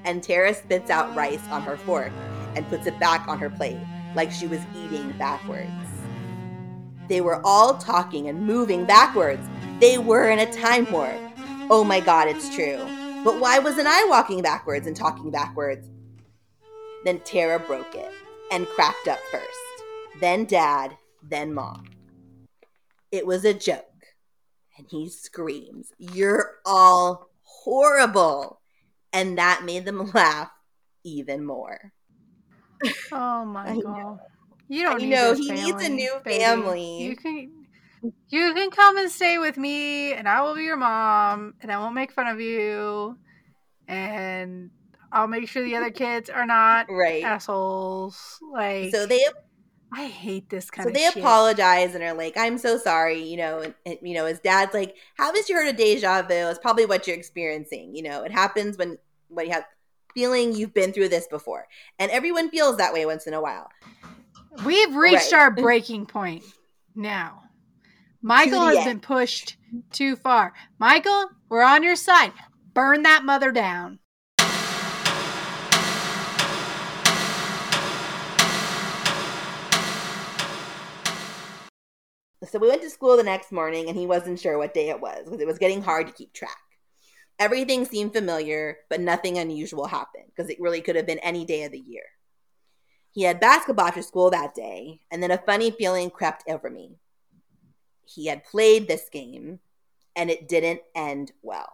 And 0.04 0.24
Tara 0.24 0.54
spits 0.54 0.90
out 0.90 1.16
rice 1.16 1.46
on 1.50 1.62
her 1.64 1.78
fork 1.78 2.12
and 2.56 2.68
puts 2.70 2.88
it 2.88 3.00
back 3.00 3.28
on 3.28 3.40
her 3.40 3.50
plate 3.50 3.78
like 4.16 4.32
she 4.32 4.48
was 4.48 4.60
eating 4.76 5.12
backwards. 5.18 5.70
They 7.08 7.22
were 7.22 7.42
all 7.46 7.78
talking 7.78 8.30
and 8.30 8.46
moving 8.46 8.86
backwards. 8.86 9.46
They 9.80 9.98
were 9.98 10.30
in 10.30 10.40
a 10.40 10.52
time 10.52 10.90
warp. 10.92 11.20
Oh 11.70 11.84
my 11.84 12.00
god, 12.00 12.28
it's 12.28 12.54
true. 12.54 12.80
But 13.24 13.40
why 13.40 13.60
wasn't 13.60 13.88
I 13.88 14.06
walking 14.06 14.42
backwards 14.42 14.88
and 14.88 14.96
talking 14.96 15.30
backwards? 15.30 15.88
Then 17.04 17.20
Tara 17.20 17.60
broke 17.60 17.96
it 17.96 18.12
and 18.52 18.68
cracked 18.68 19.08
up 19.08 19.20
first. 19.32 19.46
Then 20.20 20.46
dad, 20.46 20.98
then 21.22 21.54
mom. 21.54 21.86
It 23.12 23.26
was 23.26 23.46
a 23.46 23.54
joke. 23.54 23.91
And 24.82 24.90
he 24.90 25.10
screams, 25.10 25.94
You're 26.00 26.56
all 26.66 27.30
horrible. 27.44 28.62
And 29.14 29.38
that 29.38 29.64
made 29.64 29.86
them 29.86 30.12
laugh 30.14 30.50
even 31.04 31.46
more. 31.46 31.92
Oh 33.12 33.46
my 33.46 33.78
god. 33.78 34.20
You 34.68 34.84
don't 34.84 35.02
I 35.02 35.06
need 35.06 35.10
know, 35.12 35.34
he 35.34 35.52
needs 35.52 35.84
a 35.84 35.90
new 35.90 36.20
baby. 36.24 36.46
family. 36.46 37.04
You 37.04 37.16
can 37.16 37.52
you 38.30 38.54
can 38.54 38.72
come 38.72 38.98
and 38.98 39.12
stay 39.12 39.38
with 39.38 39.58
me 39.58 40.14
and 40.14 40.28
I 40.28 40.42
will 40.42 40.56
be 40.56 40.64
your 40.64 40.78
mom 40.78 41.54
and 41.62 41.72
I 41.72 41.78
won't 41.78 41.94
make 41.94 42.12
fun 42.12 42.28
of 42.28 42.40
you 42.40 43.18
and 43.88 44.72
I'll 45.12 45.28
make 45.28 45.50
sure 45.50 45.64
the 45.64 45.76
other 45.76 45.92
kids 45.92 46.30
are 46.30 46.46
not 46.46 46.88
Right. 46.90 47.24
assholes. 47.24 48.40
Like 48.52 48.94
So 48.94 49.06
they 49.06 49.24
I 49.94 50.08
hate 50.08 50.50
this 50.50 50.70
kind 50.72 50.86
so 50.86 50.90
of 50.90 50.94
they 50.96 51.04
shit. 51.06 51.18
apologize 51.18 51.96
and 51.96 52.04
are 52.04 52.14
like, 52.14 52.38
"I'm 52.38 52.58
so 52.58 52.78
sorry," 52.78 53.22
you 53.24 53.36
know. 53.38 53.60
And, 53.60 53.74
and, 53.86 53.98
you 54.02 54.14
know, 54.14 54.26
his 54.26 54.40
dad's 54.40 54.74
like, 54.74 54.96
"Haven't 55.18 55.50
you 55.50 55.56
heard 55.56 55.68
of 55.68 55.76
deja 55.76 56.22
vu? 56.22 56.34
It's 56.34 56.60
probably 56.60 56.86
what 56.86 57.08
you're 57.08 57.16
experiencing. 57.18 57.96
You 57.96 58.04
know, 58.04 58.24
it 58.24 58.32
happens 58.32 58.78
when 58.78 58.98
when 59.28 59.48
you 59.48 59.52
have 59.54 59.66
feeling 60.14 60.54
you've 60.54 60.74
been 60.74 60.94
through 60.94 61.10
this 61.10 61.28
before, 61.28 61.68
and 62.00 62.10
everyone 62.12 62.50
feels 62.50 62.78
that 62.78 62.94
way 62.94 63.06
once 63.06 63.28
in 63.28 63.34
a 63.34 63.42
while." 63.42 63.70
We've 64.66 64.96
reached 64.96 65.32
Right. 65.32 65.40
our 65.42 65.52
breaking 65.52 66.06
point 66.08 66.44
now. 66.96 67.44
Michael 68.22 68.62
has 68.68 68.78
end. 68.78 68.86
been 68.86 69.00
pushed 69.00 69.58
too 69.92 70.16
far. 70.16 70.54
Michael, 70.78 71.30
we're 71.50 71.64
on 71.64 71.84
your 71.84 71.96
side. 71.96 72.34
Burn 72.74 73.04
that 73.04 73.24
mother 73.24 73.52
down. 73.52 74.00
So 82.44 82.58
we 82.58 82.68
went 82.68 82.82
to 82.82 82.90
school 82.90 83.18
the 83.18 83.24
next 83.24 83.52
morning, 83.52 83.88
and 83.88 83.98
he 83.98 84.08
wasn't 84.08 84.40
sure 84.40 84.58
what 84.58 84.74
day 84.74 84.90
it 84.90 85.00
was 85.00 85.26
because 85.26 85.42
it 85.42 85.48
was 85.48 85.60
getting 85.60 85.82
hard 85.82 86.08
to 86.08 86.14
keep 86.14 86.34
track. 86.34 86.58
Everything 87.38 87.86
seemed 87.86 88.14
familiar, 88.14 88.78
but 88.90 89.00
nothing 89.00 89.38
unusual 89.38 89.88
happened 89.88 90.26
because 90.28 90.50
it 90.50 90.60
really 90.60 90.82
could 90.82 90.96
have 90.96 91.06
been 91.08 91.20
any 91.20 91.46
day 91.46 91.64
of 91.64 91.72
the 91.72 91.80
year. 91.80 92.04
He 93.12 93.24
had 93.24 93.40
basketball 93.40 93.88
after 93.88 94.02
school 94.02 94.30
that 94.32 94.56
day, 94.56 95.02
and 95.12 95.22
then 95.22 95.32
a 95.32 95.38
funny 95.38 95.70
feeling 95.72 96.10
crept 96.10 96.44
over 96.48 96.70
me. 96.70 96.98
He 98.06 98.28
had 98.28 98.44
played 98.44 98.88
this 98.88 99.10
game, 99.12 99.60
and 100.16 100.30
it 100.30 100.48
didn't 100.48 100.82
end 100.96 101.32
well. 101.42 101.74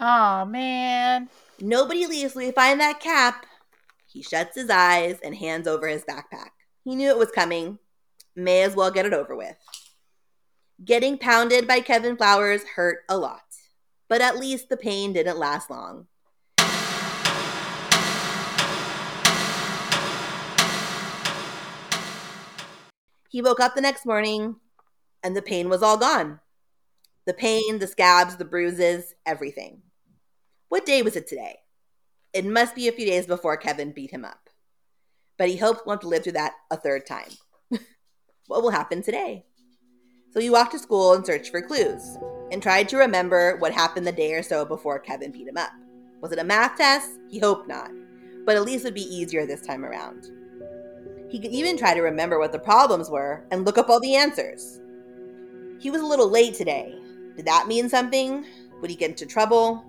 Oh 0.00 0.44
man. 0.44 1.28
Nobody 1.60 2.06
leaves 2.06 2.32
till 2.32 2.42
we 2.42 2.50
find 2.50 2.80
that 2.80 3.00
cap. 3.00 3.46
He 4.06 4.22
shuts 4.22 4.54
his 4.54 4.70
eyes 4.70 5.18
and 5.22 5.34
hands 5.34 5.66
over 5.66 5.88
his 5.88 6.04
backpack. 6.04 6.50
He 6.84 6.94
knew 6.94 7.08
it 7.10 7.18
was 7.18 7.30
coming. 7.30 7.78
May 8.36 8.60
as 8.62 8.76
well 8.76 8.90
get 8.90 9.06
it 9.06 9.14
over 9.14 9.34
with. 9.34 9.56
Getting 10.84 11.16
pounded 11.16 11.66
by 11.66 11.80
Kevin 11.80 12.18
Flowers 12.18 12.62
hurt 12.76 12.98
a 13.08 13.16
lot, 13.16 13.46
but 14.10 14.20
at 14.20 14.36
least 14.36 14.68
the 14.68 14.76
pain 14.76 15.14
didn't 15.14 15.38
last 15.38 15.70
long. 15.70 16.06
He 23.30 23.40
woke 23.40 23.58
up 23.58 23.74
the 23.74 23.80
next 23.80 24.04
morning 24.04 24.56
and 25.22 25.34
the 25.34 25.42
pain 25.42 25.70
was 25.70 25.82
all 25.82 25.96
gone. 25.96 26.40
The 27.24 27.34
pain, 27.34 27.78
the 27.78 27.86
scabs, 27.86 28.36
the 28.36 28.44
bruises, 28.44 29.14
everything. 29.24 29.80
What 30.68 30.84
day 30.84 31.00
was 31.00 31.16
it 31.16 31.26
today? 31.26 31.60
It 32.34 32.44
must 32.44 32.74
be 32.74 32.86
a 32.86 32.92
few 32.92 33.06
days 33.06 33.26
before 33.26 33.56
Kevin 33.56 33.92
beat 33.92 34.10
him 34.10 34.26
up. 34.26 34.50
But 35.38 35.48
he 35.48 35.56
hoped 35.56 35.86
won't 35.86 36.04
live 36.04 36.22
through 36.22 36.32
that 36.32 36.52
a 36.70 36.76
third 36.76 37.06
time. 37.06 37.30
What 38.48 38.62
will 38.62 38.70
happen 38.70 39.02
today? 39.02 39.44
So 40.32 40.40
he 40.40 40.50
walked 40.50 40.72
to 40.72 40.78
school 40.78 41.14
and 41.14 41.24
searched 41.24 41.50
for 41.50 41.62
clues 41.62 42.18
and 42.50 42.62
tried 42.62 42.88
to 42.90 42.96
remember 42.96 43.56
what 43.58 43.72
happened 43.72 44.06
the 44.06 44.12
day 44.12 44.34
or 44.34 44.42
so 44.42 44.64
before 44.64 44.98
Kevin 44.98 45.32
beat 45.32 45.48
him 45.48 45.56
up. 45.56 45.72
Was 46.20 46.32
it 46.32 46.38
a 46.38 46.44
math 46.44 46.76
test? 46.76 47.10
He 47.30 47.38
hoped 47.38 47.68
not, 47.68 47.90
but 48.44 48.56
at 48.56 48.64
least 48.64 48.84
it 48.84 48.88
would 48.88 48.94
be 48.94 49.14
easier 49.14 49.46
this 49.46 49.62
time 49.62 49.84
around. 49.84 50.30
He 51.30 51.40
could 51.40 51.52
even 51.52 51.76
try 51.76 51.94
to 51.94 52.02
remember 52.02 52.38
what 52.38 52.52
the 52.52 52.58
problems 52.58 53.10
were 53.10 53.44
and 53.50 53.64
look 53.64 53.78
up 53.78 53.88
all 53.88 54.00
the 54.00 54.14
answers. 54.14 54.80
He 55.78 55.90
was 55.90 56.00
a 56.00 56.06
little 56.06 56.28
late 56.28 56.54
today. 56.54 56.94
Did 57.36 57.46
that 57.46 57.66
mean 57.66 57.88
something? 57.88 58.44
Would 58.80 58.90
he 58.90 58.96
get 58.96 59.10
into 59.10 59.26
trouble? 59.26 59.84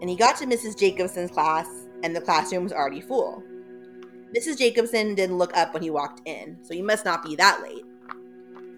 and 0.00 0.08
he 0.08 0.16
got 0.16 0.36
to 0.36 0.46
Mrs. 0.46 0.78
Jacobson's 0.78 1.30
class, 1.30 1.66
and 2.02 2.14
the 2.16 2.20
classroom 2.20 2.64
was 2.64 2.72
already 2.72 3.00
full. 3.00 3.42
Mrs. 4.36 4.58
Jacobson 4.58 5.14
didn't 5.14 5.38
look 5.38 5.56
up 5.56 5.74
when 5.74 5.82
he 5.82 5.90
walked 5.90 6.22
in, 6.24 6.58
so 6.62 6.72
he 6.72 6.82
must 6.82 7.04
not 7.04 7.24
be 7.24 7.34
that 7.36 7.62
late. 7.62 7.84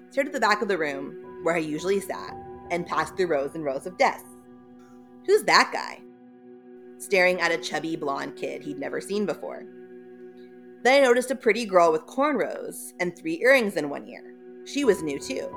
He 0.08 0.14
turned 0.14 0.26
to 0.26 0.32
the 0.32 0.40
back 0.40 0.62
of 0.62 0.68
the 0.68 0.78
room, 0.78 1.40
where 1.42 1.56
he 1.56 1.66
usually 1.66 2.00
sat, 2.00 2.34
and 2.70 2.86
passed 2.86 3.16
through 3.16 3.26
rows 3.26 3.54
and 3.54 3.64
rows 3.64 3.86
of 3.86 3.98
desks. 3.98 4.28
Who's 5.26 5.44
that 5.44 5.70
guy? 5.72 6.00
Staring 6.98 7.40
at 7.40 7.52
a 7.52 7.58
chubby 7.58 7.96
blonde 7.96 8.36
kid 8.36 8.62
he'd 8.62 8.78
never 8.78 9.00
seen 9.00 9.26
before. 9.26 9.64
Then 10.82 11.02
I 11.02 11.06
noticed 11.06 11.30
a 11.30 11.36
pretty 11.36 11.66
girl 11.66 11.92
with 11.92 12.06
cornrows 12.06 12.92
and 12.98 13.16
three 13.16 13.40
earrings 13.42 13.76
in 13.76 13.90
one 13.90 14.06
ear. 14.08 14.34
She 14.64 14.84
was 14.84 15.02
new 15.02 15.18
too. 15.18 15.48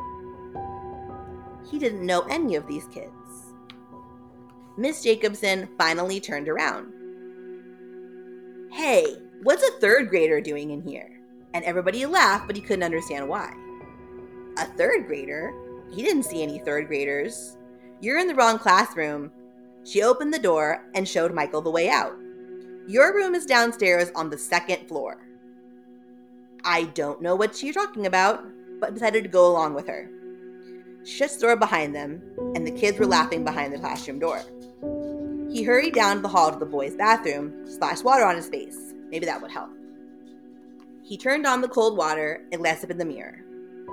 He 1.71 1.79
didn't 1.79 2.05
know 2.05 2.21
any 2.29 2.55
of 2.55 2.67
these 2.67 2.85
kids. 2.87 3.53
Miss 4.77 5.01
Jacobson 5.01 5.69
finally 5.77 6.19
turned 6.19 6.49
around. 6.49 6.91
Hey, 8.71 9.05
what's 9.43 9.63
a 9.63 9.79
third 9.79 10.09
grader 10.09 10.41
doing 10.41 10.71
in 10.71 10.81
here? 10.81 11.19
And 11.53 11.63
everybody 11.63 12.05
laughed, 12.05 12.47
but 12.47 12.55
he 12.55 12.61
couldn't 12.61 12.83
understand 12.83 13.27
why. 13.27 13.53
A 14.57 14.65
third 14.65 15.07
grader? 15.07 15.53
He 15.93 16.01
didn't 16.01 16.23
see 16.23 16.43
any 16.43 16.59
third 16.59 16.87
graders. 16.87 17.57
You're 18.01 18.19
in 18.19 18.27
the 18.27 18.35
wrong 18.35 18.59
classroom. 18.59 19.31
She 19.83 20.01
opened 20.01 20.33
the 20.33 20.39
door 20.39 20.83
and 20.95 21.07
showed 21.07 21.33
Michael 21.33 21.61
the 21.61 21.69
way 21.69 21.89
out. 21.89 22.15
Your 22.87 23.15
room 23.15 23.35
is 23.35 23.45
downstairs 23.45 24.11
on 24.15 24.29
the 24.29 24.37
second 24.37 24.87
floor. 24.87 25.17
I 26.63 26.85
don't 26.93 27.21
know 27.21 27.35
what 27.35 27.61
you're 27.63 27.73
talking 27.73 28.05
about, 28.05 28.43
but 28.79 28.93
decided 28.93 29.23
to 29.23 29.29
go 29.29 29.49
along 29.49 29.73
with 29.73 29.87
her. 29.87 30.09
She 31.03 31.17
shut 31.17 31.31
the 31.31 31.39
door 31.39 31.55
behind 31.55 31.95
them, 31.95 32.21
and 32.55 32.65
the 32.65 32.71
kids 32.71 32.99
were 32.99 33.05
laughing 33.05 33.43
behind 33.43 33.71
the 33.71 33.79
classroom 33.79 34.19
door. 34.19 34.41
He 35.51 35.63
hurried 35.63 35.93
down 35.93 36.21
the 36.21 36.27
hall 36.27 36.51
to 36.51 36.57
the 36.57 36.65
boys' 36.65 36.95
bathroom, 36.95 37.65
splashed 37.65 38.03
water 38.03 38.25
on 38.25 38.35
his 38.35 38.49
face. 38.49 38.84
Maybe 39.09 39.25
that 39.25 39.41
would 39.41 39.51
help. 39.51 39.69
He 41.03 41.17
turned 41.17 41.45
on 41.45 41.61
the 41.61 41.67
cold 41.67 41.97
water 41.97 42.45
and 42.51 42.61
glanced 42.61 42.83
up 42.83 42.89
in 42.89 42.97
the 42.97 43.05
mirror, 43.05 43.45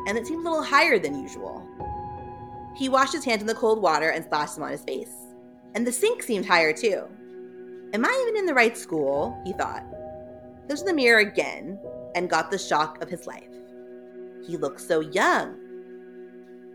and 0.06 0.16
it 0.16 0.26
seemed 0.26 0.46
a 0.46 0.50
little 0.50 0.64
higher 0.64 0.98
than 0.98 1.20
usual. 1.20 1.66
He 2.74 2.88
washed 2.88 3.12
his 3.12 3.24
hands 3.24 3.42
in 3.42 3.46
the 3.46 3.54
cold 3.54 3.82
water 3.82 4.10
and 4.10 4.24
splashed 4.24 4.54
them 4.54 4.64
on 4.64 4.70
his 4.70 4.82
face. 4.82 5.14
And 5.74 5.86
the 5.86 5.92
sink 5.92 6.22
seemed 6.22 6.46
higher 6.46 6.72
too. 6.72 7.06
Am 7.92 8.04
I 8.04 8.18
even 8.22 8.38
in 8.38 8.46
the 8.46 8.54
right 8.54 8.76
school? 8.76 9.38
He 9.44 9.52
thought. 9.52 9.84
He 10.62 10.68
looked 10.68 10.80
in 10.80 10.86
the 10.86 10.94
mirror 10.94 11.20
again 11.20 11.78
and 12.14 12.30
got 12.30 12.50
the 12.50 12.58
shock 12.58 13.02
of 13.02 13.10
his 13.10 13.26
life. 13.26 13.48
He 14.46 14.56
looked 14.56 14.80
so 14.80 15.00
young. 15.00 15.58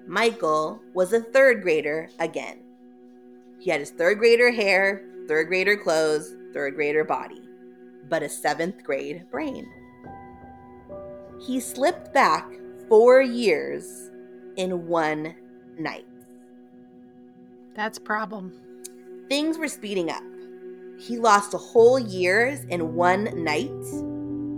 Michael 0.08 0.80
was 0.94 1.14
a 1.14 1.22
third 1.22 1.64
grader 1.64 2.10
again. 2.20 2.60
He 3.60 3.72
had 3.72 3.80
his 3.80 3.92
third 3.92 4.20
grader 4.20 4.52
hair, 4.52 5.04
third 5.28 5.48
grader 5.48 5.76
clothes, 5.76 6.36
third 6.54 6.76
grader 6.76 7.04
body, 7.04 7.42
but 8.10 8.24
a 8.24 8.30
seventh 8.30 8.84
grade 8.84 9.30
brain. 9.32 9.68
He 11.40 11.60
slipped 11.60 12.14
back 12.14 12.50
four 12.88 13.22
years 13.22 14.10
in 14.56 14.88
one 14.88 15.36
night. 15.78 16.06
That's 17.76 17.98
a 17.98 18.02
problem. 18.02 18.54
Things 19.30 19.58
were 19.58 19.68
speeding 19.68 20.10
up. 20.10 20.24
He 21.00 21.18
lost 21.18 21.54
a 21.54 21.60
whole 21.60 22.00
years 22.00 22.64
in 22.70 22.96
one 22.96 23.44
night. 23.44 23.70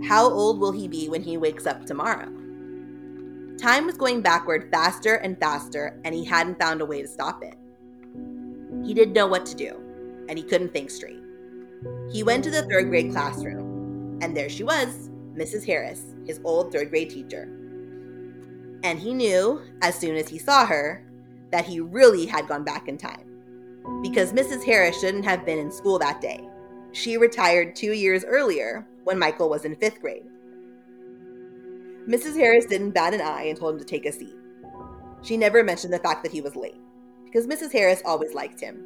How 0.08 0.30
old 0.30 0.58
will 0.58 0.72
he 0.72 0.88
be 0.88 1.08
when 1.08 1.22
he 1.22 1.36
wakes 1.36 1.66
up 1.66 1.84
tomorrow? 1.84 2.32
Time 3.58 3.84
was 3.84 3.98
going 3.98 4.22
backward 4.22 4.70
faster 4.70 5.16
and 5.16 5.38
faster, 5.38 6.00
and 6.04 6.14
he 6.14 6.24
hadn't 6.24 6.58
found 6.58 6.80
a 6.80 6.86
way 6.86 7.02
to 7.02 7.08
stop 7.08 7.42
it. 7.42 7.56
He 8.82 8.94
didn't 8.94 9.12
know 9.12 9.26
what 9.26 9.44
to 9.46 9.54
do, 9.54 9.78
and 10.30 10.38
he 10.38 10.42
couldn't 10.42 10.72
think 10.72 10.90
straight. 10.90 11.20
He 12.12 12.22
went 12.22 12.44
to 12.44 12.50
the 12.50 12.62
third 12.62 12.88
grade 12.88 13.12
classroom, 13.12 14.18
and 14.20 14.36
there 14.36 14.48
she 14.48 14.64
was, 14.64 15.10
Mrs. 15.34 15.64
Harris, 15.64 16.14
his 16.26 16.40
old 16.44 16.72
third 16.72 16.90
grade 16.90 17.10
teacher. 17.10 17.44
And 18.82 18.98
he 18.98 19.14
knew, 19.14 19.62
as 19.82 19.94
soon 19.94 20.16
as 20.16 20.28
he 20.28 20.38
saw 20.38 20.66
her, 20.66 21.04
that 21.50 21.64
he 21.64 21.80
really 21.80 22.26
had 22.26 22.48
gone 22.48 22.64
back 22.64 22.88
in 22.88 22.98
time. 22.98 23.26
Because 24.02 24.32
Mrs. 24.32 24.64
Harris 24.64 25.00
shouldn't 25.00 25.24
have 25.24 25.44
been 25.44 25.58
in 25.58 25.70
school 25.70 25.98
that 25.98 26.20
day. 26.20 26.48
She 26.92 27.16
retired 27.16 27.76
two 27.76 27.92
years 27.92 28.24
earlier 28.24 28.86
when 29.04 29.18
Michael 29.18 29.48
was 29.48 29.64
in 29.64 29.76
fifth 29.76 30.00
grade. 30.00 30.24
Mrs. 32.08 32.34
Harris 32.36 32.66
didn't 32.66 32.90
bat 32.90 33.14
an 33.14 33.20
eye 33.20 33.44
and 33.44 33.58
told 33.58 33.74
him 33.74 33.78
to 33.78 33.84
take 33.84 34.06
a 34.06 34.12
seat. 34.12 34.36
She 35.22 35.36
never 35.36 35.62
mentioned 35.62 35.92
the 35.92 35.98
fact 35.98 36.22
that 36.22 36.32
he 36.32 36.40
was 36.40 36.56
late, 36.56 36.80
because 37.24 37.46
Mrs. 37.46 37.72
Harris 37.72 38.02
always 38.04 38.34
liked 38.34 38.60
him. 38.60 38.84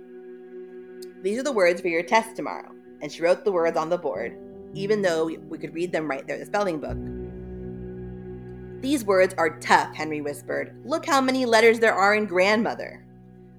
These 1.22 1.38
are 1.38 1.44
the 1.44 1.52
words 1.52 1.80
for 1.80 1.88
your 1.88 2.02
test 2.02 2.36
tomorrow, 2.36 2.73
and 3.04 3.12
she 3.12 3.20
wrote 3.20 3.44
the 3.44 3.52
words 3.52 3.76
on 3.76 3.90
the 3.90 3.98
board, 3.98 4.34
even 4.72 5.02
though 5.02 5.26
we 5.26 5.58
could 5.58 5.74
read 5.74 5.92
them 5.92 6.08
right 6.08 6.26
there 6.26 6.36
in 6.36 6.40
the 6.40 6.46
spelling 6.46 6.80
book. 6.80 6.96
These 8.82 9.04
words 9.04 9.34
are 9.36 9.60
tough, 9.60 9.94
Henry 9.94 10.22
whispered. 10.22 10.74
Look 10.86 11.04
how 11.04 11.20
many 11.20 11.44
letters 11.44 11.78
there 11.78 11.92
are 11.92 12.14
in 12.14 12.24
grandmother. 12.24 13.04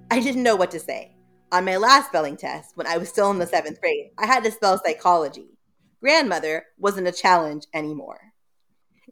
I 0.09 0.19
didn't 0.19 0.41
know 0.41 0.55
what 0.55 0.71
to 0.71 0.79
say. 0.79 1.15
On 1.51 1.63
my 1.63 1.77
last 1.77 2.07
spelling 2.07 2.37
test, 2.37 2.75
when 2.75 2.87
I 2.87 2.97
was 2.97 3.07
still 3.07 3.29
in 3.29 3.37
the 3.37 3.45
seventh 3.45 3.79
grade, 3.79 4.09
I 4.17 4.25
had 4.25 4.43
to 4.45 4.51
spell 4.51 4.81
psychology. 4.83 5.59
Grandmother 6.01 6.65
wasn't 6.79 7.07
a 7.07 7.11
challenge 7.11 7.67
anymore. 7.71 8.33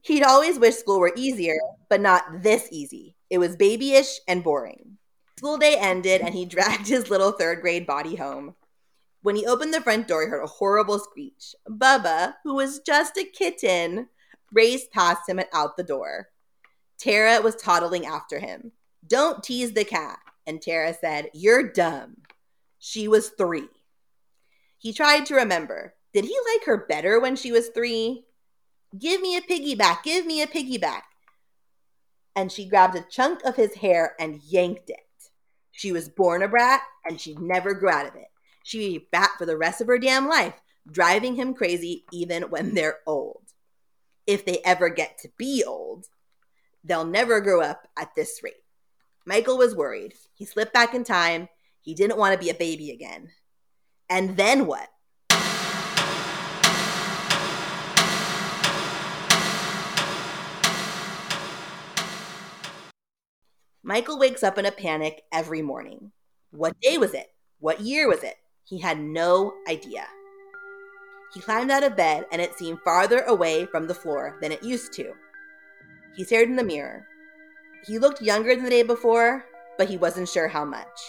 He'd 0.02 0.24
always 0.24 0.58
wished 0.58 0.80
school 0.80 1.00
were 1.00 1.14
easier, 1.16 1.60
but 1.92 2.02
not 2.02 2.42
this 2.42 2.70
easy. 2.72 3.16
It 3.30 3.38
was 3.38 3.56
babyish 3.56 4.20
and 4.28 4.44
boring. 4.44 4.98
School 5.38 5.60
day 5.60 5.78
ended, 5.78 6.22
and 6.22 6.34
he 6.34 6.46
dragged 6.46 6.88
his 6.88 7.12
little 7.12 7.34
third 7.34 7.62
grade 7.62 7.86
body 7.86 8.16
home. 8.16 8.56
When 9.24 9.38
he 9.38 9.46
opened 9.46 9.74
the 9.74 9.82
front 9.82 10.10
door, 10.10 10.24
he 10.24 10.30
heard 10.30 10.44
a 10.44 10.48
horrible 10.48 11.00
screech. 11.00 11.56
Bubba, 11.68 12.36
who 12.44 12.56
was 12.56 12.80
just 12.80 13.18
a 13.18 13.24
kitten, 13.24 14.10
raced 14.52 14.92
past 14.92 15.28
him 15.28 15.40
and 15.40 15.48
out 15.54 15.78
the 15.78 15.84
door. 15.84 16.28
Tara 17.00 17.42
was 17.42 17.56
toddling 17.56 18.06
after 18.06 18.40
him. 18.40 18.74
Don't 19.08 19.42
tease 19.42 19.72
the 19.72 19.86
cat. 19.86 20.20
And 20.46 20.62
Tara 20.62 20.94
said, 20.94 21.30
You're 21.34 21.72
dumb. 21.72 22.18
She 22.80 23.08
was 23.08 23.30
three. 23.30 23.70
He 24.78 24.92
tried 24.92 25.26
to 25.28 25.36
remember. 25.36 25.96
Did 26.14 26.26
he 26.26 26.38
like 26.54 26.66
her 26.66 26.86
better 26.86 27.18
when 27.18 27.38
she 27.38 27.54
was 27.54 27.70
three? 27.70 28.26
Give 29.00 29.22
me 29.22 29.38
a 29.38 29.42
piggyback. 29.42 30.04
Give 30.04 30.26
me 30.26 30.42
a 30.42 30.48
piggyback. 30.48 31.04
And 32.36 32.52
she 32.52 32.68
grabbed 32.68 32.98
a 32.98 33.06
chunk 33.10 33.42
of 33.46 33.56
his 33.56 33.76
hair 33.76 34.16
and 34.20 34.42
yanked 34.44 34.90
it. 34.90 35.00
She 35.72 35.94
was 35.94 36.10
born 36.10 36.44
a 36.44 36.50
brat 36.50 36.82
and 37.06 37.22
she'd 37.22 37.40
never 37.40 37.74
grow 37.74 37.94
out 37.94 38.08
of 38.08 38.16
it. 38.16 38.28
She'd 38.64 38.80
be 38.80 39.08
fat 39.12 39.32
for 39.38 39.46
the 39.46 39.58
rest 39.58 39.82
of 39.82 39.88
her 39.88 40.00
damn 40.00 40.28
life, 40.28 40.60
driving 40.90 41.36
him 41.36 41.54
crazy 41.54 42.06
even 42.12 42.44
when 42.44 42.74
they're 42.74 43.00
old 43.06 43.44
if 44.26 44.46
they 44.46 44.60
ever 44.64 44.90
get 44.90 45.18
to 45.20 45.30
be 45.38 45.64
old, 45.66 46.06
they'll 46.84 47.06
never 47.06 47.42
grow 47.42 47.62
up 47.62 47.88
at 47.98 48.16
this 48.16 48.42
rate. 48.44 48.54
Michael 49.26 49.58
was 49.58 49.76
worried. 49.76 50.14
He 50.34 50.46
slipped 50.46 50.74
back 50.74 50.94
in 50.94 51.04
time. 51.04 51.50
He 51.82 51.94
didn't 51.94 52.18
want 52.18 52.34
to 52.34 52.44
be 52.44 52.50
a 52.50 52.56
baby 52.56 52.92
again. 52.92 53.30
And 54.10 54.38
then 54.38 54.66
what? 54.66 54.90
Michael 63.86 64.18
wakes 64.18 64.44
up 64.44 64.58
in 64.58 64.66
a 64.66 64.72
panic 64.72 65.24
every 65.32 65.62
morning. 65.62 66.12
What 66.52 66.80
day 66.80 66.98
was 66.98 67.14
it? 67.14 67.28
What 67.60 67.82
year 67.82 68.08
was 68.08 68.24
it? 68.24 68.36
He 68.66 68.80
had 68.80 69.00
no 69.00 69.54
idea. 69.68 70.08
He 71.34 71.42
climbed 71.42 71.72
out 71.72 71.84
of 71.84 71.96
bed, 71.96 72.26
and 72.32 72.42
it 72.42 72.56
seemed 72.56 72.80
farther 72.82 73.22
away 73.22 73.66
from 73.66 73.88
the 73.88 73.96
floor 73.96 74.38
than 74.42 74.52
it 74.52 74.64
used 74.64 74.94
to. 74.94 75.14
He 76.16 76.24
stared 76.24 76.50
in 76.50 76.56
the 76.56 76.64
mirror. 76.64 77.08
He 77.86 78.00
looked 78.00 78.22
younger 78.22 78.56
than 78.56 78.64
the 78.64 78.70
day 78.70 78.84
before, 78.84 79.46
but 79.78 79.90
he 79.90 79.98
wasn't 79.98 80.30
sure 80.30 80.48
how 80.48 80.64
much. 80.64 81.00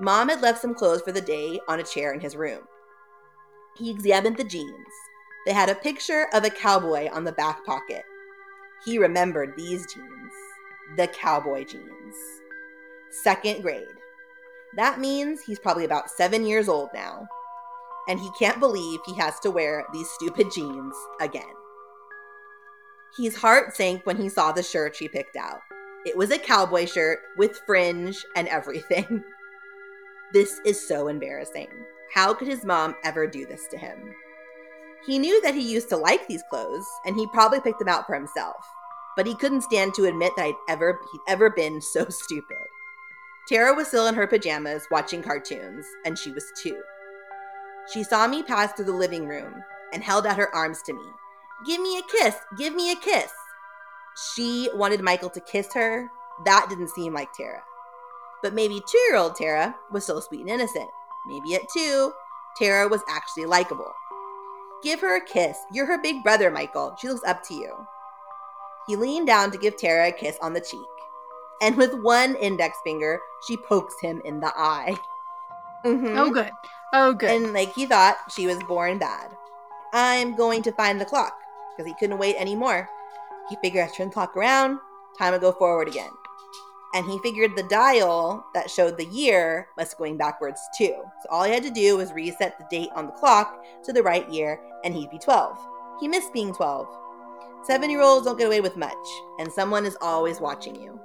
Mom 0.00 0.28
had 0.28 0.42
left 0.42 0.60
some 0.60 0.74
clothes 0.74 1.02
for 1.02 1.12
the 1.12 1.20
day 1.20 1.60
on 1.68 1.80
a 1.80 1.84
chair 1.84 2.12
in 2.12 2.20
his 2.20 2.36
room. 2.36 2.62
He 3.78 3.90
examined 3.90 4.36
the 4.36 4.44
jeans. 4.44 4.94
They 5.46 5.52
had 5.52 5.68
a 5.68 5.74
picture 5.74 6.26
of 6.34 6.44
a 6.44 6.50
cowboy 6.50 7.08
on 7.12 7.24
the 7.24 7.32
back 7.32 7.64
pocket. 7.64 8.04
He 8.84 8.98
remembered 8.98 9.54
these 9.56 9.86
jeans 9.92 10.32
the 10.96 11.06
cowboy 11.06 11.64
jeans. 11.64 12.16
Second 13.10 13.62
grade. 13.62 13.86
That 14.76 15.00
means 15.00 15.40
he's 15.40 15.58
probably 15.58 15.84
about 15.84 16.10
seven 16.10 16.46
years 16.46 16.68
old 16.68 16.90
now 16.94 17.26
and 18.10 18.18
he 18.18 18.30
can't 18.38 18.58
believe 18.58 19.00
he 19.06 19.14
has 19.14 19.38
to 19.40 19.52
wear 19.52 19.86
these 19.92 20.10
stupid 20.10 20.50
jeans 20.52 20.94
again. 21.20 21.54
His 23.16 23.36
heart 23.36 23.76
sank 23.76 24.04
when 24.04 24.16
he 24.16 24.28
saw 24.28 24.50
the 24.50 24.64
shirt 24.64 24.96
she 24.96 25.08
picked 25.08 25.36
out. 25.36 25.60
It 26.04 26.16
was 26.16 26.32
a 26.32 26.38
cowboy 26.38 26.86
shirt 26.86 27.20
with 27.36 27.60
fringe 27.66 28.24
and 28.36 28.48
everything. 28.48 29.24
This 30.32 30.60
is 30.64 30.86
so 30.86 31.08
embarrassing. 31.08 31.66
How 32.14 32.32
could 32.32 32.46
his 32.46 32.64
mom 32.64 32.94
ever 33.02 33.26
do 33.26 33.46
this 33.46 33.66
to 33.72 33.76
him? 33.76 34.14
He 35.04 35.18
knew 35.18 35.42
that 35.42 35.56
he 35.56 35.72
used 35.72 35.88
to 35.88 35.96
like 35.96 36.28
these 36.28 36.44
clothes, 36.48 36.86
and 37.04 37.16
he 37.16 37.26
probably 37.32 37.60
picked 37.60 37.80
them 37.80 37.88
out 37.88 38.06
for 38.06 38.14
himself, 38.14 38.64
but 39.16 39.26
he 39.26 39.34
couldn't 39.34 39.62
stand 39.62 39.92
to 39.94 40.04
admit 40.04 40.30
that 40.36 40.44
I'd 40.44 40.54
ever, 40.68 41.00
he'd 41.10 41.20
ever 41.26 41.50
been 41.50 41.80
so 41.80 42.04
stupid. 42.08 42.58
Tara 43.50 43.74
was 43.74 43.88
still 43.88 44.06
in 44.06 44.14
her 44.14 44.28
pajamas 44.28 44.86
watching 44.92 45.24
cartoons, 45.24 45.84
and 46.04 46.16
she 46.16 46.30
was 46.30 46.52
two. 46.62 46.80
She 47.92 48.04
saw 48.04 48.28
me 48.28 48.44
pass 48.44 48.72
through 48.72 48.84
the 48.84 48.92
living 48.92 49.26
room 49.26 49.64
and 49.92 50.04
held 50.04 50.24
out 50.24 50.36
her 50.36 50.54
arms 50.54 50.82
to 50.82 50.92
me. 50.92 51.02
Give 51.66 51.80
me 51.80 51.98
a 51.98 52.02
kiss! 52.02 52.36
Give 52.56 52.76
me 52.76 52.92
a 52.92 52.96
kiss! 52.96 53.32
She 54.36 54.70
wanted 54.72 55.00
Michael 55.00 55.30
to 55.30 55.40
kiss 55.40 55.74
her. 55.74 56.08
That 56.44 56.66
didn't 56.68 56.90
seem 56.90 57.12
like 57.12 57.32
Tara. 57.32 57.64
But 58.40 58.54
maybe 58.54 58.80
two 58.88 58.98
year 59.08 59.16
old 59.16 59.34
Tara 59.34 59.74
was 59.90 60.04
so 60.04 60.20
sweet 60.20 60.42
and 60.42 60.50
innocent. 60.50 60.88
Maybe 61.26 61.56
at 61.56 61.68
two, 61.74 62.12
Tara 62.56 62.86
was 62.86 63.02
actually 63.08 63.46
likable. 63.46 63.92
Give 64.84 65.00
her 65.00 65.16
a 65.16 65.24
kiss. 65.24 65.58
You're 65.72 65.86
her 65.86 66.00
big 66.00 66.22
brother, 66.22 66.52
Michael. 66.52 66.94
She 67.00 67.08
looks 67.08 67.26
up 67.26 67.42
to 67.48 67.54
you. 67.54 67.74
He 68.86 68.94
leaned 68.94 69.26
down 69.26 69.50
to 69.50 69.58
give 69.58 69.76
Tara 69.76 70.10
a 70.10 70.12
kiss 70.12 70.38
on 70.40 70.52
the 70.52 70.60
cheek. 70.60 70.86
And 71.60 71.76
with 71.76 71.94
one 71.94 72.36
index 72.36 72.78
finger, 72.84 73.20
she 73.46 73.56
pokes 73.56 73.94
him 74.00 74.22
in 74.24 74.40
the 74.40 74.52
eye. 74.56 74.96
Mhm. 75.84 76.16
Oh, 76.16 76.30
good. 76.30 76.50
Oh, 76.92 77.12
good. 77.12 77.30
And 77.30 77.52
like 77.52 77.72
he 77.72 77.86
thought 77.86 78.16
she 78.30 78.46
was 78.46 78.62
born 78.64 78.98
bad. 78.98 79.30
I'm 79.92 80.36
going 80.36 80.62
to 80.62 80.72
find 80.72 81.00
the 81.00 81.04
clock 81.04 81.36
because 81.70 81.86
he 81.86 81.94
couldn't 81.98 82.18
wait 82.18 82.36
anymore. 82.36 82.88
He 83.48 83.56
figured 83.62 83.92
turn 83.92 84.08
the 84.08 84.14
clock 84.14 84.36
around, 84.36 84.78
time 85.18 85.32
to 85.32 85.38
go 85.38 85.52
forward 85.52 85.88
again. 85.88 86.10
And 86.92 87.06
he 87.06 87.18
figured 87.20 87.54
the 87.54 87.62
dial 87.64 88.44
that 88.52 88.70
showed 88.70 88.96
the 88.96 89.06
year 89.06 89.68
was 89.76 89.94
going 89.94 90.16
backwards 90.16 90.60
too. 90.76 90.94
So 91.22 91.28
all 91.30 91.44
he 91.44 91.52
had 91.52 91.62
to 91.62 91.70
do 91.70 91.96
was 91.96 92.12
reset 92.12 92.58
the 92.58 92.66
date 92.70 92.90
on 92.94 93.06
the 93.06 93.12
clock 93.12 93.62
to 93.84 93.92
the 93.92 94.02
right 94.02 94.28
year 94.28 94.60
and 94.84 94.94
he'd 94.94 95.10
be 95.10 95.18
12. 95.18 95.58
He 96.00 96.08
missed 96.08 96.32
being 96.32 96.52
12. 96.52 96.88
Seven 97.62 97.90
year 97.90 98.00
olds 98.00 98.26
don't 98.26 98.38
get 98.38 98.46
away 98.46 98.60
with 98.62 98.76
much, 98.76 98.96
and 99.38 99.52
someone 99.52 99.84
is 99.84 99.96
always 100.00 100.40
watching 100.40 100.74
you. 100.74 100.98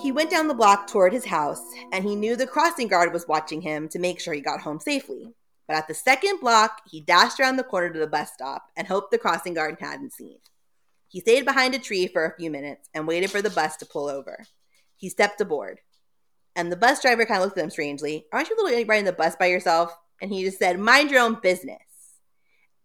He 0.00 0.12
went 0.12 0.30
down 0.30 0.48
the 0.48 0.54
block 0.54 0.86
toward 0.86 1.12
his 1.12 1.26
house, 1.26 1.62
and 1.92 2.04
he 2.04 2.16
knew 2.16 2.34
the 2.34 2.46
crossing 2.46 2.88
guard 2.88 3.12
was 3.12 3.28
watching 3.28 3.60
him 3.60 3.86
to 3.90 3.98
make 3.98 4.18
sure 4.18 4.32
he 4.32 4.40
got 4.40 4.60
home 4.60 4.80
safely. 4.80 5.34
But 5.68 5.76
at 5.76 5.88
the 5.88 5.94
second 5.94 6.40
block, 6.40 6.80
he 6.90 7.02
dashed 7.02 7.38
around 7.38 7.56
the 7.56 7.64
corner 7.64 7.90
to 7.90 7.98
the 7.98 8.06
bus 8.06 8.32
stop 8.32 8.64
and 8.76 8.88
hoped 8.88 9.10
the 9.10 9.18
crossing 9.18 9.52
guard 9.52 9.76
hadn't 9.78 10.14
seen. 10.14 10.38
He 11.08 11.20
stayed 11.20 11.44
behind 11.44 11.74
a 11.74 11.78
tree 11.78 12.06
for 12.06 12.24
a 12.24 12.34
few 12.36 12.50
minutes 12.50 12.88
and 12.94 13.06
waited 13.06 13.30
for 13.30 13.42
the 13.42 13.50
bus 13.50 13.76
to 13.76 13.86
pull 13.86 14.08
over. 14.08 14.46
He 14.96 15.10
stepped 15.10 15.40
aboard. 15.40 15.80
And 16.56 16.72
the 16.72 16.76
bus 16.76 17.02
driver 17.02 17.26
kind 17.26 17.40
of 17.40 17.44
looked 17.44 17.58
at 17.58 17.64
him 17.64 17.70
strangely. 17.70 18.24
Aren't 18.32 18.48
you 18.48 18.56
literally 18.56 18.84
riding 18.84 19.04
the 19.04 19.12
bus 19.12 19.36
by 19.36 19.46
yourself? 19.46 19.94
And 20.22 20.32
he 20.32 20.44
just 20.44 20.58
said, 20.58 20.78
Mind 20.78 21.10
your 21.10 21.20
own 21.20 21.38
business. 21.42 21.78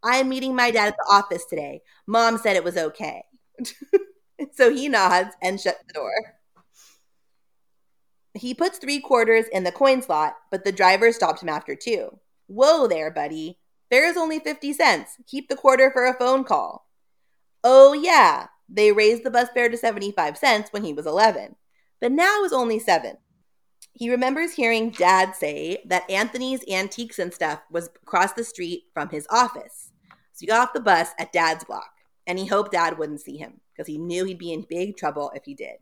I 0.04 0.18
am 0.18 0.30
meeting 0.30 0.56
my 0.56 0.70
dad 0.70 0.90
at 0.90 0.98
the 0.98 1.08
office 1.10 1.46
today. 1.46 1.82
Mom 2.08 2.38
said 2.38 2.56
it 2.56 2.64
was 2.64 2.78
okay. 2.78 3.24
so 4.54 4.72
he 4.74 4.90
nods 4.90 5.34
and 5.42 5.60
shuts 5.60 5.84
the 5.88 5.94
door. 5.94 6.12
He 8.36 8.54
puts 8.54 8.78
three 8.78 9.00
quarters 9.00 9.46
in 9.52 9.64
the 9.64 9.72
coin 9.72 10.02
slot, 10.02 10.36
but 10.52 10.66
the 10.66 10.72
driver 10.72 11.12
stopped 11.12 11.42
him 11.42 11.50
after 11.50 11.76
two. 11.76 12.20
Whoa 12.48 12.88
there, 12.88 13.10
buddy. 13.10 13.60
Fare's 13.90 14.18
only 14.18 14.40
50 14.40 14.74
cents. 14.74 15.18
Keep 15.28 15.48
the 15.48 15.56
quarter 15.56 15.90
for 15.92 16.06
a 16.06 16.18
phone 16.18 16.44
call. 16.44 16.88
Oh, 17.64 17.94
yeah, 17.94 18.48
they 18.68 18.92
raised 18.92 19.24
the 19.24 19.32
bus 19.32 19.50
fare 19.54 19.70
to 19.70 19.78
75 19.78 20.38
cents 20.38 20.72
when 20.72 20.84
he 20.84 20.94
was 20.94 21.06
11, 21.06 21.56
but 22.02 22.12
now 22.12 22.44
it's 22.44 22.54
only 22.54 22.78
7. 22.80 23.18
He 23.94 24.10
remembers 24.10 24.52
hearing 24.52 24.90
dad 24.90 25.36
say 25.36 25.82
that 25.86 26.10
Anthony's 26.10 26.64
Antiques 26.70 27.20
and 27.20 27.34
Stuff 27.34 27.62
was 27.72 27.90
across 28.04 28.34
the 28.34 28.44
street 28.44 28.84
from 28.94 29.10
his 29.10 29.26
office. 29.30 29.92
So 30.34 30.42
he 30.42 30.48
got 30.48 30.62
off 30.68 30.74
the 30.74 30.82
bus 30.82 31.12
at 31.18 31.32
dad's 31.32 31.64
block, 31.64 31.92
and 32.28 32.38
he 32.38 32.46
hoped 32.46 32.74
dad 32.74 32.98
wouldn't 32.98 33.22
see 33.22 33.38
him 33.38 33.62
because 33.72 33.88
he 33.88 33.98
knew 33.98 34.26
he'd 34.26 34.38
be 34.38 34.52
in 34.52 34.66
big 34.68 34.98
trouble 34.98 35.32
if 35.34 35.46
he 35.46 35.54
did. 35.54 35.78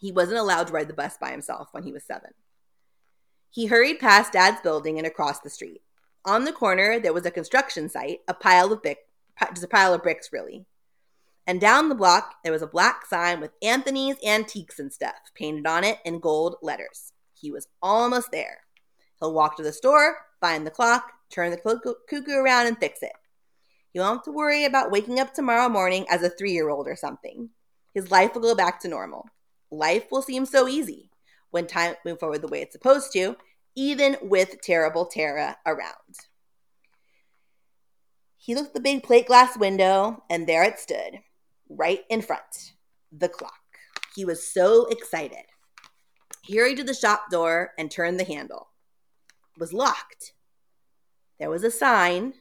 He 0.00 0.12
wasn't 0.12 0.38
allowed 0.38 0.68
to 0.68 0.72
ride 0.72 0.88
the 0.88 0.94
bus 0.94 1.18
by 1.20 1.30
himself 1.30 1.68
when 1.72 1.82
he 1.82 1.92
was 1.92 2.04
seven. 2.04 2.30
He 3.50 3.66
hurried 3.66 4.00
past 4.00 4.32
dad's 4.32 4.60
building 4.62 4.96
and 4.96 5.06
across 5.06 5.40
the 5.40 5.50
street. 5.50 5.82
On 6.24 6.44
the 6.44 6.52
corner, 6.52 6.98
there 6.98 7.12
was 7.12 7.26
a 7.26 7.30
construction 7.30 7.88
site, 7.88 8.20
a 8.26 8.32
pile 8.32 8.72
of 8.72 8.82
brick, 8.82 8.98
just 9.50 9.64
a 9.64 9.68
pile 9.68 9.92
of 9.92 10.02
bricks, 10.02 10.30
really. 10.32 10.64
And 11.46 11.60
down 11.60 11.88
the 11.88 11.94
block, 11.94 12.36
there 12.42 12.52
was 12.52 12.62
a 12.62 12.66
black 12.66 13.04
sign 13.06 13.40
with 13.40 13.50
Anthony's 13.62 14.16
Antiques 14.24 14.78
and 14.78 14.92
Stuff 14.92 15.32
painted 15.34 15.66
on 15.66 15.84
it 15.84 15.98
in 16.04 16.20
gold 16.20 16.56
letters. 16.62 17.12
He 17.34 17.50
was 17.50 17.68
almost 17.82 18.30
there. 18.30 18.60
He'll 19.18 19.34
walk 19.34 19.56
to 19.56 19.62
the 19.62 19.72
store, 19.72 20.16
find 20.40 20.66
the 20.66 20.70
clock, 20.70 21.12
turn 21.30 21.50
the 21.50 21.92
cuckoo 22.08 22.32
around, 22.32 22.68
and 22.68 22.78
fix 22.78 23.02
it. 23.02 23.12
He 23.92 23.98
won't 23.98 24.18
have 24.18 24.24
to 24.24 24.32
worry 24.32 24.64
about 24.64 24.90
waking 24.90 25.20
up 25.20 25.34
tomorrow 25.34 25.68
morning 25.68 26.06
as 26.08 26.22
a 26.22 26.30
three 26.30 26.52
year 26.52 26.70
old 26.70 26.86
or 26.86 26.96
something. 26.96 27.50
His 27.92 28.10
life 28.10 28.34
will 28.34 28.42
go 28.42 28.54
back 28.54 28.80
to 28.80 28.88
normal. 28.88 29.26
Life 29.70 30.10
will 30.10 30.22
seem 30.22 30.46
so 30.46 30.66
easy 30.66 31.10
when 31.50 31.66
time 31.66 31.94
moves 32.04 32.20
forward 32.20 32.42
the 32.42 32.48
way 32.48 32.62
it's 32.62 32.72
supposed 32.72 33.12
to, 33.12 33.36
even 33.76 34.16
with 34.22 34.60
terrible 34.62 35.06
Tara 35.06 35.56
around. 35.66 35.94
He 38.36 38.54
looked 38.54 38.68
at 38.68 38.74
the 38.74 38.80
big 38.80 39.02
plate 39.02 39.26
glass 39.26 39.56
window, 39.56 40.24
and 40.30 40.46
there 40.46 40.64
it 40.64 40.78
stood, 40.78 41.20
right 41.68 42.00
in 42.08 42.22
front 42.22 42.72
the 43.12 43.28
clock. 43.28 43.52
He 44.14 44.24
was 44.24 44.46
so 44.46 44.86
excited. 44.86 45.44
He 46.42 46.56
hurried 46.56 46.78
to 46.78 46.84
the 46.84 46.94
shop 46.94 47.30
door 47.30 47.72
and 47.78 47.90
turned 47.90 48.18
the 48.18 48.24
handle. 48.24 48.68
It 49.56 49.60
was 49.60 49.72
locked. 49.72 50.32
There 51.38 51.50
was 51.50 51.64
a 51.64 51.70
sign 51.70 52.34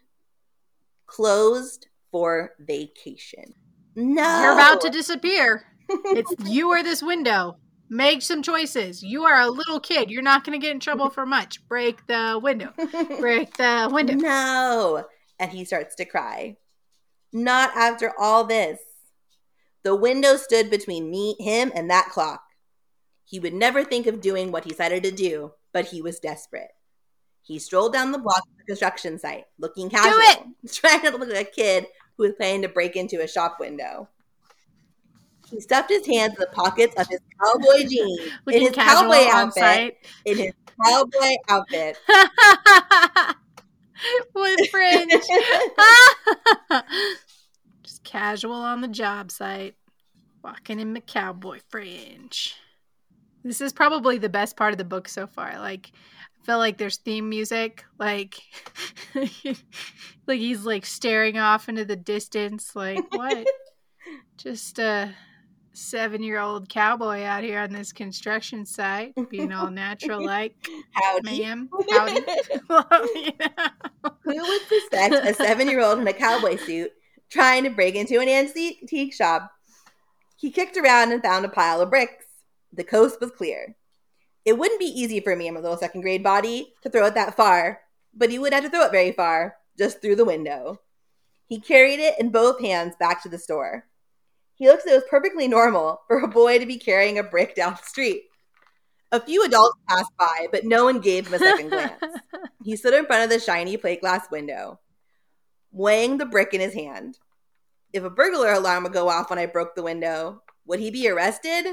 closed 1.06 1.88
for 2.12 2.52
vacation. 2.60 3.54
No. 3.96 4.42
You're 4.42 4.54
about 4.54 4.82
to 4.82 4.90
disappear. 4.90 5.66
It's 5.90 6.34
you 6.50 6.70
or 6.70 6.84
this 6.84 7.02
window. 7.02 7.58
Make 7.90 8.22
some 8.22 8.44
choices. 8.44 9.02
You 9.02 9.24
are 9.24 9.40
a 9.40 9.50
little 9.50 9.80
kid. 9.80 10.12
You're 10.12 10.22
not 10.22 10.44
going 10.44 10.60
to 10.60 10.64
get 10.64 10.74
in 10.74 10.80
trouble 10.80 11.10
for 11.10 11.26
much. 11.26 11.68
Break 11.68 12.06
the 12.06 12.40
window. 12.42 12.72
Break 13.20 13.58
the 13.58 13.90
window. 13.92 14.14
No. 14.18 15.06
And 15.40 15.52
he 15.52 15.66
starts 15.66 15.96
to 15.96 16.06
cry. 16.06 16.58
Not 17.32 17.72
after 17.76 18.14
all 18.20 18.44
this. 18.44 18.80
The 19.84 19.96
window 19.96 20.36
stood 20.36 20.70
between 20.70 21.10
me, 21.10 21.36
him, 21.40 21.72
and 21.74 21.90
that 21.90 22.10
clock. 22.10 22.44
He 23.24 23.40
would 23.40 23.54
never 23.54 23.84
think 23.84 24.06
of 24.06 24.22
doing 24.22 24.52
what 24.52 24.66
he 24.66 24.72
decided 24.72 25.04
to 25.04 25.12
do, 25.12 25.54
but 25.72 25.86
he 25.86 26.02
was 26.02 26.20
desperate. 26.20 26.72
He 27.42 27.58
strolled 27.58 27.94
down 27.94 28.12
the 28.12 28.18
block 28.18 28.44
to 28.44 28.52
the 28.58 28.66
construction 28.66 29.18
site, 29.18 29.46
looking 29.58 29.90
casual, 29.90 30.20
it! 30.20 30.40
trying 30.74 31.02
to 31.02 31.12
look 31.12 31.30
like 31.30 31.48
a 31.48 31.52
kid 31.52 31.88
who 32.18 32.24
was 32.24 32.34
planning 32.36 32.64
to 32.64 32.70
break 32.70 32.96
into 32.96 33.22
a 33.22 33.28
shop 33.28 33.58
window. 33.60 34.10
He 35.50 35.60
stuffed 35.60 35.90
his 35.90 36.06
hands 36.06 36.34
in 36.34 36.40
the 36.40 36.48
pockets 36.48 36.96
of 36.98 37.08
his 37.08 37.20
cowboy 37.42 37.88
jeans, 37.88 38.20
in 38.52 38.62
his 38.62 38.72
cowboy 38.72 39.26
outfit, 39.30 39.98
in 40.26 40.38
his 40.38 40.54
cowboy 40.84 41.36
outfit. 41.50 41.98
With 44.34 44.70
fringe. 44.70 45.12
Just 47.84 48.04
casual 48.04 48.54
on 48.54 48.82
the 48.82 48.88
job 48.88 49.32
site. 49.32 49.76
Walking 50.44 50.80
in 50.80 50.94
my 50.94 51.02
cowboy 51.02 51.60
fringe. 51.70 52.56
This 53.44 53.60
is 53.62 53.74
probably 53.74 54.18
the 54.18 54.30
best 54.30 54.56
part 54.56 54.72
of 54.72 54.78
the 54.78 54.86
book 54.86 55.10
so 55.10 55.28
far. 55.28 55.60
Like, 55.60 55.92
I 56.42 56.46
feel 56.46 56.58
like 56.58 56.78
there's 56.78 56.98
theme 56.98 57.28
music. 57.28 57.84
Like, 57.98 58.40
like 59.16 60.40
he's 60.40 60.64
like 60.64 60.86
staring 60.86 61.38
off 61.38 61.68
into 61.68 61.84
the 61.84 61.98
distance. 61.98 62.76
Like, 62.76 63.04
what? 63.14 63.46
Just 64.38 64.80
a 64.80 65.14
seven 65.74 66.24
year 66.24 66.40
old 66.40 66.70
cowboy 66.70 67.24
out 67.24 67.44
here 67.44 67.60
on 67.60 67.72
this 67.72 67.92
construction 67.92 68.66
site, 68.66 69.14
being 69.30 69.52
all 69.52 69.70
natural 69.70 70.24
like, 70.26 70.56
Howdy. 70.92 71.40
ma'am. 71.42 71.70
Howdy. 71.92 72.22
You 73.16 73.32
know? 73.40 74.12
Who 74.24 74.36
would 74.36 74.62
suspect 74.68 75.14
a 75.14 75.34
seven 75.34 75.68
year 75.68 75.82
old 75.82 76.00
in 76.00 76.08
a 76.08 76.14
cowboy 76.14 76.58
suit 76.58 76.92
trying 77.30 77.64
to 77.64 77.70
break 77.70 77.96
into 77.96 78.20
an 78.20 78.30
antique 78.30 79.14
shop? 79.14 79.52
He 80.38 80.52
kicked 80.52 80.78
around 80.78 81.12
and 81.12 81.22
found 81.22 81.46
a 81.46 81.50
pile 81.50 81.82
of 81.82 81.90
bricks. 81.90 82.26
The 82.72 82.84
coast 82.84 83.20
was 83.20 83.32
clear. 83.32 83.76
It 84.46 84.58
wouldn't 84.58 84.80
be 84.80 84.86
easy 84.86 85.20
for 85.20 85.36
me 85.36 85.48
and 85.48 85.56
my 85.56 85.62
little 85.62 85.78
second 85.78 86.02
grade 86.02 86.24
body 86.24 86.74
to 86.82 86.90
throw 86.90 87.08
it 87.08 87.16
that 87.16 87.36
far, 87.36 87.82
but 88.14 88.30
he 88.30 88.40
would 88.40 88.54
have 88.54 88.64
to 88.64 88.70
throw 88.70 88.86
it 88.86 88.92
very 88.92 89.12
far, 89.12 89.58
just 89.78 90.02
through 90.02 90.16
the 90.16 90.26
window. 90.26 90.80
He 91.46 91.60
carried 91.60 92.00
it 92.00 92.16
in 92.20 92.30
both 92.30 92.62
hands 92.62 92.96
back 93.00 93.22
to 93.24 93.30
the 93.30 93.38
store. 93.38 93.86
He 94.60 94.68
looks 94.68 94.86
it 94.86 94.94
was 94.94 95.04
perfectly 95.10 95.48
normal 95.48 96.02
for 96.08 96.20
a 96.20 96.28
boy 96.28 96.60
to 96.60 96.66
be 96.66 96.78
carrying 96.78 97.18
a 97.18 97.24
brick 97.24 97.56
down 97.56 97.72
the 97.72 97.88
street. 97.88 98.24
A 99.12 99.20
few 99.20 99.44
adults 99.44 99.80
passed 99.88 100.12
by, 100.20 100.48
but 100.52 100.66
no 100.66 100.84
one 100.84 101.00
gave 101.00 101.28
him 101.28 101.34
a 101.34 101.40
second 101.40 101.70
glance. 101.70 102.04
He 102.64 102.76
stood 102.76 102.94
in 102.94 103.06
front 103.06 103.24
of 103.24 103.30
the 103.30 103.40
shiny 103.40 103.78
plate 103.78 104.02
glass 104.02 104.30
window, 104.30 104.82
weighing 105.72 106.18
the 106.18 106.26
brick 106.26 106.54
in 106.54 106.60
his 106.60 106.74
hand. 106.74 107.18
If 107.94 108.04
a 108.04 108.10
burglar 108.10 108.52
alarm 108.52 108.84
would 108.84 108.92
go 108.92 109.08
off 109.08 109.30
when 109.30 109.40
I 109.40 109.46
broke 109.46 109.76
the 109.76 109.82
window, 109.82 110.44
would 110.66 110.82
he 110.82 110.92
be 110.92 111.08
arrested? 111.08 111.64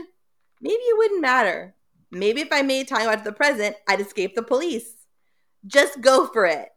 Maybe 0.61 0.75
it 0.75 0.97
wouldn't 0.97 1.21
matter. 1.21 1.75
Maybe 2.13 2.41
if 2.41 2.49
I 2.53 2.63
made 2.63 2.87
time 2.87 3.09
out 3.09 3.19
to 3.19 3.25
the 3.25 3.33
present, 3.33 3.77
I'd 3.89 4.01
escape 4.01 4.37
the 4.37 4.43
police. 4.43 4.95
Just 5.67 6.01
go 6.01 6.29
for 6.29 6.47
it. 6.47 6.69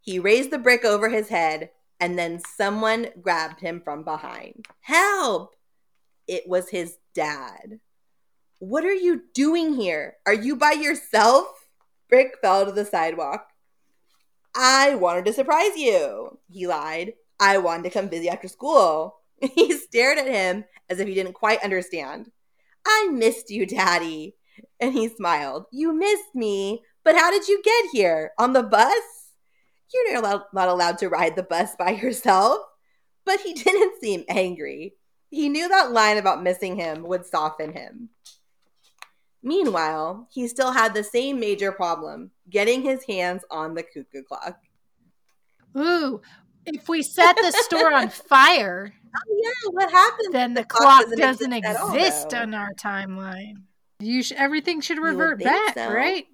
He 0.00 0.20
raised 0.20 0.52
the 0.52 0.58
brick 0.58 0.84
over 0.84 1.08
his 1.08 1.28
head, 1.28 1.70
and 2.00 2.18
then 2.18 2.40
someone 2.40 3.08
grabbed 3.20 3.60
him 3.60 3.80
from 3.82 4.04
behind. 4.04 4.66
Help! 4.80 5.54
It 6.26 6.48
was 6.48 6.70
his 6.70 6.96
dad. 7.14 7.80
What 8.58 8.84
are 8.84 8.94
you 8.94 9.22
doing 9.34 9.74
here? 9.74 10.16
Are 10.26 10.34
you 10.34 10.56
by 10.56 10.72
yourself? 10.72 11.68
Brick 12.08 12.36
fell 12.40 12.64
to 12.64 12.72
the 12.72 12.84
sidewalk. 12.84 13.48
I 14.54 14.94
wanted 14.94 15.26
to 15.26 15.32
surprise 15.32 15.76
you, 15.76 16.38
he 16.50 16.66
lied. 16.66 17.12
I 17.38 17.58
wanted 17.58 17.84
to 17.84 17.90
come 17.90 18.08
visit 18.08 18.32
after 18.32 18.48
school. 18.48 19.16
He 19.54 19.72
stared 19.72 20.16
at 20.16 20.26
him 20.26 20.64
as 20.88 20.98
if 20.98 21.06
he 21.06 21.12
didn't 21.12 21.34
quite 21.34 21.62
understand. 21.62 22.30
I 22.86 23.08
missed 23.12 23.50
you, 23.50 23.66
Daddy. 23.66 24.36
And 24.80 24.94
he 24.94 25.08
smiled. 25.08 25.66
You 25.70 25.92
missed 25.92 26.34
me? 26.34 26.82
But 27.04 27.16
how 27.16 27.30
did 27.30 27.46
you 27.46 27.60
get 27.62 27.90
here? 27.92 28.32
On 28.38 28.54
the 28.54 28.62
bus? 28.62 29.25
You're 29.92 30.20
not 30.20 30.68
allowed 30.68 30.98
to 30.98 31.08
ride 31.08 31.36
the 31.36 31.42
bus 31.42 31.74
by 31.76 31.90
yourself. 31.90 32.60
But 33.24 33.40
he 33.40 33.52
didn't 33.64 34.00
seem 34.00 34.24
angry. 34.28 34.94
He 35.30 35.48
knew 35.48 35.68
that 35.68 35.90
line 35.90 36.16
about 36.16 36.42
missing 36.42 36.76
him 36.76 37.02
would 37.02 37.26
soften 37.26 37.72
him. 37.72 38.10
Meanwhile, 39.42 40.28
he 40.32 40.48
still 40.48 40.72
had 40.72 40.94
the 40.94 41.04
same 41.04 41.38
major 41.38 41.70
problem 41.70 42.30
getting 42.48 42.82
his 42.82 43.04
hands 43.04 43.44
on 43.50 43.74
the 43.74 43.82
cuckoo 43.82 44.22
clock. 44.22 44.58
Ooh, 45.76 46.20
if 46.64 46.88
we 46.88 47.02
set 47.02 47.36
the 47.36 47.52
store 47.52 47.92
on 47.92 48.08
fire, 48.28 48.92
oh 49.14 49.40
yeah, 49.42 49.70
what 49.70 49.90
happens? 49.90 50.32
Then 50.32 50.54
the, 50.54 50.62
the 50.62 50.66
clock, 50.66 51.04
clock, 51.04 51.16
doesn't, 51.16 51.18
doesn't 51.18 51.52
exist, 51.52 51.94
exist 51.94 52.34
on 52.34 52.54
our 52.54 52.72
timeline. 52.74 53.54
You 54.00 54.22
sh- 54.22 54.32
everything 54.32 54.80
should 54.80 54.98
revert 54.98 55.38
back, 55.40 55.74
so. 55.74 55.92
right? 55.92 56.26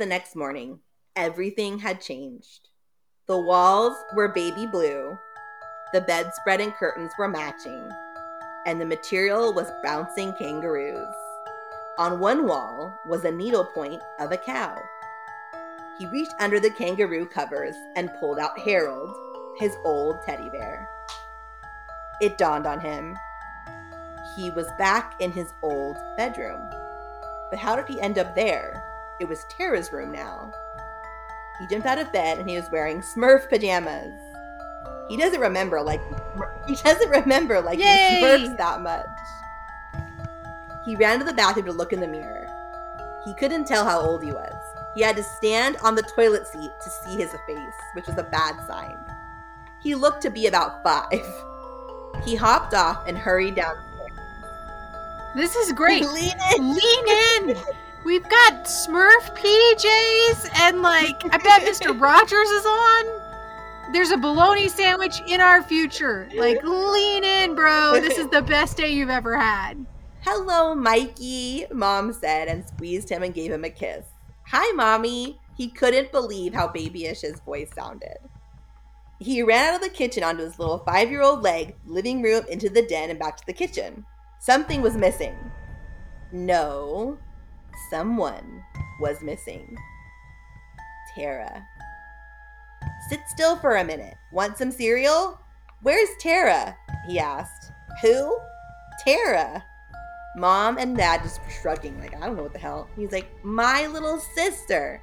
The 0.00 0.06
next 0.06 0.34
morning, 0.34 0.78
everything 1.14 1.78
had 1.78 2.00
changed. 2.00 2.70
The 3.26 3.38
walls 3.38 3.94
were 4.16 4.28
baby 4.28 4.66
blue, 4.66 5.18
the 5.92 6.00
bedspread 6.00 6.62
and 6.62 6.72
curtains 6.72 7.12
were 7.18 7.28
matching, 7.28 7.86
and 8.64 8.80
the 8.80 8.86
material 8.86 9.52
was 9.52 9.70
bouncing 9.82 10.32
kangaroos. 10.38 11.14
On 11.98 12.18
one 12.18 12.46
wall 12.46 12.98
was 13.06 13.26
a 13.26 13.30
needlepoint 13.30 14.02
of 14.18 14.32
a 14.32 14.38
cow. 14.38 14.82
He 15.98 16.06
reached 16.06 16.32
under 16.40 16.58
the 16.58 16.70
kangaroo 16.70 17.26
covers 17.26 17.74
and 17.94 18.14
pulled 18.20 18.38
out 18.38 18.58
Harold, 18.58 19.14
his 19.58 19.76
old 19.84 20.22
teddy 20.22 20.48
bear. 20.48 20.88
It 22.22 22.38
dawned 22.38 22.66
on 22.66 22.80
him. 22.80 23.18
He 24.34 24.48
was 24.48 24.68
back 24.78 25.20
in 25.20 25.30
his 25.30 25.52
old 25.62 25.98
bedroom. 26.16 26.62
But 27.50 27.58
how 27.58 27.76
did 27.76 27.86
he 27.86 28.00
end 28.00 28.16
up 28.16 28.34
there? 28.34 28.86
It 29.20 29.28
was 29.28 29.44
Tara's 29.50 29.92
room 29.92 30.12
now. 30.12 30.50
He 31.60 31.66
jumped 31.66 31.86
out 31.86 31.98
of 31.98 32.10
bed 32.10 32.38
and 32.38 32.48
he 32.48 32.56
was 32.56 32.70
wearing 32.72 33.02
Smurf 33.02 33.50
pajamas. 33.50 34.18
He 35.10 35.16
doesn't 35.18 35.40
remember 35.40 35.82
like 35.82 36.00
he 36.66 36.74
doesn't 36.76 37.10
remember 37.10 37.60
like 37.60 37.78
Smurfs 37.78 38.56
that 38.56 38.80
much. 38.80 39.06
He 40.86 40.96
ran 40.96 41.18
to 41.18 41.24
the 41.24 41.34
bathroom 41.34 41.66
to 41.66 41.72
look 41.72 41.92
in 41.92 42.00
the 42.00 42.08
mirror. 42.08 42.46
He 43.26 43.34
couldn't 43.34 43.66
tell 43.66 43.84
how 43.84 44.00
old 44.00 44.24
he 44.24 44.32
was. 44.32 44.54
He 44.94 45.02
had 45.02 45.16
to 45.16 45.22
stand 45.22 45.76
on 45.82 45.94
the 45.94 46.02
toilet 46.02 46.46
seat 46.46 46.70
to 46.82 46.90
see 46.90 47.16
his 47.16 47.30
face, 47.46 47.74
which 47.92 48.06
was 48.06 48.16
a 48.16 48.24
bad 48.24 48.56
sign. 48.66 48.96
He 49.80 49.94
looked 49.94 50.22
to 50.22 50.30
be 50.30 50.46
about 50.46 50.82
five. 50.82 51.22
He 52.24 52.34
hopped 52.34 52.74
off 52.74 53.06
and 53.06 53.16
hurried 53.16 53.54
downstairs. 53.54 53.86
This 55.34 55.54
is 55.56 55.72
great. 55.72 56.04
Lean 56.12 56.36
in. 56.56 56.74
Lean 56.74 57.08
in. 57.48 57.56
We've 58.04 58.22
got 58.22 58.64
Smurf 58.64 59.36
PJs 59.36 60.50
and 60.60 60.80
like 60.80 61.22
I 61.32 61.36
bet 61.36 61.62
Mr. 61.62 61.98
Rogers 62.00 62.48
is 62.48 62.64
on. 62.64 63.92
There's 63.92 64.10
a 64.10 64.16
bologna 64.16 64.68
sandwich 64.68 65.20
in 65.26 65.40
our 65.40 65.62
future. 65.62 66.28
Like 66.34 66.62
lean 66.64 67.24
in, 67.24 67.54
bro. 67.54 68.00
This 68.00 68.16
is 68.16 68.28
the 68.28 68.42
best 68.42 68.76
day 68.76 68.90
you've 68.90 69.10
ever 69.10 69.36
had. 69.36 69.84
Hello, 70.22 70.74
Mikey, 70.74 71.66
mom 71.72 72.12
said 72.12 72.48
and 72.48 72.66
squeezed 72.66 73.08
him 73.10 73.22
and 73.22 73.34
gave 73.34 73.50
him 73.50 73.64
a 73.64 73.70
kiss. 73.70 74.06
Hi, 74.46 74.72
mommy. 74.72 75.38
He 75.56 75.68
couldn't 75.68 76.12
believe 76.12 76.54
how 76.54 76.68
babyish 76.68 77.20
his 77.20 77.40
voice 77.40 77.70
sounded. 77.74 78.16
He 79.18 79.42
ran 79.42 79.68
out 79.68 79.74
of 79.74 79.82
the 79.82 79.94
kitchen 79.94 80.24
onto 80.24 80.42
his 80.42 80.58
little 80.58 80.78
five 80.78 81.10
year 81.10 81.22
old 81.22 81.42
leg, 81.42 81.74
living 81.84 82.22
room 82.22 82.44
into 82.48 82.70
the 82.70 82.86
den 82.86 83.10
and 83.10 83.18
back 83.18 83.36
to 83.36 83.46
the 83.46 83.52
kitchen. 83.52 84.06
Something 84.38 84.80
was 84.80 84.96
missing. 84.96 85.36
No, 86.32 87.18
Someone 87.90 88.64
was 89.00 89.22
missing. 89.22 89.76
Tara. 91.14 91.66
Sit 93.08 93.20
still 93.26 93.56
for 93.56 93.76
a 93.76 93.84
minute. 93.84 94.14
Want 94.30 94.56
some 94.56 94.70
cereal? 94.70 95.40
Where's 95.82 96.08
Tara? 96.20 96.76
He 97.06 97.18
asked. 97.18 97.72
Who? 98.02 98.38
Tara. 99.04 99.64
Mom 100.36 100.78
and 100.78 100.96
dad 100.96 101.22
just 101.22 101.40
shrugging, 101.50 101.98
like, 101.98 102.14
I 102.14 102.20
don't 102.26 102.36
know 102.36 102.44
what 102.44 102.52
the 102.52 102.58
hell. 102.58 102.88
He's 102.96 103.10
like, 103.10 103.28
My 103.42 103.86
little 103.88 104.20
sister. 104.20 105.00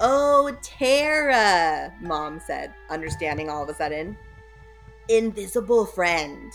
Oh, 0.00 0.56
Tara, 0.62 1.92
Mom 2.00 2.38
said, 2.38 2.72
understanding 2.90 3.48
all 3.48 3.62
of 3.62 3.68
a 3.68 3.74
sudden. 3.74 4.16
Invisible 5.08 5.86
friend. 5.86 6.52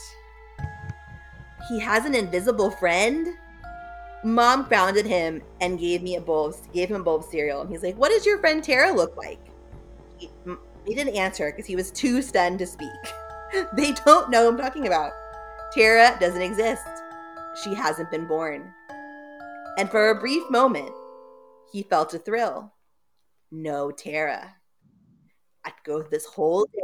He 1.68 1.80
has 1.80 2.06
an 2.06 2.14
invisible 2.14 2.72
friend? 2.72 3.28
Mom 4.24 4.64
grounded 4.64 5.06
him 5.06 5.42
and 5.62 5.80
gave 5.80 6.02
me 6.02 6.16
a 6.16 6.22
bowl 6.22 6.48
of, 6.48 6.74
gave 6.74 6.90
him 6.90 7.02
a 7.02 7.04
bowl 7.04 7.18
of 7.18 7.26
cereal. 7.26 7.62
And 7.62 7.70
he's 7.70 7.84
like 7.84 7.96
what 7.96 8.10
does 8.10 8.26
your 8.26 8.40
friend 8.40 8.64
tara 8.64 8.92
look 8.92 9.16
like? 9.18 9.40
He, 10.18 10.30
he 10.86 10.96
didn't 10.96 11.16
answer 11.16 11.52
because 11.52 11.66
he 11.66 11.76
was 11.76 11.92
too 11.92 12.22
stunned 12.22 12.60
to 12.60 12.66
speak. 12.66 12.90
They 13.78 13.92
don't 13.92 14.32
know 14.32 14.48
i'm 14.48 14.58
talking 14.58 14.88
about. 14.88 15.12
Tara 15.76 16.18
doesn't 16.20 16.42
exist. 16.42 16.88
She 17.64 17.76
hasn't 17.76 18.10
been 18.10 18.26
born. 18.26 18.74
And 19.78 19.92
for 19.92 20.10
a 20.10 20.20
brief 20.20 20.50
moment 20.50 20.90
he 21.72 21.84
felt 21.84 22.16
a 22.16 22.18
thrill. 22.18 22.74
No 23.52 23.92
tara. 23.92 24.56
I'd 25.64 25.74
go 25.84 26.02
this 26.02 26.26
whole 26.26 26.66
day 26.66 26.80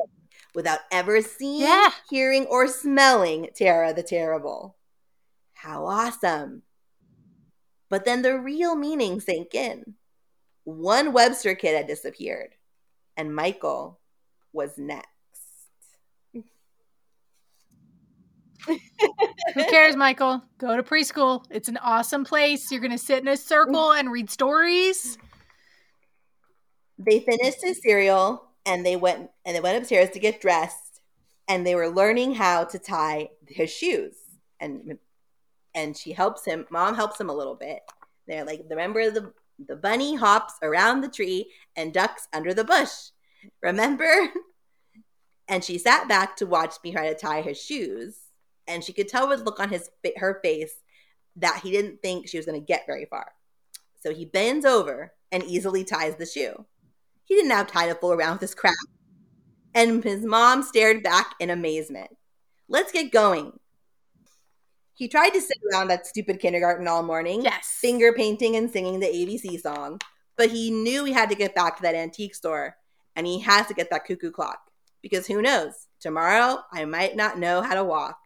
without 0.54 0.80
ever 0.92 1.22
seeing 1.22 1.62
yeah. 1.62 1.90
hearing 2.10 2.46
or 2.46 2.68
smelling 2.68 3.50
tara 3.56 3.94
the 3.94 4.04
terrible. 4.04 4.78
How 5.54 5.86
awesome 5.86 6.62
but 7.90 8.06
then 8.06 8.22
the 8.22 8.40
real 8.40 8.76
meaning 8.76 9.20
sank 9.20 9.54
in. 9.54 9.96
One 10.64 11.14
Webster 11.14 11.56
kid 11.56 11.76
had 11.76 11.88
disappeared, 11.88 12.56
and 13.18 13.36
Michael 13.36 14.00
was 14.54 14.78
next. 14.78 15.08
Who 18.68 19.64
cares, 19.66 19.96
Michael? 19.96 20.44
Go 20.58 20.76
to 20.76 20.84
preschool. 20.84 21.46
It's 21.50 21.70
an 21.70 21.78
awesome 21.78 22.24
place. 22.24 22.72
You're 22.72 22.82
going 22.82 22.92
to 22.92 22.98
sit 22.98 23.20
in 23.20 23.28
a 23.28 23.38
circle 23.38 23.94
and 23.94 24.12
read 24.12 24.30
stories. 24.30 25.18
They 26.98 27.22
finished 27.22 27.64
his 27.64 27.82
cereal 27.82 28.50
and 28.66 28.86
they 28.86 28.96
went 28.96 29.30
and 29.46 29.56
they 29.56 29.62
went 29.62 29.78
upstairs 29.78 30.10
to 30.12 30.20
get 30.20 30.42
dressed 30.42 31.02
and 31.48 31.66
they 31.66 31.76
were 31.76 31.90
learning 31.90 32.36
how 32.36 32.66
to 32.66 32.78
tie 32.78 33.30
his 33.48 33.72
shoes. 33.72 34.16
And 34.60 35.00
and 35.76 35.96
she 35.96 36.12
helps 36.12 36.46
him. 36.46 36.66
Mom 36.70 36.96
helps 36.96 37.20
him 37.20 37.30
a 37.30 37.36
little 37.36 37.56
bit. 37.56 37.82
They're 38.28 38.46
like, 38.46 38.64
remember 38.70 39.10
the 39.12 39.34
the 39.68 39.76
bunny 39.76 40.16
hops 40.16 40.54
around 40.62 41.02
the 41.02 41.10
tree 41.10 41.52
and 41.76 41.94
ducks 41.94 42.28
under 42.34 42.54
the 42.54 42.64
bush. 42.64 43.12
Remember? 43.62 44.30
And 45.52 45.64
she 45.64 45.80
sat 45.80 46.08
back 46.08 46.38
to 46.38 46.46
watch 46.46 46.76
me 46.84 46.92
try 46.92 47.10
to 47.10 47.16
tie 47.16 47.42
his 47.42 47.60
shoes, 47.60 48.20
and 48.68 48.84
she 48.84 48.94
could 48.94 49.08
tell 49.08 49.28
with 49.28 49.40
the 49.40 49.46
look 49.46 49.60
on 49.60 49.70
his 49.70 49.90
her 50.18 50.40
face 50.44 50.76
that 51.38 51.62
he 51.64 51.72
didn't 51.72 52.04
think 52.04 52.28
she 52.28 52.38
was 52.38 52.46
going 52.46 52.62
to 52.62 52.64
get 52.64 52.86
very 52.86 53.06
far. 53.06 53.32
So 54.02 54.14
he 54.14 54.26
bends 54.26 54.64
over 54.64 55.14
and 55.32 55.44
easily 55.44 55.84
ties 55.84 56.16
the 56.16 56.28
shoe. 56.28 56.66
He 57.26 57.36
didn't 57.36 57.52
have 57.52 57.66
time 57.66 57.90
to 57.90 57.96
fool 57.96 58.14
around 58.14 58.34
with 58.34 58.42
this 58.42 58.54
crap. 58.54 58.76
And 59.74 60.04
his 60.04 60.24
mom 60.24 60.62
stared 60.62 61.02
back 61.02 61.34
in 61.40 61.50
amazement. 61.50 62.16
Let's 62.68 62.92
get 62.92 63.12
going, 63.12 63.59
he 65.00 65.08
tried 65.08 65.30
to 65.30 65.40
sit 65.40 65.58
around 65.72 65.88
that 65.88 66.06
stupid 66.06 66.42
kindergarten 66.42 66.86
all 66.86 67.04
morning, 67.04 67.42
yes, 67.42 67.78
finger 67.80 68.12
painting 68.12 68.58
and 68.58 68.70
singing 68.70 69.00
the 69.00 69.08
ABC 69.08 69.58
song. 69.58 69.98
But 70.36 70.52
he 70.52 70.72
knew 70.72 71.06
he 71.06 71.14
had 71.14 71.30
to 71.30 71.36
get 71.36 71.56
back 71.56 71.78
to 71.78 71.84
that 71.84 71.96
antique 71.96 72.36
store, 72.36 72.76
and 73.16 73.26
he 73.26 73.40
has 73.40 73.68
to 73.68 73.74
get 73.74 73.90
that 73.92 74.06
cuckoo 74.06 74.30
clock 74.30 74.60
because 75.02 75.26
who 75.26 75.42
knows? 75.42 75.88
Tomorrow 76.02 76.60
I 76.74 76.84
might 76.84 77.16
not 77.16 77.40
know 77.40 77.62
how 77.62 77.76
to 77.76 77.84
walk. 77.86 78.20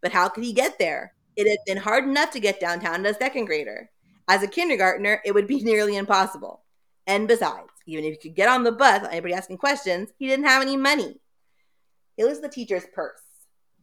But 0.00 0.10
how 0.10 0.28
could 0.28 0.42
he 0.42 0.52
get 0.52 0.80
there? 0.80 1.14
It 1.36 1.48
had 1.48 1.58
been 1.64 1.80
hard 1.80 2.04
enough 2.06 2.32
to 2.32 2.40
get 2.40 2.58
downtown 2.58 3.06
as 3.06 3.14
a 3.14 3.18
second 3.20 3.44
grader. 3.44 3.88
As 4.26 4.42
a 4.42 4.48
kindergartner, 4.48 5.22
it 5.24 5.32
would 5.32 5.46
be 5.46 5.60
nearly 5.62 5.96
impossible. 5.96 6.64
And 7.06 7.28
besides, 7.28 7.70
even 7.86 8.04
if 8.04 8.14
he 8.14 8.28
could 8.28 8.34
get 8.34 8.48
on 8.48 8.64
the 8.64 8.72
bus 8.72 9.02
without 9.02 9.12
anybody 9.12 9.34
asking 9.34 9.58
questions, 9.58 10.08
he 10.18 10.26
didn't 10.26 10.46
have 10.46 10.60
any 10.60 10.76
money. 10.76 11.20
It 12.16 12.24
was 12.24 12.40
the 12.40 12.48
teacher's 12.48 12.86
purse 12.92 13.22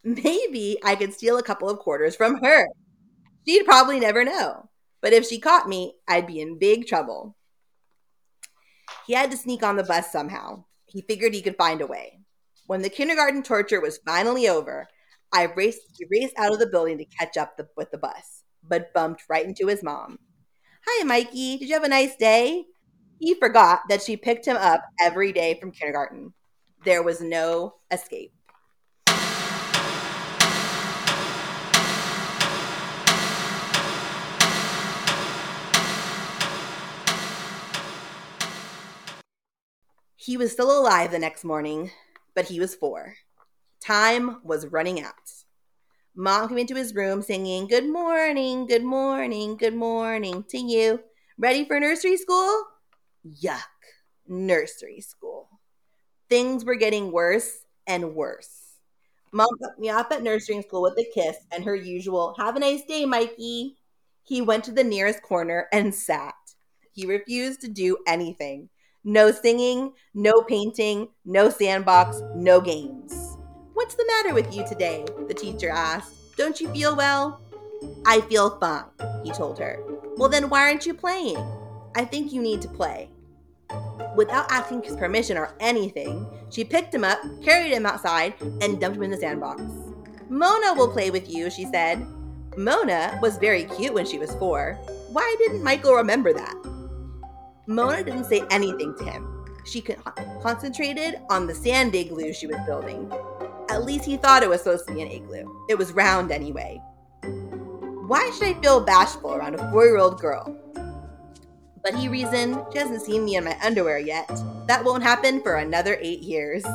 maybe 0.03 0.77
I 0.84 0.95
could 0.95 1.13
steal 1.13 1.38
a 1.38 1.43
couple 1.43 1.69
of 1.69 1.80
quarters 1.80 2.15
from 2.15 2.41
her. 2.43 2.67
She'd 3.47 3.65
probably 3.65 3.99
never 3.99 4.23
know. 4.23 4.69
But 5.01 5.13
if 5.13 5.26
she 5.26 5.39
caught 5.39 5.69
me, 5.69 5.95
I'd 6.07 6.27
be 6.27 6.41
in 6.41 6.59
big 6.59 6.85
trouble. 6.85 7.35
He 9.07 9.13
had 9.13 9.31
to 9.31 9.38
sneak 9.38 9.63
on 9.63 9.77
the 9.77 9.84
bus 9.84 10.11
somehow. 10.11 10.65
He 10.85 11.01
figured 11.01 11.34
he 11.34 11.41
could 11.41 11.55
find 11.55 11.81
a 11.81 11.88
way. 11.88 12.19
When 12.67 12.81
the 12.81 12.89
kindergarten 12.89 13.41
torture 13.43 13.81
was 13.81 13.99
finally 14.05 14.47
over, 14.47 14.88
I 15.31 15.45
raced, 15.45 15.81
raced 16.09 16.38
out 16.38 16.53
of 16.53 16.59
the 16.59 16.67
building 16.67 16.97
to 16.97 17.05
catch 17.05 17.38
up 17.38 17.55
the, 17.55 17.67
with 17.77 17.91
the 17.91 17.97
bus, 17.97 18.43
but 18.67 18.93
bumped 18.93 19.23
right 19.30 19.45
into 19.45 19.67
his 19.67 19.84
mom. 19.84 20.19
Hi, 20.85 21.03
Mikey. 21.03 21.57
Did 21.57 21.69
you 21.69 21.73
have 21.76 21.84
a 21.84 21.89
nice 21.89 22.15
day? 22.15 22.65
He 23.19 23.34
forgot 23.35 23.81
that 23.89 24.01
she 24.01 24.17
picked 24.17 24.45
him 24.45 24.57
up 24.57 24.84
every 24.99 25.31
day 25.31 25.59
from 25.59 25.71
kindergarten. 25.71 26.34
There 26.85 27.03
was 27.03 27.21
no 27.21 27.76
escape. 27.91 28.34
He 40.21 40.35
was 40.35 40.51
still 40.51 40.77
alive 40.77 41.11
the 41.11 41.17
next 41.17 41.45
morning, 41.45 41.91
but 42.35 42.43
he 42.49 42.59
was 42.59 42.75
four. 42.75 43.15
Time 43.79 44.41
was 44.43 44.67
running 44.67 45.01
out. 45.01 45.13
Mom 46.13 46.49
came 46.49 46.57
into 46.57 46.75
his 46.75 46.93
room 46.93 47.21
singing, 47.21 47.67
Good 47.67 47.87
morning, 47.87 48.67
good 48.67 48.83
morning, 48.83 49.55
good 49.55 49.75
morning 49.75 50.43
to 50.49 50.57
you. 50.57 50.99
Ready 51.37 51.63
for 51.63 51.79
nursery 51.79 52.17
school? 52.17 52.65
Yuck, 53.41 53.61
nursery 54.27 54.99
school. 54.99 55.47
Things 56.29 56.65
were 56.65 56.75
getting 56.75 57.13
worse 57.13 57.59
and 57.87 58.13
worse. 58.13 58.73
Mom 59.31 59.47
put 59.63 59.79
me 59.79 59.89
off 59.89 60.11
at 60.11 60.21
nursery 60.21 60.61
school 60.63 60.81
with 60.81 60.99
a 60.99 61.09
kiss 61.13 61.37
and 61.53 61.63
her 61.63 61.75
usual, 61.75 62.35
Have 62.37 62.57
a 62.57 62.59
nice 62.59 62.83
day, 62.83 63.05
Mikey. 63.05 63.77
He 64.23 64.41
went 64.41 64.65
to 64.65 64.73
the 64.73 64.83
nearest 64.83 65.21
corner 65.21 65.69
and 65.71 65.95
sat. 65.95 66.35
He 66.91 67.05
refused 67.05 67.61
to 67.61 67.69
do 67.69 67.95
anything. 68.05 68.67
No 69.05 69.31
singing, 69.31 69.93
no 70.13 70.41
painting, 70.41 71.07
no 71.23 71.49
sandbox, 71.49 72.21
no 72.35 72.59
games. 72.59 73.38
What's 73.73 73.95
the 73.95 74.05
matter 74.05 74.34
with 74.34 74.53
you 74.53 74.67
today? 74.67 75.05
The 75.27 75.34
teacher 75.34 75.69
asked. 75.69 76.35
Don't 76.35 76.59
you 76.59 76.69
feel 76.73 76.97
well? 76.97 77.41
I 78.05 78.19
feel 78.21 78.59
fine, 78.59 78.84
he 79.23 79.31
told 79.31 79.57
her. 79.59 79.80
Well, 80.17 80.27
then 80.27 80.49
why 80.49 80.61
aren't 80.61 80.85
you 80.85 80.93
playing? 80.93 81.38
I 81.95 82.03
think 82.03 82.34
you 82.34 82.41
need 82.41 82.61
to 82.61 82.67
play. 82.67 83.09
Without 84.17 84.51
asking 84.51 84.84
his 84.84 84.97
permission 84.97 85.38
or 85.38 85.55
anything, 85.61 86.27
she 86.49 86.65
picked 86.65 86.93
him 86.93 87.05
up, 87.05 87.19
carried 87.41 87.71
him 87.71 87.85
outside, 87.85 88.34
and 88.61 88.81
dumped 88.81 88.97
him 88.97 89.03
in 89.03 89.11
the 89.11 89.17
sandbox. 89.17 89.61
Mona 90.27 90.73
will 90.73 90.91
play 90.91 91.09
with 91.09 91.30
you, 91.30 91.49
she 91.49 91.65
said. 91.65 92.05
Mona 92.57 93.17
was 93.21 93.38
very 93.38 93.63
cute 93.63 93.93
when 93.93 94.05
she 94.05 94.19
was 94.19 94.35
four. 94.35 94.73
Why 95.09 95.35
didn't 95.39 95.63
Michael 95.63 95.93
remember 95.93 96.34
that? 96.34 96.55
Mona 97.69 98.03
didn't 98.03 98.23
say 98.23 98.41
anything 98.49 98.95
to 98.97 99.03
him. 99.03 99.45
She 99.63 99.85
concentrated 100.41 101.21
on 101.29 101.45
the 101.45 101.53
sand 101.53 101.93
igloo 101.93 102.33
she 102.33 102.47
was 102.47 102.57
building. 102.65 103.11
At 103.69 103.85
least 103.85 104.05
he 104.05 104.17
thought 104.17 104.41
it 104.41 104.49
was 104.49 104.61
supposed 104.61 104.87
to 104.87 104.93
be 104.95 105.03
an 105.03 105.11
igloo. 105.11 105.45
It 105.69 105.77
was 105.77 105.91
round 105.91 106.31
anyway. 106.31 106.81
Why 108.07 108.31
should 108.31 108.47
I 108.47 108.59
feel 108.59 108.81
bashful 108.81 109.35
around 109.35 109.53
a 109.53 109.71
four 109.71 109.85
year 109.85 109.99
old 109.99 110.19
girl? 110.19 110.57
But 111.83 111.93
he 111.93 112.07
reasoned, 112.07 112.59
she 112.73 112.79
hasn't 112.79 113.03
seen 113.03 113.23
me 113.23 113.35
in 113.35 113.43
my 113.43 113.55
underwear 113.63 113.99
yet. 113.99 114.27
That 114.65 114.83
won't 114.83 115.03
happen 115.03 115.39
for 115.43 115.57
another 115.57 115.99
eight 116.01 116.23
years. 116.23 116.65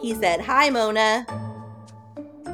He 0.00 0.14
said, 0.14 0.40
Hi, 0.42 0.70
Mona. 0.70 1.26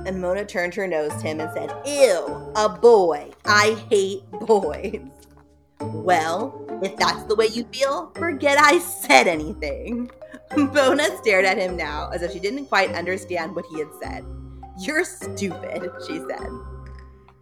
And 0.06 0.18
Mona 0.18 0.46
turned 0.46 0.74
her 0.76 0.86
nose 0.86 1.12
to 1.20 1.28
him 1.28 1.40
and 1.40 1.50
said, 1.52 1.70
Ew, 1.84 2.52
a 2.56 2.70
boy. 2.70 3.32
I 3.44 3.76
hate 3.90 4.22
boys. 4.30 5.02
Well, 5.80 6.63
if 6.84 6.96
that's 6.96 7.24
the 7.24 7.34
way 7.34 7.46
you 7.46 7.64
feel, 7.72 8.10
forget 8.14 8.58
I 8.58 8.78
said 8.78 9.26
anything. 9.26 10.10
Mona 10.56 11.16
stared 11.18 11.44
at 11.44 11.58
him 11.58 11.76
now 11.76 12.10
as 12.10 12.22
if 12.22 12.32
she 12.32 12.38
didn't 12.38 12.66
quite 12.66 12.94
understand 12.94 13.54
what 13.54 13.66
he 13.70 13.78
had 13.78 13.88
said. 14.02 14.24
You're 14.78 15.04
stupid, 15.04 15.90
she 16.06 16.18
said. 16.28 16.48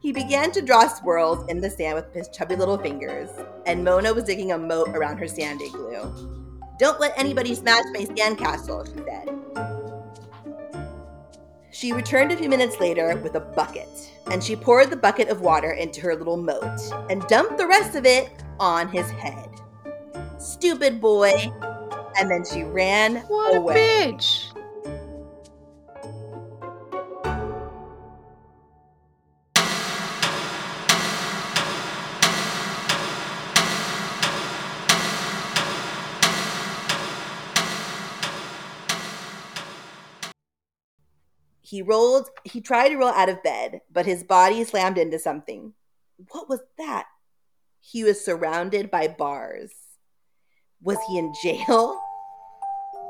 He 0.01 0.12
began 0.12 0.51
to 0.52 0.62
draw 0.62 0.89
swirls 0.89 1.48
in 1.48 1.60
the 1.60 1.70
sand 1.70 1.94
with 1.94 2.12
his 2.12 2.28
chubby 2.28 2.56
little 2.56 2.78
fingers, 2.78 3.31
and 3.66 3.85
Mona 3.85 4.12
was 4.12 4.24
digging 4.24 4.52
a 4.52 4.59
moat 4.59 4.89
around 4.90 5.19
her 5.19 5.28
sand 5.28 5.62
igloo. 5.62 6.60
Don't 6.78 7.01
let 7.01 7.16
anybody 7.16 7.55
smash 7.55 7.85
my 7.93 8.05
sandcastle, 8.05 8.86
she 8.86 9.02
said. 9.05 9.28
She 11.70 11.93
returned 11.93 12.32
a 12.32 12.36
few 12.36 12.48
minutes 12.48 12.81
later 12.81 13.16
with 13.16 13.35
a 13.36 13.40
bucket, 13.40 14.10
and 14.31 14.43
she 14.43 14.56
poured 14.56 14.90
the 14.90 14.97
bucket 14.97 15.28
of 15.28 15.40
water 15.40 15.73
into 15.73 16.01
her 16.01 16.14
little 16.14 16.36
moat 16.36 16.81
and 17.09 17.23
dumped 17.28 17.56
the 17.56 17.66
rest 17.66 17.94
of 17.97 18.05
it 18.05 18.41
on 18.58 18.88
his 18.88 19.10
head. 19.10 19.48
Stupid 20.38 21.00
boy. 21.00 21.32
And 22.18 22.30
then 22.30 22.44
she 22.44 22.62
ran 22.64 23.16
what 23.28 23.56
away. 23.56 23.74
a 23.74 24.12
bitch. 24.12 24.52
He 41.72 41.80
rolled, 41.80 42.28
he 42.44 42.60
tried 42.60 42.90
to 42.90 42.96
roll 42.98 43.08
out 43.08 43.30
of 43.30 43.42
bed, 43.42 43.80
but 43.90 44.04
his 44.04 44.22
body 44.22 44.62
slammed 44.62 44.98
into 44.98 45.18
something. 45.18 45.72
What 46.30 46.46
was 46.46 46.60
that? 46.76 47.06
He 47.84 48.04
was 48.04 48.24
surrounded 48.24 48.92
by 48.92 49.09
bars. 49.09 49.72
Was 50.80 50.98
he 51.09 51.18
in 51.18 51.32
jail? 51.42 52.00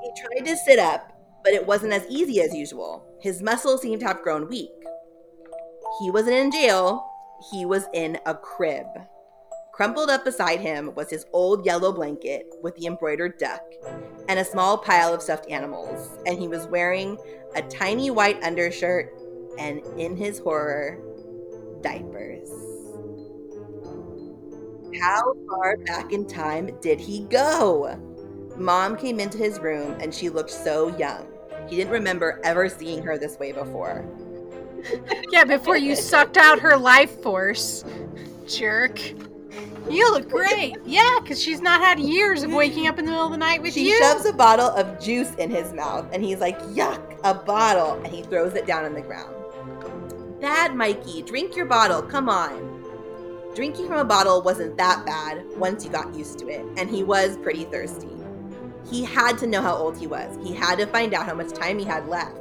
He 0.02 0.10
tried 0.20 0.46
to 0.46 0.56
sit 0.56 0.78
up, 0.78 1.12
but 1.44 1.52
it 1.52 1.66
wasn't 1.66 1.92
as 1.92 2.06
easy 2.08 2.40
as 2.40 2.54
usual. 2.54 3.06
His 3.20 3.42
muscles 3.42 3.82
seemed 3.82 4.00
to 4.00 4.06
have 4.06 4.22
grown 4.22 4.48
weak. 4.48 4.70
He 6.00 6.10
wasn't 6.10 6.36
in 6.36 6.50
jail, 6.50 7.06
he 7.52 7.66
was 7.66 7.84
in 7.92 8.18
a 8.24 8.34
crib. 8.34 8.86
Crumpled 9.74 10.08
up 10.08 10.24
beside 10.24 10.60
him 10.60 10.94
was 10.94 11.10
his 11.10 11.26
old 11.34 11.66
yellow 11.66 11.92
blanket 11.92 12.46
with 12.62 12.74
the 12.76 12.86
embroidered 12.86 13.38
duck 13.38 13.62
and 14.28 14.38
a 14.38 14.44
small 14.44 14.78
pile 14.78 15.12
of 15.12 15.22
stuffed 15.22 15.50
animals, 15.50 16.18
and 16.26 16.38
he 16.38 16.48
was 16.48 16.66
wearing 16.66 17.18
a 17.54 17.62
tiny 17.62 18.10
white 18.10 18.42
undershirt 18.42 19.12
and, 19.58 19.82
in 19.98 20.16
his 20.16 20.38
horror, 20.38 20.98
diapers. 21.82 22.48
How 25.00 25.34
far 25.48 25.76
back 25.78 26.12
in 26.12 26.26
time 26.26 26.70
did 26.80 27.00
he 27.00 27.20
go? 27.24 27.98
Mom 28.56 28.96
came 28.96 29.20
into 29.20 29.38
his 29.38 29.58
room 29.60 29.96
and 30.00 30.14
she 30.14 30.28
looked 30.28 30.50
so 30.50 30.96
young. 30.96 31.26
He 31.68 31.76
didn't 31.76 31.92
remember 31.92 32.40
ever 32.44 32.68
seeing 32.68 33.02
her 33.02 33.16
this 33.18 33.38
way 33.38 33.52
before. 33.52 34.04
Yeah, 35.30 35.44
before 35.44 35.76
you 35.76 35.94
sucked 35.94 36.36
out 36.36 36.58
her 36.58 36.76
life 36.76 37.22
force, 37.22 37.84
jerk. 38.48 39.00
You 39.88 40.10
look 40.10 40.28
great. 40.28 40.76
Yeah, 40.84 41.18
because 41.22 41.40
she's 41.40 41.60
not 41.60 41.80
had 41.80 42.00
years 42.00 42.42
of 42.42 42.52
waking 42.52 42.86
up 42.88 42.98
in 42.98 43.04
the 43.04 43.12
middle 43.12 43.26
of 43.26 43.32
the 43.32 43.38
night 43.38 43.62
with 43.62 43.74
She 43.74 43.88
you. 43.88 43.96
She 43.96 44.02
shoves 44.02 44.26
a 44.26 44.32
bottle 44.32 44.66
of 44.68 45.00
juice 45.00 45.34
in 45.36 45.50
his 45.50 45.72
mouth 45.72 46.08
and 46.12 46.22
he's 46.24 46.40
like, 46.40 46.60
Yuck, 46.62 47.18
a 47.24 47.32
bottle. 47.32 47.92
And 48.04 48.08
he 48.08 48.22
throws 48.22 48.54
it 48.54 48.66
down 48.66 48.84
on 48.84 48.94
the 48.94 49.00
ground. 49.00 49.32
Bad, 50.40 50.74
Mikey. 50.74 51.22
Drink 51.22 51.54
your 51.56 51.66
bottle. 51.66 52.02
Come 52.02 52.28
on. 52.28 52.71
Drinking 53.54 53.86
from 53.86 53.98
a 53.98 54.04
bottle 54.04 54.40
wasn't 54.40 54.78
that 54.78 55.04
bad 55.04 55.44
once 55.56 55.84
you 55.84 55.90
got 55.90 56.14
used 56.14 56.38
to 56.38 56.48
it, 56.48 56.64
and 56.78 56.88
he 56.88 57.02
was 57.02 57.36
pretty 57.36 57.64
thirsty. 57.64 58.08
He 58.90 59.04
had 59.04 59.36
to 59.38 59.46
know 59.46 59.60
how 59.60 59.74
old 59.74 59.98
he 59.98 60.06
was. 60.06 60.38
He 60.42 60.54
had 60.54 60.78
to 60.78 60.86
find 60.86 61.12
out 61.12 61.26
how 61.26 61.34
much 61.34 61.52
time 61.52 61.78
he 61.78 61.84
had 61.84 62.08
left. 62.08 62.38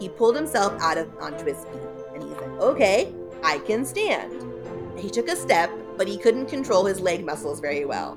He 0.00 0.08
pulled 0.08 0.34
himself 0.34 0.72
out 0.80 0.96
of 0.96 1.10
onto 1.20 1.44
his 1.44 1.64
feet, 1.64 1.82
and 2.14 2.22
he 2.22 2.30
said, 2.30 2.50
"Okay, 2.60 3.14
I 3.42 3.58
can 3.58 3.84
stand." 3.84 4.32
He 4.98 5.10
took 5.10 5.28
a 5.28 5.36
step, 5.36 5.70
but 5.98 6.08
he 6.08 6.16
couldn't 6.16 6.46
control 6.46 6.86
his 6.86 7.00
leg 7.00 7.26
muscles 7.26 7.60
very 7.60 7.84
well. 7.84 8.16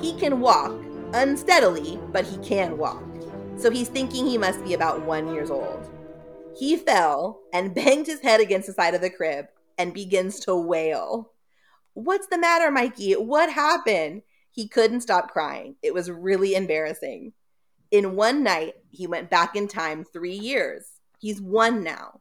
He 0.00 0.14
can 0.14 0.40
walk 0.40 0.72
unsteadily, 1.12 2.00
but 2.10 2.24
he 2.24 2.38
can 2.38 2.78
walk. 2.78 3.04
So 3.56 3.70
he's 3.70 3.88
thinking 3.88 4.26
he 4.26 4.38
must 4.38 4.64
be 4.64 4.72
about 4.72 5.02
one 5.02 5.34
years 5.34 5.50
old. 5.50 5.90
He 6.56 6.76
fell 6.76 7.40
and 7.52 7.74
banged 7.74 8.06
his 8.06 8.20
head 8.20 8.40
against 8.40 8.66
the 8.66 8.72
side 8.72 8.94
of 8.94 9.02
the 9.02 9.10
crib 9.10 9.48
and 9.76 9.92
begins 9.92 10.40
to 10.40 10.56
wail. 10.56 11.32
What's 11.94 12.26
the 12.28 12.38
matter, 12.38 12.70
Mikey? 12.70 13.14
What 13.14 13.52
happened? 13.52 14.22
He 14.50 14.68
couldn't 14.68 15.02
stop 15.02 15.30
crying. 15.30 15.76
It 15.82 15.94
was 15.94 16.10
really 16.10 16.54
embarrassing. 16.54 17.32
In 17.90 18.16
one 18.16 18.42
night, 18.42 18.74
he 18.90 19.06
went 19.06 19.30
back 19.30 19.56
in 19.56 19.68
time 19.68 20.04
three 20.04 20.34
years. 20.34 20.86
He's 21.18 21.40
one 21.40 21.82
now. 21.82 22.20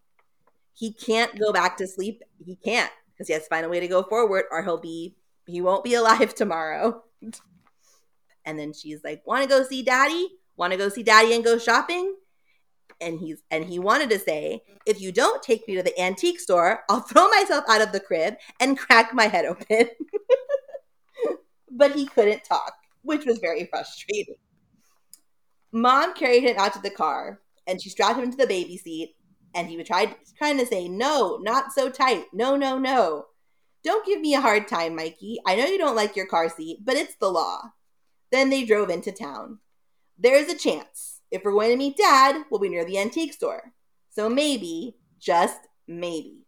He 0.74 0.94
can't 0.94 1.38
go 1.40 1.52
back 1.52 1.78
to 1.78 1.88
sleep. 1.88 2.24
He 2.44 2.56
can't 2.56 2.92
because 3.12 3.28
he 3.28 3.34
has 3.34 3.44
to 3.44 3.50
find 3.50 3.66
a 3.66 3.70
way 3.70 3.80
to 3.80 3.88
go 3.88 4.04
forward 4.04 4.46
or 4.52 4.64
he'll 4.64 4.80
be, 4.80 5.16
he 5.46 5.62
won't 5.62 5.84
be 5.84 5.94
alive 5.96 6.34
tomorrow. 6.34 7.04
and 8.46 8.58
then 8.58 8.74
she's 8.74 9.04
like, 9.04 9.26
Want 9.26 9.44
to 9.44 9.50
go 9.50 9.64
see 9.64 9.84
daddy? 9.84 10.30
Want 10.56 10.72
to 10.72 10.78
go 10.78 10.90
see 10.90 11.04
daddy 11.04 11.34
and 11.34 11.44
go 11.44 11.58
shopping? 11.58 12.16
And 13.02 13.20
he's 13.20 13.44
and 13.52 13.66
he 13.66 13.80
wanted 13.80 14.10
to 14.12 14.20
say, 14.20 14.62
if 14.86 15.02
you 15.02 15.12
don't 15.12 15.42
take 15.44 15.68
me 15.68 15.76
to 15.76 15.84
the 15.84 16.00
antique 16.00 16.40
store, 16.40 16.84
I'll 16.90 17.02
throw 17.02 17.30
myself 17.30 17.66
out 17.70 17.82
of 17.82 17.92
the 17.92 18.00
crib 18.00 18.36
and 18.60 18.78
crack 18.78 19.14
my 19.14 19.26
head 19.28 19.46
open. 19.46 19.90
but 21.72 21.94
he 21.96 22.06
couldn't 22.06 22.44
talk. 22.44 22.74
which 23.04 23.26
was 23.26 23.40
very 23.40 23.66
frustrating. 23.66 24.36
Mom 25.72 26.14
carried 26.14 26.44
him 26.44 26.58
out 26.58 26.74
to 26.74 26.82
the 26.82 26.90
car 26.90 27.42
and 27.68 27.82
she 27.82 27.90
strapped 27.90 28.18
him 28.18 28.26
into 28.26 28.38
the 28.38 28.48
baby 28.48 28.78
seat 28.78 29.16
and 29.56 29.68
he 29.70 29.78
would 29.78 29.86
try 29.86 30.16
trying 30.38 30.58
to 30.58 30.66
say, 30.66 30.88
No, 30.88 31.38
not 31.42 31.72
so 31.72 31.90
tight. 31.90 32.26
No, 32.34 32.56
no, 32.56 32.78
no. 32.78 33.26
Don't 33.84 34.06
give 34.06 34.20
me 34.20 34.36
a 34.36 34.42
hard 34.42 34.68
time, 34.68 34.96
Mikey. 34.96 35.40
I 35.46 35.56
know 35.56 35.66
you 35.66 35.78
don't 35.78 35.96
like 35.96 36.16
your 36.16 36.26
car 36.26 36.50
seat, 36.50 36.80
but 36.84 36.96
it's 36.98 37.16
the 37.16 37.30
law. 37.30 37.72
Then 38.32 38.50
they 38.50 38.66
drove 38.66 38.90
into 38.90 39.12
town. 39.12 39.60
There's 40.18 40.50
a 40.50 40.58
chance. 40.58 41.19
If 41.32 41.44
we're 41.44 41.52
going 41.52 41.72
to 41.72 41.78
meet 41.78 41.98
Dad, 41.98 42.44
we'll 42.50 42.60
be 42.60 42.70
near 42.70 42.86
the 42.86 42.98
antique 42.98 43.34
store. 43.34 43.74
So 44.10 44.30
maybe, 44.30 44.96
just 45.20 45.60
maybe. 45.88 46.46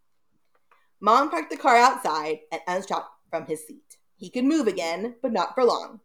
Mom 0.99 1.29
parked 1.29 1.51
the 1.51 1.57
car 1.57 1.77
outside 1.77 2.39
and 2.51 2.61
unstrapped 2.67 3.11
from 3.29 3.45
his 3.45 3.65
seat. 3.65 3.97
He 4.17 4.29
could 4.29 4.45
move 4.45 4.67
again, 4.67 5.15
but 5.21 5.31
not 5.31 5.55
for 5.55 5.63
long, 5.63 5.99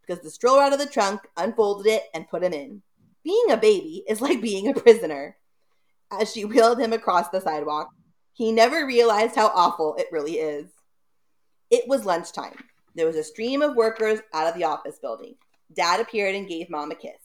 because 0.00 0.22
the 0.22 0.30
stroller 0.30 0.62
out 0.62 0.72
of 0.72 0.78
the 0.78 0.86
trunk 0.86 1.20
unfolded 1.36 1.86
it 1.86 2.04
and 2.14 2.28
put 2.28 2.42
him 2.42 2.52
in. 2.52 2.82
Being 3.22 3.50
a 3.50 3.56
baby 3.56 4.02
is 4.08 4.20
like 4.22 4.40
being 4.40 4.68
a 4.68 4.74
prisoner. 4.74 5.36
As 6.10 6.32
she 6.32 6.44
wheeled 6.44 6.80
him 6.80 6.92
across 6.92 7.28
the 7.28 7.40
sidewalk, 7.40 7.90
he 8.32 8.52
never 8.52 8.86
realized 8.86 9.36
how 9.36 9.48
awful 9.54 9.94
it 9.96 10.06
really 10.10 10.34
is. 10.38 10.66
It 11.70 11.86
was 11.86 12.04
lunchtime. 12.04 12.56
There 12.96 13.06
was 13.06 13.16
a 13.16 13.22
stream 13.22 13.62
of 13.62 13.76
workers 13.76 14.20
out 14.34 14.48
of 14.48 14.54
the 14.54 14.64
office 14.64 14.98
building. 14.98 15.36
Dad 15.72 16.00
appeared 16.00 16.34
and 16.34 16.48
gave 16.48 16.70
mom 16.70 16.90
a 16.90 16.96
kiss. 16.96 17.20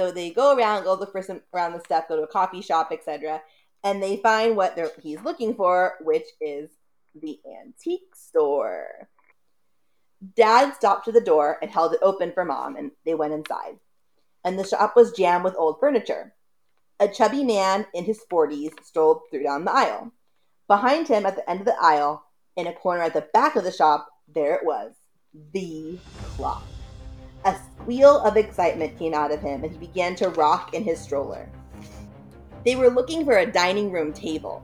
So 0.00 0.10
they 0.10 0.30
go 0.30 0.56
around, 0.56 0.84
go 0.84 0.94
look 0.94 1.12
for 1.12 1.20
some 1.20 1.42
around 1.52 1.74
the 1.74 1.80
stuff, 1.80 2.08
go 2.08 2.16
to 2.16 2.22
a 2.22 2.26
coffee 2.26 2.62
shop, 2.62 2.88
etc., 2.90 3.42
and 3.84 4.02
they 4.02 4.16
find 4.16 4.56
what 4.56 4.74
they're, 4.74 4.92
he's 5.02 5.20
looking 5.20 5.54
for, 5.54 5.96
which 6.00 6.24
is 6.40 6.70
the 7.20 7.38
antique 7.60 8.14
store. 8.16 9.10
Dad 10.34 10.74
stopped 10.74 11.04
to 11.04 11.12
the 11.12 11.20
door 11.20 11.58
and 11.60 11.70
held 11.70 11.92
it 11.92 11.98
open 12.00 12.32
for 12.32 12.46
mom, 12.46 12.76
and 12.76 12.92
they 13.04 13.12
went 13.12 13.34
inside. 13.34 13.76
And 14.42 14.58
the 14.58 14.66
shop 14.66 14.96
was 14.96 15.12
jammed 15.12 15.44
with 15.44 15.54
old 15.58 15.78
furniture. 15.78 16.32
A 16.98 17.06
chubby 17.06 17.44
man 17.44 17.84
in 17.92 18.04
his 18.04 18.22
40s 18.32 18.82
strolled 18.82 19.20
through 19.30 19.42
down 19.42 19.66
the 19.66 19.72
aisle. 19.72 20.12
Behind 20.66 21.08
him, 21.08 21.26
at 21.26 21.36
the 21.36 21.50
end 21.50 21.60
of 21.60 21.66
the 21.66 21.76
aisle, 21.78 22.24
in 22.56 22.66
a 22.66 22.72
corner 22.72 23.02
at 23.02 23.12
the 23.12 23.28
back 23.34 23.54
of 23.54 23.64
the 23.64 23.70
shop, 23.70 24.08
there 24.34 24.54
it 24.54 24.64
was 24.64 24.94
the 25.52 25.98
clock. 26.36 26.62
A 27.44 27.56
squeal 27.72 28.20
of 28.20 28.36
excitement 28.36 28.98
came 28.98 29.14
out 29.14 29.32
of 29.32 29.40
him, 29.40 29.64
and 29.64 29.72
he 29.72 29.78
began 29.78 30.14
to 30.16 30.28
rock 30.30 30.74
in 30.74 30.84
his 30.84 31.00
stroller. 31.00 31.48
They 32.64 32.76
were 32.76 32.90
looking 32.90 33.24
for 33.24 33.38
a 33.38 33.50
dining 33.50 33.90
room 33.90 34.12
table, 34.12 34.62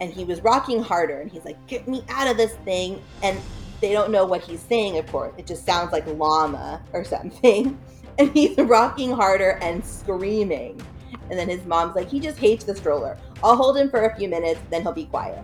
and 0.00 0.12
he 0.12 0.24
was 0.24 0.42
rocking 0.42 0.82
harder, 0.82 1.20
and 1.20 1.30
he's 1.30 1.44
like, 1.44 1.64
Get 1.66 1.88
me 1.88 2.04
out 2.08 2.28
of 2.28 2.36
this 2.36 2.54
thing. 2.64 3.02
And 3.22 3.38
they 3.80 3.92
don't 3.92 4.10
know 4.10 4.24
what 4.26 4.42
he's 4.42 4.60
saying, 4.60 4.98
of 4.98 5.06
course. 5.06 5.32
It 5.38 5.46
just 5.46 5.64
sounds 5.64 5.92
like 5.92 6.06
llama 6.06 6.82
or 6.92 7.04
something. 7.04 7.78
And 8.20 8.32
he's 8.32 8.58
rocking 8.58 9.12
harder 9.12 9.60
and 9.62 9.84
screaming. 9.84 10.82
And 11.30 11.38
then 11.38 11.48
his 11.48 11.64
mom's 11.66 11.94
like, 11.94 12.08
He 12.10 12.18
just 12.18 12.36
hates 12.36 12.64
the 12.64 12.74
stroller. 12.74 13.16
I'll 13.44 13.54
hold 13.54 13.76
him 13.76 13.88
for 13.88 14.06
a 14.06 14.16
few 14.16 14.28
minutes, 14.28 14.58
then 14.70 14.82
he'll 14.82 14.90
be 14.90 15.04
quiet. 15.04 15.38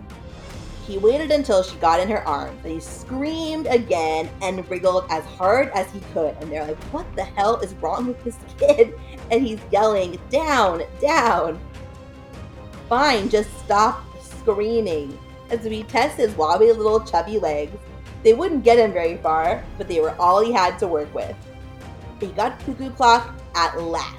He 0.87 0.99
waited 0.99 1.31
until 1.31 1.63
she 1.63 1.75
got 1.77 1.99
in 1.99 2.09
her 2.09 2.25
arms, 2.27 2.59
and 2.63 2.73
he 2.73 2.79
screamed 2.79 3.65
again 3.65 4.29
and 4.43 4.69
wriggled 4.69 5.05
as 5.09 5.23
hard 5.23 5.71
as 5.73 5.91
he 5.91 5.99
could. 6.13 6.35
And 6.39 6.51
they're 6.51 6.65
like, 6.65 6.77
What 6.93 7.07
the 7.15 7.23
hell 7.23 7.59
is 7.61 7.73
wrong 7.75 8.07
with 8.07 8.23
this 8.23 8.37
kid? 8.57 8.93
And 9.31 9.45
he's 9.45 9.59
yelling, 9.71 10.19
Down, 10.29 10.83
down. 11.01 11.59
Fine, 12.87 13.29
just 13.29 13.49
stop 13.57 14.05
screaming. 14.21 15.17
As 15.49 15.61
we 15.61 15.81
test 15.83 16.17
his 16.17 16.35
wobbly 16.35 16.71
little 16.71 16.99
chubby 16.99 17.39
legs, 17.39 17.75
they 18.23 18.33
wouldn't 18.33 18.63
get 18.63 18.77
him 18.77 18.93
very 18.93 19.17
far, 19.17 19.63
but 19.79 19.87
they 19.87 19.99
were 19.99 20.15
all 20.19 20.43
he 20.43 20.51
had 20.51 20.77
to 20.79 20.87
work 20.87 21.11
with. 21.15 21.35
He 22.19 22.27
got 22.27 22.59
cuckoo 22.59 22.91
clock 22.91 23.33
at 23.55 23.81
last. 23.81 24.15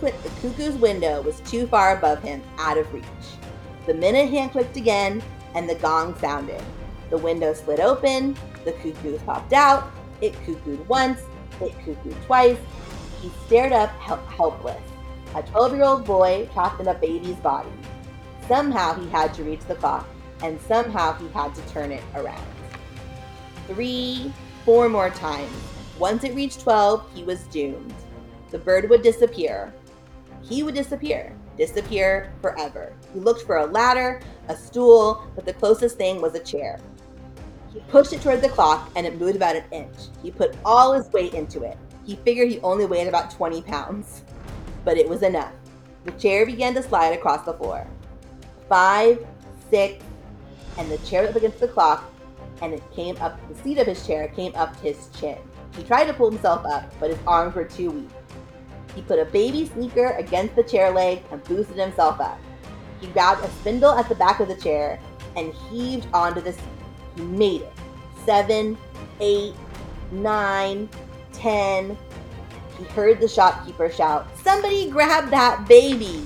But 0.00 0.14
the 0.22 0.30
cuckoo's 0.40 0.76
window 0.76 1.20
was 1.20 1.40
too 1.40 1.66
far 1.66 1.96
above 1.96 2.22
him, 2.22 2.42
out 2.58 2.78
of 2.78 2.90
reach. 2.94 3.04
The 3.86 3.94
minute 3.94 4.30
hand 4.30 4.50
clicked 4.50 4.76
again, 4.76 5.22
and 5.54 5.70
the 5.70 5.76
gong 5.76 6.18
sounded. 6.18 6.60
The 7.08 7.18
window 7.18 7.54
slid 7.54 7.78
open, 7.78 8.36
the 8.64 8.72
cuckoo 8.72 9.16
popped 9.20 9.52
out, 9.52 9.92
it 10.20 10.34
cuckooed 10.44 10.84
once, 10.88 11.20
it 11.60 11.72
cuckooed 11.84 12.16
twice. 12.26 12.58
He 13.22 13.30
stared 13.46 13.72
up 13.72 13.90
help- 13.90 14.26
helpless. 14.26 14.82
A 15.36 15.42
12 15.44 15.74
year 15.74 15.84
old 15.84 16.04
boy 16.04 16.48
trapped 16.52 16.80
in 16.80 16.88
a 16.88 16.94
baby's 16.94 17.36
body. 17.36 17.70
Somehow 18.48 18.94
he 18.94 19.08
had 19.10 19.32
to 19.34 19.44
reach 19.44 19.64
the 19.68 19.76
clock, 19.76 20.08
and 20.42 20.60
somehow 20.62 21.12
he 21.12 21.28
had 21.28 21.54
to 21.54 21.62
turn 21.68 21.92
it 21.92 22.02
around. 22.16 22.46
Three, 23.68 24.32
four 24.64 24.88
more 24.88 25.10
times. 25.10 25.52
Once 25.98 26.24
it 26.24 26.34
reached 26.34 26.60
12, 26.60 27.08
he 27.14 27.22
was 27.22 27.44
doomed. 27.44 27.94
The 28.50 28.58
bird 28.58 28.90
would 28.90 29.02
disappear. 29.02 29.72
He 30.42 30.64
would 30.64 30.74
disappear 30.74 31.36
disappear 31.56 32.32
forever. 32.40 32.92
He 33.12 33.20
looked 33.20 33.42
for 33.42 33.58
a 33.58 33.66
ladder, 33.66 34.20
a 34.48 34.56
stool, 34.56 35.26
but 35.34 35.44
the 35.44 35.52
closest 35.52 35.96
thing 35.96 36.20
was 36.20 36.34
a 36.34 36.40
chair. 36.40 36.78
He 37.72 37.80
pushed 37.88 38.12
it 38.12 38.22
toward 38.22 38.42
the 38.42 38.48
clock 38.48 38.90
and 38.96 39.06
it 39.06 39.18
moved 39.18 39.36
about 39.36 39.56
an 39.56 39.64
inch. 39.70 39.96
He 40.22 40.30
put 40.30 40.56
all 40.64 40.92
his 40.92 41.12
weight 41.12 41.34
into 41.34 41.62
it. 41.62 41.76
He 42.04 42.16
figured 42.16 42.48
he 42.48 42.60
only 42.60 42.86
weighed 42.86 43.08
about 43.08 43.30
20 43.30 43.62
pounds, 43.62 44.22
but 44.84 44.96
it 44.96 45.08
was 45.08 45.22
enough. 45.22 45.52
The 46.04 46.12
chair 46.12 46.46
began 46.46 46.72
to 46.74 46.82
slide 46.82 47.14
across 47.14 47.44
the 47.44 47.54
floor. 47.54 47.86
Five, 48.68 49.26
six, 49.70 50.04
and 50.78 50.90
the 50.90 50.98
chair 50.98 51.28
up 51.28 51.36
against 51.36 51.60
the 51.60 51.68
clock, 51.68 52.04
and 52.62 52.72
it 52.72 52.82
came 52.92 53.16
up, 53.18 53.38
the 53.48 53.62
seat 53.62 53.78
of 53.78 53.86
his 53.86 54.06
chair 54.06 54.28
came 54.28 54.54
up 54.54 54.76
to 54.76 54.82
his 54.82 55.08
chin. 55.18 55.38
He 55.76 55.82
tried 55.82 56.04
to 56.06 56.14
pull 56.14 56.30
himself 56.30 56.64
up, 56.64 56.92
but 57.00 57.10
his 57.10 57.18
arms 57.26 57.54
were 57.54 57.64
too 57.64 57.90
weak. 57.90 58.08
He 58.96 59.02
put 59.02 59.20
a 59.20 59.26
baby 59.26 59.66
sneaker 59.66 60.16
against 60.18 60.56
the 60.56 60.62
chair 60.64 60.90
leg 60.90 61.22
and 61.30 61.44
boosted 61.44 61.76
himself 61.76 62.18
up. 62.18 62.40
He 63.00 63.06
grabbed 63.08 63.44
a 63.44 63.50
spindle 63.50 63.92
at 63.92 64.08
the 64.08 64.14
back 64.14 64.40
of 64.40 64.48
the 64.48 64.56
chair 64.56 64.98
and 65.36 65.52
heaved 65.70 66.08
onto 66.14 66.40
the 66.40 66.54
seat. 66.54 66.62
He 67.14 67.22
made 67.22 67.60
it. 67.60 67.72
Seven, 68.24 68.76
eight, 69.20 69.54
nine, 70.10 70.88
ten. 71.32 71.96
He 72.78 72.84
heard 72.84 73.20
the 73.20 73.28
shopkeeper 73.28 73.90
shout, 73.90 74.26
Somebody 74.42 74.90
grab 74.90 75.30
that 75.30 75.68
baby! 75.68 76.24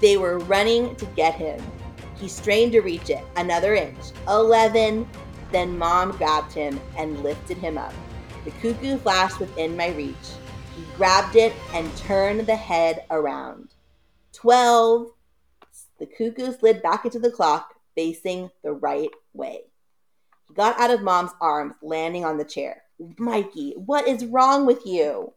They 0.00 0.16
were 0.18 0.38
running 0.40 0.94
to 0.96 1.06
get 1.06 1.34
him. 1.34 1.62
He 2.16 2.28
strained 2.28 2.72
to 2.72 2.80
reach 2.80 3.08
it. 3.08 3.24
Another 3.36 3.74
inch. 3.74 4.12
Eleven. 4.28 5.08
Then 5.50 5.78
mom 5.78 6.12
grabbed 6.12 6.52
him 6.52 6.80
and 6.96 7.22
lifted 7.22 7.58
him 7.58 7.78
up. 7.78 7.94
The 8.44 8.50
cuckoo 8.52 8.98
flashed 8.98 9.38
within 9.38 9.76
my 9.76 9.88
reach. 9.88 10.16
He 10.76 10.84
grabbed 10.96 11.36
it 11.36 11.52
and 11.74 11.94
turned 11.96 12.46
the 12.46 12.56
head 12.56 13.04
around. 13.10 13.74
Twelve. 14.32 15.08
The 15.98 16.06
cuckoo 16.06 16.52
slid 16.52 16.82
back 16.82 17.04
into 17.04 17.18
the 17.18 17.30
clock, 17.30 17.74
facing 17.94 18.50
the 18.64 18.72
right 18.72 19.10
way. 19.34 19.60
He 20.48 20.54
got 20.54 20.80
out 20.80 20.90
of 20.90 21.02
mom's 21.02 21.32
arms, 21.40 21.74
landing 21.82 22.24
on 22.24 22.38
the 22.38 22.44
chair. 22.44 22.82
Mikey, 23.18 23.74
what 23.76 24.08
is 24.08 24.24
wrong 24.24 24.66
with 24.66 24.86
you? 24.86 25.32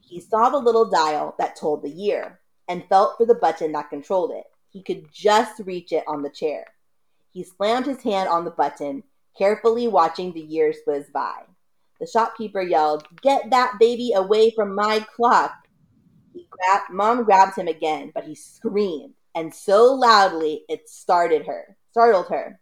He 0.00 0.20
saw 0.20 0.48
the 0.48 0.58
little 0.58 0.86
dial 0.86 1.34
that 1.38 1.56
told 1.56 1.82
the 1.82 1.90
year 1.90 2.40
and 2.68 2.88
felt 2.88 3.16
for 3.16 3.26
the 3.26 3.34
button 3.34 3.72
that 3.72 3.90
controlled 3.90 4.32
it. 4.32 4.44
He 4.70 4.82
could 4.82 5.12
just 5.12 5.60
reach 5.64 5.92
it 5.92 6.04
on 6.06 6.22
the 6.22 6.30
chair. 6.30 6.66
He 7.30 7.44
slammed 7.44 7.86
his 7.86 8.02
hand 8.02 8.28
on 8.28 8.44
the 8.44 8.50
button, 8.50 9.04
carefully 9.36 9.88
watching 9.88 10.32
the 10.32 10.40
years 10.40 10.76
whiz 10.86 11.06
by. 11.12 11.42
The 12.02 12.08
shopkeeper 12.08 12.60
yelled, 12.60 13.06
Get 13.22 13.50
that 13.50 13.76
baby 13.78 14.10
away 14.12 14.50
from 14.50 14.74
my 14.74 15.06
clock. 15.14 15.52
Grabbed, 16.50 16.90
Mom 16.90 17.22
grabbed 17.22 17.56
him 17.56 17.68
again, 17.68 18.10
but 18.12 18.24
he 18.24 18.34
screamed, 18.34 19.14
and 19.36 19.54
so 19.54 19.94
loudly 19.94 20.64
it 20.68 20.88
started 20.88 21.46
her, 21.46 21.76
startled 21.92 22.26
her. 22.26 22.58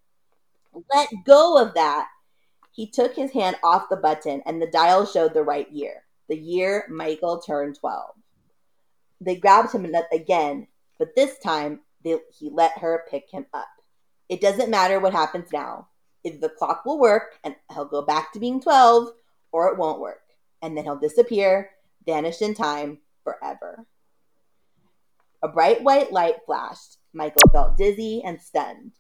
Let 0.93 1.09
go 1.25 1.57
of 1.57 1.73
that. 1.73 2.09
He 2.71 2.87
took 2.87 3.17
his 3.17 3.33
hand 3.33 3.57
off 3.65 3.89
the 3.89 3.97
button, 3.97 4.43
and 4.45 4.61
the 4.61 4.67
dial 4.67 5.07
showed 5.07 5.33
the 5.33 5.43
right 5.43 5.73
year, 5.73 6.03
the 6.29 6.37
year 6.37 6.85
Michael 6.91 7.41
turned 7.41 7.79
12. 7.81 8.11
They 9.23 9.37
grabbed 9.37 9.73
him 9.73 9.91
again, 10.13 10.67
but 10.99 11.17
this 11.17 11.39
time 11.39 11.81
they, 12.05 12.19
he 12.31 12.51
let 12.51 12.77
her 12.77 13.07
pick 13.11 13.31
him 13.31 13.47
up. 13.55 13.69
It 14.29 14.43
doesn't 14.43 14.69
matter 14.69 15.01
what 15.01 15.15
happens 15.15 15.49
now. 15.51 15.89
If 16.25 16.43
the 16.43 16.51
clock 16.51 16.85
will 16.85 16.99
work 16.99 17.39
and 17.43 17.57
he'll 17.73 17.87
go 17.87 18.03
back 18.03 18.35
to 18.35 18.39
being 18.39 18.61
12, 18.61 19.13
or 19.53 19.69
it 19.69 19.79
won't 19.79 20.01
work. 20.01 20.23
And 20.63 20.77
then 20.77 20.85
he'll 20.85 20.99
disappear, 20.99 21.71
vanished 22.05 22.43
in 22.43 22.55
time 22.55 22.99
forever. 23.25 23.87
A 25.43 25.49
bright 25.49 25.83
white 25.83 26.13
light 26.13 26.37
flashed. 26.45 26.99
Michael 27.13 27.51
felt 27.53 27.77
dizzy 27.77 28.23
and 28.25 28.41
stunned. 28.41 28.93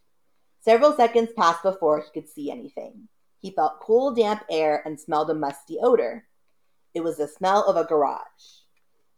Several 0.60 0.92
seconds 0.92 1.30
passed 1.36 1.62
before 1.62 2.00
he 2.00 2.20
could 2.20 2.28
see 2.28 2.50
anything. 2.50 3.08
He 3.38 3.50
felt 3.50 3.80
cool, 3.80 4.14
damp 4.14 4.42
air 4.50 4.82
and 4.84 4.98
smelled 4.98 5.30
a 5.30 5.34
musty 5.34 5.78
odor. 5.82 6.26
It 6.94 7.02
was 7.02 7.16
the 7.16 7.28
smell 7.28 7.64
of 7.64 7.76
a 7.76 7.84
garage. 7.84 8.20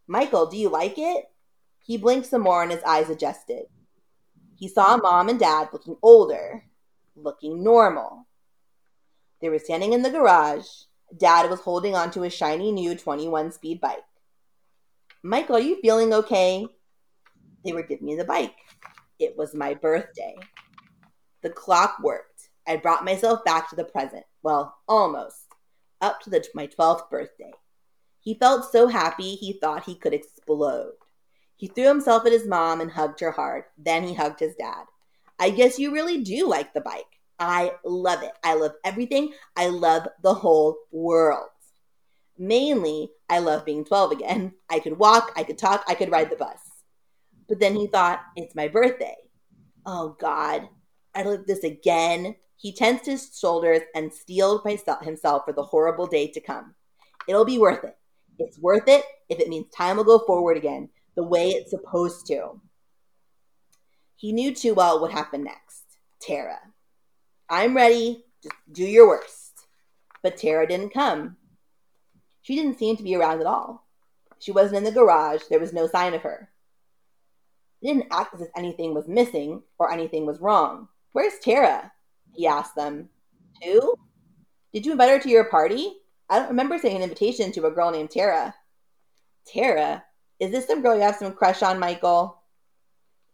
Michael, 0.06 0.46
do 0.46 0.56
you 0.56 0.68
like 0.68 0.98
it? 0.98 1.24
He 1.80 1.96
blinked 1.96 2.28
some 2.28 2.42
more 2.42 2.62
and 2.62 2.70
his 2.70 2.82
eyes 2.84 3.10
adjusted. 3.10 3.64
He 4.56 4.68
saw 4.68 4.96
mom 4.96 5.28
and 5.28 5.40
dad 5.40 5.70
looking 5.72 5.96
older, 6.02 6.64
looking 7.16 7.64
normal. 7.64 8.26
They 9.40 9.48
were 9.48 9.58
standing 9.58 9.92
in 9.92 10.02
the 10.02 10.10
garage, 10.10 10.66
Dad 11.16 11.50
was 11.50 11.60
holding 11.60 11.94
onto 11.94 12.22
a 12.22 12.30
shiny 12.30 12.72
new 12.72 12.94
21 12.94 13.52
speed 13.52 13.80
bike. 13.80 14.04
Michael, 15.22 15.56
are 15.56 15.60
you 15.60 15.80
feeling 15.80 16.12
okay? 16.12 16.66
They 17.64 17.72
were 17.72 17.82
giving 17.82 18.06
me 18.06 18.16
the 18.16 18.24
bike. 18.24 18.56
It 19.18 19.36
was 19.36 19.54
my 19.54 19.74
birthday. 19.74 20.36
The 21.42 21.50
clock 21.50 21.98
worked. 22.02 22.48
I 22.66 22.76
brought 22.76 23.04
myself 23.04 23.44
back 23.44 23.68
to 23.70 23.76
the 23.76 23.84
present. 23.84 24.24
Well, 24.42 24.74
almost. 24.88 25.46
Up 26.00 26.20
to 26.22 26.30
the, 26.30 26.44
my 26.54 26.66
12th 26.66 27.08
birthday. 27.10 27.52
He 28.20 28.34
felt 28.34 28.70
so 28.70 28.86
happy 28.86 29.34
he 29.34 29.52
thought 29.52 29.84
he 29.84 29.94
could 29.94 30.14
explode. 30.14 30.94
He 31.56 31.68
threw 31.68 31.86
himself 31.86 32.26
at 32.26 32.32
his 32.32 32.46
mom 32.46 32.80
and 32.80 32.90
hugged 32.90 33.20
her 33.20 33.32
hard. 33.32 33.64
Then 33.76 34.02
he 34.04 34.14
hugged 34.14 34.40
his 34.40 34.54
dad. 34.56 34.84
I 35.38 35.50
guess 35.50 35.78
you 35.78 35.92
really 35.92 36.22
do 36.22 36.48
like 36.48 36.72
the 36.72 36.80
bike. 36.80 37.20
I 37.38 37.72
love 37.84 38.22
it. 38.22 38.32
I 38.44 38.54
love 38.54 38.72
everything. 38.84 39.32
I 39.56 39.68
love 39.68 40.06
the 40.22 40.34
whole 40.34 40.76
world. 40.90 41.48
Mainly, 42.38 43.10
I 43.28 43.40
love 43.40 43.64
being 43.64 43.84
12 43.84 44.12
again. 44.12 44.52
I 44.70 44.78
could 44.78 44.98
walk, 44.98 45.32
I 45.36 45.42
could 45.42 45.58
talk, 45.58 45.84
I 45.86 45.94
could 45.94 46.10
ride 46.10 46.30
the 46.30 46.36
bus. 46.36 46.58
But 47.48 47.60
then 47.60 47.76
he 47.76 47.86
thought, 47.86 48.20
it's 48.36 48.54
my 48.54 48.68
birthday. 48.68 49.16
Oh 49.84 50.16
God, 50.20 50.68
I 51.14 51.24
live 51.24 51.46
this 51.46 51.64
again. 51.64 52.36
He 52.56 52.72
tensed 52.72 53.06
his 53.06 53.36
shoulders 53.38 53.82
and 53.94 54.12
steeled 54.12 54.62
himself 54.64 55.44
for 55.44 55.52
the 55.52 55.62
horrible 55.62 56.06
day 56.06 56.28
to 56.28 56.40
come. 56.40 56.74
It'll 57.28 57.44
be 57.44 57.58
worth 57.58 57.84
it. 57.84 57.96
It's 58.38 58.58
worth 58.58 58.88
it 58.88 59.04
if 59.28 59.40
it 59.40 59.48
means 59.48 59.66
time 59.76 59.96
will 59.96 60.04
go 60.04 60.20
forward 60.20 60.56
again, 60.56 60.88
the 61.16 61.22
way 61.22 61.50
it's 61.50 61.70
supposed 61.70 62.26
to. 62.28 62.60
He 64.16 64.32
knew 64.32 64.54
too 64.54 64.74
well 64.74 65.00
what 65.00 65.10
happened 65.10 65.44
next. 65.44 65.82
Tara. 66.20 66.58
I'm 67.52 67.76
ready. 67.76 68.24
Just 68.42 68.54
do 68.72 68.82
your 68.82 69.06
worst. 69.06 69.66
But 70.22 70.38
Tara 70.38 70.66
didn't 70.66 70.94
come. 70.94 71.36
She 72.40 72.56
didn't 72.56 72.78
seem 72.78 72.96
to 72.96 73.02
be 73.02 73.14
around 73.14 73.40
at 73.40 73.46
all. 73.46 73.86
She 74.38 74.52
wasn't 74.52 74.78
in 74.78 74.84
the 74.84 74.90
garage. 74.90 75.42
There 75.50 75.60
was 75.60 75.74
no 75.74 75.86
sign 75.86 76.14
of 76.14 76.22
her. 76.22 76.48
It 77.82 77.88
didn't 77.88 78.06
act 78.10 78.34
as 78.34 78.40
if 78.40 78.48
anything 78.56 78.94
was 78.94 79.06
missing 79.06 79.62
or 79.78 79.92
anything 79.92 80.24
was 80.24 80.40
wrong. 80.40 80.88
Where's 81.12 81.38
Tara? 81.40 81.92
He 82.34 82.46
asked 82.46 82.74
them. 82.74 83.10
Who? 83.62 83.96
Did 84.72 84.86
you 84.86 84.92
invite 84.92 85.10
her 85.10 85.18
to 85.18 85.28
your 85.28 85.44
party? 85.44 85.92
I 86.30 86.38
don't 86.38 86.48
remember 86.48 86.78
sending 86.78 86.96
an 86.96 87.02
invitation 87.02 87.52
to 87.52 87.66
a 87.66 87.70
girl 87.70 87.90
named 87.90 88.12
Tara. 88.12 88.54
Tara? 89.46 90.02
Is 90.40 90.52
this 90.52 90.66
some 90.66 90.80
girl 90.80 90.96
you 90.96 91.02
have 91.02 91.16
some 91.16 91.34
crush 91.34 91.62
on, 91.62 91.78
Michael? 91.78 92.40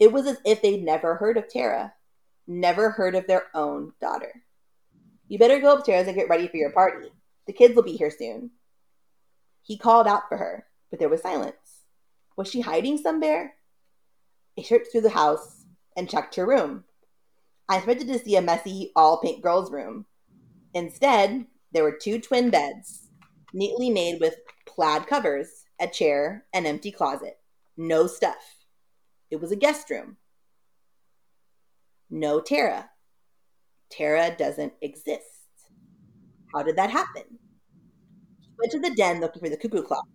It 0.00 0.10
was 0.10 0.26
as 0.26 0.38
if 0.44 0.60
they'd 0.60 0.82
never 0.82 1.14
heard 1.14 1.36
of 1.36 1.48
Tara, 1.48 1.94
never 2.48 2.90
heard 2.90 3.14
of 3.14 3.26
their 3.26 3.44
own 3.54 3.92
daughter. 4.00 4.42
You 5.28 5.38
better 5.38 5.60
go 5.60 5.74
upstairs 5.74 6.06
and 6.06 6.16
get 6.16 6.28
ready 6.28 6.48
for 6.48 6.56
your 6.56 6.72
party. 6.72 7.12
The 7.46 7.52
kids 7.52 7.76
will 7.76 7.82
be 7.82 7.96
here 7.96 8.10
soon. 8.10 8.50
He 9.62 9.76
called 9.76 10.06
out 10.06 10.28
for 10.28 10.38
her, 10.38 10.66
but 10.90 10.98
there 10.98 11.08
was 11.08 11.22
silence. 11.22 11.84
Was 12.36 12.50
she 12.50 12.62
hiding 12.62 12.98
somewhere? 12.98 13.54
I 14.58 14.62
searched 14.62 14.90
through 14.90 15.02
the 15.02 15.10
house 15.10 15.64
and 15.96 16.08
checked 16.08 16.36
her 16.36 16.46
room. 16.46 16.84
I 17.68 17.76
expected 17.76 18.08
to 18.08 18.18
see 18.18 18.36
a 18.36 18.42
messy, 18.42 18.92
all 18.96 19.20
pink 19.20 19.42
girl's 19.42 19.70
room. 19.70 20.06
Instead, 20.72 21.46
there 21.72 21.82
were 21.82 21.98
two 22.00 22.18
twin 22.20 22.50
beds, 22.50 23.08
neatly 23.52 23.90
made 23.90 24.20
with 24.20 24.36
plaid 24.66 25.06
covers, 25.06 25.64
a 25.80 25.86
chair, 25.86 26.44
an 26.54 26.64
empty 26.64 26.90
closet. 26.90 27.38
No 27.76 28.06
stuff. 28.06 28.64
It 29.30 29.40
was 29.40 29.52
a 29.52 29.56
guest 29.56 29.90
room. 29.90 30.16
No 32.10 32.40
Tara. 32.40 32.90
Tara 33.90 34.34
doesn't 34.36 34.72
exist. 34.80 35.22
How 36.54 36.62
did 36.62 36.76
that 36.76 36.90
happen? 36.90 37.24
He 38.40 38.48
went 38.58 38.72
to 38.72 38.80
the 38.80 38.94
den 38.94 39.20
looking 39.20 39.42
for 39.42 39.48
the 39.48 39.56
cuckoo 39.56 39.82
clock, 39.82 40.06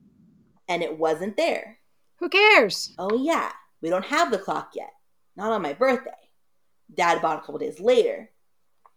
and 0.67 0.81
it 0.81 0.97
wasn't 0.97 1.37
there. 1.37 1.79
Who 2.19 2.29
cares? 2.29 2.93
Oh, 2.97 3.15
yeah, 3.15 3.51
we 3.81 3.89
don't 3.89 4.05
have 4.05 4.31
the 4.31 4.39
clock 4.39 4.71
yet. 4.75 4.91
Not 5.35 5.51
on 5.51 5.61
my 5.61 5.73
birthday. 5.73 6.11
Dad 6.93 7.21
bought 7.21 7.37
a 7.37 7.41
couple 7.41 7.57
days 7.57 7.79
later. 7.79 8.29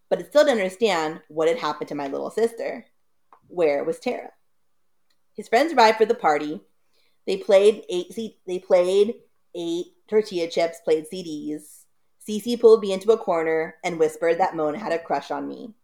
But 0.09 0.21
it 0.21 0.29
still 0.29 0.45
didn't 0.45 0.61
understand 0.61 1.21
what 1.29 1.49
had 1.49 1.59
happened 1.59 1.89
to 1.89 1.95
my 1.95 2.07
little 2.07 2.31
sister. 2.31 2.87
Where 3.49 3.83
was 3.85 3.99
Tara? 3.99 4.31
His 5.35 5.49
friends 5.49 5.73
arrived 5.73 5.99
for 5.99 6.07
the 6.07 6.15
party. 6.15 6.61
They 7.27 7.37
played 7.37 7.83
eight. 7.91 8.17
They 8.47 8.59
played 8.59 9.15
eight 9.55 9.87
tortilla 10.09 10.49
chips, 10.49 10.81
played 10.85 11.07
CDs. 11.13 11.76
Cece 12.29 12.61
pulled 12.61 12.81
me 12.81 12.93
into 12.93 13.13
a 13.13 13.19
corner 13.19 13.77
and 13.85 13.99
whispered 13.99 14.39
that 14.39 14.57
Mona 14.57 14.79
had 14.79 14.93
a 14.93 14.99
crush 14.99 15.31
on 15.31 15.47
me. 15.47 15.75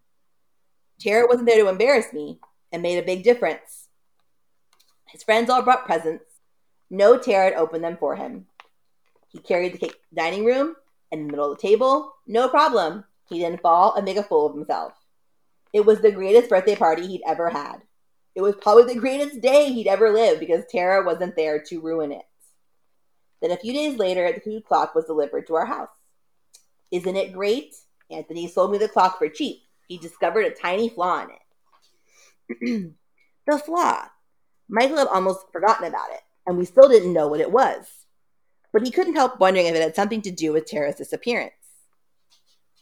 Tara 1.01 1.27
wasn't 1.27 1.47
there 1.47 1.63
to 1.63 1.69
embarrass 1.69 2.13
me 2.13 2.41
and 2.73 2.83
made 2.83 2.99
a 2.99 3.07
big 3.07 3.23
difference. 3.23 3.89
His 5.09 5.23
friends 5.23 5.51
all 5.51 5.63
brought 5.63 5.87
presents. 5.87 6.25
No 6.91 7.19
Tara 7.19 7.57
opened 7.57 7.85
them 7.85 7.97
for 7.97 8.17
him. 8.17 8.47
He 9.29 9.39
carried 9.39 9.75
the 9.75 9.79
cake 9.79 9.93
to 9.93 9.99
the 10.11 10.21
dining 10.21 10.45
room 10.45 10.75
and 11.11 11.21
in 11.21 11.27
the 11.27 11.33
middle 11.33 11.53
of 11.53 11.59
the 11.59 11.69
table. 11.69 12.15
No 12.27 12.49
problem. 12.49 13.05
He 13.29 13.39
didn't 13.39 13.63
fall 13.63 13.95
and 13.95 14.05
make 14.05 14.17
a 14.17 14.23
fool 14.23 14.47
of 14.47 14.55
himself. 14.55 14.93
It 15.73 15.87
was 15.87 16.01
the 16.01 16.13
greatest 16.13 16.51
birthday 16.51 16.77
party 16.77 17.07
he'd 17.07 17.23
ever 17.27 17.49
had. 17.49 17.83
It 18.35 18.43
was 18.43 18.57
probably 18.57 18.93
the 18.93 19.01
greatest 19.01 19.41
day 19.41 19.73
he'd 19.73 19.87
ever 19.87 20.11
lived 20.11 20.41
because 20.41 20.65
Tara 20.71 21.05
wasn't 21.05 21.37
there 21.37 21.63
to 21.69 21.81
ruin 21.81 22.13
it. 22.13 22.25
Then 23.41 23.51
a 23.51 23.57
few 23.57 23.73
days 23.73 23.99
later, 23.99 24.31
the 24.33 24.41
cuckoo 24.41 24.61
clock 24.61 24.95
was 24.95 25.07
delivered 25.07 25.47
to 25.47 25.55
our 25.55 25.67
house. 25.67 25.89
Isn't 26.93 27.17
it 27.17 27.33
great? 27.33 27.75
Anthony 28.11 28.47
sold 28.47 28.71
me 28.71 28.79
the 28.79 28.89
clock 28.89 29.19
for 29.19 29.29
cheap. 29.29 29.63
He 29.89 29.97
discovered 29.97 30.45
a 30.45 30.51
tiny 30.51 30.91
flaw 30.91 31.25
in 31.25 31.31
it. 31.31 32.93
the 33.47 33.59
flaw. 33.59 34.05
Michael 34.69 34.99
had 34.99 35.09
almost 35.09 35.47
forgotten 35.53 35.87
about 35.87 36.11
it, 36.11 36.21
and 36.47 36.59
we 36.59 36.67
still 36.67 36.89
didn't 36.89 37.15
know 37.15 37.29
what 37.29 37.41
it 37.41 37.51
was. 37.51 37.87
But 38.73 38.85
he 38.85 38.91
couldn't 38.91 39.17
help 39.17 39.41
wondering 39.41 39.67
if 39.67 39.75
it 39.75 39.83
had 39.83 39.97
something 39.97 40.23
to 40.23 40.31
do 40.31 40.53
with 40.53 40.67
Tara's 40.67 40.97
disappearance. 40.97 41.53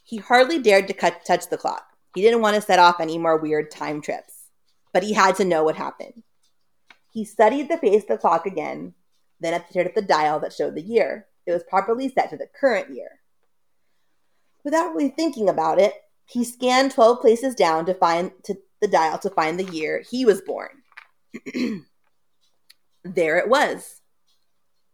He 0.03 0.17
hardly 0.17 0.59
dared 0.59 0.87
to 0.87 0.93
cut, 0.93 1.23
touch 1.25 1.49
the 1.49 1.57
clock. 1.57 1.85
He 2.13 2.21
didn't 2.21 2.41
want 2.41 2.55
to 2.55 2.61
set 2.61 2.79
off 2.79 2.99
any 2.99 3.17
more 3.17 3.37
weird 3.37 3.71
time 3.71 4.01
trips, 4.01 4.47
but 4.93 5.03
he 5.03 5.13
had 5.13 5.37
to 5.37 5.45
know 5.45 5.63
what 5.63 5.77
happened. 5.77 6.23
He 7.11 7.23
studied 7.23 7.69
the 7.69 7.77
face 7.77 8.03
of 8.03 8.09
the 8.09 8.17
clock 8.17 8.45
again, 8.45 8.93
then 9.39 9.61
stared 9.69 9.87
at 9.87 9.95
the 9.95 10.01
dial 10.01 10.39
that 10.41 10.53
showed 10.53 10.75
the 10.75 10.81
year. 10.81 11.27
It 11.45 11.53
was 11.53 11.63
properly 11.63 12.09
set 12.09 12.29
to 12.29 12.37
the 12.37 12.47
current 12.59 12.93
year. 12.93 13.20
Without 14.63 14.93
really 14.93 15.09
thinking 15.09 15.49
about 15.49 15.79
it, 15.79 15.93
he 16.25 16.43
scanned 16.43 16.91
12 16.91 17.19
places 17.19 17.55
down 17.55 17.85
to 17.85 17.93
find 17.93 18.31
to 18.43 18.55
the 18.81 18.87
dial 18.87 19.17
to 19.19 19.29
find 19.29 19.59
the 19.59 19.71
year 19.71 20.03
he 20.09 20.25
was 20.25 20.41
born. 20.41 20.69
there 23.03 23.37
it 23.37 23.49
was. 23.49 24.01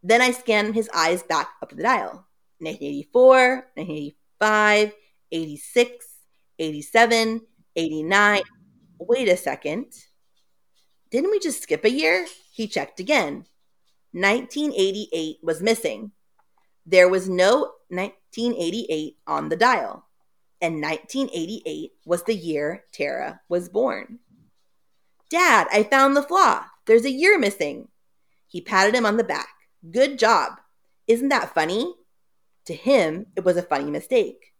Then 0.02 0.20
I 0.20 0.30
scanned 0.30 0.74
his 0.74 0.88
eyes 0.94 1.22
back 1.22 1.48
up 1.62 1.70
the 1.70 1.82
dial. 1.82 2.26
1984, 2.60 3.70
1985, 3.74 4.92
86, 5.30 6.06
87, 6.58 7.40
89. 7.76 8.42
Wait 8.98 9.28
a 9.28 9.36
second. 9.36 9.86
Didn't 11.10 11.30
we 11.30 11.38
just 11.38 11.62
skip 11.62 11.84
a 11.84 11.90
year? 11.90 12.26
He 12.52 12.66
checked 12.66 13.00
again. 13.00 13.46
1988 14.12 15.38
was 15.42 15.62
missing. 15.62 16.12
There 16.90 17.10
was 17.10 17.28
no 17.28 17.72
1988 17.90 19.18
on 19.26 19.50
the 19.50 19.56
dial, 19.56 20.06
and 20.62 20.80
1988 20.80 21.92
was 22.06 22.22
the 22.22 22.34
year 22.34 22.84
Tara 22.92 23.42
was 23.46 23.68
born. 23.68 24.20
Dad, 25.28 25.66
I 25.70 25.82
found 25.82 26.16
the 26.16 26.22
flaw. 26.22 26.64
There's 26.86 27.04
a 27.04 27.10
year 27.10 27.38
missing. 27.38 27.88
He 28.46 28.62
patted 28.62 28.94
him 28.94 29.04
on 29.04 29.18
the 29.18 29.22
back. 29.22 29.50
Good 29.90 30.18
job. 30.18 30.60
Isn't 31.06 31.28
that 31.28 31.52
funny? 31.52 31.94
To 32.64 32.74
him, 32.74 33.26
it 33.36 33.44
was 33.44 33.58
a 33.58 33.62
funny 33.62 33.90
mistake. 33.90 34.54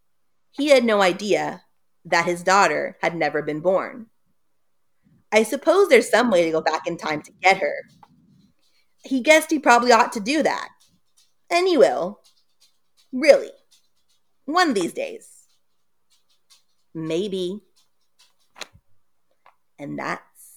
He 0.51 0.69
had 0.69 0.85
no 0.85 1.01
idea 1.01 1.63
that 2.05 2.27
his 2.27 2.43
daughter 2.43 2.99
had 3.01 3.17
never 3.17 3.41
been 3.41 3.61
born. 3.61 4.09
I 5.33 5.45
suppose 5.45 5.89
there's 5.89 6.11
some 6.11 6.31
way 6.31 6.45
to 6.45 6.53
go 6.53 6.61
back 6.61 6.87
in 6.87 6.99
time 6.99 7.23
to 7.23 7.33
get 7.41 7.57
her, 7.57 7.75
he 9.03 9.21
guessed 9.21 9.51
he 9.51 9.59
probably 9.59 9.93
ought 9.93 10.13
to 10.13 10.21
do 10.21 10.43
that. 10.43 10.69
And 11.51 11.67
he 11.67 11.77
will. 11.77 12.21
Really. 13.13 13.51
One 14.45 14.71
of 14.71 14.75
these 14.75 14.93
days. 14.93 15.29
Maybe. 16.95 17.61
And 19.79 19.99
that's 19.99 20.57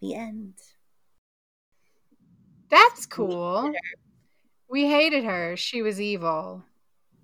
the 0.00 0.14
end. 0.14 0.54
That's 2.70 3.04
cool. 3.06 3.72
We 4.70 4.88
hated 4.88 5.24
her. 5.24 5.56
She 5.56 5.82
was 5.82 6.00
evil. 6.00 6.64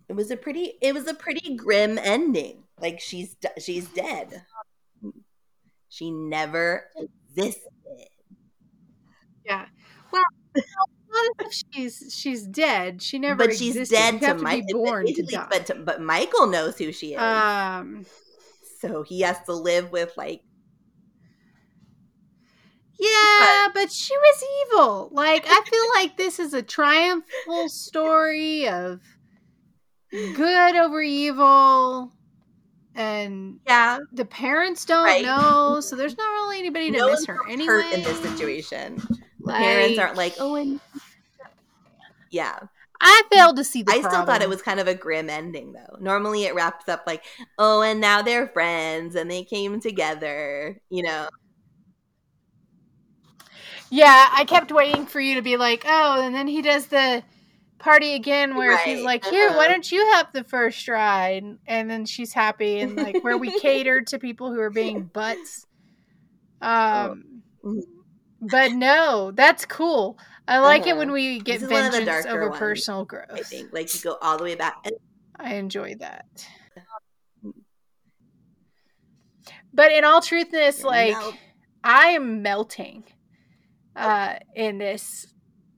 It 0.09 0.15
was 0.15 0.31
a 0.31 0.37
pretty 0.37 0.75
it 0.83 0.93
was 0.95 1.07
a 1.07 1.15
pretty 1.15 1.57
grim 1.57 1.99
ending. 1.99 2.65
Like 2.81 3.01
she's 3.01 3.37
she's 3.59 3.89
dead. 3.89 4.45
She 5.89 6.11
never 6.11 6.85
existed. 7.35 7.63
Yeah. 9.45 9.67
Well, 10.13 10.23
she's 11.73 12.15
she's 12.17 12.47
dead. 12.47 13.03
She 13.03 13.19
never. 13.19 13.37
But 13.47 13.57
she's 13.57 13.77
existed. 13.77 13.95
dead 13.97 14.15
You 14.15 14.21
to 14.21 14.35
Michael. 14.43 14.85
born 14.85 15.07
to 15.07 15.23
die. 15.23 15.47
But 15.51 15.67
to, 15.67 15.75
but 15.77 16.01
Michael 16.01 16.47
knows 16.47 16.77
who 16.79 16.93
she 16.93 17.15
is, 17.15 17.21
um, 17.21 18.05
so 18.81 19.03
he 19.03 19.21
has 19.23 19.41
to 19.47 19.53
live 19.53 19.91
with 19.93 20.13
like 20.17 20.43
Yeah, 22.99 23.69
but 23.75 23.93
she 23.93 24.17
was 24.17 24.45
evil. 24.67 25.09
Like 25.13 25.45
I 25.47 25.63
feel 25.65 25.85
like 26.03 26.17
this 26.17 26.39
is 26.39 26.55
a 26.55 26.63
triumphal 26.63 27.69
story 27.69 28.69
of 28.69 29.01
good 30.11 30.77
over 30.77 31.01
evil 31.03 32.13
and 32.95 33.61
Yeah. 33.67 33.99
the 34.13 34.25
parents 34.25 34.85
don't 34.85 35.05
Right. 35.05 35.25
know, 35.25 35.81
so 35.81 35.95
there's 35.97 36.17
not 36.17 36.25
really 36.33 36.59
anybody 36.59 36.91
to 36.91 36.99
no 36.99 37.11
miss 37.11 37.27
her 37.27 37.37
hurt 37.47 37.93
in 37.93 38.03
this 38.03 38.21
situation. 38.21 39.01
Like, 39.49 39.59
parents 39.59 39.99
aren't 39.99 40.17
like, 40.17 40.35
oh, 40.39 40.55
and 40.57 40.81
yeah. 42.31 42.59
I 43.01 43.23
failed 43.33 43.57
to 43.57 43.65
see 43.65 43.83
the 43.83 43.93
I 43.93 44.01
still 44.01 44.25
thought 44.25 44.43
it 44.43 44.49
was 44.49 44.61
kind 44.61 44.81
of 44.81 44.89
a 44.89 44.95
grim 44.95 45.31
ending, 45.31 45.73
though. 45.73 45.97
Normally, 46.01 46.45
it 46.45 46.55
wraps 46.55 46.89
up 46.89 47.05
like, 47.07 47.23
oh, 47.57 47.83
and 47.83 48.01
now 48.01 48.23
they're 48.23 48.49
friends 48.49 49.15
and 49.15 49.31
they 49.31 49.45
came 49.45 49.81
together. 49.81 50.81
You 50.91 51.05
know, 51.05 51.29
Yeah, 53.91 54.29
I 54.33 54.45
kept 54.45 54.71
waiting 54.73 55.07
for 55.07 55.21
you 55.21 55.37
to 55.37 55.43
be 55.43 55.57
like, 55.57 55.85
oh, 55.87 56.21
and 56.23 56.35
then 56.35 56.47
he 56.47 56.61
does 56.61 56.87
the 56.87 57.23
party 57.79 58.15
again 58.15 58.57
where 58.57 58.77
he's 58.85 59.03
like, 59.05 59.25
here, 59.25 59.51
why 59.51 59.65
uh-huh. 59.65 59.69
don't 59.69 59.93
you 59.93 60.13
have 60.13 60.33
the 60.33 60.45
first 60.45 60.89
ride? 60.89 61.45
And 61.67 61.89
then 61.91 62.05
she's 62.05 62.33
happy 62.33 62.81
and 62.81 62.97
like 62.97 63.23
where 63.25 63.39
we 63.39 63.51
catered 63.61 64.09
to 64.09 64.19
people 64.19 64.53
who 64.53 64.61
are 64.61 64.71
being 64.71 65.05
butts. 65.05 65.67
Um, 66.61 67.43
Mhm. 67.65 67.83
But 68.41 68.73
no, 68.73 69.33
that's 69.35 69.65
cool. 69.65 70.19
I 70.47 70.59
like 70.61 70.87
it 70.87 70.91
Uh-huh. 70.91 70.99
when 70.99 71.13
we 71.13 71.39
get 71.41 71.61
This 71.61 71.63
is 71.65 71.71
one 71.71 71.85
of 71.87 71.93
the 71.93 71.99
vengeance 72.05 72.27
over 72.27 72.49
ones, 72.49 72.59
personal 72.59 73.05
growth. 73.05 73.27
I 73.33 73.43
think 73.43 73.73
like 73.73 73.93
you 73.95 74.01
go 74.01 74.17
all 74.23 74.39
the 74.39 74.45
way 74.45 74.55
back. 74.55 74.77
And 74.85 74.95
I 75.39 75.55
enjoy 75.55 75.97
that. 75.97 76.25
But 79.73 79.93
in 79.93 80.05
all 80.05 80.21
truthness, 80.21 80.83
like 80.85 81.13
melt. 81.13 81.35
I 81.85 82.07
am 82.09 82.43
melting 82.43 83.05
uh 83.95 84.37
in 84.55 84.79
this 84.79 85.27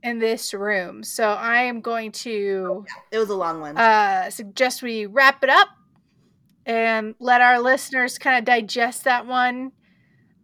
in 0.02 0.18
this 0.18 0.54
room. 0.54 1.02
So 1.02 1.28
I 1.28 1.62
am 1.62 1.80
going 1.80 2.12
to 2.12 2.84
it 3.10 3.18
was 3.18 3.28
a 3.30 3.34
long 3.34 3.60
one. 3.60 3.76
uh 3.76 4.30
suggest 4.30 4.82
we 4.82 5.06
wrap 5.06 5.42
it 5.42 5.50
up 5.50 5.68
and 6.66 7.14
let 7.18 7.40
our 7.40 7.60
listeners 7.60 8.18
kind 8.18 8.38
of 8.38 8.44
digest 8.44 9.04
that 9.04 9.26
one 9.26 9.72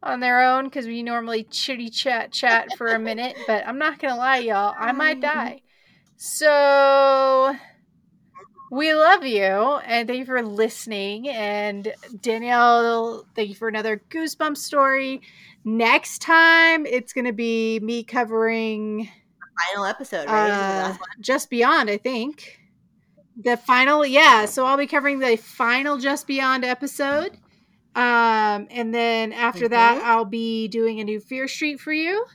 on 0.07 0.21
their 0.21 0.43
own 0.43 0.65
because 0.65 0.87
we 0.87 1.03
normally 1.03 1.45
chitty 1.45 1.89
chat 1.91 2.33
chat 2.33 2.77
for 2.77 2.89
a 2.89 2.99
minute, 2.99 3.37
but 3.47 3.67
I'm 3.67 3.79
not 3.79 3.99
gonna 3.99 4.17
lie, 4.17 4.39
y'all, 4.39 4.75
I 4.79 4.93
might 4.93 5.21
die. 5.21 5.61
So 6.17 7.55
we 8.71 8.95
love 8.95 9.25
you 9.25 9.43
and 9.43 10.09
thank 10.09 10.19
you 10.21 10.25
for 10.25 10.43
listening. 10.43 11.29
And 11.29 11.93
Danielle, 12.21 13.27
thank 13.35 13.49
you 13.49 13.55
for 13.55 13.69
another 13.69 14.03
Goosebump 14.11 14.57
story. 14.57 15.21
Next 15.65 16.21
time, 16.21 16.87
it's 16.87 17.13
to 17.27 17.33
be 17.33 17.81
me 17.81 18.05
covering 18.05 18.99
the 18.99 19.65
Final 19.67 19.85
episode, 19.87 20.29
right? 20.29 20.49
Is 20.49 20.97
it 20.97 20.99
the 20.99 21.05
uh. 21.05 21.07
Just 21.21 21.51
Beyond, 21.51 21.91
I 21.91 21.97
think. 21.97 22.61
The 23.43 23.57
final, 23.57 24.05
yeah. 24.05 24.47
So 24.47 24.65
I'll 24.65 24.77
be 24.77 24.87
covering 24.87 25.19
the 25.19 25.37
final 25.37 25.99
Just 25.99 26.27
Beyond 26.27 26.65
episode. 26.65 27.39
Um, 27.97 28.69
and 28.71 28.95
then 28.95 29.33
after 29.33 29.69
that. 29.69 30.03
I'll 30.05 30.27
be 30.27 30.69
doing 30.69 31.01
a 31.01 31.05
new 31.05 31.19
Fear 31.19 31.49
Street 31.49 31.81
for 31.81 31.95
you, 31.95 32.27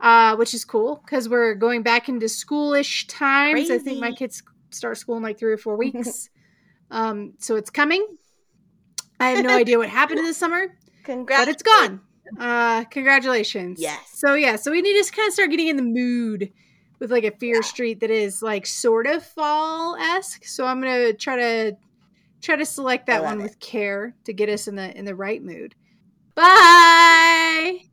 uh, 0.00 0.36
which 0.36 0.54
is 0.54 0.64
cool 0.64 1.02
because 1.04 1.28
we're 1.28 1.54
going 1.54 1.82
back 1.82 2.08
into 2.08 2.26
schoolish 2.26 3.06
times. 3.06 3.70
I 3.70 3.78
think 3.78 4.00
my 4.00 4.12
kids 4.12 4.42
start 4.70 4.96
school 4.96 5.18
in 5.18 5.22
like 5.22 5.38
three 5.38 5.52
or 5.52 5.58
four 5.58 5.76
weeks. 5.84 6.30
um, 6.90 7.34
so 7.38 7.56
it's 7.56 7.68
coming. 7.68 8.06
I 9.20 9.30
have 9.30 9.44
no 9.44 9.50
idea 9.56 9.76
what 9.76 9.90
happened 9.90 10.18
in 10.18 10.24
this 10.24 10.38
summer 10.38 10.74
Congrats. 11.04 11.42
but 11.44 11.48
it's 11.48 11.62
gone. 11.62 12.00
Uh, 12.40 12.84
congratulations. 12.84 13.78
Yes. 13.80 14.00
So 14.14 14.34
yeah, 14.34 14.56
so 14.56 14.70
we 14.70 14.80
need 14.80 15.02
to 15.04 15.12
kind 15.12 15.28
of 15.28 15.34
start 15.34 15.50
getting 15.50 15.68
in 15.68 15.76
the 15.76 15.82
mood 15.82 16.50
with 17.00 17.10
like 17.12 17.24
a 17.24 17.30
Fear 17.32 17.62
Street 17.62 18.00
that 18.00 18.10
is 18.10 18.40
like 18.40 18.64
sort 18.66 19.06
of 19.06 19.22
fall 19.22 19.94
esque. 19.96 20.46
So 20.46 20.64
I'm 20.64 20.80
gonna 20.80 21.12
try 21.12 21.36
to 21.36 21.76
try 22.42 22.56
to 22.56 22.66
select 22.66 23.06
that 23.06 23.22
one 23.22 23.40
it. 23.40 23.42
with 23.42 23.60
care 23.60 24.14
to 24.24 24.32
get 24.32 24.48
us 24.48 24.68
in 24.68 24.76
the 24.76 24.96
in 24.96 25.04
the 25.04 25.14
right 25.14 25.42
mood. 25.42 25.74
Bye. 26.34 27.85